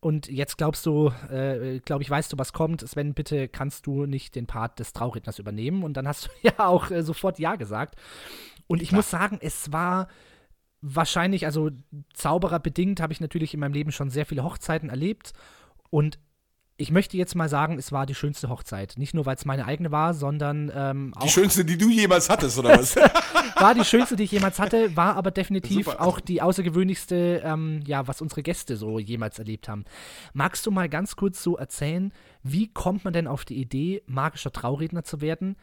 Und 0.00 0.28
jetzt 0.28 0.56
glaubst 0.56 0.86
du, 0.86 1.12
äh, 1.30 1.78
glaube 1.80 2.02
ich, 2.02 2.08
weißt 2.08 2.32
du, 2.32 2.38
was 2.38 2.54
kommt. 2.54 2.80
Sven, 2.88 3.12
bitte 3.12 3.48
kannst 3.48 3.86
du 3.86 4.06
nicht 4.06 4.34
den 4.34 4.46
Part 4.46 4.78
des 4.78 4.94
Trauredners 4.94 5.38
übernehmen. 5.38 5.82
Und 5.82 5.94
dann 5.94 6.08
hast 6.08 6.26
du 6.26 6.30
ja 6.42 6.66
auch 6.66 6.90
äh, 6.90 7.02
sofort 7.02 7.38
Ja 7.38 7.56
gesagt. 7.56 7.96
Und 8.66 8.80
ich 8.80 8.88
Klar. 8.88 8.98
muss 8.98 9.10
sagen, 9.10 9.38
es 9.42 9.72
war 9.72 10.08
wahrscheinlich, 10.80 11.44
also 11.44 11.70
Zauberer 12.14 12.60
bedingt, 12.60 13.00
habe 13.00 13.12
ich 13.12 13.20
natürlich 13.20 13.52
in 13.52 13.60
meinem 13.60 13.74
Leben 13.74 13.92
schon 13.92 14.08
sehr 14.08 14.24
viele 14.24 14.42
Hochzeiten 14.42 14.88
erlebt. 14.88 15.34
Und 15.90 16.18
ich 16.80 16.90
möchte 16.90 17.16
jetzt 17.18 17.34
mal 17.34 17.48
sagen, 17.48 17.78
es 17.78 17.92
war 17.92 18.06
die 18.06 18.14
schönste 18.14 18.48
Hochzeit. 18.48 18.94
Nicht 18.96 19.12
nur, 19.12 19.26
weil 19.26 19.36
es 19.36 19.44
meine 19.44 19.66
eigene 19.66 19.92
war, 19.92 20.14
sondern 20.14 20.72
ähm, 20.74 21.12
auch. 21.14 21.24
Die 21.24 21.28
schönste, 21.28 21.64
die 21.64 21.76
du 21.76 21.90
jemals 21.90 22.30
hattest, 22.30 22.58
oder 22.58 22.70
was? 22.70 22.96
war 23.56 23.74
die 23.74 23.84
schönste, 23.84 24.16
die 24.16 24.24
ich 24.24 24.32
jemals 24.32 24.58
hatte, 24.58 24.96
war 24.96 25.16
aber 25.16 25.30
definitiv 25.30 25.86
Super. 25.86 26.00
auch 26.00 26.20
die 26.20 26.40
außergewöhnlichste, 26.40 27.42
ähm, 27.44 27.82
ja, 27.86 28.08
was 28.08 28.22
unsere 28.22 28.42
Gäste 28.42 28.76
so 28.76 28.98
jemals 28.98 29.38
erlebt 29.38 29.68
haben. 29.68 29.84
Magst 30.32 30.64
du 30.64 30.70
mal 30.70 30.88
ganz 30.88 31.16
kurz 31.16 31.42
so 31.42 31.58
erzählen, 31.58 32.12
wie 32.42 32.72
kommt 32.72 33.04
man 33.04 33.12
denn 33.12 33.26
auf 33.26 33.44
die 33.44 33.60
Idee, 33.60 34.02
magischer 34.06 34.50
Trauredner 34.50 35.04
zu 35.04 35.20
werden? 35.20 35.56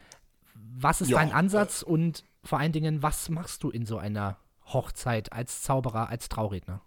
Was 0.54 1.00
ist 1.00 1.10
ja, 1.10 1.18
dein 1.18 1.32
Ansatz 1.32 1.82
und 1.82 2.22
vor 2.44 2.60
allen 2.60 2.72
Dingen, 2.72 3.02
was 3.02 3.28
machst 3.28 3.64
du 3.64 3.70
in 3.70 3.86
so 3.86 3.98
einer 3.98 4.38
Hochzeit 4.66 5.32
als 5.32 5.62
Zauberer, 5.62 6.08
als 6.08 6.28
Trauredner? 6.28 6.80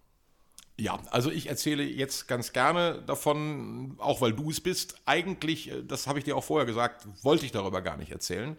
Ja, 0.77 0.99
also 1.11 1.29
ich 1.29 1.47
erzähle 1.47 1.83
jetzt 1.83 2.27
ganz 2.27 2.53
gerne 2.53 3.03
davon, 3.05 3.95
auch 3.99 4.21
weil 4.21 4.33
du 4.33 4.49
es 4.49 4.61
bist. 4.61 4.95
Eigentlich, 5.05 5.69
äh, 5.71 5.83
das 5.83 6.07
habe 6.07 6.19
ich 6.19 6.25
dir 6.25 6.35
auch 6.35 6.43
vorher 6.43 6.65
gesagt, 6.65 7.07
wollte 7.21 7.45
ich 7.45 7.51
darüber 7.51 7.81
gar 7.81 7.97
nicht 7.97 8.11
erzählen, 8.11 8.57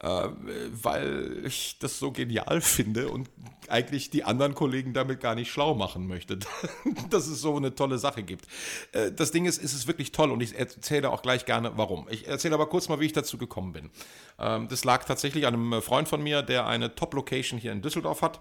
äh, 0.00 0.28
weil 0.70 1.42
ich 1.44 1.78
das 1.78 1.98
so 1.98 2.12
genial 2.12 2.60
finde 2.62 3.08
und 3.08 3.28
ich 3.62 3.70
eigentlich 3.70 4.08
die 4.08 4.24
anderen 4.24 4.54
Kollegen 4.54 4.94
damit 4.94 5.20
gar 5.20 5.34
nicht 5.34 5.50
schlau 5.50 5.74
machen 5.74 6.06
möchte, 6.06 6.38
dass 7.10 7.26
es 7.26 7.40
so 7.40 7.56
eine 7.56 7.74
tolle 7.74 7.98
Sache 7.98 8.22
gibt. 8.22 8.46
Äh, 8.92 9.12
das 9.12 9.32
Ding 9.32 9.44
ist, 9.44 9.62
es 9.62 9.74
ist 9.74 9.86
wirklich 9.86 10.12
toll 10.12 10.30
und 10.30 10.40
ich 10.42 10.58
erzähle 10.58 11.10
auch 11.10 11.22
gleich 11.22 11.44
gerne, 11.44 11.72
warum. 11.76 12.06
Ich 12.10 12.26
erzähle 12.26 12.54
aber 12.54 12.68
kurz 12.68 12.88
mal, 12.88 13.00
wie 13.00 13.06
ich 13.06 13.12
dazu 13.12 13.36
gekommen 13.36 13.72
bin. 13.72 13.90
Ähm, 14.38 14.68
das 14.68 14.84
lag 14.84 15.04
tatsächlich 15.04 15.46
an 15.46 15.54
einem 15.54 15.82
Freund 15.82 16.08
von 16.08 16.22
mir, 16.22 16.42
der 16.42 16.66
eine 16.66 16.94
Top-Location 16.94 17.58
hier 17.58 17.72
in 17.72 17.82
Düsseldorf 17.82 18.22
hat 18.22 18.40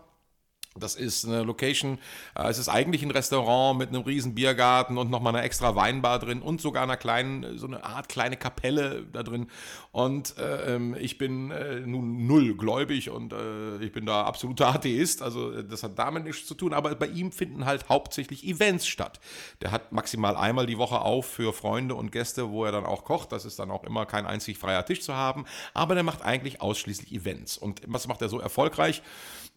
das 0.80 0.96
ist 0.96 1.26
eine 1.26 1.44
Location, 1.44 2.00
äh, 2.36 2.48
es 2.50 2.58
ist 2.58 2.70
eigentlich 2.70 3.04
ein 3.04 3.12
Restaurant 3.12 3.78
mit 3.80 3.90
einem 3.90 4.04
riesen 4.04 4.36
Biergarten 4.36 4.98
und 4.98 5.10
nochmal 5.10 5.36
einer 5.36 5.44
extra 5.44 5.76
Weinbar 5.76 6.20
drin 6.20 6.42
und 6.42 6.62
sogar 6.62 6.84
einer 6.84 6.98
kleinen, 6.98 7.58
so 7.58 7.68
eine 7.68 7.84
Art 7.84 8.10
kleine 8.10 8.38
Kapelle 8.38 9.06
da 9.12 9.24
drin. 9.24 9.48
Und 9.92 10.38
äh, 10.38 10.76
ähm, 10.76 10.96
ich 11.00 11.18
bin 11.18 11.52
äh, 11.52 11.80
nun 11.80 12.28
null 12.28 12.56
gläubig 12.56 13.10
und 13.10 13.34
äh, 13.34 13.78
ich 13.84 13.92
bin 13.92 14.06
da 14.06 14.24
absoluter 14.24 14.68
Atheist, 14.68 15.22
also 15.22 15.52
äh, 15.52 15.64
das 15.64 15.84
hat 15.84 15.98
damit 15.98 16.24
nichts 16.24 16.46
zu 16.46 16.54
tun, 16.54 16.74
aber 16.74 16.94
bei 16.96 17.08
ihm 17.08 17.32
finden 17.32 17.66
halt 17.66 17.90
hauptsächlich 17.90 18.44
Events 18.46 18.88
statt. 18.88 19.20
Der 19.62 19.72
hat 19.72 19.92
maximal 19.92 20.36
einmal 20.36 20.66
die 20.66 20.78
Woche 20.78 21.02
auf 21.02 21.26
für 21.26 21.54
Freunde 21.54 21.96
und 21.96 22.12
Gäste, 22.12 22.50
wo 22.50 22.66
er 22.66 22.72
dann 22.72 22.86
auch 22.86 23.04
kocht. 23.04 23.32
Das 23.32 23.46
ist 23.46 23.60
dann 23.60 23.72
auch 23.72 23.84
immer 23.84 24.06
kein 24.06 24.26
einzig 24.26 24.58
freier 24.58 24.86
Tisch 24.86 25.02
zu 25.02 25.16
haben, 25.16 25.46
aber 25.74 25.96
der 25.96 26.04
macht 26.04 26.22
eigentlich 26.22 26.62
ausschließlich 26.62 27.12
Events. 27.12 27.58
Und 27.58 27.82
was 27.88 28.08
macht 28.08 28.22
er 28.22 28.30
so 28.30 28.40
erfolgreich? 28.40 29.02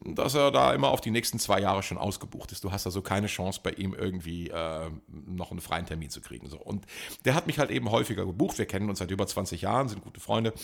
Dass 0.02 0.34
er 0.34 0.50
da 0.50 0.72
immer 0.72 0.88
auf 0.88 1.02
die 1.02 1.10
nächsten 1.10 1.38
zwei 1.38 1.60
Jahre 1.60 1.82
schon 1.82 1.98
ausgebucht 1.98 2.52
ist. 2.52 2.64
Du 2.64 2.72
hast 2.72 2.86
also 2.86 3.02
keine 3.02 3.26
Chance 3.26 3.60
bei 3.62 3.72
ihm 3.72 3.92
irgendwie 3.92 4.48
äh, 4.48 4.90
noch 5.08 5.50
einen 5.50 5.60
freien 5.60 5.84
Termin 5.84 6.08
zu 6.08 6.22
kriegen. 6.22 6.48
So. 6.48 6.58
Und 6.58 6.86
der 7.26 7.34
hat 7.34 7.46
mich 7.46 7.58
halt 7.58 7.70
eben 7.70 7.90
häufiger 7.90 8.24
gebucht. 8.24 8.56
Wir 8.56 8.64
kennen 8.64 8.88
uns 8.88 9.00
seit 9.00 9.10
über 9.10 9.26
20 9.26 9.60
Jahren, 9.60 9.88
sind 9.88 10.02
gute 10.02 10.18
Freunde. 10.18 10.54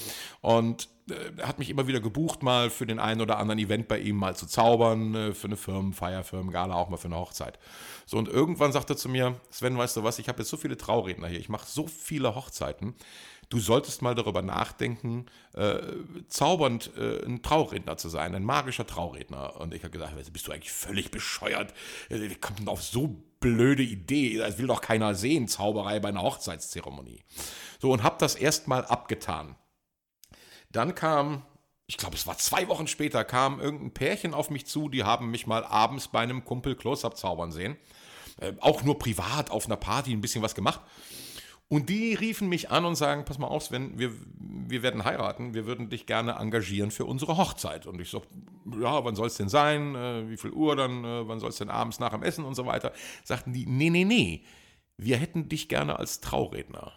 Und 0.41 0.89
äh, 1.11 1.15
er 1.37 1.49
hat 1.49 1.59
mich 1.59 1.69
immer 1.69 1.87
wieder 1.87 2.01
gebucht, 2.01 2.43
mal 2.43 2.71
für 2.71 2.87
den 2.87 2.99
einen 2.99 3.21
oder 3.21 3.39
anderen 3.39 3.59
Event 3.59 3.89
bei 3.89 3.99
ihm 3.99 4.17
mal 4.17 4.35
zu 4.35 4.47
zaubern, 4.47 5.15
äh, 5.15 5.35
für 5.35 5.49
eine 5.49 5.57
Firmenfeier, 5.57 6.25
Firmengala, 6.25 6.75
auch 6.75 6.89
mal 6.89 6.97
für 6.97 7.09
eine 7.09 7.17
Hochzeit. 7.17 7.59
So, 8.07 8.17
und 8.17 8.29
irgendwann 8.29 8.73
sagt 8.73 8.89
er 8.89 8.97
zu 8.97 9.11
mir, 9.11 9.39
Sven, 9.51 9.77
weißt 9.77 9.99
du 9.99 10.03
was, 10.03 10.19
ich 10.19 10.29
habe 10.29 10.39
jetzt 10.39 10.49
so 10.49 10.57
viele 10.57 10.79
Trauredner 10.79 11.29
hier, 11.29 11.41
ich 11.41 11.51
mache 11.51 11.67
so 11.69 11.87
viele 11.87 12.35
Hochzeiten 12.35 12.95
du 13.49 13.59
solltest 13.59 14.03
mal 14.03 14.15
darüber 14.15 14.43
nachdenken, 14.43 15.27
äh, 15.55 15.81
zaubernd 16.29 16.91
äh, 16.97 17.25
ein 17.25 17.43
Trauredner 17.43 17.97
zu 17.97 18.09
sein, 18.09 18.35
ein 18.35 18.45
magischer 18.45 18.87
Trauredner. 18.87 19.61
Und 19.61 19.75
ich 19.75 19.83
habe 19.83 19.91
gedacht, 19.91 20.15
bist 20.33 20.47
du 20.47 20.53
eigentlich 20.53 20.73
völlig 20.73 21.11
bescheuert? 21.11 21.73
Wie 22.09 22.35
kommt 22.35 22.61
denn 22.61 22.69
auf 22.69 22.83
so 22.83 23.23
blöde 23.41 23.83
Idee? 23.83 24.39
Das 24.39 24.59
will 24.59 24.67
doch 24.67 24.81
keiner 24.81 25.15
sehen, 25.15 25.49
Zauberei 25.49 26.01
bei 26.01 26.09
einer 26.09 26.23
Hochzeitszeremonie. 26.23 27.23
So, 27.81 27.93
und 27.93 28.03
habe 28.03 28.17
das 28.19 28.35
erstmal 28.35 28.85
abgetan. 28.85 29.57
Dann 30.71 30.95
kam 30.95 31.43
ich 31.89 31.99
glaube, 31.99 32.17
es 32.17 32.27
war 32.27 32.37
zwei 32.37 32.67
Wochen 32.69 32.89
später, 32.89 33.25
kam 33.25 33.61
irgendein 33.61 33.93
Pärchen 33.93 34.35
auf 34.35 34.51
mich 34.51 34.67
zu, 34.67 34.89
die 34.89 35.05
haben 35.05 35.31
mich 35.31 35.47
mal 35.47 35.65
abends 35.65 36.09
bei 36.09 36.21
einem 36.21 36.45
Kumpel 36.45 36.75
Close-Up 36.75 37.17
zaubern 37.17 37.53
sehen. 37.53 37.77
Äh, 38.41 38.55
auch 38.61 38.83
nur 38.83 38.99
privat 38.99 39.51
auf 39.51 39.67
einer 39.67 39.77
Party 39.77 40.13
ein 40.13 40.21
bisschen 40.21 40.43
was 40.43 40.55
gemacht. 40.55 40.81
Und 41.69 41.89
die 41.89 42.15
riefen 42.15 42.49
mich 42.49 42.71
an 42.71 42.85
und 42.85 42.95
sagen, 42.95 43.25
pass 43.25 43.39
mal 43.39 43.49
auf, 43.49 43.65
Sven, 43.65 43.99
wir, 43.99 44.13
wir 44.39 44.83
werden 44.85 45.05
heiraten, 45.05 45.53
wir 45.53 45.67
würden 45.67 45.91
dich 45.91 46.07
gerne 46.07 46.35
engagieren 46.35 46.93
für 46.93 47.05
unsere 47.05 47.37
Hochzeit. 47.37 47.87
Und 47.87 48.01
ich 48.01 48.09
so, 48.09 48.23
ja, 48.81 49.05
wann 49.05 49.17
soll 49.17 49.27
es 49.27 49.37
denn 49.37 49.49
sein? 49.49 49.97
Äh, 49.97 50.31
wie 50.31 50.37
viel 50.37 50.53
Uhr 50.53 50.77
dann? 50.77 51.05
Äh, 51.05 51.27
wann 51.27 51.41
soll 51.41 51.51
es 51.51 51.57
denn 51.57 51.69
abends 51.69 51.99
nach 51.99 52.11
dem 52.11 52.23
Essen 52.23 52.45
und 52.45 52.55
so 52.55 52.67
weiter? 52.67 52.93
Sagten 53.25 53.53
die, 53.53 53.67
nee, 53.67 53.91
nee, 53.91 54.05
nee, 54.05 54.45
wir 54.97 55.17
hätten 55.17 55.49
dich 55.49 55.69
gerne 55.69 55.99
als 55.99 56.21
Trauredner. 56.21 56.93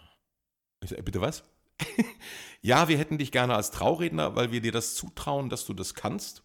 Ich 0.84 0.90
so, 0.92 0.96
äh, 0.96 1.02
bitte 1.02 1.20
was? 1.20 1.44
ja, 2.62 2.88
wir 2.88 2.98
hätten 3.00 3.18
dich 3.18 3.32
gerne 3.32 3.56
als 3.56 3.72
Trauredner, 3.72 4.36
weil 4.36 4.52
wir 4.52 4.62
dir 4.62 4.72
das 4.72 4.94
zutrauen, 4.94 5.50
dass 5.50 5.66
du 5.66 5.74
das 5.74 5.96
kannst. 5.96 6.44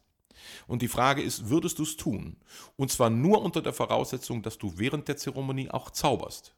Und 0.67 0.81
die 0.81 0.89
Frage 0.89 1.23
ist, 1.23 1.51
würdest 1.51 1.79
du 1.79 1.83
es 1.83 1.97
tun? 1.97 2.37
Und 2.77 2.91
zwar 2.91 3.11
nur 3.11 3.43
unter 3.43 3.61
der 3.61 3.73
Voraussetzung, 3.75 4.43
dass 4.43 4.57
du 4.57 4.79
während 4.79 5.09
der 5.09 5.17
Zeremonie 5.17 5.71
auch 5.71 5.91
zauberst. 5.91 6.55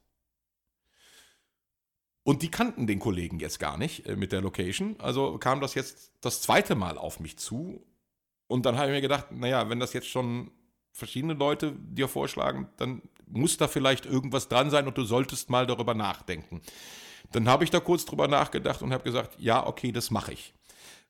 Und 2.26 2.42
die 2.42 2.50
kannten 2.50 2.88
den 2.88 2.98
Kollegen 2.98 3.38
jetzt 3.38 3.60
gar 3.60 3.78
nicht 3.78 4.04
äh, 4.08 4.16
mit 4.16 4.32
der 4.32 4.40
Location. 4.40 4.96
Also 4.98 5.38
kam 5.38 5.60
das 5.60 5.74
jetzt 5.74 6.10
das 6.20 6.42
zweite 6.42 6.74
Mal 6.74 6.98
auf 6.98 7.20
mich 7.20 7.38
zu. 7.38 7.86
Und 8.48 8.66
dann 8.66 8.76
habe 8.76 8.88
ich 8.88 8.94
mir 8.94 9.00
gedacht, 9.00 9.30
naja, 9.30 9.70
wenn 9.70 9.78
das 9.78 9.92
jetzt 9.92 10.08
schon 10.08 10.50
verschiedene 10.90 11.34
Leute 11.34 11.76
dir 11.78 12.08
vorschlagen, 12.08 12.68
dann 12.78 13.00
muss 13.28 13.58
da 13.58 13.68
vielleicht 13.68 14.06
irgendwas 14.06 14.48
dran 14.48 14.70
sein 14.70 14.88
und 14.88 14.98
du 14.98 15.04
solltest 15.04 15.50
mal 15.50 15.68
darüber 15.68 15.94
nachdenken. 15.94 16.62
Dann 17.30 17.48
habe 17.48 17.62
ich 17.62 17.70
da 17.70 17.78
kurz 17.78 18.04
drüber 18.04 18.26
nachgedacht 18.26 18.82
und 18.82 18.92
habe 18.92 19.04
gesagt, 19.04 19.36
ja, 19.38 19.64
okay, 19.64 19.92
das 19.92 20.10
mache 20.10 20.32
ich. 20.32 20.52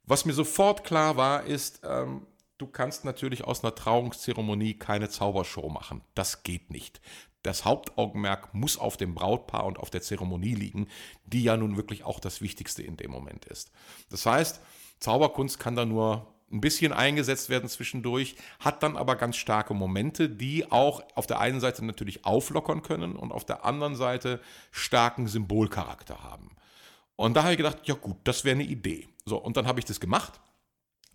Was 0.04 0.26
mir 0.26 0.34
sofort 0.34 0.84
klar 0.84 1.16
war, 1.16 1.44
ist, 1.44 1.80
ähm, 1.82 2.26
du 2.58 2.66
kannst 2.66 3.04
natürlich 3.04 3.44
aus 3.44 3.62
einer 3.62 3.74
Trauungszeremonie 3.74 4.74
keine 4.74 5.08
Zaubershow 5.08 5.68
machen. 5.68 6.02
Das 6.14 6.42
geht 6.42 6.70
nicht 6.70 7.00
das 7.46 7.64
Hauptaugenmerk 7.64 8.52
muss 8.54 8.76
auf 8.76 8.96
dem 8.96 9.14
Brautpaar 9.14 9.64
und 9.64 9.78
auf 9.78 9.90
der 9.90 10.02
Zeremonie 10.02 10.54
liegen, 10.54 10.88
die 11.24 11.44
ja 11.44 11.56
nun 11.56 11.76
wirklich 11.76 12.04
auch 12.04 12.20
das 12.20 12.40
Wichtigste 12.40 12.82
in 12.82 12.96
dem 12.96 13.10
Moment 13.10 13.44
ist. 13.46 13.70
Das 14.10 14.26
heißt, 14.26 14.60
Zauberkunst 15.00 15.58
kann 15.58 15.76
da 15.76 15.84
nur 15.84 16.26
ein 16.50 16.60
bisschen 16.60 16.92
eingesetzt 16.92 17.48
werden 17.48 17.68
zwischendurch, 17.68 18.36
hat 18.60 18.82
dann 18.82 18.96
aber 18.96 19.16
ganz 19.16 19.36
starke 19.36 19.74
Momente, 19.74 20.28
die 20.28 20.70
auch 20.70 21.02
auf 21.14 21.26
der 21.26 21.40
einen 21.40 21.60
Seite 21.60 21.84
natürlich 21.84 22.24
auflockern 22.24 22.82
können 22.82 23.16
und 23.16 23.32
auf 23.32 23.44
der 23.44 23.64
anderen 23.64 23.96
Seite 23.96 24.40
starken 24.70 25.26
Symbolcharakter 25.26 26.22
haben. 26.22 26.50
Und 27.16 27.34
da 27.34 27.42
habe 27.42 27.52
ich 27.52 27.58
gedacht, 27.58 27.78
ja 27.84 27.94
gut, 27.94 28.16
das 28.24 28.44
wäre 28.44 28.54
eine 28.54 28.64
Idee. 28.64 29.08
So, 29.24 29.38
und 29.38 29.56
dann 29.56 29.66
habe 29.66 29.80
ich 29.80 29.84
das 29.84 30.00
gemacht 30.00 30.40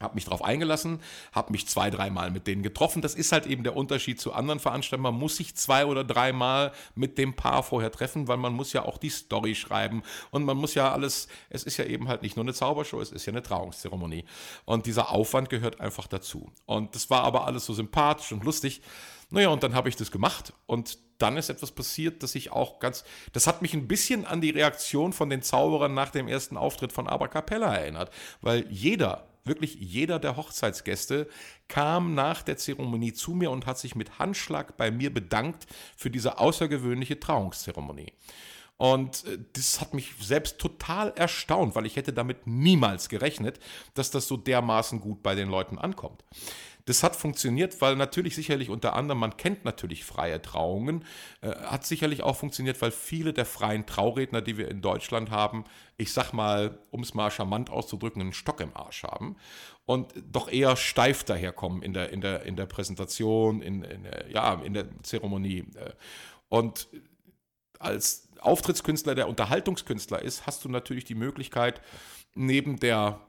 habe 0.02 0.16
mich 0.16 0.26
darauf 0.26 0.44
eingelassen, 0.44 1.02
habe 1.32 1.52
mich 1.52 1.68
zwei, 1.68 1.90
dreimal 1.90 2.32
mit 2.32 2.48
denen 2.48 2.64
getroffen. 2.64 3.02
Das 3.02 3.16
ist 3.16 3.32
halt 3.32 3.46
eben 3.46 3.64
der 3.64 3.76
Unterschied 3.76 4.20
zu 4.20 4.34
anderen 4.34 4.60
Veranstaltungen. 4.60 5.14
Man 5.14 5.20
muss 5.20 5.38
sich 5.38 5.56
zwei 5.56 5.86
oder 5.86 6.04
dreimal 6.04 6.72
mit 6.96 7.18
dem 7.18 7.36
Paar 7.36 7.64
vorher 7.64 7.92
treffen, 7.92 8.28
weil 8.28 8.38
man 8.38 8.54
muss 8.54 8.74
ja 8.74 8.86
auch 8.86 8.98
die 8.98 9.10
Story 9.10 9.56
schreiben 9.56 10.04
und 10.32 10.44
man 10.44 10.58
muss 10.58 10.74
ja 10.74 10.92
alles, 10.92 11.28
es 11.50 11.64
ist 11.64 11.78
ja 11.78 11.86
eben 11.86 12.08
halt 12.08 12.22
nicht 12.22 12.36
nur 12.36 12.46
eine 12.46 12.54
Zaubershow, 12.54 13.02
es 13.02 13.12
ist 13.12 13.26
ja 13.26 13.34
eine 13.34 13.42
Trauungszeremonie. 13.42 14.26
Und 14.66 14.86
dieser 14.86 15.12
Aufwand 15.12 15.50
gehört 15.50 15.80
einfach 15.80 16.08
dazu. 16.08 16.52
Und 16.66 16.96
das 16.96 17.10
war 17.10 17.24
aber 17.24 17.46
alles 17.46 17.66
so 17.66 17.74
sympathisch 17.74 18.32
und 18.32 18.44
lustig. 18.44 18.82
Naja, 19.30 19.50
und 19.50 19.64
dann 19.64 19.74
habe 19.74 19.88
ich 19.88 19.96
das 19.96 20.12
gemacht 20.12 20.54
und 20.66 20.98
dann 21.22 21.38
ist 21.38 21.50
etwas 21.50 21.72
passiert, 21.72 22.24
das 22.24 22.36
ich 22.36 22.52
auch 22.52 22.80
ganz, 22.80 23.04
das 23.32 23.48
hat 23.48 23.62
mich 23.62 23.74
ein 23.74 23.88
bisschen 23.88 24.26
an 24.26 24.42
die 24.42 24.50
Reaktion 24.50 25.14
von 25.14 25.30
den 25.30 25.42
Zauberern 25.42 25.94
nach 25.94 26.10
dem 26.10 26.28
ersten 26.28 26.58
Auftritt 26.58 26.92
von 26.92 27.08
Abracapella 27.08 27.74
erinnert, 27.76 28.12
weil 28.42 28.68
jeder 28.70 29.28
wirklich 29.44 29.76
jeder 29.76 30.20
der 30.20 30.38
Hochzeitsgäste 30.38 31.28
kam 31.68 32.14
nach 32.14 32.42
der 32.44 32.58
Zeremonie 32.58 33.14
zu 33.14 33.32
mir 33.34 33.52
und 33.52 33.66
hat 33.66 33.78
sich 33.78 33.96
mit 33.96 34.20
Handschlag 34.20 34.78
bei 34.78 34.92
mir 34.92 35.14
bedankt 35.14 35.68
für 35.96 36.10
diese 36.10 36.40
außergewöhnliche 36.40 37.20
Trauungszeremonie. 37.20 38.14
Und 38.82 39.26
äh, 39.26 39.38
das 39.54 39.80
hat 39.80 39.94
mich 39.94 40.16
selbst 40.20 40.58
total 40.58 41.14
erstaunt, 41.16 41.76
weil 41.76 41.86
ich 41.86 41.98
hätte 41.98 42.14
damit 42.14 42.48
niemals 42.48 43.10
gerechnet, 43.10 43.60
dass 43.94 44.10
das 44.10 44.28
so 44.28 44.38
dermaßen 44.38 45.00
gut 45.00 45.22
bei 45.22 45.36
den 45.36 45.50
Leuten 45.50 45.78
ankommt. 45.78 46.24
Das 46.86 47.04
hat 47.04 47.16
funktioniert, 47.16 47.80
weil 47.82 47.96
natürlich 47.96 48.36
sicherlich 48.36 48.70
unter 48.70 48.94
anderem, 48.94 49.20
man 49.20 49.38
kennt 49.38 49.66
natürlich 49.66 50.04
freie 50.04 50.42
Trauungen, 50.42 51.06
äh, 51.42 51.50
hat 51.50 51.86
sicherlich 51.86 52.24
auch 52.24 52.36
funktioniert, 52.36 52.82
weil 52.82 52.92
viele 52.92 53.34
der 53.34 53.46
freien 53.46 53.86
Trauredner, 53.86 54.42
die 54.42 54.58
wir 54.58 54.70
in 54.70 54.82
Deutschland 54.82 55.30
haben, 55.30 55.66
ich 55.98 56.14
sag 56.14 56.34
mal, 56.34 56.80
um 56.90 57.02
es 57.02 57.14
mal 57.14 57.30
charmant 57.30 57.70
auszudrücken, 57.70 58.22
einen 58.22 58.34
Stock 58.34 58.62
im 58.62 58.76
Arsch 58.76 59.04
haben 59.04 59.36
und 59.86 60.14
doch 60.32 60.52
eher 60.52 60.76
steif 60.76 61.24
daherkommen 61.24 61.82
in 61.84 61.94
der, 61.94 62.12
in 62.12 62.22
der, 62.22 62.44
in 62.44 62.56
der 62.56 62.66
Präsentation, 62.66 63.62
in, 63.62 63.84
in, 63.84 64.08
ja, 64.30 64.54
in 64.56 64.74
der 64.74 64.88
Zeremonie. 65.04 65.66
Äh. 65.76 65.92
Und 66.50 66.88
als 67.80 68.30
Auftrittskünstler, 68.40 69.16
der 69.16 69.28
Unterhaltungskünstler 69.28 70.22
ist, 70.22 70.48
hast 70.48 70.66
du 70.66 70.70
natürlich 70.70 71.06
die 71.06 71.16
Möglichkeit, 71.16 71.82
neben 72.36 72.80
der 72.80 73.20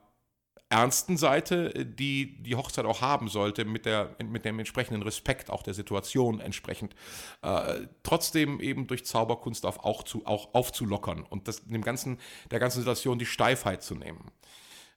ernsten 0.72 1.16
Seite, 1.16 1.74
äh, 1.74 1.84
die 1.84 2.42
die 2.42 2.56
Hochzeit 2.56 2.84
auch 2.86 3.00
haben 3.00 3.28
sollte, 3.28 3.64
mit, 3.64 3.86
der, 3.86 4.16
mit 4.24 4.44
dem 4.44 4.58
entsprechenden 4.58 5.02
Respekt 5.02 5.50
auch 5.50 5.62
der 5.62 5.74
Situation 5.74 6.40
entsprechend, 6.40 6.94
äh, 7.42 7.82
trotzdem 8.02 8.60
eben 8.60 8.86
durch 8.86 9.04
Zauberkunst 9.04 9.66
auf, 9.66 9.84
auch, 9.84 10.02
zu, 10.02 10.26
auch 10.26 10.54
aufzulockern 10.54 11.22
und 11.22 11.46
das, 11.46 11.64
dem 11.64 11.82
ganzen, 11.82 12.18
der 12.50 12.58
ganzen 12.58 12.78
Situation 12.78 13.18
die 13.18 13.26
Steifheit 13.26 13.82
zu 13.82 13.94
nehmen. 13.94 14.30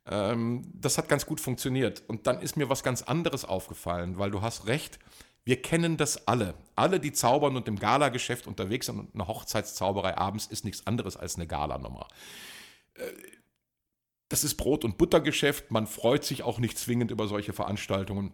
Ähm, 0.08 0.64
das 0.74 0.98
hat 0.98 1.10
ganz 1.10 1.26
gut 1.26 1.42
funktioniert. 1.42 2.04
Und 2.08 2.28
dann 2.28 2.40
ist 2.42 2.58
mir 2.58 2.70
was 2.70 2.84
ganz 2.84 3.02
anderes 3.04 3.44
aufgefallen, 3.44 4.18
weil 4.18 4.32
du 4.32 4.42
hast 4.42 4.68
recht, 4.68 5.00
wir 5.44 5.62
kennen 5.62 5.98
das 5.98 6.28
alle. 6.28 6.56
Alle, 6.76 7.00
die 7.00 7.12
zaubern 7.12 7.56
und 7.56 7.68
im 7.68 7.78
Galageschäft 7.78 8.48
unterwegs 8.48 8.88
sind 8.88 9.00
und 9.00 9.14
eine 9.14 9.28
Hochzeitszauberei 9.28 10.18
abends 10.18 10.48
ist 10.48 10.66
nichts 10.66 10.88
anderes 10.88 11.18
als 11.18 11.36
eine 11.36 11.48
Galanummer. 11.48 12.08
Äh, 12.96 13.04
das 14.30 14.44
ist 14.44 14.56
Brot- 14.56 14.86
und 14.86 14.98
Buttergeschäft. 14.98 15.72
Man 15.72 15.88
freut 15.88 16.24
sich 16.24 16.44
auch 16.44 16.60
nicht 16.60 16.78
zwingend 16.78 17.12
über 17.12 17.28
solche 17.28 17.54
Veranstaltungen, 17.54 18.32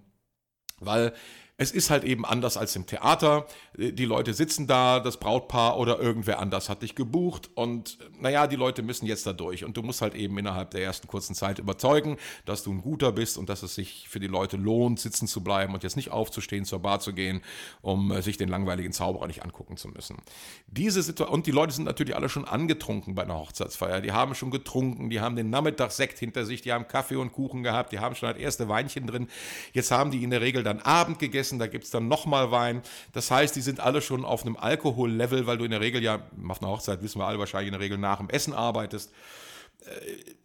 weil 0.80 1.14
Es 1.62 1.70
ist 1.70 1.92
halt 1.92 2.04
eben 2.06 2.26
anders 2.26 2.58
als 2.58 2.76
im 2.76 2.88
Theater. 2.88 3.46
Die 3.78 4.06
Leute 4.06 4.34
sitzen 4.34 4.66
da, 4.66 5.00
das 5.00 5.18
Brautpaar 5.18 5.78
oder 5.78 6.00
irgendwer 6.00 6.40
anders 6.40 6.70
hat 6.70 6.82
dich 6.82 6.96
gebucht 6.96 7.52
und 7.54 8.00
naja, 8.20 8.48
die 8.48 8.56
Leute 8.56 8.82
müssen 8.82 9.06
jetzt 9.06 9.28
da 9.28 9.34
durch 9.34 9.64
und 9.64 9.78
du 9.78 9.84
musst 9.84 10.02
halt 10.02 10.16
eben 10.16 10.40
innerhalb 10.40 10.72
der 10.72 10.82
ersten 10.82 11.08
kurzen 11.08 11.36
Zeit 11.36 11.60
überzeugen, 11.60 12.18
dass 12.46 12.64
du 12.64 12.72
ein 12.72 12.82
guter 12.82 13.12
bist 13.12 13.38
und 13.38 13.48
dass 13.48 13.62
es 13.62 13.76
sich 13.76 14.10
für 14.10 14.20
die 14.20 14.26
Leute 14.26 14.58
lohnt, 14.58 15.00
sitzen 15.00 15.28
zu 15.28 15.44
bleiben 15.44 15.76
und 15.76 15.84
jetzt 15.84 15.98
nicht 15.98 16.10
aufzustehen, 16.10 16.66
zur 16.66 16.80
Bar 16.80 17.00
zu 17.00 17.14
gehen, 17.14 17.42
um 17.84 18.12
äh, 18.12 18.24
sich 18.24 18.38
den 18.38 18.50
langweiligen 18.50 18.92
Zauberer 18.92 19.28
nicht 19.28 19.44
angucken 19.44 19.78
zu 19.78 19.88
müssen. 19.90 20.18
Diese 20.66 21.04
Situation, 21.04 21.36
und 21.36 21.46
die 21.46 21.52
Leute 21.52 21.74
sind 21.74 21.86
natürlich 21.86 22.16
alle 22.16 22.28
schon 22.28 22.46
angetrunken 22.46 23.14
bei 23.14 23.22
einer 23.22 23.38
Hochzeitsfeier. 23.38 24.02
Die 24.02 24.14
haben 24.14 24.34
schon 24.34 24.50
getrunken, 24.50 25.12
die 25.12 25.22
haben 25.22 25.36
den 25.36 25.52
Nachmittagssekt 25.52 26.18
hinter 26.18 26.44
sich, 26.44 26.64
die 26.64 26.74
haben 26.74 26.88
Kaffee 26.88 27.18
und 27.18 27.34
Kuchen 27.34 27.62
gehabt, 27.62 27.92
die 27.92 28.00
haben 28.00 28.16
schon 28.16 28.30
das 28.30 28.40
erste 28.40 28.68
Weinchen 28.68 29.06
drin. 29.06 29.28
Jetzt 29.74 29.92
haben 29.92 30.10
die 30.10 30.24
in 30.24 30.32
der 30.32 30.42
Regel 30.42 30.64
dann 30.64 30.80
Abend 30.80 31.20
gegessen, 31.20 31.51
da 31.60 31.68
gibt 31.68 31.86
es 31.86 31.92
dann 31.92 32.08
nochmal 32.08 32.52
Wein. 32.52 32.82
Das 33.14 33.32
heißt, 33.32 33.56
die 33.56 33.62
sind 33.62 33.80
alle 33.80 34.02
schon 34.02 34.26
auf 34.26 34.44
einem 34.44 34.58
Alkohollevel, 34.58 35.48
weil 35.48 35.58
du 35.58 35.66
in 35.66 35.72
der 35.72 35.82
Regel 35.82 36.04
ja, 36.04 36.28
auf 36.48 36.62
einer 36.62 36.72
Hochzeit 36.72 37.02
wissen 37.02 37.20
wir 37.20 37.28
alle 37.28 37.40
wahrscheinlich 37.40 37.68
in 37.68 37.74
der 37.74 37.82
Regel 37.82 37.98
nach 37.98 38.18
dem 38.18 38.30
Essen 38.30 38.54
arbeitest. 38.54 39.12
Äh, 39.86 40.36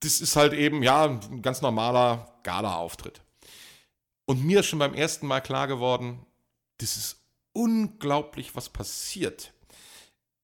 das 0.00 0.20
ist 0.20 0.36
halt 0.36 0.52
eben, 0.52 0.82
ja, 0.82 1.04
ein 1.04 1.42
ganz 1.42 1.62
normaler 1.62 2.38
Gala-Auftritt. 2.42 3.22
Und 4.26 4.44
mir 4.44 4.60
ist 4.60 4.66
schon 4.66 4.78
beim 4.78 4.94
ersten 4.94 5.26
Mal 5.26 5.40
klar 5.40 5.68
geworden, 5.68 6.26
das 6.78 6.96
ist 6.96 7.16
unglaublich, 7.52 8.54
was 8.54 8.68
passiert, 8.68 9.52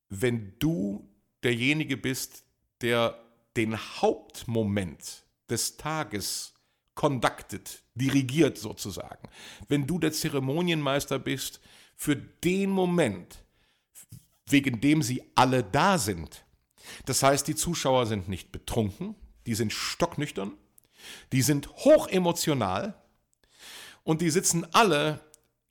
wenn 0.08 0.54
du 0.58 1.08
derjenige 1.42 1.96
bist, 1.96 2.44
der 2.80 3.18
den 3.56 3.76
Hauptmoment 3.76 5.24
des 5.50 5.76
Tages 5.76 6.51
conducted, 6.94 7.82
dirigiert 7.94 8.58
sozusagen. 8.58 9.28
Wenn 9.68 9.86
du 9.86 9.98
der 9.98 10.12
Zeremonienmeister 10.12 11.18
bist 11.18 11.60
für 11.96 12.16
den 12.16 12.70
Moment, 12.70 13.42
wegen 14.46 14.80
dem 14.80 15.02
sie 15.02 15.22
alle 15.34 15.62
da 15.62 15.98
sind. 15.98 16.44
Das 17.06 17.22
heißt, 17.22 17.46
die 17.48 17.54
Zuschauer 17.54 18.06
sind 18.06 18.28
nicht 18.28 18.52
betrunken, 18.52 19.14
die 19.46 19.54
sind 19.54 19.72
stocknüchtern, 19.72 20.52
die 21.32 21.42
sind 21.42 21.68
hochemotional 21.68 22.94
und 24.04 24.20
die 24.20 24.30
sitzen 24.30 24.66
alle 24.72 25.20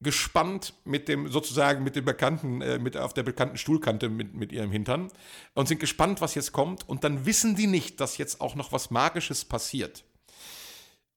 gespannt 0.02 0.74
mit 0.84 1.08
dem 1.08 1.28
sozusagen 1.28 1.84
mit 1.84 1.96
dem 1.96 2.06
bekannten 2.06 2.62
äh, 2.62 2.80
mit 2.80 2.98
auf 2.98 3.14
der 3.14 3.22
bekannten 3.22 3.58
Stuhlkante 3.58 4.10
mit, 4.10 4.34
mit 4.34 4.52
ihrem 4.52 4.72
Hintern 4.72 5.12
und 5.54 5.68
sind 5.68 5.80
gespannt, 5.80 6.22
was 6.22 6.34
jetzt 6.34 6.54
kommt 6.54 6.90
und 6.90 7.04
dann 7.04 7.26
wissen 7.28 7.56
die 7.56 7.68
nicht, 7.68 8.00
dass 8.00 8.18
jetzt 8.18 8.42
auch 8.42 8.56
noch 8.56 8.72
was 8.72 8.90
magisches 8.90 9.46
passiert. 9.46 10.04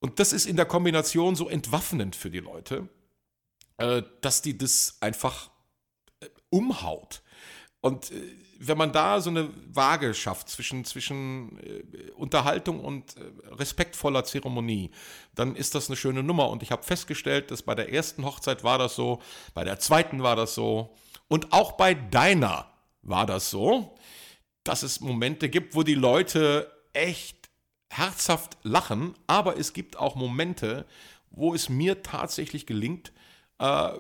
Und 0.01 0.19
das 0.21 0.33
ist 0.33 0.47
in 0.47 0.57
der 0.57 0.67
Kombination 0.67 1.35
so 1.35 1.49
entwaffnend 1.49 2.17
für 2.17 2.31
die 2.31 2.41
Leute, 2.41 2.89
äh, 3.79 4.03
dass 4.21 4.43
die 4.43 4.57
das 4.57 4.99
einfach 5.01 5.51
äh, 6.21 6.29
umhaut. 6.51 7.23
Und 7.81 8.11
äh, 8.11 8.23
wenn 8.59 8.79
man 8.79 8.93
da 8.93 9.21
so 9.21 9.31
eine 9.31 9.51
Waage 9.73 10.15
schafft 10.15 10.49
zwischen, 10.49 10.85
zwischen 10.85 11.59
äh, 11.59 12.11
Unterhaltung 12.13 12.81
und 12.81 13.17
äh, 13.17 13.21
respektvoller 13.53 14.25
Zeremonie, 14.25 14.91
dann 15.35 15.57
ist 15.57 15.75
das 15.75 15.89
eine 15.89 15.97
schöne 15.97 16.23
Nummer. 16.23 16.49
Und 16.51 16.63
ich 16.63 16.71
habe 16.71 16.83
festgestellt, 16.83 17.51
dass 17.51 17.63
bei 17.63 17.75
der 17.75 17.93
ersten 17.93 18.25
Hochzeit 18.25 18.65
war 18.65 18.79
das 18.79 18.95
so, 18.95 19.21
bei 19.55 19.65
der 19.65 19.79
zweiten 19.79 20.23
war 20.23 20.37
das 20.37 20.55
so 20.55 20.95
und 21.29 21.53
auch 21.53 21.73
bei 21.73 21.95
deiner 21.95 22.71
war 23.03 23.27
das 23.27 23.51
so, 23.51 23.95
dass 24.63 24.83
es 24.83 25.01
Momente 25.01 25.49
gibt, 25.49 25.75
wo 25.75 25.83
die 25.83 25.95
Leute 25.95 26.71
echt 26.93 27.44
herzhaft 27.97 28.57
lachen, 28.63 29.15
aber 29.27 29.59
es 29.59 29.73
gibt 29.73 29.99
auch 29.99 30.17
Momente, 30.17 30.85
wo 31.31 31.55
es 31.55 31.69
mir 31.69 32.03
tatsächlich 32.03 32.67
gelingt, 32.67 33.13
äh, 33.59 33.91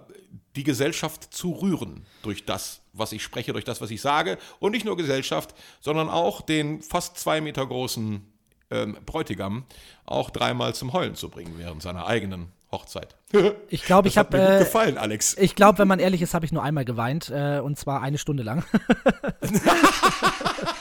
die 0.57 0.65
Gesellschaft 0.65 1.33
zu 1.35 1.53
rühren 1.53 2.07
durch 2.23 2.45
das, 2.45 2.81
was 2.93 3.13
ich 3.13 3.23
spreche, 3.23 3.53
durch 3.53 3.65
das, 3.65 3.81
was 3.81 3.91
ich 3.91 4.01
sage. 4.01 4.39
Und 4.61 4.73
nicht 4.73 4.85
nur 4.85 4.97
Gesellschaft, 4.97 5.55
sondern 5.81 6.09
auch 6.09 6.41
den 6.43 6.83
fast 6.83 7.19
zwei 7.19 7.41
Meter 7.41 7.67
großen 7.67 8.23
ähm, 8.71 8.97
Bräutigam 9.05 9.65
auch 10.07 10.31
dreimal 10.31 10.75
zum 10.75 10.93
Heulen 10.93 11.15
zu 11.15 11.29
bringen 11.29 11.55
während 11.57 11.83
seiner 11.83 12.07
eigenen 12.07 12.49
Hochzeit. 12.71 13.17
Ich 13.69 13.83
glaube, 13.85 14.07
ich 14.09 14.17
habe. 14.19 14.39
Äh, 14.39 14.59
gefallen, 14.61 14.99
Alex. 14.99 15.37
Ich 15.37 15.57
glaube, 15.57 15.79
wenn 15.79 15.89
man 15.89 15.99
ehrlich 15.99 16.23
ist, 16.23 16.35
habe 16.35 16.47
ich 16.47 16.53
nur 16.53 16.63
einmal 16.63 16.85
geweint 16.85 17.31
äh, 17.31 17.59
und 17.59 17.77
zwar 17.77 18.01
eine 18.03 18.19
Stunde 18.19 18.45
lang. 18.45 18.65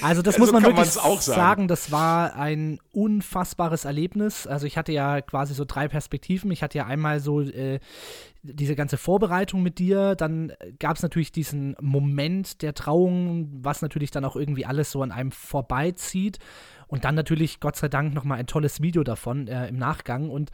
also 0.00 0.22
das 0.22 0.34
ja, 0.34 0.40
muss 0.40 0.52
man 0.52 0.62
wirklich 0.62 0.90
sagen. 0.90 1.20
sagen. 1.20 1.68
Das 1.68 1.92
war 1.92 2.34
ein 2.34 2.78
unfassbares 2.92 3.84
Erlebnis. 3.84 4.46
Also 4.46 4.66
ich 4.66 4.76
hatte 4.76 4.92
ja 4.92 5.20
quasi 5.20 5.54
so 5.54 5.64
drei 5.64 5.88
Perspektiven. 5.88 6.50
Ich 6.50 6.62
hatte 6.62 6.78
ja 6.78 6.86
einmal 6.86 7.20
so 7.20 7.40
äh, 7.40 7.80
diese 8.42 8.74
ganze 8.74 8.96
Vorbereitung 8.96 9.62
mit 9.62 9.78
dir. 9.78 10.14
Dann 10.14 10.52
gab 10.78 10.96
es 10.96 11.02
natürlich 11.02 11.32
diesen 11.32 11.76
Moment 11.80 12.62
der 12.62 12.74
Trauung, 12.74 13.48
was 13.62 13.82
natürlich 13.82 14.10
dann 14.10 14.24
auch 14.24 14.36
irgendwie 14.36 14.66
alles 14.66 14.90
so 14.90 15.02
an 15.02 15.12
einem 15.12 15.30
vorbeizieht. 15.30 16.38
Und 16.88 17.04
dann 17.04 17.14
natürlich, 17.14 17.60
Gott 17.60 17.76
sei 17.76 17.88
Dank, 17.88 18.12
nochmal 18.12 18.38
ein 18.38 18.46
tolles 18.46 18.82
Video 18.82 19.02
davon 19.02 19.48
äh, 19.48 19.68
im 19.68 19.76
Nachgang. 19.76 20.28
Und 20.28 20.50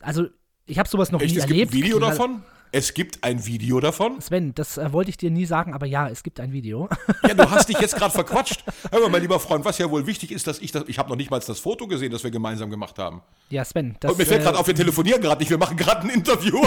also, 0.00 0.26
ich 0.66 0.78
habe 0.78 0.88
sowas 0.88 1.12
noch 1.12 1.20
Echt, 1.20 1.34
nie 1.34 1.38
es 1.38 1.44
erlebt. 1.44 1.72
Gibt 1.72 1.84
ein 1.84 1.86
Video 1.86 1.98
davon? 1.98 2.42
Es 2.76 2.92
gibt 2.92 3.22
ein 3.22 3.46
Video 3.46 3.78
davon? 3.78 4.20
Sven, 4.20 4.52
das 4.52 4.78
äh, 4.78 4.92
wollte 4.92 5.08
ich 5.08 5.16
dir 5.16 5.30
nie 5.30 5.46
sagen, 5.46 5.74
aber 5.74 5.86
ja, 5.86 6.08
es 6.08 6.24
gibt 6.24 6.40
ein 6.40 6.50
Video. 6.50 6.88
Ja, 7.22 7.32
du 7.32 7.48
hast 7.48 7.68
dich 7.68 7.78
jetzt 7.78 7.94
gerade 7.96 8.12
verquatscht. 8.12 8.64
Hör 8.90 8.98
mal, 8.98 9.10
mein 9.10 9.22
lieber 9.22 9.38
Freund, 9.38 9.64
was 9.64 9.78
ja 9.78 9.88
wohl 9.88 10.08
wichtig 10.08 10.32
ist, 10.32 10.48
dass 10.48 10.58
ich 10.58 10.72
das. 10.72 10.82
Ich 10.88 10.98
habe 10.98 11.08
noch 11.08 11.14
nicht 11.14 11.30
mal 11.30 11.38
das 11.38 11.60
Foto 11.60 11.86
gesehen, 11.86 12.10
das 12.10 12.24
wir 12.24 12.32
gemeinsam 12.32 12.70
gemacht 12.70 12.98
haben. 12.98 13.22
Ja, 13.48 13.64
Sven. 13.64 13.94
Das, 14.00 14.10
Und 14.10 14.18
mir 14.18 14.26
fällt 14.26 14.42
gerade 14.42 14.56
äh, 14.56 14.60
auf, 14.60 14.66
wir 14.66 14.74
telefonieren 14.74 15.22
gerade 15.22 15.40
nicht, 15.40 15.50
wir 15.50 15.58
machen 15.58 15.76
gerade 15.76 16.00
ein 16.02 16.10
Interview. 16.10 16.66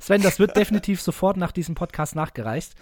Sven, 0.00 0.22
das 0.22 0.40
wird 0.40 0.56
definitiv 0.56 1.00
sofort 1.00 1.36
nach 1.36 1.52
diesem 1.52 1.76
Podcast 1.76 2.16
nachgereicht. 2.16 2.74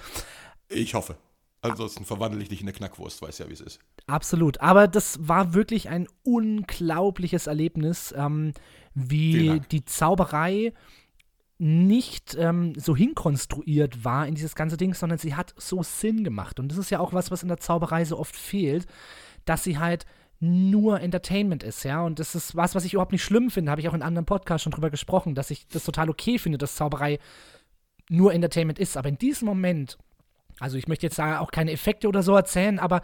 Ich 0.70 0.94
hoffe. 0.94 1.16
Ansonsten 1.60 2.06
verwandle 2.06 2.42
ich 2.42 2.48
dich 2.48 2.62
in 2.62 2.68
eine 2.68 2.72
Knackwurst, 2.72 3.20
weiß 3.20 3.38
ja, 3.38 3.48
wie 3.48 3.52
es 3.52 3.60
ist. 3.60 3.80
Absolut. 4.06 4.62
Aber 4.62 4.88
das 4.88 5.18
war 5.20 5.52
wirklich 5.52 5.90
ein 5.90 6.08
unglaubliches 6.24 7.46
Erlebnis, 7.46 8.14
ähm, 8.16 8.52
wie 8.94 9.60
die 9.70 9.84
Zauberei 9.84 10.72
nicht 11.62 12.36
ähm, 12.40 12.74
so 12.74 12.96
hinkonstruiert 12.96 14.04
war 14.04 14.26
in 14.26 14.34
dieses 14.34 14.56
ganze 14.56 14.76
Ding, 14.76 14.94
sondern 14.94 15.18
sie 15.18 15.36
hat 15.36 15.54
so 15.56 15.84
Sinn 15.84 16.24
gemacht. 16.24 16.58
Und 16.58 16.72
das 16.72 16.76
ist 16.76 16.90
ja 16.90 16.98
auch 16.98 17.12
was, 17.12 17.30
was 17.30 17.44
in 17.44 17.48
der 17.48 17.58
Zauberei 17.58 18.04
so 18.04 18.18
oft 18.18 18.34
fehlt, 18.34 18.86
dass 19.44 19.62
sie 19.62 19.78
halt 19.78 20.04
nur 20.40 21.00
Entertainment 21.00 21.62
ist, 21.62 21.84
ja. 21.84 22.02
Und 22.02 22.18
das 22.18 22.34
ist 22.34 22.56
was, 22.56 22.74
was 22.74 22.84
ich 22.84 22.94
überhaupt 22.94 23.12
nicht 23.12 23.22
schlimm 23.22 23.48
finde. 23.48 23.70
Habe 23.70 23.80
ich 23.80 23.88
auch 23.88 23.94
in 23.94 24.02
anderen 24.02 24.26
Podcasts 24.26 24.64
schon 24.64 24.72
drüber 24.72 24.90
gesprochen, 24.90 25.36
dass 25.36 25.52
ich 25.52 25.68
das 25.68 25.84
total 25.84 26.10
okay 26.10 26.36
finde, 26.36 26.58
dass 26.58 26.74
Zauberei 26.74 27.20
nur 28.08 28.34
Entertainment 28.34 28.80
ist. 28.80 28.96
Aber 28.96 29.08
in 29.08 29.18
diesem 29.18 29.46
Moment, 29.46 29.98
also 30.58 30.76
ich 30.76 30.88
möchte 30.88 31.06
jetzt 31.06 31.20
da 31.20 31.38
auch 31.38 31.52
keine 31.52 31.70
Effekte 31.70 32.08
oder 32.08 32.24
so 32.24 32.34
erzählen, 32.34 32.80
aber 32.80 33.02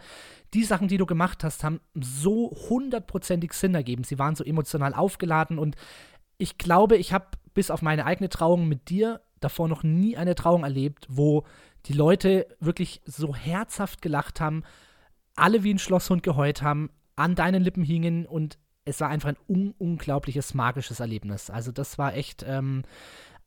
die 0.53 0.65
Sachen, 0.65 0.89
die 0.89 0.97
du 0.97 1.05
gemacht 1.05 1.45
hast, 1.45 1.63
haben 1.63 1.79
so 1.95 2.51
hundertprozentig 2.67 3.53
Sinn 3.53 3.73
ergeben. 3.73 4.03
Sie 4.03 4.19
waren 4.19 4.35
so 4.35 4.43
emotional 4.43 4.93
aufgeladen 4.93 5.59
und 5.59 5.77
ich 6.37 6.57
glaube, 6.57 6.97
ich 6.97 7.13
habe 7.13 7.27
bis 7.59 7.71
auf 7.71 7.81
meine 7.81 8.05
eigene 8.05 8.29
Trauung 8.29 8.69
mit 8.69 8.89
dir 8.89 9.19
davor 9.41 9.67
noch 9.67 9.83
nie 9.83 10.15
eine 10.15 10.33
Trauung 10.33 10.63
erlebt, 10.63 11.05
wo 11.09 11.43
die 11.87 11.93
Leute 11.93 12.47
wirklich 12.61 13.01
so 13.03 13.35
herzhaft 13.35 14.01
gelacht 14.01 14.39
haben, 14.39 14.63
alle 15.35 15.61
wie 15.65 15.73
ein 15.73 15.77
Schlosshund 15.77 16.23
geheult 16.23 16.61
haben, 16.61 16.89
an 17.17 17.35
deinen 17.35 17.61
Lippen 17.61 17.83
hingen 17.83 18.25
und 18.25 18.57
es 18.85 19.01
war 19.01 19.09
einfach 19.09 19.27
ein 19.27 19.37
un 19.49 19.73
unglaubliches, 19.77 20.53
magisches 20.53 21.01
Erlebnis. 21.01 21.49
Also 21.49 21.73
das 21.73 21.97
war 21.97 22.15
echt 22.15 22.45
ähm, 22.47 22.83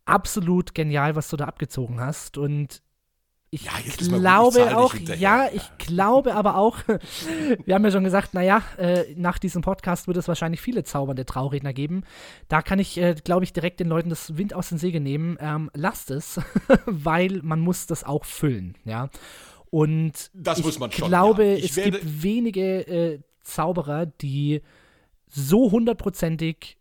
absolut 0.05 0.75
genial, 0.75 1.17
was 1.17 1.31
du 1.31 1.39
da 1.39 1.47
abgezogen 1.47 1.99
hast 1.99 2.37
und 2.37 2.83
ich 3.55 3.65
ja, 3.65 3.73
glaube 3.99 4.75
auch, 4.79 4.95
ja, 4.95 5.47
ich 5.53 5.77
glaube 5.77 6.35
aber 6.35 6.57
auch, 6.57 6.79
wir 7.67 7.75
haben 7.75 7.85
ja 7.85 7.91
schon 7.91 8.03
gesagt, 8.03 8.33
naja, 8.33 8.63
äh, 8.79 9.05
nach 9.15 9.39
diesem 9.39 9.61
Podcast 9.61 10.07
wird 10.07 10.17
es 10.17 10.27
wahrscheinlich 10.27 10.63
viele 10.63 10.85
zaubernde 10.85 11.27
Trauredner 11.27 11.75
geben. 11.75 12.05
Da 12.49 12.63
kann 12.63 12.79
ich, 12.79 12.97
äh, 12.97 13.15
glaube 13.23 13.45
ich, 13.45 13.53
direkt 13.53 13.79
den 13.81 13.89
Leuten 13.89 14.09
das 14.09 14.39
Wind 14.39 14.55
aus 14.55 14.71
den 14.71 14.79
Segel 14.79 15.03
nehmen. 15.03 15.37
Ähm, 15.39 15.71
lasst 15.75 16.11
es, 16.11 16.41
weil 16.87 17.41
man 17.43 17.61
muss 17.61 17.87
das 17.87 18.05
auch 18.05 18.25
füllen, 18.25 18.79
ja. 18.87 19.11
Und 19.69 20.31
das 20.33 20.59
ich 20.59 20.75
schon, 20.75 20.91
glaube, 20.91 21.45
ja. 21.45 21.57
ich 21.57 21.77
es 21.77 21.85
gibt 21.85 22.23
wenige 22.23 22.87
äh, 22.87 23.21
Zauberer, 23.43 24.07
die 24.07 24.63
so 25.29 25.71
hundertprozentig 25.71 26.79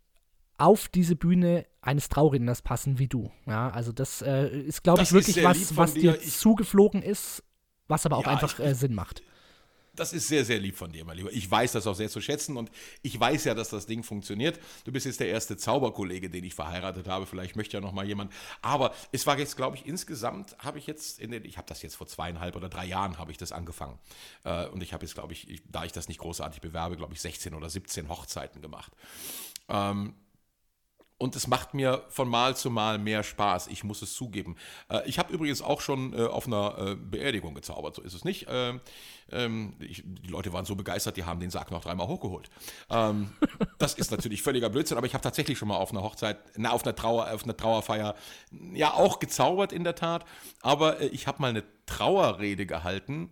auf 0.62 0.86
diese 0.86 1.16
Bühne 1.16 1.66
eines 1.80 2.08
Trauredners 2.08 2.62
passen 2.62 3.00
wie 3.00 3.08
du. 3.08 3.32
Ja, 3.46 3.70
also 3.70 3.90
das 3.90 4.22
äh, 4.22 4.46
ist, 4.46 4.84
glaube 4.84 5.02
ich, 5.02 5.12
wirklich 5.12 5.42
was, 5.42 5.76
was 5.76 5.94
dir, 5.94 6.12
dir 6.12 6.20
zugeflogen 6.20 7.02
ist, 7.02 7.42
was 7.88 8.06
aber 8.06 8.16
auch 8.16 8.26
ja, 8.26 8.30
einfach 8.30 8.60
ich, 8.60 8.64
äh, 8.64 8.74
Sinn 8.74 8.94
macht. 8.94 9.22
Das 9.94 10.12
ist 10.12 10.28
sehr, 10.28 10.44
sehr 10.44 10.60
lieb 10.60 10.76
von 10.76 10.92
dir, 10.92 11.04
mein 11.04 11.16
Lieber. 11.16 11.32
Ich 11.32 11.50
weiß 11.50 11.72
das 11.72 11.88
auch 11.88 11.96
sehr 11.96 12.08
zu 12.08 12.20
schätzen 12.20 12.56
und 12.56 12.70
ich 13.02 13.18
weiß 13.18 13.44
ja, 13.44 13.54
dass 13.54 13.70
das 13.70 13.86
Ding 13.86 14.04
funktioniert. 14.04 14.60
Du 14.84 14.92
bist 14.92 15.04
jetzt 15.04 15.18
der 15.18 15.26
erste 15.26 15.56
Zauberkollege, 15.56 16.30
den 16.30 16.44
ich 16.44 16.54
verheiratet 16.54 17.08
habe. 17.08 17.26
Vielleicht 17.26 17.56
möchte 17.56 17.76
ja 17.76 17.80
noch 17.80 17.92
mal 17.92 18.06
jemand. 18.06 18.32
Aber 18.62 18.94
es 19.10 19.26
war 19.26 19.36
jetzt, 19.38 19.56
glaube 19.56 19.76
ich, 19.76 19.84
insgesamt 19.84 20.56
habe 20.60 20.78
ich 20.78 20.86
jetzt 20.86 21.18
in 21.18 21.32
den, 21.32 21.44
ich 21.44 21.58
habe 21.58 21.66
das 21.68 21.82
jetzt 21.82 21.96
vor 21.96 22.06
zweieinhalb 22.06 22.54
oder 22.54 22.68
drei 22.68 22.86
Jahren 22.86 23.18
habe 23.18 23.32
ich 23.32 23.36
das 23.36 23.50
angefangen. 23.50 23.98
Äh, 24.44 24.68
und 24.68 24.82
ich 24.82 24.94
habe 24.94 25.04
jetzt, 25.04 25.14
glaube 25.14 25.32
ich, 25.32 25.50
ich, 25.50 25.60
da 25.68 25.84
ich 25.84 25.92
das 25.92 26.06
nicht 26.06 26.20
großartig 26.20 26.60
bewerbe, 26.60 26.96
glaube 26.96 27.12
ich, 27.12 27.20
16 27.20 27.52
oder 27.52 27.68
17 27.68 28.08
Hochzeiten 28.08 28.62
gemacht. 28.62 28.92
Ähm, 29.68 30.14
und 31.22 31.36
es 31.36 31.46
macht 31.46 31.72
mir 31.72 32.02
von 32.08 32.28
Mal 32.28 32.56
zu 32.56 32.68
Mal 32.68 32.98
mehr 32.98 33.22
Spaß, 33.22 33.68
ich 33.68 33.84
muss 33.84 34.02
es 34.02 34.12
zugeben. 34.12 34.56
Äh, 34.88 35.08
ich 35.08 35.20
habe 35.20 35.32
übrigens 35.32 35.62
auch 35.62 35.80
schon 35.80 36.12
äh, 36.14 36.26
auf 36.26 36.48
einer 36.48 36.76
äh, 36.78 36.96
Beerdigung 36.96 37.54
gezaubert, 37.54 37.94
so 37.94 38.02
ist 38.02 38.12
es 38.12 38.24
nicht. 38.24 38.46
Ähm, 38.50 38.80
ähm, 39.30 39.74
ich, 39.78 40.02
die 40.04 40.28
Leute 40.28 40.52
waren 40.52 40.64
so 40.64 40.74
begeistert, 40.74 41.16
die 41.16 41.22
haben 41.22 41.38
den 41.38 41.50
Sarg 41.50 41.70
noch 41.70 41.82
dreimal 41.82 42.08
hochgeholt. 42.08 42.50
Ähm, 42.90 43.30
das 43.78 43.94
ist 43.94 44.10
natürlich 44.10 44.42
völliger 44.42 44.68
Blödsinn, 44.68 44.98
aber 44.98 45.06
ich 45.06 45.14
habe 45.14 45.22
tatsächlich 45.22 45.58
schon 45.58 45.68
mal 45.68 45.76
auf 45.76 45.92
einer 45.92 46.02
Hochzeit, 46.02 46.38
na, 46.56 46.72
auf 46.72 46.84
einer 46.84 46.96
Trauer, 46.96 47.30
auf 47.32 47.44
einer 47.44 47.56
Trauerfeier, 47.56 48.16
ja 48.72 48.92
auch 48.92 49.20
gezaubert 49.20 49.72
in 49.72 49.84
der 49.84 49.94
Tat, 49.94 50.24
aber 50.60 51.00
äh, 51.00 51.06
ich 51.06 51.28
habe 51.28 51.40
mal 51.40 51.50
eine 51.50 51.62
Trauerrede 51.86 52.66
gehalten 52.66 53.30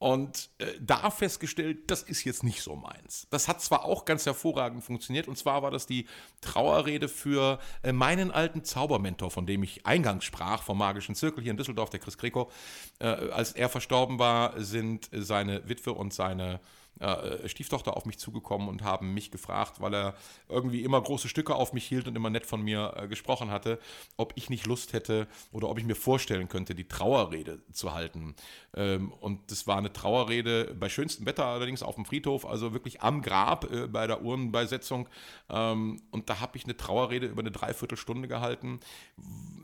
und 0.00 0.48
äh, 0.56 0.64
da 0.80 1.10
festgestellt, 1.10 1.90
das 1.90 2.02
ist 2.02 2.24
jetzt 2.24 2.42
nicht 2.42 2.62
so 2.62 2.74
meins. 2.74 3.26
Das 3.28 3.48
hat 3.48 3.60
zwar 3.60 3.84
auch 3.84 4.06
ganz 4.06 4.24
hervorragend 4.24 4.82
funktioniert, 4.82 5.28
und 5.28 5.36
zwar 5.36 5.62
war 5.62 5.70
das 5.70 5.86
die 5.86 6.06
Trauerrede 6.40 7.06
für 7.06 7.60
äh, 7.82 7.92
meinen 7.92 8.30
alten 8.30 8.64
Zaubermentor, 8.64 9.30
von 9.30 9.44
dem 9.44 9.62
ich 9.62 9.84
eingangs 9.84 10.24
sprach, 10.24 10.62
vom 10.62 10.78
Magischen 10.78 11.14
Zirkel 11.14 11.42
hier 11.42 11.50
in 11.50 11.58
Düsseldorf, 11.58 11.90
der 11.90 12.00
Chris 12.00 12.16
Greco. 12.16 12.50
Äh, 12.98 13.08
als 13.08 13.52
er 13.52 13.68
verstorben 13.68 14.18
war, 14.18 14.58
sind 14.58 15.10
seine 15.12 15.68
Witwe 15.68 15.92
und 15.92 16.14
seine 16.14 16.60
äh, 17.00 17.48
Stieftochter 17.48 17.96
auf 17.96 18.04
mich 18.04 18.18
zugekommen 18.18 18.68
und 18.68 18.82
haben 18.82 19.14
mich 19.14 19.30
gefragt, 19.30 19.80
weil 19.80 19.94
er 19.94 20.14
irgendwie 20.48 20.82
immer 20.84 21.00
große 21.00 21.28
Stücke 21.28 21.54
auf 21.54 21.72
mich 21.72 21.86
hielt 21.86 22.06
und 22.06 22.14
immer 22.14 22.30
nett 22.30 22.46
von 22.46 22.62
mir 22.62 22.92
äh, 22.96 23.08
gesprochen 23.08 23.50
hatte, 23.50 23.78
ob 24.16 24.32
ich 24.36 24.50
nicht 24.50 24.66
Lust 24.66 24.92
hätte 24.92 25.26
oder 25.50 25.68
ob 25.68 25.78
ich 25.78 25.84
mir 25.84 25.94
vorstellen 25.94 26.48
könnte, 26.48 26.74
die 26.74 26.86
Trauerrede 26.86 27.60
zu 27.72 27.94
halten. 27.94 28.34
Ähm, 28.76 29.12
und 29.12 29.50
das 29.50 29.66
war 29.66 29.78
eine 29.78 29.92
Trauerrede 29.92 30.74
bei 30.78 30.88
schönstem 30.88 31.26
Wetter 31.26 31.46
allerdings 31.46 31.82
auf 31.82 31.94
dem 31.94 32.04
Friedhof, 32.04 32.44
also 32.44 32.72
wirklich 32.72 33.00
am 33.00 33.22
Grab 33.22 33.70
äh, 33.72 33.86
bei 33.86 34.06
der 34.06 34.22
Urnenbeisetzung. 34.22 35.08
Ähm, 35.48 36.02
und 36.10 36.28
da 36.28 36.40
habe 36.40 36.58
ich 36.58 36.64
eine 36.64 36.76
Trauerrede 36.76 37.26
über 37.26 37.40
eine 37.40 37.50
Dreiviertelstunde 37.50 38.28
gehalten. 38.28 38.80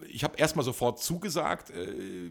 Ich 0.08 0.24
habe 0.24 0.36
erstmal 0.38 0.64
sofort 0.64 1.00
zugesagt, 1.00 1.72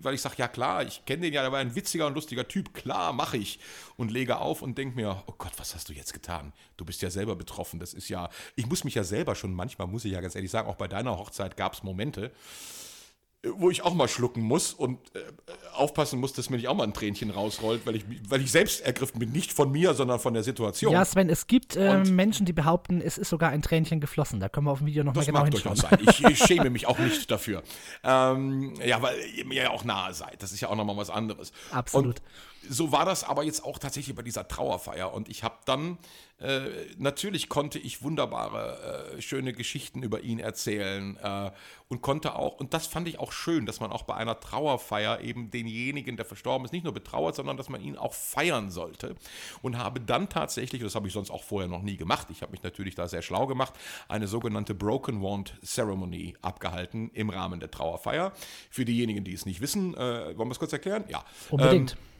weil 0.01 0.13
ich 0.13 0.21
sage, 0.21 0.35
ja 0.37 0.47
klar, 0.47 0.83
ich 0.83 1.05
kenne 1.05 1.23
den 1.23 1.33
ja, 1.33 1.41
der 1.41 1.51
war 1.51 1.59
ein 1.59 1.75
witziger 1.75 2.07
und 2.07 2.15
lustiger 2.15 2.47
Typ, 2.47 2.73
klar, 2.73 3.13
mache 3.13 3.37
ich. 3.37 3.59
Und 3.97 4.11
lege 4.11 4.37
auf 4.37 4.61
und 4.61 4.77
denke 4.77 4.94
mir, 4.95 5.23
oh 5.27 5.33
Gott, 5.37 5.53
was 5.57 5.75
hast 5.75 5.89
du 5.89 5.93
jetzt 5.93 6.13
getan? 6.13 6.53
Du 6.77 6.85
bist 6.85 7.01
ja 7.01 7.09
selber 7.09 7.35
betroffen. 7.35 7.79
Das 7.79 7.93
ist 7.93 8.09
ja, 8.09 8.29
ich 8.55 8.67
muss 8.67 8.83
mich 8.83 8.95
ja 8.95 9.03
selber 9.03 9.35
schon, 9.35 9.53
manchmal 9.53 9.87
muss 9.87 10.05
ich 10.05 10.13
ja 10.13 10.21
ganz 10.21 10.35
ehrlich 10.35 10.51
sagen, 10.51 10.67
auch 10.69 10.75
bei 10.75 10.87
deiner 10.87 11.17
Hochzeit 11.17 11.57
gab 11.57 11.73
es 11.73 11.83
Momente, 11.83 12.31
wo 13.53 13.69
ich 13.69 13.83
auch 13.83 13.93
mal 13.93 14.07
schlucken 14.07 14.41
muss 14.41 14.73
und 14.73 14.97
äh, 15.15 15.19
aufpassen 15.73 16.19
muss, 16.19 16.33
dass 16.33 16.49
mir 16.49 16.57
nicht 16.57 16.67
auch 16.67 16.75
mal 16.75 16.83
ein 16.83 16.93
Tränchen 16.93 17.29
rausrollt, 17.29 17.85
weil 17.85 17.97
ich, 17.97 18.05
weil 18.27 18.41
ich 18.41 18.51
selbst 18.51 18.81
ergriffen 18.81 19.19
bin, 19.19 19.31
nicht 19.31 19.53
von 19.53 19.71
mir, 19.71 19.93
sondern 19.93 20.19
von 20.19 20.33
der 20.33 20.43
Situation. 20.43 20.91
Ja, 20.91 21.05
Sven, 21.05 21.29
es 21.29 21.47
gibt 21.47 21.75
äh, 21.75 22.03
Menschen, 22.05 22.45
die 22.45 22.53
behaupten, 22.53 23.01
es 23.01 23.17
ist 23.17 23.29
sogar 23.29 23.51
ein 23.51 23.61
Tränchen 23.61 23.99
geflossen. 23.99 24.39
Da 24.39 24.49
können 24.49 24.67
wir 24.67 24.71
auf 24.71 24.79
dem 24.79 24.87
Video 24.87 25.03
nochmal 25.03 25.25
genau 25.25 25.43
hinschauen. 25.43 25.75
Das 25.75 25.83
mag 25.83 25.99
durchaus 25.99 26.19
sein. 26.19 26.31
Ich, 26.31 26.41
ich, 26.41 26.45
schäme 26.47 26.69
mich 26.69 26.87
auch 26.87 26.97
nicht 26.97 27.29
dafür. 27.29 27.63
Ähm, 28.03 28.73
ja, 28.83 29.01
weil 29.01 29.17
ihr 29.35 29.45
mir 29.45 29.63
ja 29.63 29.69
auch 29.69 29.83
nahe 29.83 30.13
seid. 30.13 30.41
Das 30.41 30.51
ist 30.51 30.61
ja 30.61 30.69
auch 30.69 30.75
nochmal 30.75 30.97
was 30.97 31.09
anderes. 31.09 31.51
Absolut. 31.71 32.15
Und 32.15 32.21
so 32.69 32.91
war 32.91 33.05
das 33.05 33.23
aber 33.23 33.43
jetzt 33.43 33.63
auch 33.63 33.79
tatsächlich 33.79 34.15
bei 34.15 34.21
dieser 34.21 34.47
Trauerfeier. 34.47 35.13
Und 35.13 35.29
ich 35.29 35.43
habe 35.43 35.55
dann, 35.65 35.97
äh, 36.39 36.61
natürlich 36.97 37.49
konnte 37.49 37.79
ich 37.79 38.03
wunderbare, 38.03 39.13
äh, 39.17 39.21
schöne 39.21 39.53
Geschichten 39.53 40.03
über 40.03 40.21
ihn 40.21 40.39
erzählen 40.39 41.17
äh, 41.17 41.51
und 41.87 42.01
konnte 42.01 42.35
auch, 42.35 42.59
und 42.59 42.73
das 42.73 42.87
fand 42.87 43.07
ich 43.07 43.19
auch 43.19 43.31
schön, 43.31 43.65
dass 43.65 43.79
man 43.79 43.91
auch 43.91 44.03
bei 44.03 44.15
einer 44.15 44.39
Trauerfeier 44.39 45.21
eben 45.21 45.51
denjenigen, 45.51 46.17
der 46.17 46.25
verstorben 46.25 46.65
ist, 46.65 46.71
nicht 46.71 46.83
nur 46.83 46.93
betrauert, 46.93 47.35
sondern 47.35 47.57
dass 47.57 47.69
man 47.69 47.81
ihn 47.81 47.97
auch 47.97 48.13
feiern 48.13 48.69
sollte. 48.69 49.15
Und 49.61 49.77
habe 49.77 49.99
dann 50.01 50.29
tatsächlich, 50.29 50.81
das 50.81 50.95
habe 50.95 51.07
ich 51.07 51.13
sonst 51.13 51.31
auch 51.31 51.43
vorher 51.43 51.69
noch 51.69 51.81
nie 51.81 51.97
gemacht, 51.97 52.27
ich 52.31 52.41
habe 52.41 52.51
mich 52.51 52.63
natürlich 52.63 52.95
da 52.95 53.07
sehr 53.07 53.21
schlau 53.21 53.47
gemacht, 53.47 53.73
eine 54.07 54.27
sogenannte 54.27 54.73
Broken 54.75 55.21
Wand 55.21 55.57
Ceremony 55.63 56.35
abgehalten 56.41 57.11
im 57.13 57.29
Rahmen 57.29 57.59
der 57.59 57.71
Trauerfeier. 57.71 58.33
Für 58.69 58.85
diejenigen, 58.85 59.23
die 59.23 59.33
es 59.33 59.45
nicht 59.45 59.61
wissen, 59.61 59.93
äh, 59.95 60.37
wollen 60.37 60.49
wir 60.49 60.51
es 60.51 60.59
kurz 60.59 60.73
erklären? 60.73 61.05
Ja. 61.07 61.23
Unbedingt. 61.49 61.93
Ähm, 61.93 61.97
äh, 61.97 62.14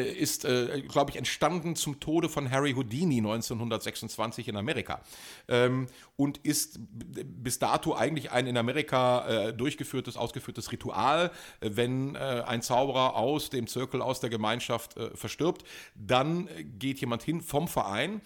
ist, 0.00 0.44
äh, 0.44 0.82
glaube 0.82 1.10
ich, 1.10 1.16
entstanden 1.16 1.76
zum 1.76 2.00
Tode 2.00 2.28
von 2.28 2.50
Harry 2.50 2.72
Houdini 2.72 3.18
1926 3.18 4.48
in 4.48 4.56
Amerika 4.56 5.02
ähm, 5.48 5.86
und 6.16 6.38
ist 6.38 6.78
bis 6.90 7.58
dato 7.58 7.94
eigentlich 7.94 8.30
ein 8.30 8.46
in 8.46 8.56
Amerika 8.56 9.28
äh, 9.28 9.54
durchgeführtes, 9.54 10.16
ausgeführtes 10.16 10.72
Ritual. 10.72 11.30
Äh, 11.60 11.70
wenn 11.74 12.14
äh, 12.14 12.18
ein 12.18 12.62
Zauberer 12.62 13.16
aus 13.16 13.50
dem 13.50 13.66
Zirkel, 13.66 14.02
aus 14.02 14.20
der 14.20 14.30
Gemeinschaft 14.30 14.96
äh, 14.96 15.14
verstirbt, 15.16 15.64
dann 15.94 16.48
geht 16.78 17.00
jemand 17.00 17.22
hin 17.22 17.40
vom 17.40 17.68
Verein 17.68 18.20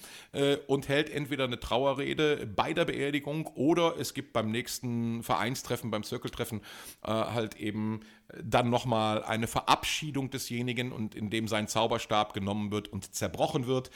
und 0.67 0.89
hält 0.89 1.11
entweder 1.11 1.45
eine 1.45 1.59
Trauerrede 1.59 2.47
bei 2.47 2.73
der 2.73 2.85
Beerdigung 2.85 3.47
oder 3.55 3.97
es 3.99 4.15
gibt 4.15 4.33
beim 4.33 4.51
nächsten 4.51 5.23
Vereinstreffen, 5.23 5.91
beim 5.91 6.03
Zirkeltreffen 6.03 6.61
halt 7.03 7.57
eben 7.57 8.01
dann 8.43 8.71
nochmal 8.71 9.23
eine 9.23 9.47
Verabschiedung 9.47 10.31
desjenigen 10.31 10.93
und 10.93 11.15
in 11.15 11.31
dem 11.31 11.49
sein 11.49 11.69
Zauberstab 11.69 12.33
genommen 12.33 12.71
wird 12.71 12.89
und 12.89 13.15
zerbrochen 13.15 13.67
wird 13.67 13.91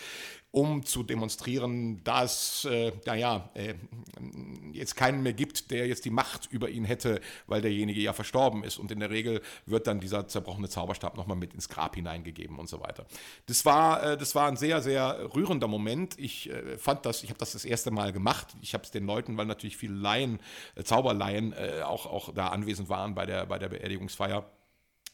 um 0.53 0.85
zu 0.85 1.03
demonstrieren, 1.03 2.03
dass 2.03 2.65
äh, 2.65 2.93
naja, 3.07 3.51
äh, 3.55 3.75
jetzt 4.73 4.97
keinen 4.97 5.23
mehr 5.23 5.33
gibt, 5.33 5.71
der 5.71 5.87
jetzt 5.87 6.05
die 6.05 6.11
Macht 6.11 6.51
über 6.51 6.69
ihn 6.69 6.85
hätte, 6.85 7.21
weil 7.47 7.61
derjenige 7.61 8.01
ja 8.01 8.13
verstorben 8.13 8.65
ist. 8.65 8.79
Und 8.79 8.91
in 8.91 8.99
der 9.01 9.11
Regel 9.11 9.43
wird 9.67 9.87
dann 9.87 10.01
dieser 10.01 10.27
zerbrochene 10.27 10.69
Zauberstab 10.69 11.17
nochmal 11.17 11.37
mit 11.37 11.55
ins 11.55 11.69
Grab 11.69 11.95
hineingegeben 11.95 12.59
und 12.59 12.69
so 12.69 12.81
weiter. 12.81 13.07
Das 13.47 13.65
war, 13.65 14.03
äh, 14.03 14.17
das 14.17 14.35
war 14.35 14.49
ein 14.49 14.57
sehr, 14.57 14.83
sehr 14.83 15.35
rührender 15.35 15.69
Moment. 15.69 16.19
Ich 16.19 16.51
äh, 16.51 16.79
fand 16.79 17.07
das, 17.07 17.23
ich 17.23 17.31
habe 17.31 17.39
das 17.39 17.53
das 17.53 17.65
erste 17.65 17.93
Mal 17.93 18.13
gemacht. 18.13 18.49
Ich 18.61 18.75
habe 18.75 18.83
es 18.83 18.91
den 18.91 19.07
Leuten, 19.07 19.37
weil 19.37 19.47
natürlich 19.47 19.77
viele 19.77 19.95
Laien, 19.95 20.41
äh, 20.75 20.83
Zauberlaien 20.83 21.53
äh, 21.53 21.83
auch, 21.83 22.07
auch 22.07 22.35
da 22.35 22.49
anwesend 22.49 22.89
waren 22.89 23.15
bei 23.15 23.25
der, 23.25 23.47
bei 23.47 23.59
der 23.59 23.69
Beerdigungsfeier 23.69 24.51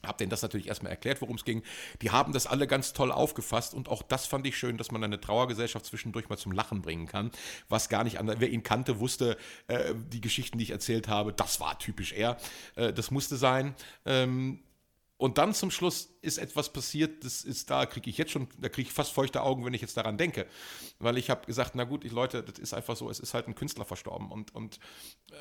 habe 0.04 0.18
denen 0.18 0.30
das 0.30 0.42
natürlich 0.42 0.68
erstmal 0.68 0.90
erklärt, 0.90 1.20
worum 1.20 1.36
es 1.36 1.44
ging. 1.44 1.62
Die 2.02 2.10
haben 2.10 2.32
das 2.32 2.46
alle 2.46 2.66
ganz 2.66 2.92
toll 2.92 3.10
aufgefasst 3.10 3.74
und 3.74 3.88
auch 3.88 4.02
das 4.02 4.26
fand 4.26 4.46
ich 4.46 4.56
schön, 4.56 4.76
dass 4.76 4.90
man 4.90 5.02
eine 5.02 5.20
Trauergesellschaft 5.20 5.86
zwischendurch 5.86 6.28
mal 6.28 6.36
zum 6.36 6.52
Lachen 6.52 6.82
bringen 6.82 7.06
kann, 7.06 7.30
was 7.68 7.88
gar 7.88 8.04
nicht 8.04 8.18
anders. 8.18 8.36
Wer 8.38 8.50
ihn 8.50 8.62
kannte, 8.62 9.00
wusste, 9.00 9.36
äh, 9.68 9.94
die 10.12 10.20
Geschichten, 10.20 10.58
die 10.58 10.64
ich 10.64 10.70
erzählt 10.70 11.08
habe, 11.08 11.32
das 11.32 11.60
war 11.60 11.78
typisch 11.78 12.12
er. 12.12 12.36
Äh, 12.76 12.92
das 12.92 13.10
musste 13.10 13.36
sein. 13.36 13.74
Ähm, 14.04 14.60
und 15.18 15.38
dann 15.38 15.54
zum 15.54 15.70
Schluss 15.70 16.10
ist 16.20 16.36
etwas 16.36 16.70
passiert, 16.70 17.24
das 17.24 17.42
ist 17.42 17.70
da, 17.70 17.86
kriege 17.86 18.10
ich 18.10 18.18
jetzt 18.18 18.32
schon, 18.32 18.48
da 18.58 18.68
kriege 18.68 18.88
ich 18.88 18.92
fast 18.92 19.12
feuchte 19.12 19.42
Augen, 19.42 19.64
wenn 19.64 19.72
ich 19.72 19.80
jetzt 19.80 19.96
daran 19.96 20.18
denke. 20.18 20.46
Weil 20.98 21.16
ich 21.16 21.30
habe 21.30 21.46
gesagt, 21.46 21.74
na 21.74 21.84
gut, 21.84 22.04
ich, 22.04 22.12
Leute, 22.12 22.42
das 22.42 22.58
ist 22.58 22.74
einfach 22.74 22.96
so, 22.96 23.08
es 23.08 23.18
ist 23.18 23.32
halt 23.32 23.48
ein 23.48 23.54
Künstler 23.54 23.86
verstorben 23.86 24.30
und, 24.30 24.54
und 24.54 24.78
äh, 25.30 25.34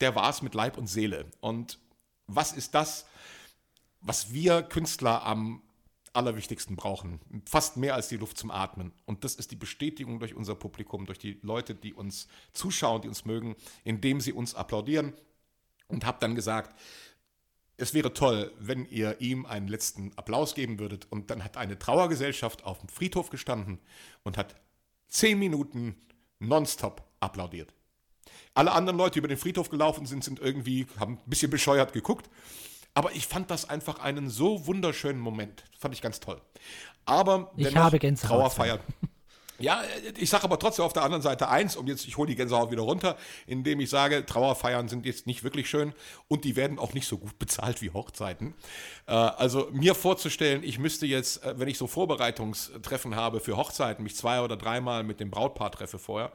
der 0.00 0.16
war 0.16 0.28
es 0.28 0.42
mit 0.42 0.54
Leib 0.54 0.78
und 0.78 0.88
Seele. 0.88 1.26
Und 1.40 1.78
was 2.26 2.52
ist 2.52 2.74
das? 2.74 3.06
Was 4.02 4.32
wir 4.32 4.62
Künstler 4.62 5.24
am 5.24 5.62
allerwichtigsten 6.12 6.76
brauchen. 6.76 7.20
Fast 7.46 7.76
mehr 7.76 7.94
als 7.94 8.08
die 8.08 8.16
Luft 8.16 8.36
zum 8.36 8.50
Atmen. 8.50 8.92
Und 9.06 9.24
das 9.24 9.34
ist 9.34 9.50
die 9.50 9.56
Bestätigung 9.56 10.18
durch 10.20 10.34
unser 10.34 10.54
Publikum, 10.54 11.06
durch 11.06 11.18
die 11.18 11.38
Leute, 11.42 11.74
die 11.74 11.94
uns 11.94 12.28
zuschauen, 12.52 13.00
die 13.00 13.08
uns 13.08 13.24
mögen, 13.24 13.56
indem 13.84 14.20
sie 14.20 14.32
uns 14.32 14.54
applaudieren. 14.54 15.14
Und 15.88 16.04
habe 16.04 16.18
dann 16.20 16.34
gesagt, 16.34 16.78
es 17.76 17.94
wäre 17.94 18.12
toll, 18.12 18.52
wenn 18.58 18.86
ihr 18.86 19.20
ihm 19.20 19.46
einen 19.46 19.68
letzten 19.68 20.16
Applaus 20.16 20.54
geben 20.54 20.78
würdet. 20.78 21.06
Und 21.10 21.30
dann 21.30 21.42
hat 21.42 21.56
eine 21.56 21.78
Trauergesellschaft 21.78 22.64
auf 22.64 22.78
dem 22.80 22.88
Friedhof 22.88 23.30
gestanden 23.30 23.78
und 24.22 24.36
hat 24.36 24.56
zehn 25.08 25.38
Minuten 25.38 25.96
nonstop 26.38 27.02
applaudiert. 27.20 27.72
Alle 28.54 28.72
anderen 28.72 28.98
Leute, 28.98 29.14
die 29.14 29.18
über 29.20 29.28
den 29.28 29.38
Friedhof 29.38 29.70
gelaufen 29.70 30.06
sind, 30.06 30.22
sind 30.22 30.40
irgendwie, 30.40 30.86
haben 30.98 31.14
ein 31.14 31.30
bisschen 31.30 31.50
bescheuert 31.50 31.92
geguckt. 31.92 32.28
Aber 32.94 33.12
ich 33.12 33.26
fand 33.26 33.50
das 33.50 33.68
einfach 33.68 34.00
einen 34.00 34.28
so 34.28 34.66
wunderschönen 34.66 35.20
Moment. 35.20 35.64
Fand 35.78 35.94
ich 35.94 36.02
ganz 36.02 36.20
toll. 36.20 36.40
Aber 37.04 37.50
ich 37.56 37.74
habe 37.74 37.98
Gänsehaut. 37.98 38.38
Trauerfeier. 38.38 38.80
Ja, 39.62 39.80
ich 40.18 40.28
sage 40.28 40.42
aber 40.42 40.58
trotzdem 40.58 40.84
auf 40.84 40.92
der 40.92 41.04
anderen 41.04 41.22
Seite 41.22 41.48
eins, 41.48 41.76
und 41.76 41.86
jetzt, 41.86 42.08
ich 42.08 42.16
hole 42.16 42.26
die 42.26 42.34
Gänsehaut 42.34 42.72
wieder 42.72 42.82
runter, 42.82 43.16
indem 43.46 43.78
ich 43.78 43.90
sage, 43.90 44.26
Trauerfeiern 44.26 44.88
sind 44.88 45.06
jetzt 45.06 45.28
nicht 45.28 45.44
wirklich 45.44 45.70
schön 45.70 45.92
und 46.26 46.44
die 46.44 46.56
werden 46.56 46.80
auch 46.80 46.94
nicht 46.94 47.06
so 47.06 47.16
gut 47.16 47.38
bezahlt 47.38 47.80
wie 47.80 47.90
Hochzeiten. 47.90 48.54
Äh, 49.06 49.12
also 49.12 49.68
mir 49.72 49.94
vorzustellen, 49.94 50.64
ich 50.64 50.80
müsste 50.80 51.06
jetzt, 51.06 51.44
äh, 51.44 51.58
wenn 51.60 51.68
ich 51.68 51.78
so 51.78 51.86
Vorbereitungstreffen 51.86 53.14
habe 53.14 53.38
für 53.38 53.56
Hochzeiten, 53.56 54.02
mich 54.02 54.16
zwei 54.16 54.40
oder 54.40 54.56
dreimal 54.56 55.04
mit 55.04 55.20
dem 55.20 55.30
Brautpaar 55.30 55.70
treffe 55.70 56.00
vorher, 56.00 56.32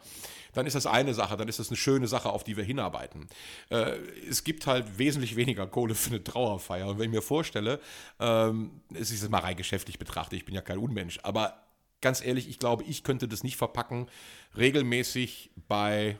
dann 0.53 0.65
ist 0.65 0.77
das 0.77 0.87
eine 0.87 1.13
Sache, 1.13 1.35
dann 1.35 1.49
ist 1.49 1.59
das 1.59 1.67
eine 1.67 1.77
schöne 1.77 2.07
Sache, 2.07 2.29
auf 2.29 2.45
die 2.45 2.55
wir 2.55 2.63
hinarbeiten. 2.63 3.27
Äh, 3.69 3.97
es 4.29 4.45
gibt 4.45 4.67
halt 4.67 4.97
wesentlich 4.97 5.35
weniger 5.35 5.67
Kohle 5.67 5.95
für 5.95 6.11
eine 6.11 6.23
Trauerfeier. 6.23 6.87
Und 6.87 6.97
wenn 6.97 7.09
ich 7.09 7.15
mir 7.15 7.21
vorstelle, 7.21 7.81
ähm, 8.21 8.81
es 8.93 9.11
ist 9.11 9.29
mal 9.29 9.39
rein 9.39 9.57
geschäftlich 9.57 9.99
betrachtet, 9.99 10.39
ich 10.39 10.45
bin 10.45 10.55
ja 10.55 10.61
kein 10.61 10.77
Unmensch, 10.77 11.19
aber 11.23 11.66
ganz 12.01 12.23
ehrlich, 12.23 12.49
ich 12.49 12.59
glaube, 12.59 12.83
ich 12.83 13.03
könnte 13.03 13.27
das 13.27 13.43
nicht 13.43 13.57
verpacken, 13.57 14.07
regelmäßig 14.55 15.51
bei 15.67 16.17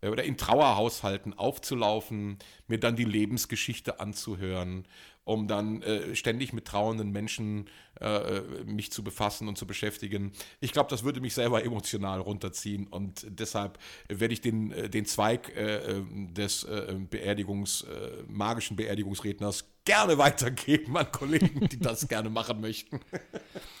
oder 0.00 0.22
in 0.22 0.36
Trauerhaushalten 0.36 1.34
aufzulaufen, 1.34 2.38
mir 2.68 2.78
dann 2.78 2.94
die 2.94 3.04
Lebensgeschichte 3.04 3.98
anzuhören 3.98 4.86
um 5.28 5.46
dann 5.46 5.82
äh, 5.82 6.16
ständig 6.16 6.54
mit 6.54 6.64
trauenden 6.64 7.12
Menschen 7.12 7.68
äh, 8.00 8.40
mich 8.64 8.90
zu 8.90 9.04
befassen 9.04 9.46
und 9.46 9.58
zu 9.58 9.66
beschäftigen. 9.66 10.32
Ich 10.60 10.72
glaube, 10.72 10.88
das 10.88 11.04
würde 11.04 11.20
mich 11.20 11.34
selber 11.34 11.62
emotional 11.62 12.20
runterziehen 12.20 12.86
und 12.86 13.26
deshalb 13.28 13.78
werde 14.08 14.32
ich 14.32 14.40
den, 14.40 14.72
äh, 14.72 14.88
den 14.88 15.04
Zweig 15.04 15.54
äh, 15.54 16.02
des 16.32 16.64
äh, 16.64 16.96
Beerdigungs, 17.10 17.82
äh, 17.82 18.22
magischen 18.26 18.76
Beerdigungsredners 18.76 19.66
gerne 19.84 20.16
weitergeben 20.18 20.96
an 20.96 21.12
Kollegen, 21.12 21.68
die 21.68 21.78
das 21.78 22.08
gerne 22.08 22.30
machen 22.30 22.62
möchten. 22.62 23.00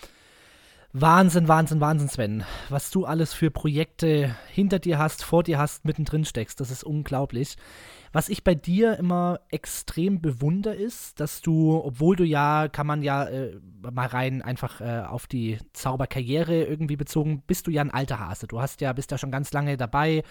Wahnsinn, 0.94 1.48
Wahnsinn, 1.48 1.80
Wahnsinn, 1.80 2.08
Sven. 2.08 2.44
Was 2.70 2.90
du 2.90 3.04
alles 3.04 3.34
für 3.34 3.50
Projekte 3.50 4.34
hinter 4.48 4.78
dir 4.78 4.98
hast, 4.98 5.22
vor 5.22 5.42
dir 5.42 5.58
hast, 5.58 5.84
mittendrin 5.84 6.24
steckst, 6.24 6.60
das 6.60 6.70
ist 6.70 6.82
unglaublich. 6.82 7.56
Was 8.10 8.30
ich 8.30 8.42
bei 8.42 8.54
dir 8.54 8.96
immer 8.96 9.40
extrem 9.50 10.22
bewundere, 10.22 10.74
ist, 10.74 11.20
dass 11.20 11.42
du, 11.42 11.76
obwohl 11.76 12.16
du 12.16 12.24
ja, 12.24 12.68
kann 12.68 12.86
man 12.86 13.02
ja 13.02 13.24
äh, 13.24 13.60
mal 13.82 14.06
rein 14.06 14.40
einfach 14.40 14.80
äh, 14.80 15.02
auf 15.06 15.26
die 15.26 15.58
Zauberkarriere 15.74 16.64
irgendwie 16.64 16.96
bezogen, 16.96 17.42
bist 17.46 17.66
du 17.66 17.70
ja 17.70 17.82
ein 17.82 17.90
alter 17.90 18.18
Hase. 18.18 18.46
Du 18.46 18.58
hast 18.58 18.80
ja, 18.80 18.94
bist 18.94 19.10
ja 19.10 19.18
schon 19.18 19.30
ganz 19.30 19.52
lange 19.52 19.76
dabei, 19.76 20.22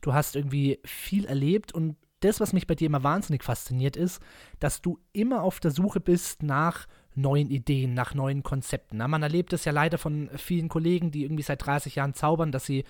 du 0.00 0.14
hast 0.14 0.34
irgendwie 0.34 0.80
viel 0.86 1.26
erlebt 1.26 1.72
und 1.72 1.96
das, 2.20 2.40
was 2.40 2.54
mich 2.54 2.66
bei 2.66 2.74
dir 2.74 2.86
immer 2.86 3.04
wahnsinnig 3.04 3.44
fasziniert, 3.44 3.98
ist, 3.98 4.22
dass 4.60 4.80
du 4.80 4.98
immer 5.12 5.42
auf 5.42 5.60
der 5.60 5.70
Suche 5.70 6.00
bist 6.00 6.42
nach 6.42 6.86
neuen 7.16 7.50
Ideen, 7.50 7.94
nach 7.94 8.14
neuen 8.14 8.42
Konzepten. 8.42 8.98
Man 8.98 9.22
erlebt 9.22 9.52
es 9.52 9.64
ja 9.64 9.72
leider 9.72 9.98
von 9.98 10.30
vielen 10.36 10.68
Kollegen, 10.68 11.10
die 11.10 11.24
irgendwie 11.24 11.42
seit 11.42 11.64
30 11.64 11.96
Jahren 11.96 12.14
zaubern, 12.14 12.52
dass 12.52 12.66
sie 12.66 12.84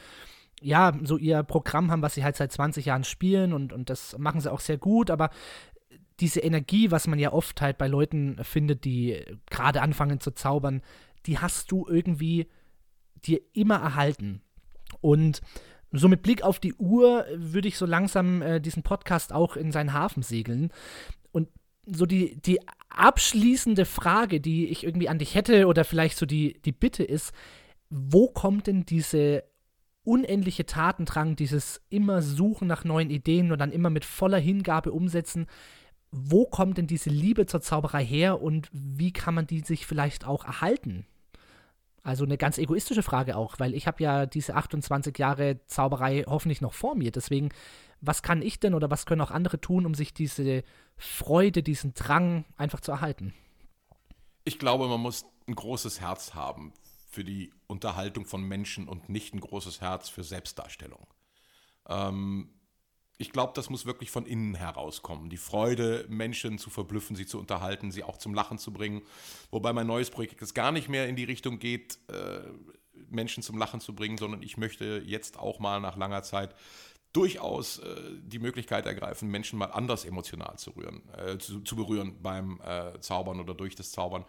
ja 0.60 0.92
so 1.02 1.16
ihr 1.16 1.42
Programm 1.42 1.90
haben, 1.90 2.02
was 2.02 2.14
sie 2.14 2.24
halt 2.24 2.36
seit 2.36 2.52
20 2.52 2.86
Jahren 2.86 3.04
spielen 3.04 3.52
und, 3.52 3.72
und 3.72 3.90
das 3.90 4.16
machen 4.18 4.40
sie 4.40 4.50
auch 4.50 4.60
sehr 4.60 4.78
gut, 4.78 5.10
aber 5.10 5.30
diese 6.20 6.40
Energie, 6.40 6.90
was 6.90 7.06
man 7.06 7.18
ja 7.18 7.32
oft 7.32 7.60
halt 7.60 7.78
bei 7.78 7.88
Leuten 7.88 8.38
findet, 8.42 8.84
die 8.84 9.22
gerade 9.50 9.82
anfangen 9.82 10.20
zu 10.20 10.30
zaubern, 10.30 10.82
die 11.26 11.38
hast 11.38 11.70
du 11.70 11.86
irgendwie 11.88 12.46
dir 13.24 13.40
immer 13.52 13.76
erhalten. 13.76 14.40
Und 15.00 15.40
so 15.92 16.08
mit 16.08 16.22
Blick 16.22 16.42
auf 16.42 16.58
die 16.58 16.74
Uhr 16.74 17.26
würde 17.34 17.68
ich 17.68 17.76
so 17.76 17.86
langsam 17.86 18.42
äh, 18.42 18.60
diesen 18.60 18.82
Podcast 18.82 19.32
auch 19.32 19.56
in 19.56 19.72
seinen 19.72 19.92
Hafen 19.92 20.22
segeln. 20.22 20.70
Und 21.32 21.48
so 21.86 22.06
die, 22.06 22.40
die 22.40 22.60
abschließende 22.96 23.84
Frage, 23.84 24.40
die 24.40 24.66
ich 24.68 24.84
irgendwie 24.84 25.08
an 25.08 25.18
dich 25.18 25.34
hätte, 25.34 25.66
oder 25.66 25.84
vielleicht 25.84 26.16
so 26.16 26.26
die, 26.26 26.60
die 26.64 26.72
Bitte 26.72 27.04
ist, 27.04 27.32
wo 27.90 28.28
kommt 28.28 28.66
denn 28.66 28.84
diese 28.84 29.44
unendliche 30.04 30.66
Tatendrang, 30.66 31.36
dieses 31.36 31.82
immer 31.90 32.22
Suchen 32.22 32.68
nach 32.68 32.84
neuen 32.84 33.10
Ideen 33.10 33.52
und 33.52 33.58
dann 33.58 33.72
immer 33.72 33.90
mit 33.90 34.04
voller 34.04 34.38
Hingabe 34.38 34.92
umsetzen, 34.92 35.46
wo 36.12 36.46
kommt 36.46 36.78
denn 36.78 36.86
diese 36.86 37.10
Liebe 37.10 37.46
zur 37.46 37.60
Zauberei 37.60 38.04
her 38.04 38.40
und 38.40 38.68
wie 38.72 39.12
kann 39.12 39.34
man 39.34 39.46
die 39.46 39.60
sich 39.60 39.86
vielleicht 39.86 40.26
auch 40.26 40.44
erhalten? 40.44 41.06
Also 42.06 42.24
eine 42.24 42.38
ganz 42.38 42.56
egoistische 42.56 43.02
Frage 43.02 43.36
auch, 43.36 43.58
weil 43.58 43.74
ich 43.74 43.88
habe 43.88 44.00
ja 44.00 44.26
diese 44.26 44.54
28 44.54 45.18
Jahre 45.18 45.58
Zauberei 45.66 46.22
hoffentlich 46.28 46.60
noch 46.60 46.72
vor 46.72 46.94
mir. 46.94 47.10
Deswegen, 47.10 47.48
was 48.00 48.22
kann 48.22 48.42
ich 48.42 48.60
denn 48.60 48.74
oder 48.74 48.92
was 48.92 49.06
können 49.06 49.22
auch 49.22 49.32
andere 49.32 49.60
tun, 49.60 49.84
um 49.84 49.92
sich 49.92 50.14
diese 50.14 50.62
Freude, 50.96 51.64
diesen 51.64 51.94
Drang 51.94 52.44
einfach 52.56 52.78
zu 52.78 52.92
erhalten? 52.92 53.34
Ich 54.44 54.60
glaube, 54.60 54.86
man 54.86 55.00
muss 55.00 55.24
ein 55.48 55.56
großes 55.56 56.00
Herz 56.00 56.34
haben 56.34 56.72
für 57.10 57.24
die 57.24 57.52
Unterhaltung 57.66 58.24
von 58.24 58.40
Menschen 58.40 58.86
und 58.86 59.08
nicht 59.08 59.34
ein 59.34 59.40
großes 59.40 59.80
Herz 59.80 60.08
für 60.08 60.22
Selbstdarstellung. 60.22 61.08
Ähm, 61.88 62.50
ich 63.18 63.32
glaube, 63.32 63.52
das 63.54 63.70
muss 63.70 63.86
wirklich 63.86 64.10
von 64.10 64.26
innen 64.26 64.54
herauskommen. 64.54 65.30
Die 65.30 65.38
Freude, 65.38 66.04
Menschen 66.08 66.58
zu 66.58 66.68
verblüffen, 66.68 67.16
sie 67.16 67.26
zu 67.26 67.38
unterhalten, 67.38 67.90
sie 67.90 68.02
auch 68.02 68.18
zum 68.18 68.34
Lachen 68.34 68.58
zu 68.58 68.72
bringen. 68.72 69.02
Wobei 69.50 69.72
mein 69.72 69.86
neues 69.86 70.10
Projekt 70.10 70.40
jetzt 70.40 70.54
gar 70.54 70.72
nicht 70.72 70.88
mehr 70.88 71.08
in 71.08 71.16
die 71.16 71.24
Richtung 71.24 71.58
geht, 71.58 71.98
äh, 72.08 72.40
Menschen 73.08 73.42
zum 73.42 73.58
Lachen 73.58 73.80
zu 73.80 73.94
bringen, 73.94 74.18
sondern 74.18 74.42
ich 74.42 74.56
möchte 74.56 75.02
jetzt 75.04 75.38
auch 75.38 75.60
mal 75.60 75.80
nach 75.80 75.96
langer 75.96 76.22
Zeit 76.22 76.54
durchaus 77.12 77.78
äh, 77.78 77.96
die 78.22 78.38
Möglichkeit 78.38 78.84
ergreifen, 78.84 79.30
Menschen 79.30 79.58
mal 79.58 79.66
anders 79.66 80.04
emotional 80.04 80.58
zu, 80.58 80.70
rühren, 80.72 81.02
äh, 81.16 81.38
zu, 81.38 81.60
zu, 81.60 81.74
berühren 81.76 82.20
beim 82.22 82.60
äh, 82.60 83.00
Zaubern 83.00 83.40
oder 83.40 83.54
durch 83.54 83.74
das 83.74 83.90
Zaubern. 83.90 84.26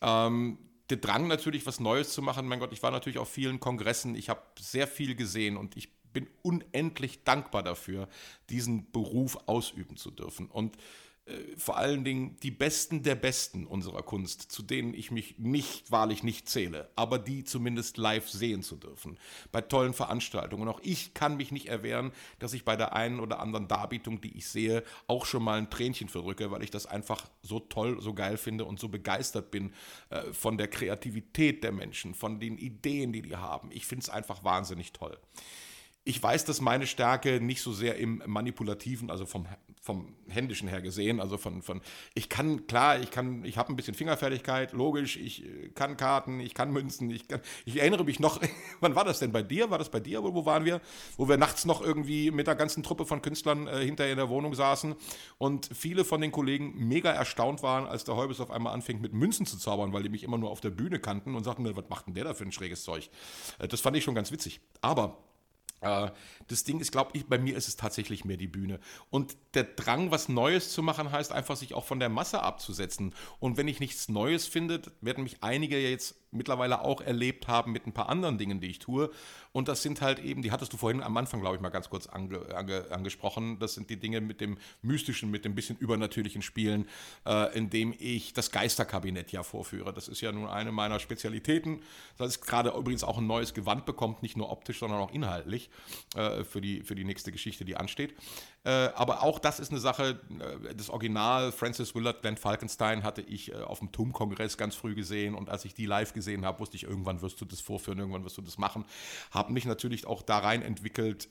Ähm, 0.00 0.58
der 0.90 0.96
Drang 0.96 1.28
natürlich, 1.28 1.66
was 1.66 1.80
Neues 1.80 2.12
zu 2.12 2.22
machen. 2.22 2.48
Mein 2.48 2.60
Gott, 2.60 2.72
ich 2.72 2.82
war 2.82 2.90
natürlich 2.90 3.18
auf 3.18 3.28
vielen 3.28 3.60
Kongressen, 3.60 4.14
ich 4.16 4.28
habe 4.30 4.42
sehr 4.58 4.88
viel 4.88 5.14
gesehen 5.14 5.56
und 5.56 5.76
ich 5.76 5.97
bin 6.12 6.26
unendlich 6.42 7.24
dankbar 7.24 7.62
dafür, 7.62 8.08
diesen 8.50 8.90
Beruf 8.90 9.38
ausüben 9.46 9.96
zu 9.96 10.10
dürfen. 10.10 10.46
Und 10.46 10.76
äh, 11.28 11.56
vor 11.56 11.76
allen 11.76 12.04
Dingen 12.04 12.36
die 12.42 12.50
Besten 12.50 13.02
der 13.02 13.14
Besten 13.14 13.66
unserer 13.66 14.02
Kunst, 14.02 14.50
zu 14.50 14.62
denen 14.62 14.94
ich 14.94 15.10
mich 15.10 15.38
nicht, 15.38 15.90
wahrlich 15.90 16.22
nicht 16.22 16.48
zähle, 16.48 16.90
aber 16.96 17.18
die 17.18 17.44
zumindest 17.44 17.98
live 17.98 18.28
sehen 18.28 18.62
zu 18.62 18.76
dürfen, 18.76 19.18
bei 19.52 19.60
tollen 19.60 19.92
Veranstaltungen. 19.92 20.62
Und 20.62 20.68
auch 20.68 20.80
ich 20.82 21.14
kann 21.14 21.36
mich 21.36 21.52
nicht 21.52 21.66
erwehren, 21.66 22.12
dass 22.38 22.52
ich 22.52 22.64
bei 22.64 22.76
der 22.76 22.94
einen 22.94 23.20
oder 23.20 23.40
anderen 23.40 23.68
Darbietung, 23.68 24.20
die 24.20 24.36
ich 24.36 24.48
sehe, 24.48 24.82
auch 25.06 25.26
schon 25.26 25.42
mal 25.42 25.58
ein 25.58 25.70
Tränchen 25.70 26.08
verrücke, 26.08 26.50
weil 26.50 26.62
ich 26.62 26.70
das 26.70 26.86
einfach 26.86 27.28
so 27.42 27.60
toll, 27.60 28.00
so 28.00 28.14
geil 28.14 28.36
finde 28.36 28.64
und 28.64 28.80
so 28.80 28.88
begeistert 28.88 29.50
bin 29.50 29.74
äh, 30.10 30.32
von 30.32 30.56
der 30.56 30.68
Kreativität 30.68 31.62
der 31.62 31.72
Menschen, 31.72 32.14
von 32.14 32.40
den 32.40 32.56
Ideen, 32.56 33.12
die 33.12 33.22
die 33.22 33.36
haben. 33.36 33.70
Ich 33.72 33.86
finde 33.86 34.04
es 34.04 34.10
einfach 34.10 34.44
wahnsinnig 34.44 34.92
toll. 34.92 35.18
Ich 36.08 36.22
weiß, 36.22 36.46
dass 36.46 36.62
meine 36.62 36.86
Stärke 36.86 37.38
nicht 37.38 37.60
so 37.60 37.70
sehr 37.70 37.96
im 37.96 38.22
Manipulativen, 38.24 39.10
also 39.10 39.26
vom, 39.26 39.46
vom 39.82 40.16
Händischen 40.26 40.66
her 40.66 40.80
gesehen, 40.80 41.20
also 41.20 41.36
von, 41.36 41.60
von 41.60 41.82
ich 42.14 42.30
kann, 42.30 42.66
klar, 42.66 42.98
ich 42.98 43.10
kann, 43.10 43.44
ich 43.44 43.58
habe 43.58 43.70
ein 43.70 43.76
bisschen 43.76 43.92
Fingerfertigkeit, 43.92 44.72
logisch, 44.72 45.18
ich 45.18 45.44
äh, 45.44 45.68
kann 45.74 45.98
Karten, 45.98 46.40
ich 46.40 46.54
kann 46.54 46.72
Münzen, 46.72 47.10
ich, 47.10 47.28
kann, 47.28 47.42
ich 47.66 47.76
erinnere 47.78 48.04
mich 48.04 48.20
noch, 48.20 48.40
wann 48.80 48.94
war 48.94 49.04
das 49.04 49.18
denn 49.18 49.32
bei 49.32 49.42
dir? 49.42 49.68
War 49.68 49.76
das 49.76 49.90
bei 49.90 50.00
dir? 50.00 50.22
Wo, 50.22 50.32
wo 50.32 50.46
waren 50.46 50.64
wir? 50.64 50.80
Wo 51.18 51.28
wir 51.28 51.36
nachts 51.36 51.66
noch 51.66 51.82
irgendwie 51.82 52.30
mit 52.30 52.46
der 52.46 52.54
ganzen 52.54 52.82
Truppe 52.82 53.04
von 53.04 53.20
Künstlern 53.20 53.66
äh, 53.66 53.84
hinterher 53.84 54.12
in 54.12 54.18
der 54.18 54.30
Wohnung 54.30 54.54
saßen 54.54 54.94
und 55.36 55.68
viele 55.74 56.06
von 56.06 56.22
den 56.22 56.32
Kollegen 56.32 56.72
mega 56.88 57.10
erstaunt 57.10 57.62
waren, 57.62 57.86
als 57.86 58.04
der 58.04 58.16
Heubes 58.16 58.40
auf 58.40 58.50
einmal 58.50 58.72
anfing 58.72 59.02
mit 59.02 59.12
Münzen 59.12 59.44
zu 59.44 59.58
zaubern, 59.58 59.92
weil 59.92 60.04
die 60.04 60.08
mich 60.08 60.22
immer 60.22 60.38
nur 60.38 60.48
auf 60.48 60.62
der 60.62 60.70
Bühne 60.70 61.00
kannten 61.00 61.34
und 61.34 61.44
sagten, 61.44 61.66
was 61.76 61.88
macht 61.90 62.06
denn 62.06 62.14
der 62.14 62.24
da 62.24 62.32
für 62.32 62.44
ein 62.44 62.52
schräges 62.52 62.82
Zeug? 62.82 63.10
Äh, 63.58 63.68
das 63.68 63.82
fand 63.82 63.94
ich 63.94 64.04
schon 64.04 64.14
ganz 64.14 64.32
witzig. 64.32 64.62
Aber 64.80 65.18
das 65.80 66.64
Ding 66.64 66.80
ist, 66.80 66.90
glaube 66.90 67.10
ich, 67.14 67.26
bei 67.26 67.38
mir 67.38 67.56
ist 67.56 67.68
es 67.68 67.76
tatsächlich 67.76 68.24
mehr 68.24 68.36
die 68.36 68.48
Bühne. 68.48 68.80
Und 69.10 69.36
der 69.54 69.64
Drang, 69.64 70.10
was 70.10 70.28
Neues 70.28 70.72
zu 70.72 70.82
machen, 70.82 71.12
heißt 71.12 71.32
einfach, 71.32 71.56
sich 71.56 71.74
auch 71.74 71.84
von 71.84 72.00
der 72.00 72.08
Masse 72.08 72.42
abzusetzen. 72.42 73.14
Und 73.38 73.56
wenn 73.56 73.68
ich 73.68 73.78
nichts 73.78 74.08
Neues 74.08 74.46
finde, 74.46 74.82
werden 75.00 75.24
mich 75.24 75.42
einige 75.42 75.78
jetzt 75.78 76.16
mittlerweile 76.30 76.82
auch 76.82 77.00
erlebt 77.00 77.48
haben 77.48 77.72
mit 77.72 77.86
ein 77.86 77.92
paar 77.92 78.08
anderen 78.08 78.38
Dingen, 78.38 78.60
die 78.60 78.70
ich 78.70 78.78
tue. 78.80 79.10
Und 79.52 79.68
das 79.68 79.82
sind 79.82 80.00
halt 80.00 80.18
eben, 80.18 80.42
die 80.42 80.52
hattest 80.52 80.72
du 80.72 80.76
vorhin 80.76 81.02
am 81.02 81.16
Anfang, 81.16 81.40
glaube 81.40 81.56
ich, 81.56 81.62
mal 81.62 81.68
ganz 81.70 81.90
kurz 81.90 82.06
ange, 82.06 82.54
ange, 82.54 82.90
angesprochen. 82.90 83.58
Das 83.58 83.74
sind 83.74 83.90
die 83.90 83.96
Dinge 83.96 84.20
mit 84.20 84.40
dem 84.40 84.58
mystischen, 84.82 85.30
mit 85.30 85.44
dem 85.44 85.54
bisschen 85.54 85.76
übernatürlichen 85.78 86.42
Spielen, 86.42 86.86
äh, 87.26 87.56
in 87.56 87.70
dem 87.70 87.94
ich 87.98 88.32
das 88.32 88.50
Geisterkabinett 88.50 89.32
ja 89.32 89.42
vorführe. 89.42 89.92
Das 89.92 90.08
ist 90.08 90.20
ja 90.20 90.32
nun 90.32 90.46
eine 90.46 90.72
meiner 90.72 91.00
Spezialitäten. 91.00 91.82
Das 92.16 92.28
ist 92.28 92.40
gerade 92.40 92.70
übrigens 92.70 93.04
auch 93.04 93.18
ein 93.18 93.26
neues 93.26 93.54
Gewand 93.54 93.86
bekommt, 93.86 94.22
nicht 94.22 94.36
nur 94.36 94.50
optisch, 94.50 94.78
sondern 94.78 95.00
auch 95.00 95.12
inhaltlich 95.12 95.70
äh, 96.14 96.44
für, 96.44 96.60
die, 96.60 96.82
für 96.82 96.94
die 96.94 97.04
nächste 97.04 97.32
Geschichte, 97.32 97.64
die 97.64 97.76
ansteht. 97.76 98.14
Äh, 98.68 98.92
aber 98.96 99.22
auch 99.22 99.38
das 99.38 99.60
ist 99.60 99.70
eine 99.70 99.80
Sache, 99.80 100.20
äh, 100.40 100.74
das 100.74 100.90
Original 100.90 101.52
Francis 101.52 101.94
Willard 101.94 102.20
Glenn 102.20 102.36
Falkenstein 102.36 103.02
hatte 103.02 103.22
ich 103.22 103.50
äh, 103.50 103.54
auf 103.54 103.78
dem 103.78 103.92
TUM-Kongress 103.92 104.58
ganz 104.58 104.74
früh 104.74 104.94
gesehen 104.94 105.34
und 105.34 105.48
als 105.48 105.64
ich 105.64 105.72
die 105.72 105.86
live 105.86 106.12
gesehen 106.12 106.44
habe, 106.44 106.60
wusste 106.60 106.76
ich, 106.76 106.82
irgendwann 106.82 107.22
wirst 107.22 107.40
du 107.40 107.46
das 107.46 107.62
vorführen, 107.62 107.98
irgendwann 107.98 108.24
wirst 108.24 108.36
du 108.36 108.42
das 108.42 108.58
machen. 108.58 108.84
Habe 109.30 109.54
mich 109.54 109.64
natürlich 109.64 110.06
auch 110.06 110.20
da 110.20 110.40
rein 110.40 110.60
entwickelt, 110.60 111.30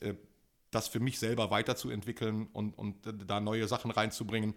das 0.70 0.88
für 0.88 1.00
mich 1.00 1.18
selber 1.18 1.50
weiterzuentwickeln 1.50 2.48
und, 2.52 2.76
und 2.76 2.96
da 3.26 3.40
neue 3.40 3.68
Sachen 3.68 3.90
reinzubringen. 3.90 4.54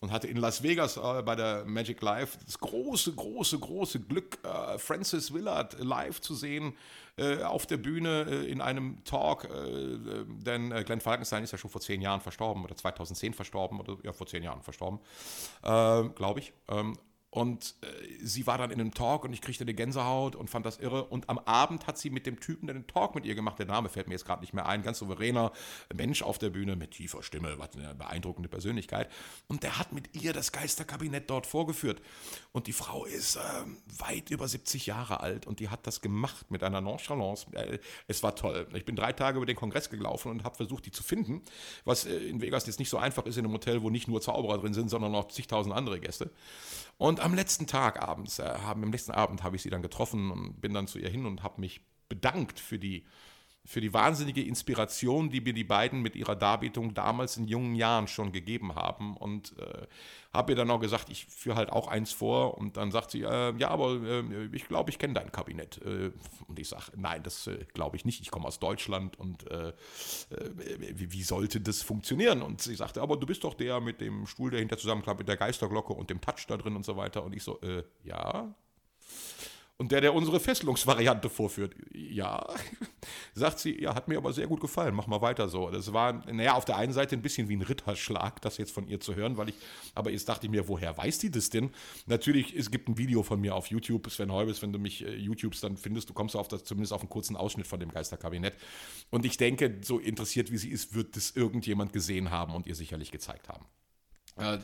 Und 0.00 0.10
hatte 0.12 0.26
in 0.26 0.36
Las 0.36 0.62
Vegas 0.62 0.96
äh, 0.96 1.22
bei 1.22 1.34
der 1.34 1.64
Magic 1.64 2.02
Live 2.02 2.36
das 2.44 2.58
große, 2.58 3.12
große, 3.12 3.58
große 3.58 4.00
Glück, 4.00 4.38
äh, 4.42 4.76
Francis 4.78 5.32
Willard 5.32 5.78
live 5.78 6.20
zu 6.20 6.34
sehen 6.34 6.74
äh, 7.16 7.42
auf 7.42 7.66
der 7.66 7.76
Bühne 7.78 8.26
äh, 8.28 8.50
in 8.50 8.60
einem 8.60 9.02
Talk. 9.04 9.44
Äh, 9.44 9.98
denn 10.26 10.72
äh, 10.72 10.84
Glenn 10.84 11.00
Falkenstein 11.00 11.44
ist 11.44 11.52
ja 11.52 11.58
schon 11.58 11.70
vor 11.70 11.80
zehn 11.80 12.02
Jahren 12.02 12.20
verstorben 12.20 12.64
oder 12.64 12.76
2010 12.76 13.32
verstorben 13.34 13.80
oder 13.80 13.96
ja, 14.02 14.12
vor 14.12 14.26
zehn 14.26 14.42
Jahren 14.42 14.62
verstorben, 14.62 14.98
glaube 15.62 16.40
ich. 16.40 16.52
Ähm, 16.68 16.98
Und 17.34 17.74
äh, 17.80 17.86
sie 18.22 18.46
war 18.46 18.58
dann 18.58 18.70
in 18.70 18.80
einem 18.80 18.94
Talk 18.94 19.24
und 19.24 19.32
ich 19.32 19.40
kriegte 19.40 19.64
eine 19.64 19.74
Gänsehaut 19.74 20.36
und 20.36 20.50
fand 20.50 20.64
das 20.64 20.78
irre. 20.78 21.06
Und 21.06 21.28
am 21.28 21.40
Abend 21.40 21.88
hat 21.88 21.98
sie 21.98 22.10
mit 22.10 22.26
dem 22.26 22.38
Typen, 22.38 22.68
der 22.68 22.74
den 22.74 22.86
Talk 22.86 23.16
mit 23.16 23.24
ihr 23.24 23.34
gemacht, 23.34 23.58
der 23.58 23.66
Name 23.66 23.88
fällt 23.88 24.06
mir 24.06 24.14
jetzt 24.14 24.24
gerade 24.24 24.40
nicht 24.42 24.54
mehr 24.54 24.66
ein, 24.66 24.84
ganz 24.84 25.00
souveräner 25.00 25.50
Mensch 25.92 26.22
auf 26.22 26.38
der 26.38 26.50
Bühne 26.50 26.76
mit 26.76 26.92
tiefer 26.92 27.24
Stimme, 27.24 27.58
was 27.58 27.74
eine 27.74 27.92
beeindruckende 27.96 28.48
Persönlichkeit. 28.48 29.10
Und 29.48 29.64
der 29.64 29.80
hat 29.80 29.92
mit 29.92 30.14
ihr 30.14 30.32
das 30.32 30.52
Geisterkabinett 30.52 31.28
dort 31.28 31.48
vorgeführt. 31.48 32.00
Und 32.56 32.68
die 32.68 32.72
Frau 32.72 33.04
ist 33.04 33.34
äh, 33.34 33.40
weit 33.98 34.30
über 34.30 34.46
70 34.46 34.86
Jahre 34.86 35.18
alt 35.18 35.44
und 35.44 35.58
die 35.58 35.70
hat 35.70 35.88
das 35.88 36.00
gemacht 36.00 36.52
mit 36.52 36.62
einer 36.62 36.80
Nonchalance. 36.80 37.52
Äh, 37.52 37.80
es 38.06 38.22
war 38.22 38.36
toll. 38.36 38.68
Ich 38.74 38.84
bin 38.84 38.94
drei 38.94 39.12
Tage 39.12 39.38
über 39.38 39.44
den 39.44 39.56
Kongress 39.56 39.90
gelaufen 39.90 40.30
und 40.30 40.44
habe 40.44 40.54
versucht, 40.54 40.86
die 40.86 40.92
zu 40.92 41.02
finden, 41.02 41.42
was 41.84 42.04
äh, 42.04 42.14
in 42.14 42.40
Vegas 42.40 42.64
jetzt 42.66 42.78
nicht 42.78 42.90
so 42.90 42.96
einfach 42.96 43.26
ist 43.26 43.38
in 43.38 43.44
einem 43.44 43.54
Hotel, 43.54 43.82
wo 43.82 43.90
nicht 43.90 44.06
nur 44.06 44.20
Zauberer 44.20 44.58
drin 44.58 44.72
sind, 44.72 44.88
sondern 44.88 45.10
noch 45.10 45.26
zigtausend 45.32 45.74
andere 45.74 45.98
Gäste. 45.98 46.30
Und 46.96 47.18
am 47.18 47.34
letzten 47.34 47.66
Tag 47.66 48.00
abends, 48.00 48.38
äh, 48.38 48.44
haben, 48.44 48.84
am 48.84 48.92
letzten 48.92 49.10
Abend 49.10 49.42
habe 49.42 49.56
ich 49.56 49.62
sie 49.62 49.70
dann 49.70 49.82
getroffen 49.82 50.30
und 50.30 50.60
bin 50.60 50.72
dann 50.72 50.86
zu 50.86 51.00
ihr 51.00 51.08
hin 51.08 51.26
und 51.26 51.42
habe 51.42 51.60
mich 51.60 51.80
bedankt 52.08 52.60
für 52.60 52.78
die 52.78 53.04
für 53.66 53.80
die 53.80 53.94
wahnsinnige 53.94 54.42
Inspiration, 54.42 55.30
die 55.30 55.40
mir 55.40 55.54
die 55.54 55.64
beiden 55.64 56.02
mit 56.02 56.16
ihrer 56.16 56.36
Darbietung 56.36 56.92
damals 56.92 57.38
in 57.38 57.48
jungen 57.48 57.74
Jahren 57.74 58.08
schon 58.08 58.30
gegeben 58.30 58.74
haben. 58.74 59.16
Und 59.16 59.54
äh, 59.58 59.86
habe 60.34 60.52
ihr 60.52 60.56
dann 60.56 60.70
auch 60.70 60.80
gesagt, 60.80 61.08
ich 61.08 61.24
führe 61.24 61.56
halt 61.56 61.70
auch 61.70 61.88
eins 61.88 62.12
vor. 62.12 62.58
Und 62.58 62.76
dann 62.76 62.90
sagt 62.90 63.12
sie, 63.12 63.22
äh, 63.22 63.54
ja, 63.56 63.70
aber 63.70 64.02
äh, 64.02 64.48
ich 64.52 64.68
glaube, 64.68 64.90
ich 64.90 64.98
kenne 64.98 65.14
dein 65.14 65.32
Kabinett. 65.32 65.80
Äh, 65.82 66.10
und 66.46 66.58
ich 66.58 66.68
sage, 66.68 66.92
nein, 66.96 67.22
das 67.22 67.46
äh, 67.46 67.64
glaube 67.72 67.96
ich 67.96 68.04
nicht. 68.04 68.20
Ich 68.20 68.30
komme 68.30 68.46
aus 68.46 68.58
Deutschland 68.58 69.18
und 69.18 69.50
äh, 69.50 69.72
wie, 70.76 71.12
wie, 71.12 71.22
sollte 71.22 71.60
das 71.62 71.80
funktionieren? 71.80 72.42
Und 72.42 72.60
sie 72.60 72.74
sagte, 72.74 73.00
aber 73.00 73.16
du 73.16 73.26
bist 73.26 73.44
doch 73.44 73.54
der 73.54 73.80
mit 73.80 74.02
dem 74.02 74.26
Stuhl, 74.26 74.50
der 74.50 74.60
hinter 74.60 74.76
zusammenklappt, 74.76 75.20
mit 75.20 75.28
der 75.28 75.38
Geisterglocke 75.38 75.94
und 75.94 76.10
dem 76.10 76.20
Touch 76.20 76.46
da 76.48 76.58
drin 76.58 76.76
und 76.76 76.84
so 76.84 76.98
weiter. 76.98 77.24
Und 77.24 77.34
ich 77.34 77.42
so, 77.42 77.58
ja. 78.02 78.54
Und 79.76 79.90
der, 79.90 80.00
der 80.00 80.14
unsere 80.14 80.38
Fesselungsvariante 80.38 81.28
vorführt, 81.28 81.74
ja, 81.92 82.46
sagt 83.34 83.58
sie, 83.58 83.82
ja, 83.82 83.96
hat 83.96 84.06
mir 84.06 84.18
aber 84.18 84.32
sehr 84.32 84.46
gut 84.46 84.60
gefallen, 84.60 84.94
mach 84.94 85.08
mal 85.08 85.20
weiter 85.20 85.48
so. 85.48 85.68
Das 85.68 85.92
war, 85.92 86.24
naja, 86.32 86.54
auf 86.54 86.64
der 86.64 86.76
einen 86.76 86.92
Seite 86.92 87.16
ein 87.16 87.22
bisschen 87.22 87.48
wie 87.48 87.56
ein 87.56 87.62
Ritterschlag, 87.62 88.40
das 88.40 88.56
jetzt 88.58 88.70
von 88.70 88.86
ihr 88.86 89.00
zu 89.00 89.16
hören, 89.16 89.36
weil 89.36 89.48
ich, 89.48 89.56
aber 89.96 90.12
jetzt 90.12 90.28
dachte 90.28 90.46
ich 90.46 90.52
mir, 90.52 90.68
woher 90.68 90.96
weiß 90.96 91.18
die 91.18 91.30
das 91.30 91.50
denn? 91.50 91.70
Natürlich, 92.06 92.54
es 92.54 92.70
gibt 92.70 92.88
ein 92.88 92.98
Video 92.98 93.24
von 93.24 93.40
mir 93.40 93.56
auf 93.56 93.66
YouTube, 93.66 94.08
Sven 94.10 94.30
Heubes, 94.30 94.62
wenn 94.62 94.72
du 94.72 94.78
mich 94.78 95.04
äh, 95.04 95.16
YouTubes 95.16 95.60
dann 95.60 95.76
findest, 95.76 96.08
du 96.08 96.14
kommst 96.14 96.36
auf 96.36 96.46
das, 96.46 96.62
zumindest 96.62 96.92
auf 96.92 97.00
einen 97.00 97.10
kurzen 97.10 97.34
Ausschnitt 97.34 97.66
von 97.66 97.80
dem 97.80 97.90
Geisterkabinett. 97.90 98.54
Und 99.10 99.26
ich 99.26 99.38
denke, 99.38 99.80
so 99.82 99.98
interessiert 99.98 100.52
wie 100.52 100.58
sie 100.58 100.70
ist, 100.70 100.94
wird 100.94 101.16
das 101.16 101.32
irgendjemand 101.32 101.92
gesehen 101.92 102.30
haben 102.30 102.54
und 102.54 102.68
ihr 102.68 102.76
sicherlich 102.76 103.10
gezeigt 103.10 103.48
haben. 103.48 103.64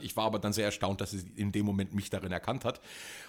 Ich 0.01 0.17
war 0.17 0.25
aber 0.25 0.41
dann 0.41 0.53
sehr 0.53 0.65
erstaunt, 0.65 1.01
dass 1.01 1.13
sie 1.13 1.25
in 1.37 1.53
dem 1.53 1.65
Moment 1.65 1.95
mich 1.95 2.11
darin 2.11 2.33
erkannt 2.33 2.65
hat 2.65 2.81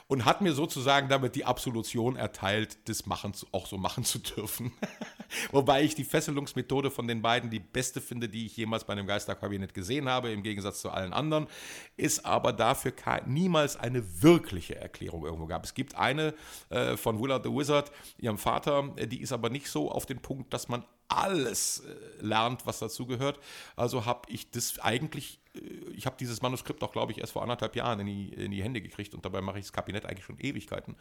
und 0.07 0.26
hat 0.26 0.41
mir 0.41 0.53
sozusagen 0.53 1.07
damit 1.07 1.35
die 1.35 1.45
Absolution 1.45 2.15
erteilt, 2.15 2.89
das 2.89 3.05
machen 3.05 3.34
auch 3.51 3.68
so 3.68 3.77
machen 3.77 4.03
zu 4.03 4.19
dürfen. 4.19 4.72
Wobei 5.51 5.84
ich 5.84 5.95
die 5.95 6.03
Fesselungsmethode 6.03 6.91
von 6.91 7.07
den 7.07 7.22
beiden 7.22 7.49
die 7.49 7.59
beste 7.59 8.01
finde, 8.01 8.27
die 8.27 8.47
ich 8.47 8.57
jemals 8.57 8.84
bei 8.84 8.93
einem 8.93 9.07
Geisterkabinett 9.07 9.73
gesehen 9.73 10.09
habe, 10.09 10.31
im 10.31 10.43
Gegensatz 10.43 10.81
zu 10.81 10.89
allen 10.89 11.13
anderen, 11.13 11.47
ist 11.95 12.26
aber 12.26 12.53
dafür 12.53 12.91
niemals 13.26 13.77
eine 13.77 14.22
wirkliche 14.22 14.76
Erklärung 14.76 15.23
irgendwo 15.23 15.45
gab. 15.45 15.63
Es 15.63 15.76
gibt 15.76 15.95
eine 15.95 16.34
äh, 16.69 16.97
von 16.97 17.22
Willard 17.22 17.45
the 17.45 17.51
Wizard, 17.51 17.91
ihrem 18.18 18.38
Vater, 18.38 18.93
äh, 18.95 19.07
die 19.07 19.22
ist 19.22 19.31
aber 19.31 19.49
nicht 19.49 19.69
so 19.69 19.91
auf 19.91 20.05
den 20.05 20.22
Punkt, 20.22 20.53
dass 20.53 20.68
man 20.68 20.84
alles 21.11 21.79
äh, 21.79 22.23
lernt, 22.25 22.65
was 22.65 22.79
dazugehört. 22.79 23.39
Also 23.75 24.05
habe 24.05 24.31
ich 24.31 24.51
das 24.51 24.79
eigentlich, 24.79 25.39
äh, 25.55 25.59
ich 25.95 26.05
habe 26.05 26.15
dieses 26.19 26.41
Manuskript 26.41 26.81
auch, 26.83 26.91
glaube 26.91 27.11
ich, 27.11 27.19
erst 27.19 27.33
vor 27.33 27.41
anderthalb 27.41 27.75
Jahren 27.75 27.99
in 27.99 28.05
die, 28.07 28.29
in 28.29 28.51
die 28.51 28.63
Hände 28.63 28.81
gekriegt 28.81 29.13
und 29.13 29.25
dabei 29.25 29.41
mache 29.41 29.59
ich 29.59 29.65
das 29.65 29.73
Kabinett 29.73 30.05
eigentlich 30.05 30.25
schon 30.25 30.39
Ewigkeiten. 30.39 30.95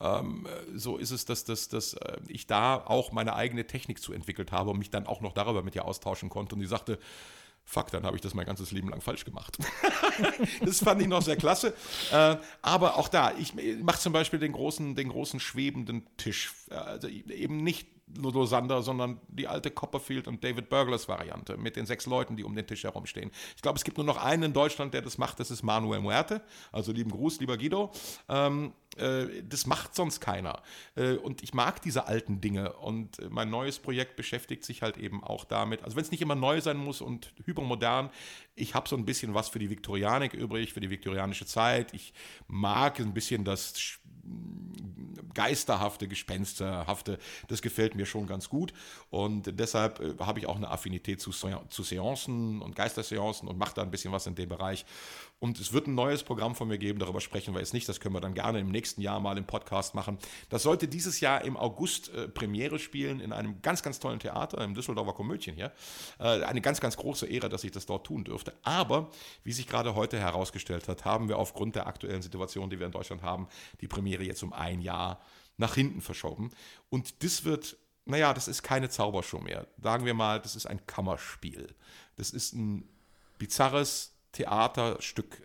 Ähm, 0.00 0.46
äh, 0.46 0.78
so 0.78 0.96
ist 0.98 1.10
es, 1.10 1.24
dass, 1.24 1.44
dass, 1.44 1.68
dass 1.68 1.96
ich 2.28 2.46
da 2.46 2.76
auch 2.76 3.12
meine 3.12 3.34
eigene 3.34 3.66
Technik 3.66 4.00
zu 4.00 4.12
entwickelt 4.12 4.52
habe 4.52 4.70
und 4.70 4.78
mich 4.78 4.90
dann 4.90 5.06
auch 5.06 5.20
noch 5.20 5.32
darüber 5.32 5.62
mit 5.62 5.74
ihr 5.74 5.84
austauschen 5.84 6.28
konnte. 6.28 6.54
Und 6.54 6.60
sie 6.60 6.66
sagte, 6.66 6.98
fuck, 7.64 7.90
dann 7.90 8.04
habe 8.04 8.16
ich 8.16 8.22
das 8.22 8.34
mein 8.34 8.46
ganzes 8.46 8.70
Leben 8.70 8.90
lang 8.90 9.00
falsch 9.00 9.24
gemacht. 9.24 9.56
das 10.64 10.80
fand 10.80 11.00
ich 11.00 11.08
noch 11.08 11.22
sehr 11.22 11.36
klasse. 11.36 11.74
Äh, 12.12 12.36
aber 12.62 12.96
auch 12.96 13.08
da, 13.08 13.32
ich 13.38 13.54
mache 13.82 13.98
zum 13.98 14.12
Beispiel 14.12 14.38
den 14.38 14.52
großen, 14.52 14.94
den 14.94 15.08
großen 15.08 15.40
schwebenden 15.40 16.06
Tisch. 16.16 16.52
Also 16.70 17.08
eben 17.08 17.58
nicht 17.58 17.88
Ludo 18.16 18.44
Sander, 18.46 18.82
sondern 18.82 19.20
die 19.28 19.48
alte 19.48 19.70
Copperfield 19.70 20.28
und 20.28 20.44
David 20.44 20.68
Burglars 20.68 21.08
Variante 21.08 21.56
mit 21.56 21.76
den 21.76 21.86
sechs 21.86 22.06
Leuten, 22.06 22.36
die 22.36 22.44
um 22.44 22.54
den 22.54 22.66
Tisch 22.66 22.84
herumstehen. 22.84 23.30
Ich 23.56 23.62
glaube, 23.62 23.76
es 23.76 23.84
gibt 23.84 23.96
nur 23.96 24.06
noch 24.06 24.22
einen 24.22 24.44
in 24.44 24.52
Deutschland, 24.52 24.94
der 24.94 25.02
das 25.02 25.18
macht, 25.18 25.40
das 25.40 25.50
ist 25.50 25.62
Manuel 25.62 26.00
Muerte. 26.00 26.42
Also 26.70 26.92
lieben 26.92 27.10
Gruß, 27.10 27.40
lieber 27.40 27.56
Guido. 27.56 27.92
Ähm, 28.28 28.72
äh, 28.83 28.83
das 28.96 29.66
macht 29.66 29.94
sonst 29.94 30.20
keiner. 30.20 30.62
Äh, 30.94 31.14
und 31.14 31.42
ich 31.42 31.54
mag 31.54 31.82
diese 31.82 32.06
alten 32.06 32.40
Dinge. 32.40 32.72
Und 32.74 33.18
mein 33.30 33.50
neues 33.50 33.78
Projekt 33.78 34.16
beschäftigt 34.16 34.64
sich 34.64 34.82
halt 34.82 34.96
eben 34.96 35.22
auch 35.22 35.44
damit. 35.44 35.82
Also 35.82 35.96
wenn 35.96 36.04
es 36.04 36.10
nicht 36.10 36.22
immer 36.22 36.34
neu 36.34 36.60
sein 36.60 36.76
muss 36.76 37.00
und 37.00 37.32
hypermodern, 37.44 38.10
ich 38.54 38.74
habe 38.74 38.88
so 38.88 38.96
ein 38.96 39.04
bisschen 39.04 39.34
was 39.34 39.48
für 39.48 39.58
die 39.58 39.70
Viktorianik 39.70 40.34
übrig, 40.34 40.72
für 40.72 40.80
die 40.80 40.90
viktorianische 40.90 41.46
Zeit. 41.46 41.92
Ich 41.94 42.14
mag 42.46 43.00
ein 43.00 43.14
bisschen 43.14 43.44
das 43.44 43.98
geisterhafte, 45.34 46.08
gespensterhafte, 46.08 47.18
das 47.48 47.60
gefällt 47.60 47.94
mir 47.94 48.06
schon 48.06 48.26
ganz 48.26 48.48
gut. 48.48 48.72
Und 49.10 49.58
deshalb 49.58 50.00
äh, 50.00 50.14
habe 50.20 50.38
ich 50.38 50.46
auch 50.46 50.56
eine 50.56 50.70
Affinität 50.70 51.20
zu, 51.20 51.32
zu 51.32 51.82
Seancen 51.82 52.62
und 52.62 52.76
Geisterseancen 52.76 53.48
und 53.48 53.58
mache 53.58 53.74
da 53.74 53.82
ein 53.82 53.90
bisschen 53.90 54.12
was 54.12 54.26
in 54.26 54.34
dem 54.34 54.48
Bereich. 54.48 54.86
Und 55.44 55.60
es 55.60 55.74
wird 55.74 55.88
ein 55.88 55.94
neues 55.94 56.22
Programm 56.22 56.54
von 56.54 56.68
mir 56.68 56.78
geben, 56.78 56.98
darüber 56.98 57.20
sprechen 57.20 57.52
wir 57.52 57.60
jetzt 57.60 57.74
nicht, 57.74 57.86
das 57.86 58.00
können 58.00 58.14
wir 58.14 58.22
dann 58.22 58.32
gerne 58.32 58.60
im 58.60 58.70
nächsten 58.70 59.02
Jahr 59.02 59.20
mal 59.20 59.36
im 59.36 59.44
Podcast 59.44 59.94
machen. 59.94 60.16
Das 60.48 60.62
sollte 60.62 60.88
dieses 60.88 61.20
Jahr 61.20 61.44
im 61.44 61.58
August 61.58 62.08
äh, 62.14 62.28
Premiere 62.28 62.78
spielen 62.78 63.20
in 63.20 63.30
einem 63.30 63.60
ganz, 63.60 63.82
ganz 63.82 64.00
tollen 64.00 64.20
Theater, 64.20 64.64
im 64.64 64.74
Düsseldorfer 64.74 65.12
Komödien 65.12 65.54
hier. 65.54 65.70
Äh, 66.18 66.44
eine 66.44 66.62
ganz, 66.62 66.80
ganz 66.80 66.96
große 66.96 67.26
Ehre, 67.26 67.50
dass 67.50 67.62
ich 67.62 67.72
das 67.72 67.84
dort 67.84 68.06
tun 68.06 68.24
dürfte. 68.24 68.54
Aber, 68.62 69.10
wie 69.42 69.52
sich 69.52 69.66
gerade 69.66 69.94
heute 69.94 70.18
herausgestellt 70.18 70.88
hat, 70.88 71.04
haben 71.04 71.28
wir 71.28 71.36
aufgrund 71.36 71.76
der 71.76 71.88
aktuellen 71.88 72.22
Situation, 72.22 72.70
die 72.70 72.78
wir 72.78 72.86
in 72.86 72.92
Deutschland 72.92 73.20
haben, 73.20 73.46
die 73.82 73.86
Premiere 73.86 74.22
jetzt 74.22 74.42
um 74.42 74.54
ein 74.54 74.80
Jahr 74.80 75.20
nach 75.58 75.74
hinten 75.74 76.00
verschoben. 76.00 76.52
Und 76.88 77.22
das 77.22 77.44
wird 77.44 77.76
naja, 78.06 78.32
das 78.32 78.48
ist 78.48 78.62
keine 78.62 78.88
Zaubershow 78.88 79.40
mehr. 79.40 79.66
Sagen 79.82 80.06
wir 80.06 80.14
mal, 80.14 80.40
das 80.40 80.56
ist 80.56 80.64
ein 80.64 80.86
Kammerspiel. 80.86 81.74
Das 82.16 82.30
ist 82.30 82.54
ein 82.54 82.88
bizarres 83.38 84.13
Theaterstück, 84.34 85.40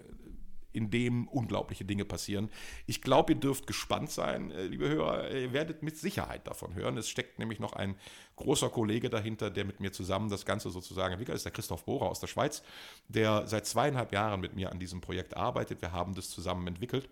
in 0.72 0.92
dem 0.92 1.28
unglaubliche 1.28 1.84
Dinge 1.84 2.06
passieren. 2.06 2.50
Ich 2.86 3.02
glaube, 3.02 3.34
ihr 3.34 3.40
dürft 3.40 3.66
gespannt 3.68 4.12
sein, 4.12 4.52
äh, 4.52 4.66
liebe 4.66 4.88
Hörer. 4.88 5.32
Ihr 5.32 5.54
werdet 5.54 5.82
mit 5.82 5.98
Sicherheit 5.98 6.46
davon 6.48 6.76
hören. 6.76 6.98
Es 6.98 7.10
steckt 7.10 7.40
nämlich 7.40 7.60
noch 7.60 7.74
ein 7.74 7.96
großer 8.36 8.70
Kollege 8.70 9.10
dahinter, 9.10 9.50
der 9.50 9.66
mit 9.66 9.80
mir 9.80 9.92
zusammen 9.92 10.30
das 10.30 10.46
Ganze 10.46 10.70
sozusagen 10.70 11.14
entwickelt. 11.14 11.36
Ist 11.36 11.46
der 11.46 11.52
Christoph 11.52 11.86
Bohrer 11.86 12.08
aus 12.08 12.20
der 12.20 12.28
Schweiz, 12.28 12.62
der 13.08 13.48
seit 13.48 13.66
zweieinhalb 13.66 14.14
Jahren 14.14 14.42
mit 14.42 14.56
mir 14.56 14.72
an 14.72 14.80
diesem 14.80 15.02
Projekt 15.02 15.36
arbeitet. 15.36 15.82
Wir 15.82 15.92
haben 15.92 16.14
das 16.14 16.30
zusammen 16.30 16.68
entwickelt. 16.68 17.10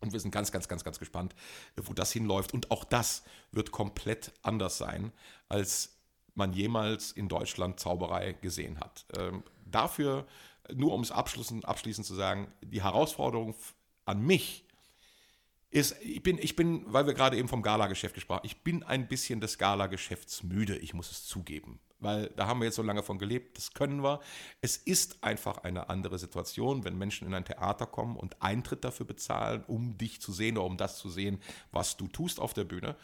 Und 0.00 0.12
wir 0.12 0.20
sind 0.20 0.30
ganz, 0.30 0.52
ganz, 0.52 0.68
ganz, 0.68 0.84
ganz 0.84 0.98
gespannt, 0.98 1.34
wo 1.76 1.94
das 1.94 2.12
hinläuft. 2.12 2.52
Und 2.52 2.70
auch 2.70 2.84
das 2.84 3.24
wird 3.52 3.70
komplett 3.70 4.32
anders 4.42 4.78
sein, 4.78 5.12
als 5.48 5.96
man 6.34 6.52
jemals 6.52 7.12
in 7.12 7.28
Deutschland 7.28 7.80
Zauberei 7.80 8.32
gesehen 8.34 8.80
hat. 8.80 9.06
Ähm, 9.16 9.42
dafür 9.64 10.26
nur 10.72 10.92
um 10.92 11.02
es 11.02 11.10
abschließend, 11.10 11.66
abschließend 11.66 12.06
zu 12.06 12.14
sagen, 12.14 12.52
die 12.62 12.82
Herausforderung 12.82 13.54
an 14.04 14.20
mich 14.22 14.64
ist, 15.70 15.96
ich 16.02 16.22
bin, 16.22 16.38
ich 16.38 16.54
bin, 16.54 16.84
weil 16.86 17.06
wir 17.06 17.14
gerade 17.14 17.36
eben 17.36 17.48
vom 17.48 17.62
Gala-Geschäft 17.62 18.14
gesprochen 18.14 18.38
haben, 18.38 18.46
ich 18.46 18.62
bin 18.62 18.84
ein 18.84 19.08
bisschen 19.08 19.40
des 19.40 19.58
Gala-Geschäfts 19.58 20.44
müde, 20.44 20.76
ich 20.76 20.94
muss 20.94 21.10
es 21.10 21.26
zugeben. 21.26 21.80
Weil 21.98 22.28
da 22.36 22.46
haben 22.46 22.60
wir 22.60 22.66
jetzt 22.66 22.76
so 22.76 22.82
lange 22.82 23.02
von 23.02 23.18
gelebt, 23.18 23.56
das 23.56 23.72
können 23.72 24.02
wir. 24.02 24.20
Es 24.60 24.76
ist 24.76 25.24
einfach 25.24 25.58
eine 25.58 25.88
andere 25.88 26.18
Situation, 26.18 26.84
wenn 26.84 26.96
Menschen 26.96 27.26
in 27.26 27.34
ein 27.34 27.44
Theater 27.44 27.86
kommen 27.86 28.16
und 28.16 28.40
Eintritt 28.40 28.84
dafür 28.84 29.06
bezahlen, 29.06 29.64
um 29.66 29.98
dich 29.98 30.20
zu 30.20 30.32
sehen 30.32 30.58
oder 30.58 30.66
um 30.66 30.76
das 30.76 30.98
zu 30.98 31.08
sehen, 31.08 31.40
was 31.72 31.96
du 31.96 32.06
tust 32.06 32.40
auf 32.40 32.52
der 32.52 32.64
Bühne. 32.64 32.96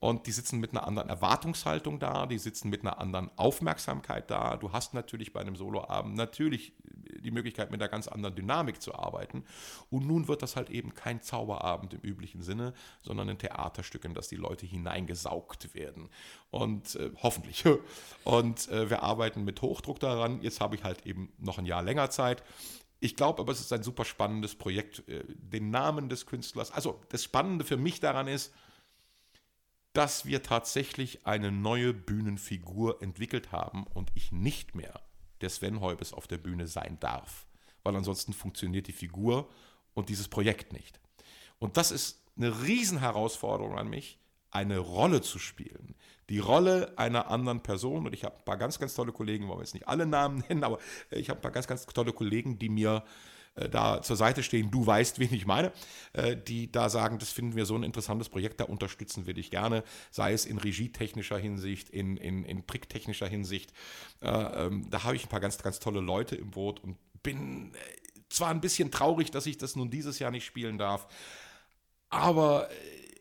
Und 0.00 0.26
die 0.26 0.32
sitzen 0.32 0.60
mit 0.60 0.72
einer 0.72 0.86
anderen 0.86 1.10
Erwartungshaltung 1.10 2.00
da, 2.00 2.26
die 2.26 2.38
sitzen 2.38 2.70
mit 2.70 2.80
einer 2.80 2.98
anderen 2.98 3.30
Aufmerksamkeit 3.36 4.30
da. 4.30 4.56
Du 4.56 4.72
hast 4.72 4.94
natürlich 4.94 5.32
bei 5.32 5.40
einem 5.40 5.56
Soloabend 5.56 6.16
natürlich 6.16 6.72
die 7.20 7.30
Möglichkeit, 7.30 7.70
mit 7.70 7.80
einer 7.80 7.90
ganz 7.90 8.08
anderen 8.08 8.34
Dynamik 8.34 8.80
zu 8.80 8.94
arbeiten. 8.94 9.44
Und 9.90 10.06
nun 10.06 10.28
wird 10.28 10.42
das 10.42 10.56
halt 10.56 10.70
eben 10.70 10.94
kein 10.94 11.22
Zauberabend 11.22 11.94
im 11.94 12.00
üblichen 12.00 12.42
Sinne, 12.42 12.74
sondern 13.02 13.28
ein 13.28 13.38
Theaterstück, 13.38 14.04
in 14.04 14.14
das 14.14 14.28
die 14.28 14.36
Leute 14.36 14.66
hineingesaugt 14.66 15.74
werden. 15.74 16.08
Und 16.50 16.96
äh, 16.96 17.10
hoffentlich. 17.22 17.64
Und 18.24 18.68
äh, 18.68 18.90
wir 18.90 19.02
arbeiten 19.02 19.44
mit 19.44 19.62
Hochdruck 19.62 20.00
daran. 20.00 20.42
Jetzt 20.42 20.60
habe 20.60 20.76
ich 20.76 20.84
halt 20.84 21.06
eben 21.06 21.32
noch 21.38 21.58
ein 21.58 21.66
Jahr 21.66 21.82
länger 21.82 22.10
Zeit. 22.10 22.42
Ich 23.00 23.16
glaube 23.16 23.40
aber, 23.40 23.52
es 23.52 23.60
ist 23.60 23.72
ein 23.72 23.82
super 23.82 24.04
spannendes 24.04 24.54
Projekt. 24.54 25.08
Äh, 25.08 25.24
den 25.26 25.70
Namen 25.70 26.08
des 26.08 26.26
Künstlers, 26.26 26.70
also 26.70 27.00
das 27.08 27.24
Spannende 27.24 27.64
für 27.64 27.76
mich 27.76 28.00
daran 28.00 28.28
ist, 28.28 28.52
dass 29.92 30.24
wir 30.24 30.42
tatsächlich 30.42 31.26
eine 31.26 31.50
neue 31.50 31.92
Bühnenfigur 31.92 33.02
entwickelt 33.02 33.50
haben 33.50 33.84
und 33.84 34.10
ich 34.14 34.30
nicht 34.30 34.74
mehr 34.74 35.00
der 35.40 35.50
Sven 35.50 35.80
Heubes 35.80 36.12
auf 36.12 36.26
der 36.26 36.38
Bühne 36.38 36.66
sein 36.66 36.98
darf. 37.00 37.46
Weil 37.82 37.96
ansonsten 37.96 38.32
funktioniert 38.32 38.86
die 38.86 38.92
Figur 38.92 39.48
und 39.94 40.08
dieses 40.08 40.28
Projekt 40.28 40.72
nicht. 40.72 41.00
Und 41.58 41.76
das 41.76 41.90
ist 41.90 42.22
eine 42.36 42.62
Riesenherausforderung 42.62 43.78
an 43.78 43.88
mich, 43.88 44.18
eine 44.50 44.78
Rolle 44.78 45.20
zu 45.20 45.38
spielen. 45.38 45.94
Die 46.28 46.38
Rolle 46.38 46.92
einer 46.96 47.30
anderen 47.30 47.62
Person. 47.62 48.06
Und 48.06 48.14
ich 48.14 48.24
habe 48.24 48.36
ein 48.36 48.44
paar 48.44 48.56
ganz, 48.56 48.78
ganz 48.78 48.94
tolle 48.94 49.12
Kollegen, 49.12 49.48
wollen 49.48 49.58
wir 49.58 49.64
jetzt 49.64 49.74
nicht 49.74 49.88
alle 49.88 50.06
Namen 50.06 50.38
nennen, 50.48 50.64
aber 50.64 50.78
ich 51.10 51.28
habe 51.28 51.38
ein 51.38 51.42
paar 51.42 51.50
ganz, 51.50 51.66
ganz 51.66 51.86
tolle 51.86 52.12
Kollegen, 52.12 52.58
die 52.58 52.68
mir 52.68 53.04
da 53.54 54.00
zur 54.02 54.16
Seite 54.16 54.42
stehen, 54.42 54.70
du 54.70 54.86
weißt, 54.86 55.18
wen 55.18 55.32
ich 55.34 55.46
meine, 55.46 55.72
äh, 56.12 56.36
die 56.36 56.70
da 56.70 56.88
sagen, 56.88 57.18
das 57.18 57.32
finden 57.32 57.56
wir 57.56 57.66
so 57.66 57.74
ein 57.74 57.82
interessantes 57.82 58.28
Projekt, 58.28 58.60
da 58.60 58.64
unterstützen 58.64 59.26
wir 59.26 59.34
dich 59.34 59.50
gerne, 59.50 59.82
sei 60.10 60.32
es 60.32 60.46
in 60.46 60.58
regietechnischer 60.58 61.38
Hinsicht, 61.38 61.90
in, 61.90 62.16
in, 62.16 62.44
in 62.44 62.66
tricktechnischer 62.66 63.26
Hinsicht. 63.26 63.72
Äh, 64.20 64.28
ähm, 64.28 64.88
da 64.90 65.04
habe 65.04 65.16
ich 65.16 65.24
ein 65.24 65.28
paar 65.28 65.40
ganz, 65.40 65.58
ganz 65.58 65.80
tolle 65.80 66.00
Leute 66.00 66.36
im 66.36 66.50
Boot 66.50 66.80
und 66.80 66.96
bin 67.22 67.72
zwar 68.28 68.50
ein 68.50 68.60
bisschen 68.60 68.90
traurig, 68.90 69.30
dass 69.30 69.46
ich 69.46 69.58
das 69.58 69.76
nun 69.76 69.90
dieses 69.90 70.18
Jahr 70.18 70.30
nicht 70.30 70.44
spielen 70.44 70.78
darf, 70.78 71.08
aber 72.08 72.68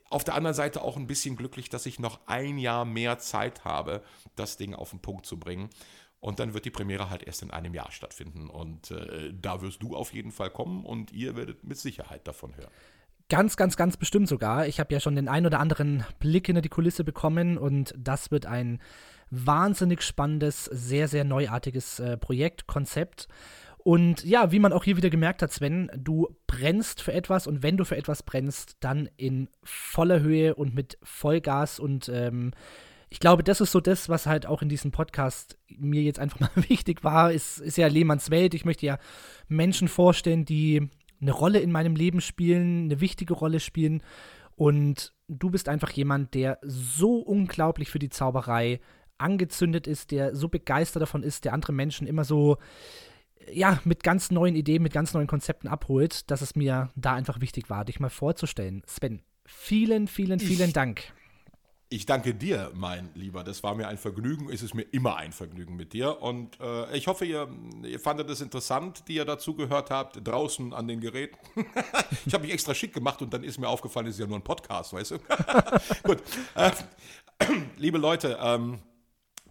auf 0.10 0.24
der 0.24 0.36
anderen 0.36 0.56
Seite 0.56 0.82
auch 0.82 0.98
ein 0.98 1.08
bisschen 1.08 1.36
glücklich, 1.36 1.70
dass 1.70 1.86
ich 1.86 2.00
noch 2.00 2.20
ein 2.26 2.58
Jahr 2.58 2.86
mehr 2.86 3.20
Zeit 3.20 3.64
habe, 3.64 4.04
das 4.36 4.58
Ding 4.58 4.74
auf 4.74 4.90
den 4.90 5.00
Punkt 5.00 5.26
zu 5.26 5.38
bringen. 5.38 5.70
Und 6.20 6.40
dann 6.40 6.54
wird 6.54 6.66
die 6.66 6.72
Premiere 6.72 7.10
halt 7.10 7.24
erst 7.24 7.44
in 7.44 7.52
einem 7.52 7.74
Jahr 7.74 7.92
stattfinden. 7.92 8.50
Und 8.50 8.92
äh, 8.92 9.34
da 9.34 9.62
wirst 9.62 9.82
du 9.82 9.96
auf 9.96 10.14
jeden 10.14 10.32
Fall 10.32 10.50
kommen 10.50 10.86
und 10.86 11.12
ihr 11.12 11.36
werdet 11.36 11.64
mit 11.64 11.78
Sicherheit 11.78 12.28
davon 12.28 12.56
hören. 12.58 12.72
Ganz, 13.30 13.58
ganz, 13.58 13.78
ganz 13.78 13.96
bestimmt 13.96 14.28
sogar. 14.28 14.68
Ich 14.68 14.80
habe 14.80 14.92
ja 14.92 15.00
schon 15.00 15.16
den 15.16 15.28
ein 15.28 15.46
oder 15.46 15.60
anderen 15.60 16.04
Blick 16.20 16.48
hinter 16.48 16.62
die 16.62 16.70
Kulisse 16.70 17.04
bekommen 17.04 17.58
und 17.58 17.94
das 17.96 18.32
wird 18.32 18.48
ein 18.48 18.80
wahnsinnig 19.30 20.02
spannendes, 20.02 20.66
sehr, 20.66 21.08
sehr 21.08 21.24
neuartiges 21.24 22.00
äh, 22.00 22.18
Projekt, 22.18 22.66
Konzept. 22.66 23.28
Und 23.78 24.26
ja, 24.26 24.52
wie 24.52 24.60
man 24.60 24.74
auch 24.74 24.84
hier 24.84 24.98
wieder 24.98 25.10
gemerkt 25.10 25.42
hat, 25.42 25.54
Sven, 25.54 25.90
du 25.96 26.36
brennst 26.48 27.02
für 27.02 27.14
etwas 27.14 27.48
und 27.48 27.64
wenn 27.64 27.78
du 27.78 27.86
für 27.86 27.96
etwas 27.96 28.24
brennst, 28.24 28.78
dann 28.82 29.10
in 29.16 29.48
voller 29.64 30.20
Höhe 30.20 30.56
und 30.56 30.76
mit 30.76 30.98
Vollgas 31.04 31.80
und 31.80 32.10
ähm, 32.10 32.52
ich 33.10 33.20
glaube, 33.20 33.44
das 33.44 33.60
ist 33.60 33.72
so 33.72 33.80
das, 33.80 34.08
was 34.08 34.28
halt 34.28 34.46
auch 34.46 34.62
in 34.62 34.70
diesem 34.70 34.92
Podcast 34.92 35.58
mir 35.68 36.02
jetzt 36.04 36.20
einfach 36.20 36.40
mal 36.56 36.70
wichtig 36.70 37.04
war. 37.04 37.32
Ist, 37.32 37.60
ist 37.60 37.78
ja 37.78 37.88
Lehmanns 37.88 38.30
Welt. 38.30 38.54
Ich 38.54 38.66
möchte 38.66 38.86
ja 38.86 39.00
Menschen 39.48 39.88
vorstellen, 39.88 40.46
die 40.46 40.90
eine 41.22 41.32
Rolle 41.32 41.60
in 41.60 41.72
meinem 41.72 41.96
Leben 41.96 42.22
spielen, 42.22 42.86
eine 42.86 43.02
wichtige 43.02 43.34
Rolle 43.34 43.60
spielen. 43.60 44.04
Und 44.56 45.14
du 45.28 45.50
bist 45.50 45.70
einfach 45.70 45.92
jemand, 45.92 46.34
der 46.34 46.60
so 46.62 47.16
unglaublich 47.16 47.90
für 47.90 48.00
die 48.00 48.10
Zauberei 48.10 48.80
angezündet 49.18 49.88
ist, 49.88 50.12
der 50.12 50.36
so 50.36 50.48
begeistert 50.48 51.02
davon 51.02 51.24
ist, 51.24 51.46
der 51.46 51.54
andere 51.54 51.74
Menschen 51.74 52.08
immer 52.08 52.24
so, 52.24 52.58
ja, 53.52 53.80
mit 53.84 54.04
ganz 54.04 54.32
neuen 54.32 54.56
Ideen, 54.56 54.84
mit 54.84 54.94
ganz 54.94 55.14
neuen 55.14 55.28
Konzepten 55.28 55.68
abholt, 55.68 56.30
dass 56.32 56.42
es 56.42 56.56
mir 56.56 56.90
da 56.96 57.14
einfach 57.16 57.42
wichtig 57.42 57.70
war, 57.70 57.86
dich 57.86 58.00
mal 58.00 58.10
vorzustellen. 58.10 58.84
Sven, 58.86 59.22
vielen, 59.46 60.08
vielen, 60.08 60.40
vielen 60.40 60.70
ich, 60.70 60.74
Dank. 60.74 61.14
Ich 61.92 62.06
danke 62.06 62.36
dir, 62.36 62.72
mein 62.76 63.10
Lieber. 63.16 63.44
Das 63.44 63.64
war 63.64 63.74
mir 63.74 63.88
ein 63.88 63.98
Vergnügen. 63.98 64.52
Es 64.52 64.62
ist 64.62 64.76
mir 64.76 64.84
immer 64.84 65.16
ein 65.16 65.32
Vergnügen 65.32 65.76
mit 65.76 65.94
dir. 65.94 66.22
Und 66.22 66.60
äh, 66.60 66.96
ich 66.96 67.08
hoffe, 67.08 67.26
ihr, 67.26 67.50
ihr 67.84 68.00
fandet 68.00 68.30
es 68.30 68.42
interessant, 68.42 69.08
die 69.08 69.16
ihr 69.16 69.26
dazu 69.26 69.56
gehört 69.56 69.90
habt, 69.90 70.20
draußen 70.24 70.72
an 70.72 70.88
den 70.88 71.00
Geräten. 71.00 71.40
ich 72.28 72.34
habe 72.36 72.44
mich 72.44 72.54
extra 72.54 72.76
schick 72.76 72.94
gemacht 72.94 73.24
und 73.24 73.34
dann 73.34 73.44
ist 73.44 73.58
mir 73.58 73.68
aufgefallen, 73.68 74.06
es 74.06 74.14
ist 74.14 74.20
ja 74.20 74.28
nur 74.28 74.38
ein 74.38 74.44
Podcast, 74.44 74.94
weißt 74.94 75.12
du? 75.12 75.18
Gut. 76.04 76.22
Äh, 76.54 76.72
liebe 77.78 77.98
Leute, 77.98 78.38
ähm, 78.40 78.84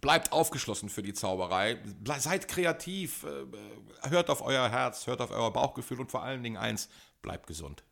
bleibt 0.01 0.31
aufgeschlossen 0.31 0.91
für 0.91 1.03
die 1.03 1.15
Zauberei. 1.15 1.79
Seid 2.19 2.47
kreativ. 2.47 3.25
Äh, 3.25 4.11
hört 4.11 4.31
auf 4.31 4.43
euer 4.43 4.69
Herz, 4.69 5.09
hört 5.09 5.21
auf 5.21 5.33
euer 5.33 5.53
Bauchgefühl 5.53 5.99
und 5.99 6.13
vor 6.13 6.23
allen 6.23 6.45
Dingen 6.45 6.57
eins, 6.57 6.89
bleibt 7.21 7.49
gesund. 7.49 7.83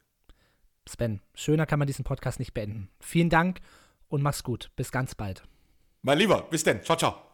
Sven, 0.88 1.20
schöner 1.34 1.66
kann 1.66 1.80
man 1.80 1.88
diesen 1.88 2.04
Podcast 2.04 2.38
nicht 2.38 2.54
beenden. 2.54 2.88
Vielen 3.00 3.28
Dank 3.28 3.60
und 4.08 4.22
mach's 4.22 4.42
gut. 4.42 4.70
Bis 4.76 4.90
ganz 4.92 5.14
bald. 5.14 5.42
Mein 6.02 6.18
Lieber, 6.18 6.42
bis 6.42 6.64
denn. 6.64 6.82
Ciao, 6.82 6.96
ciao. 6.96 7.25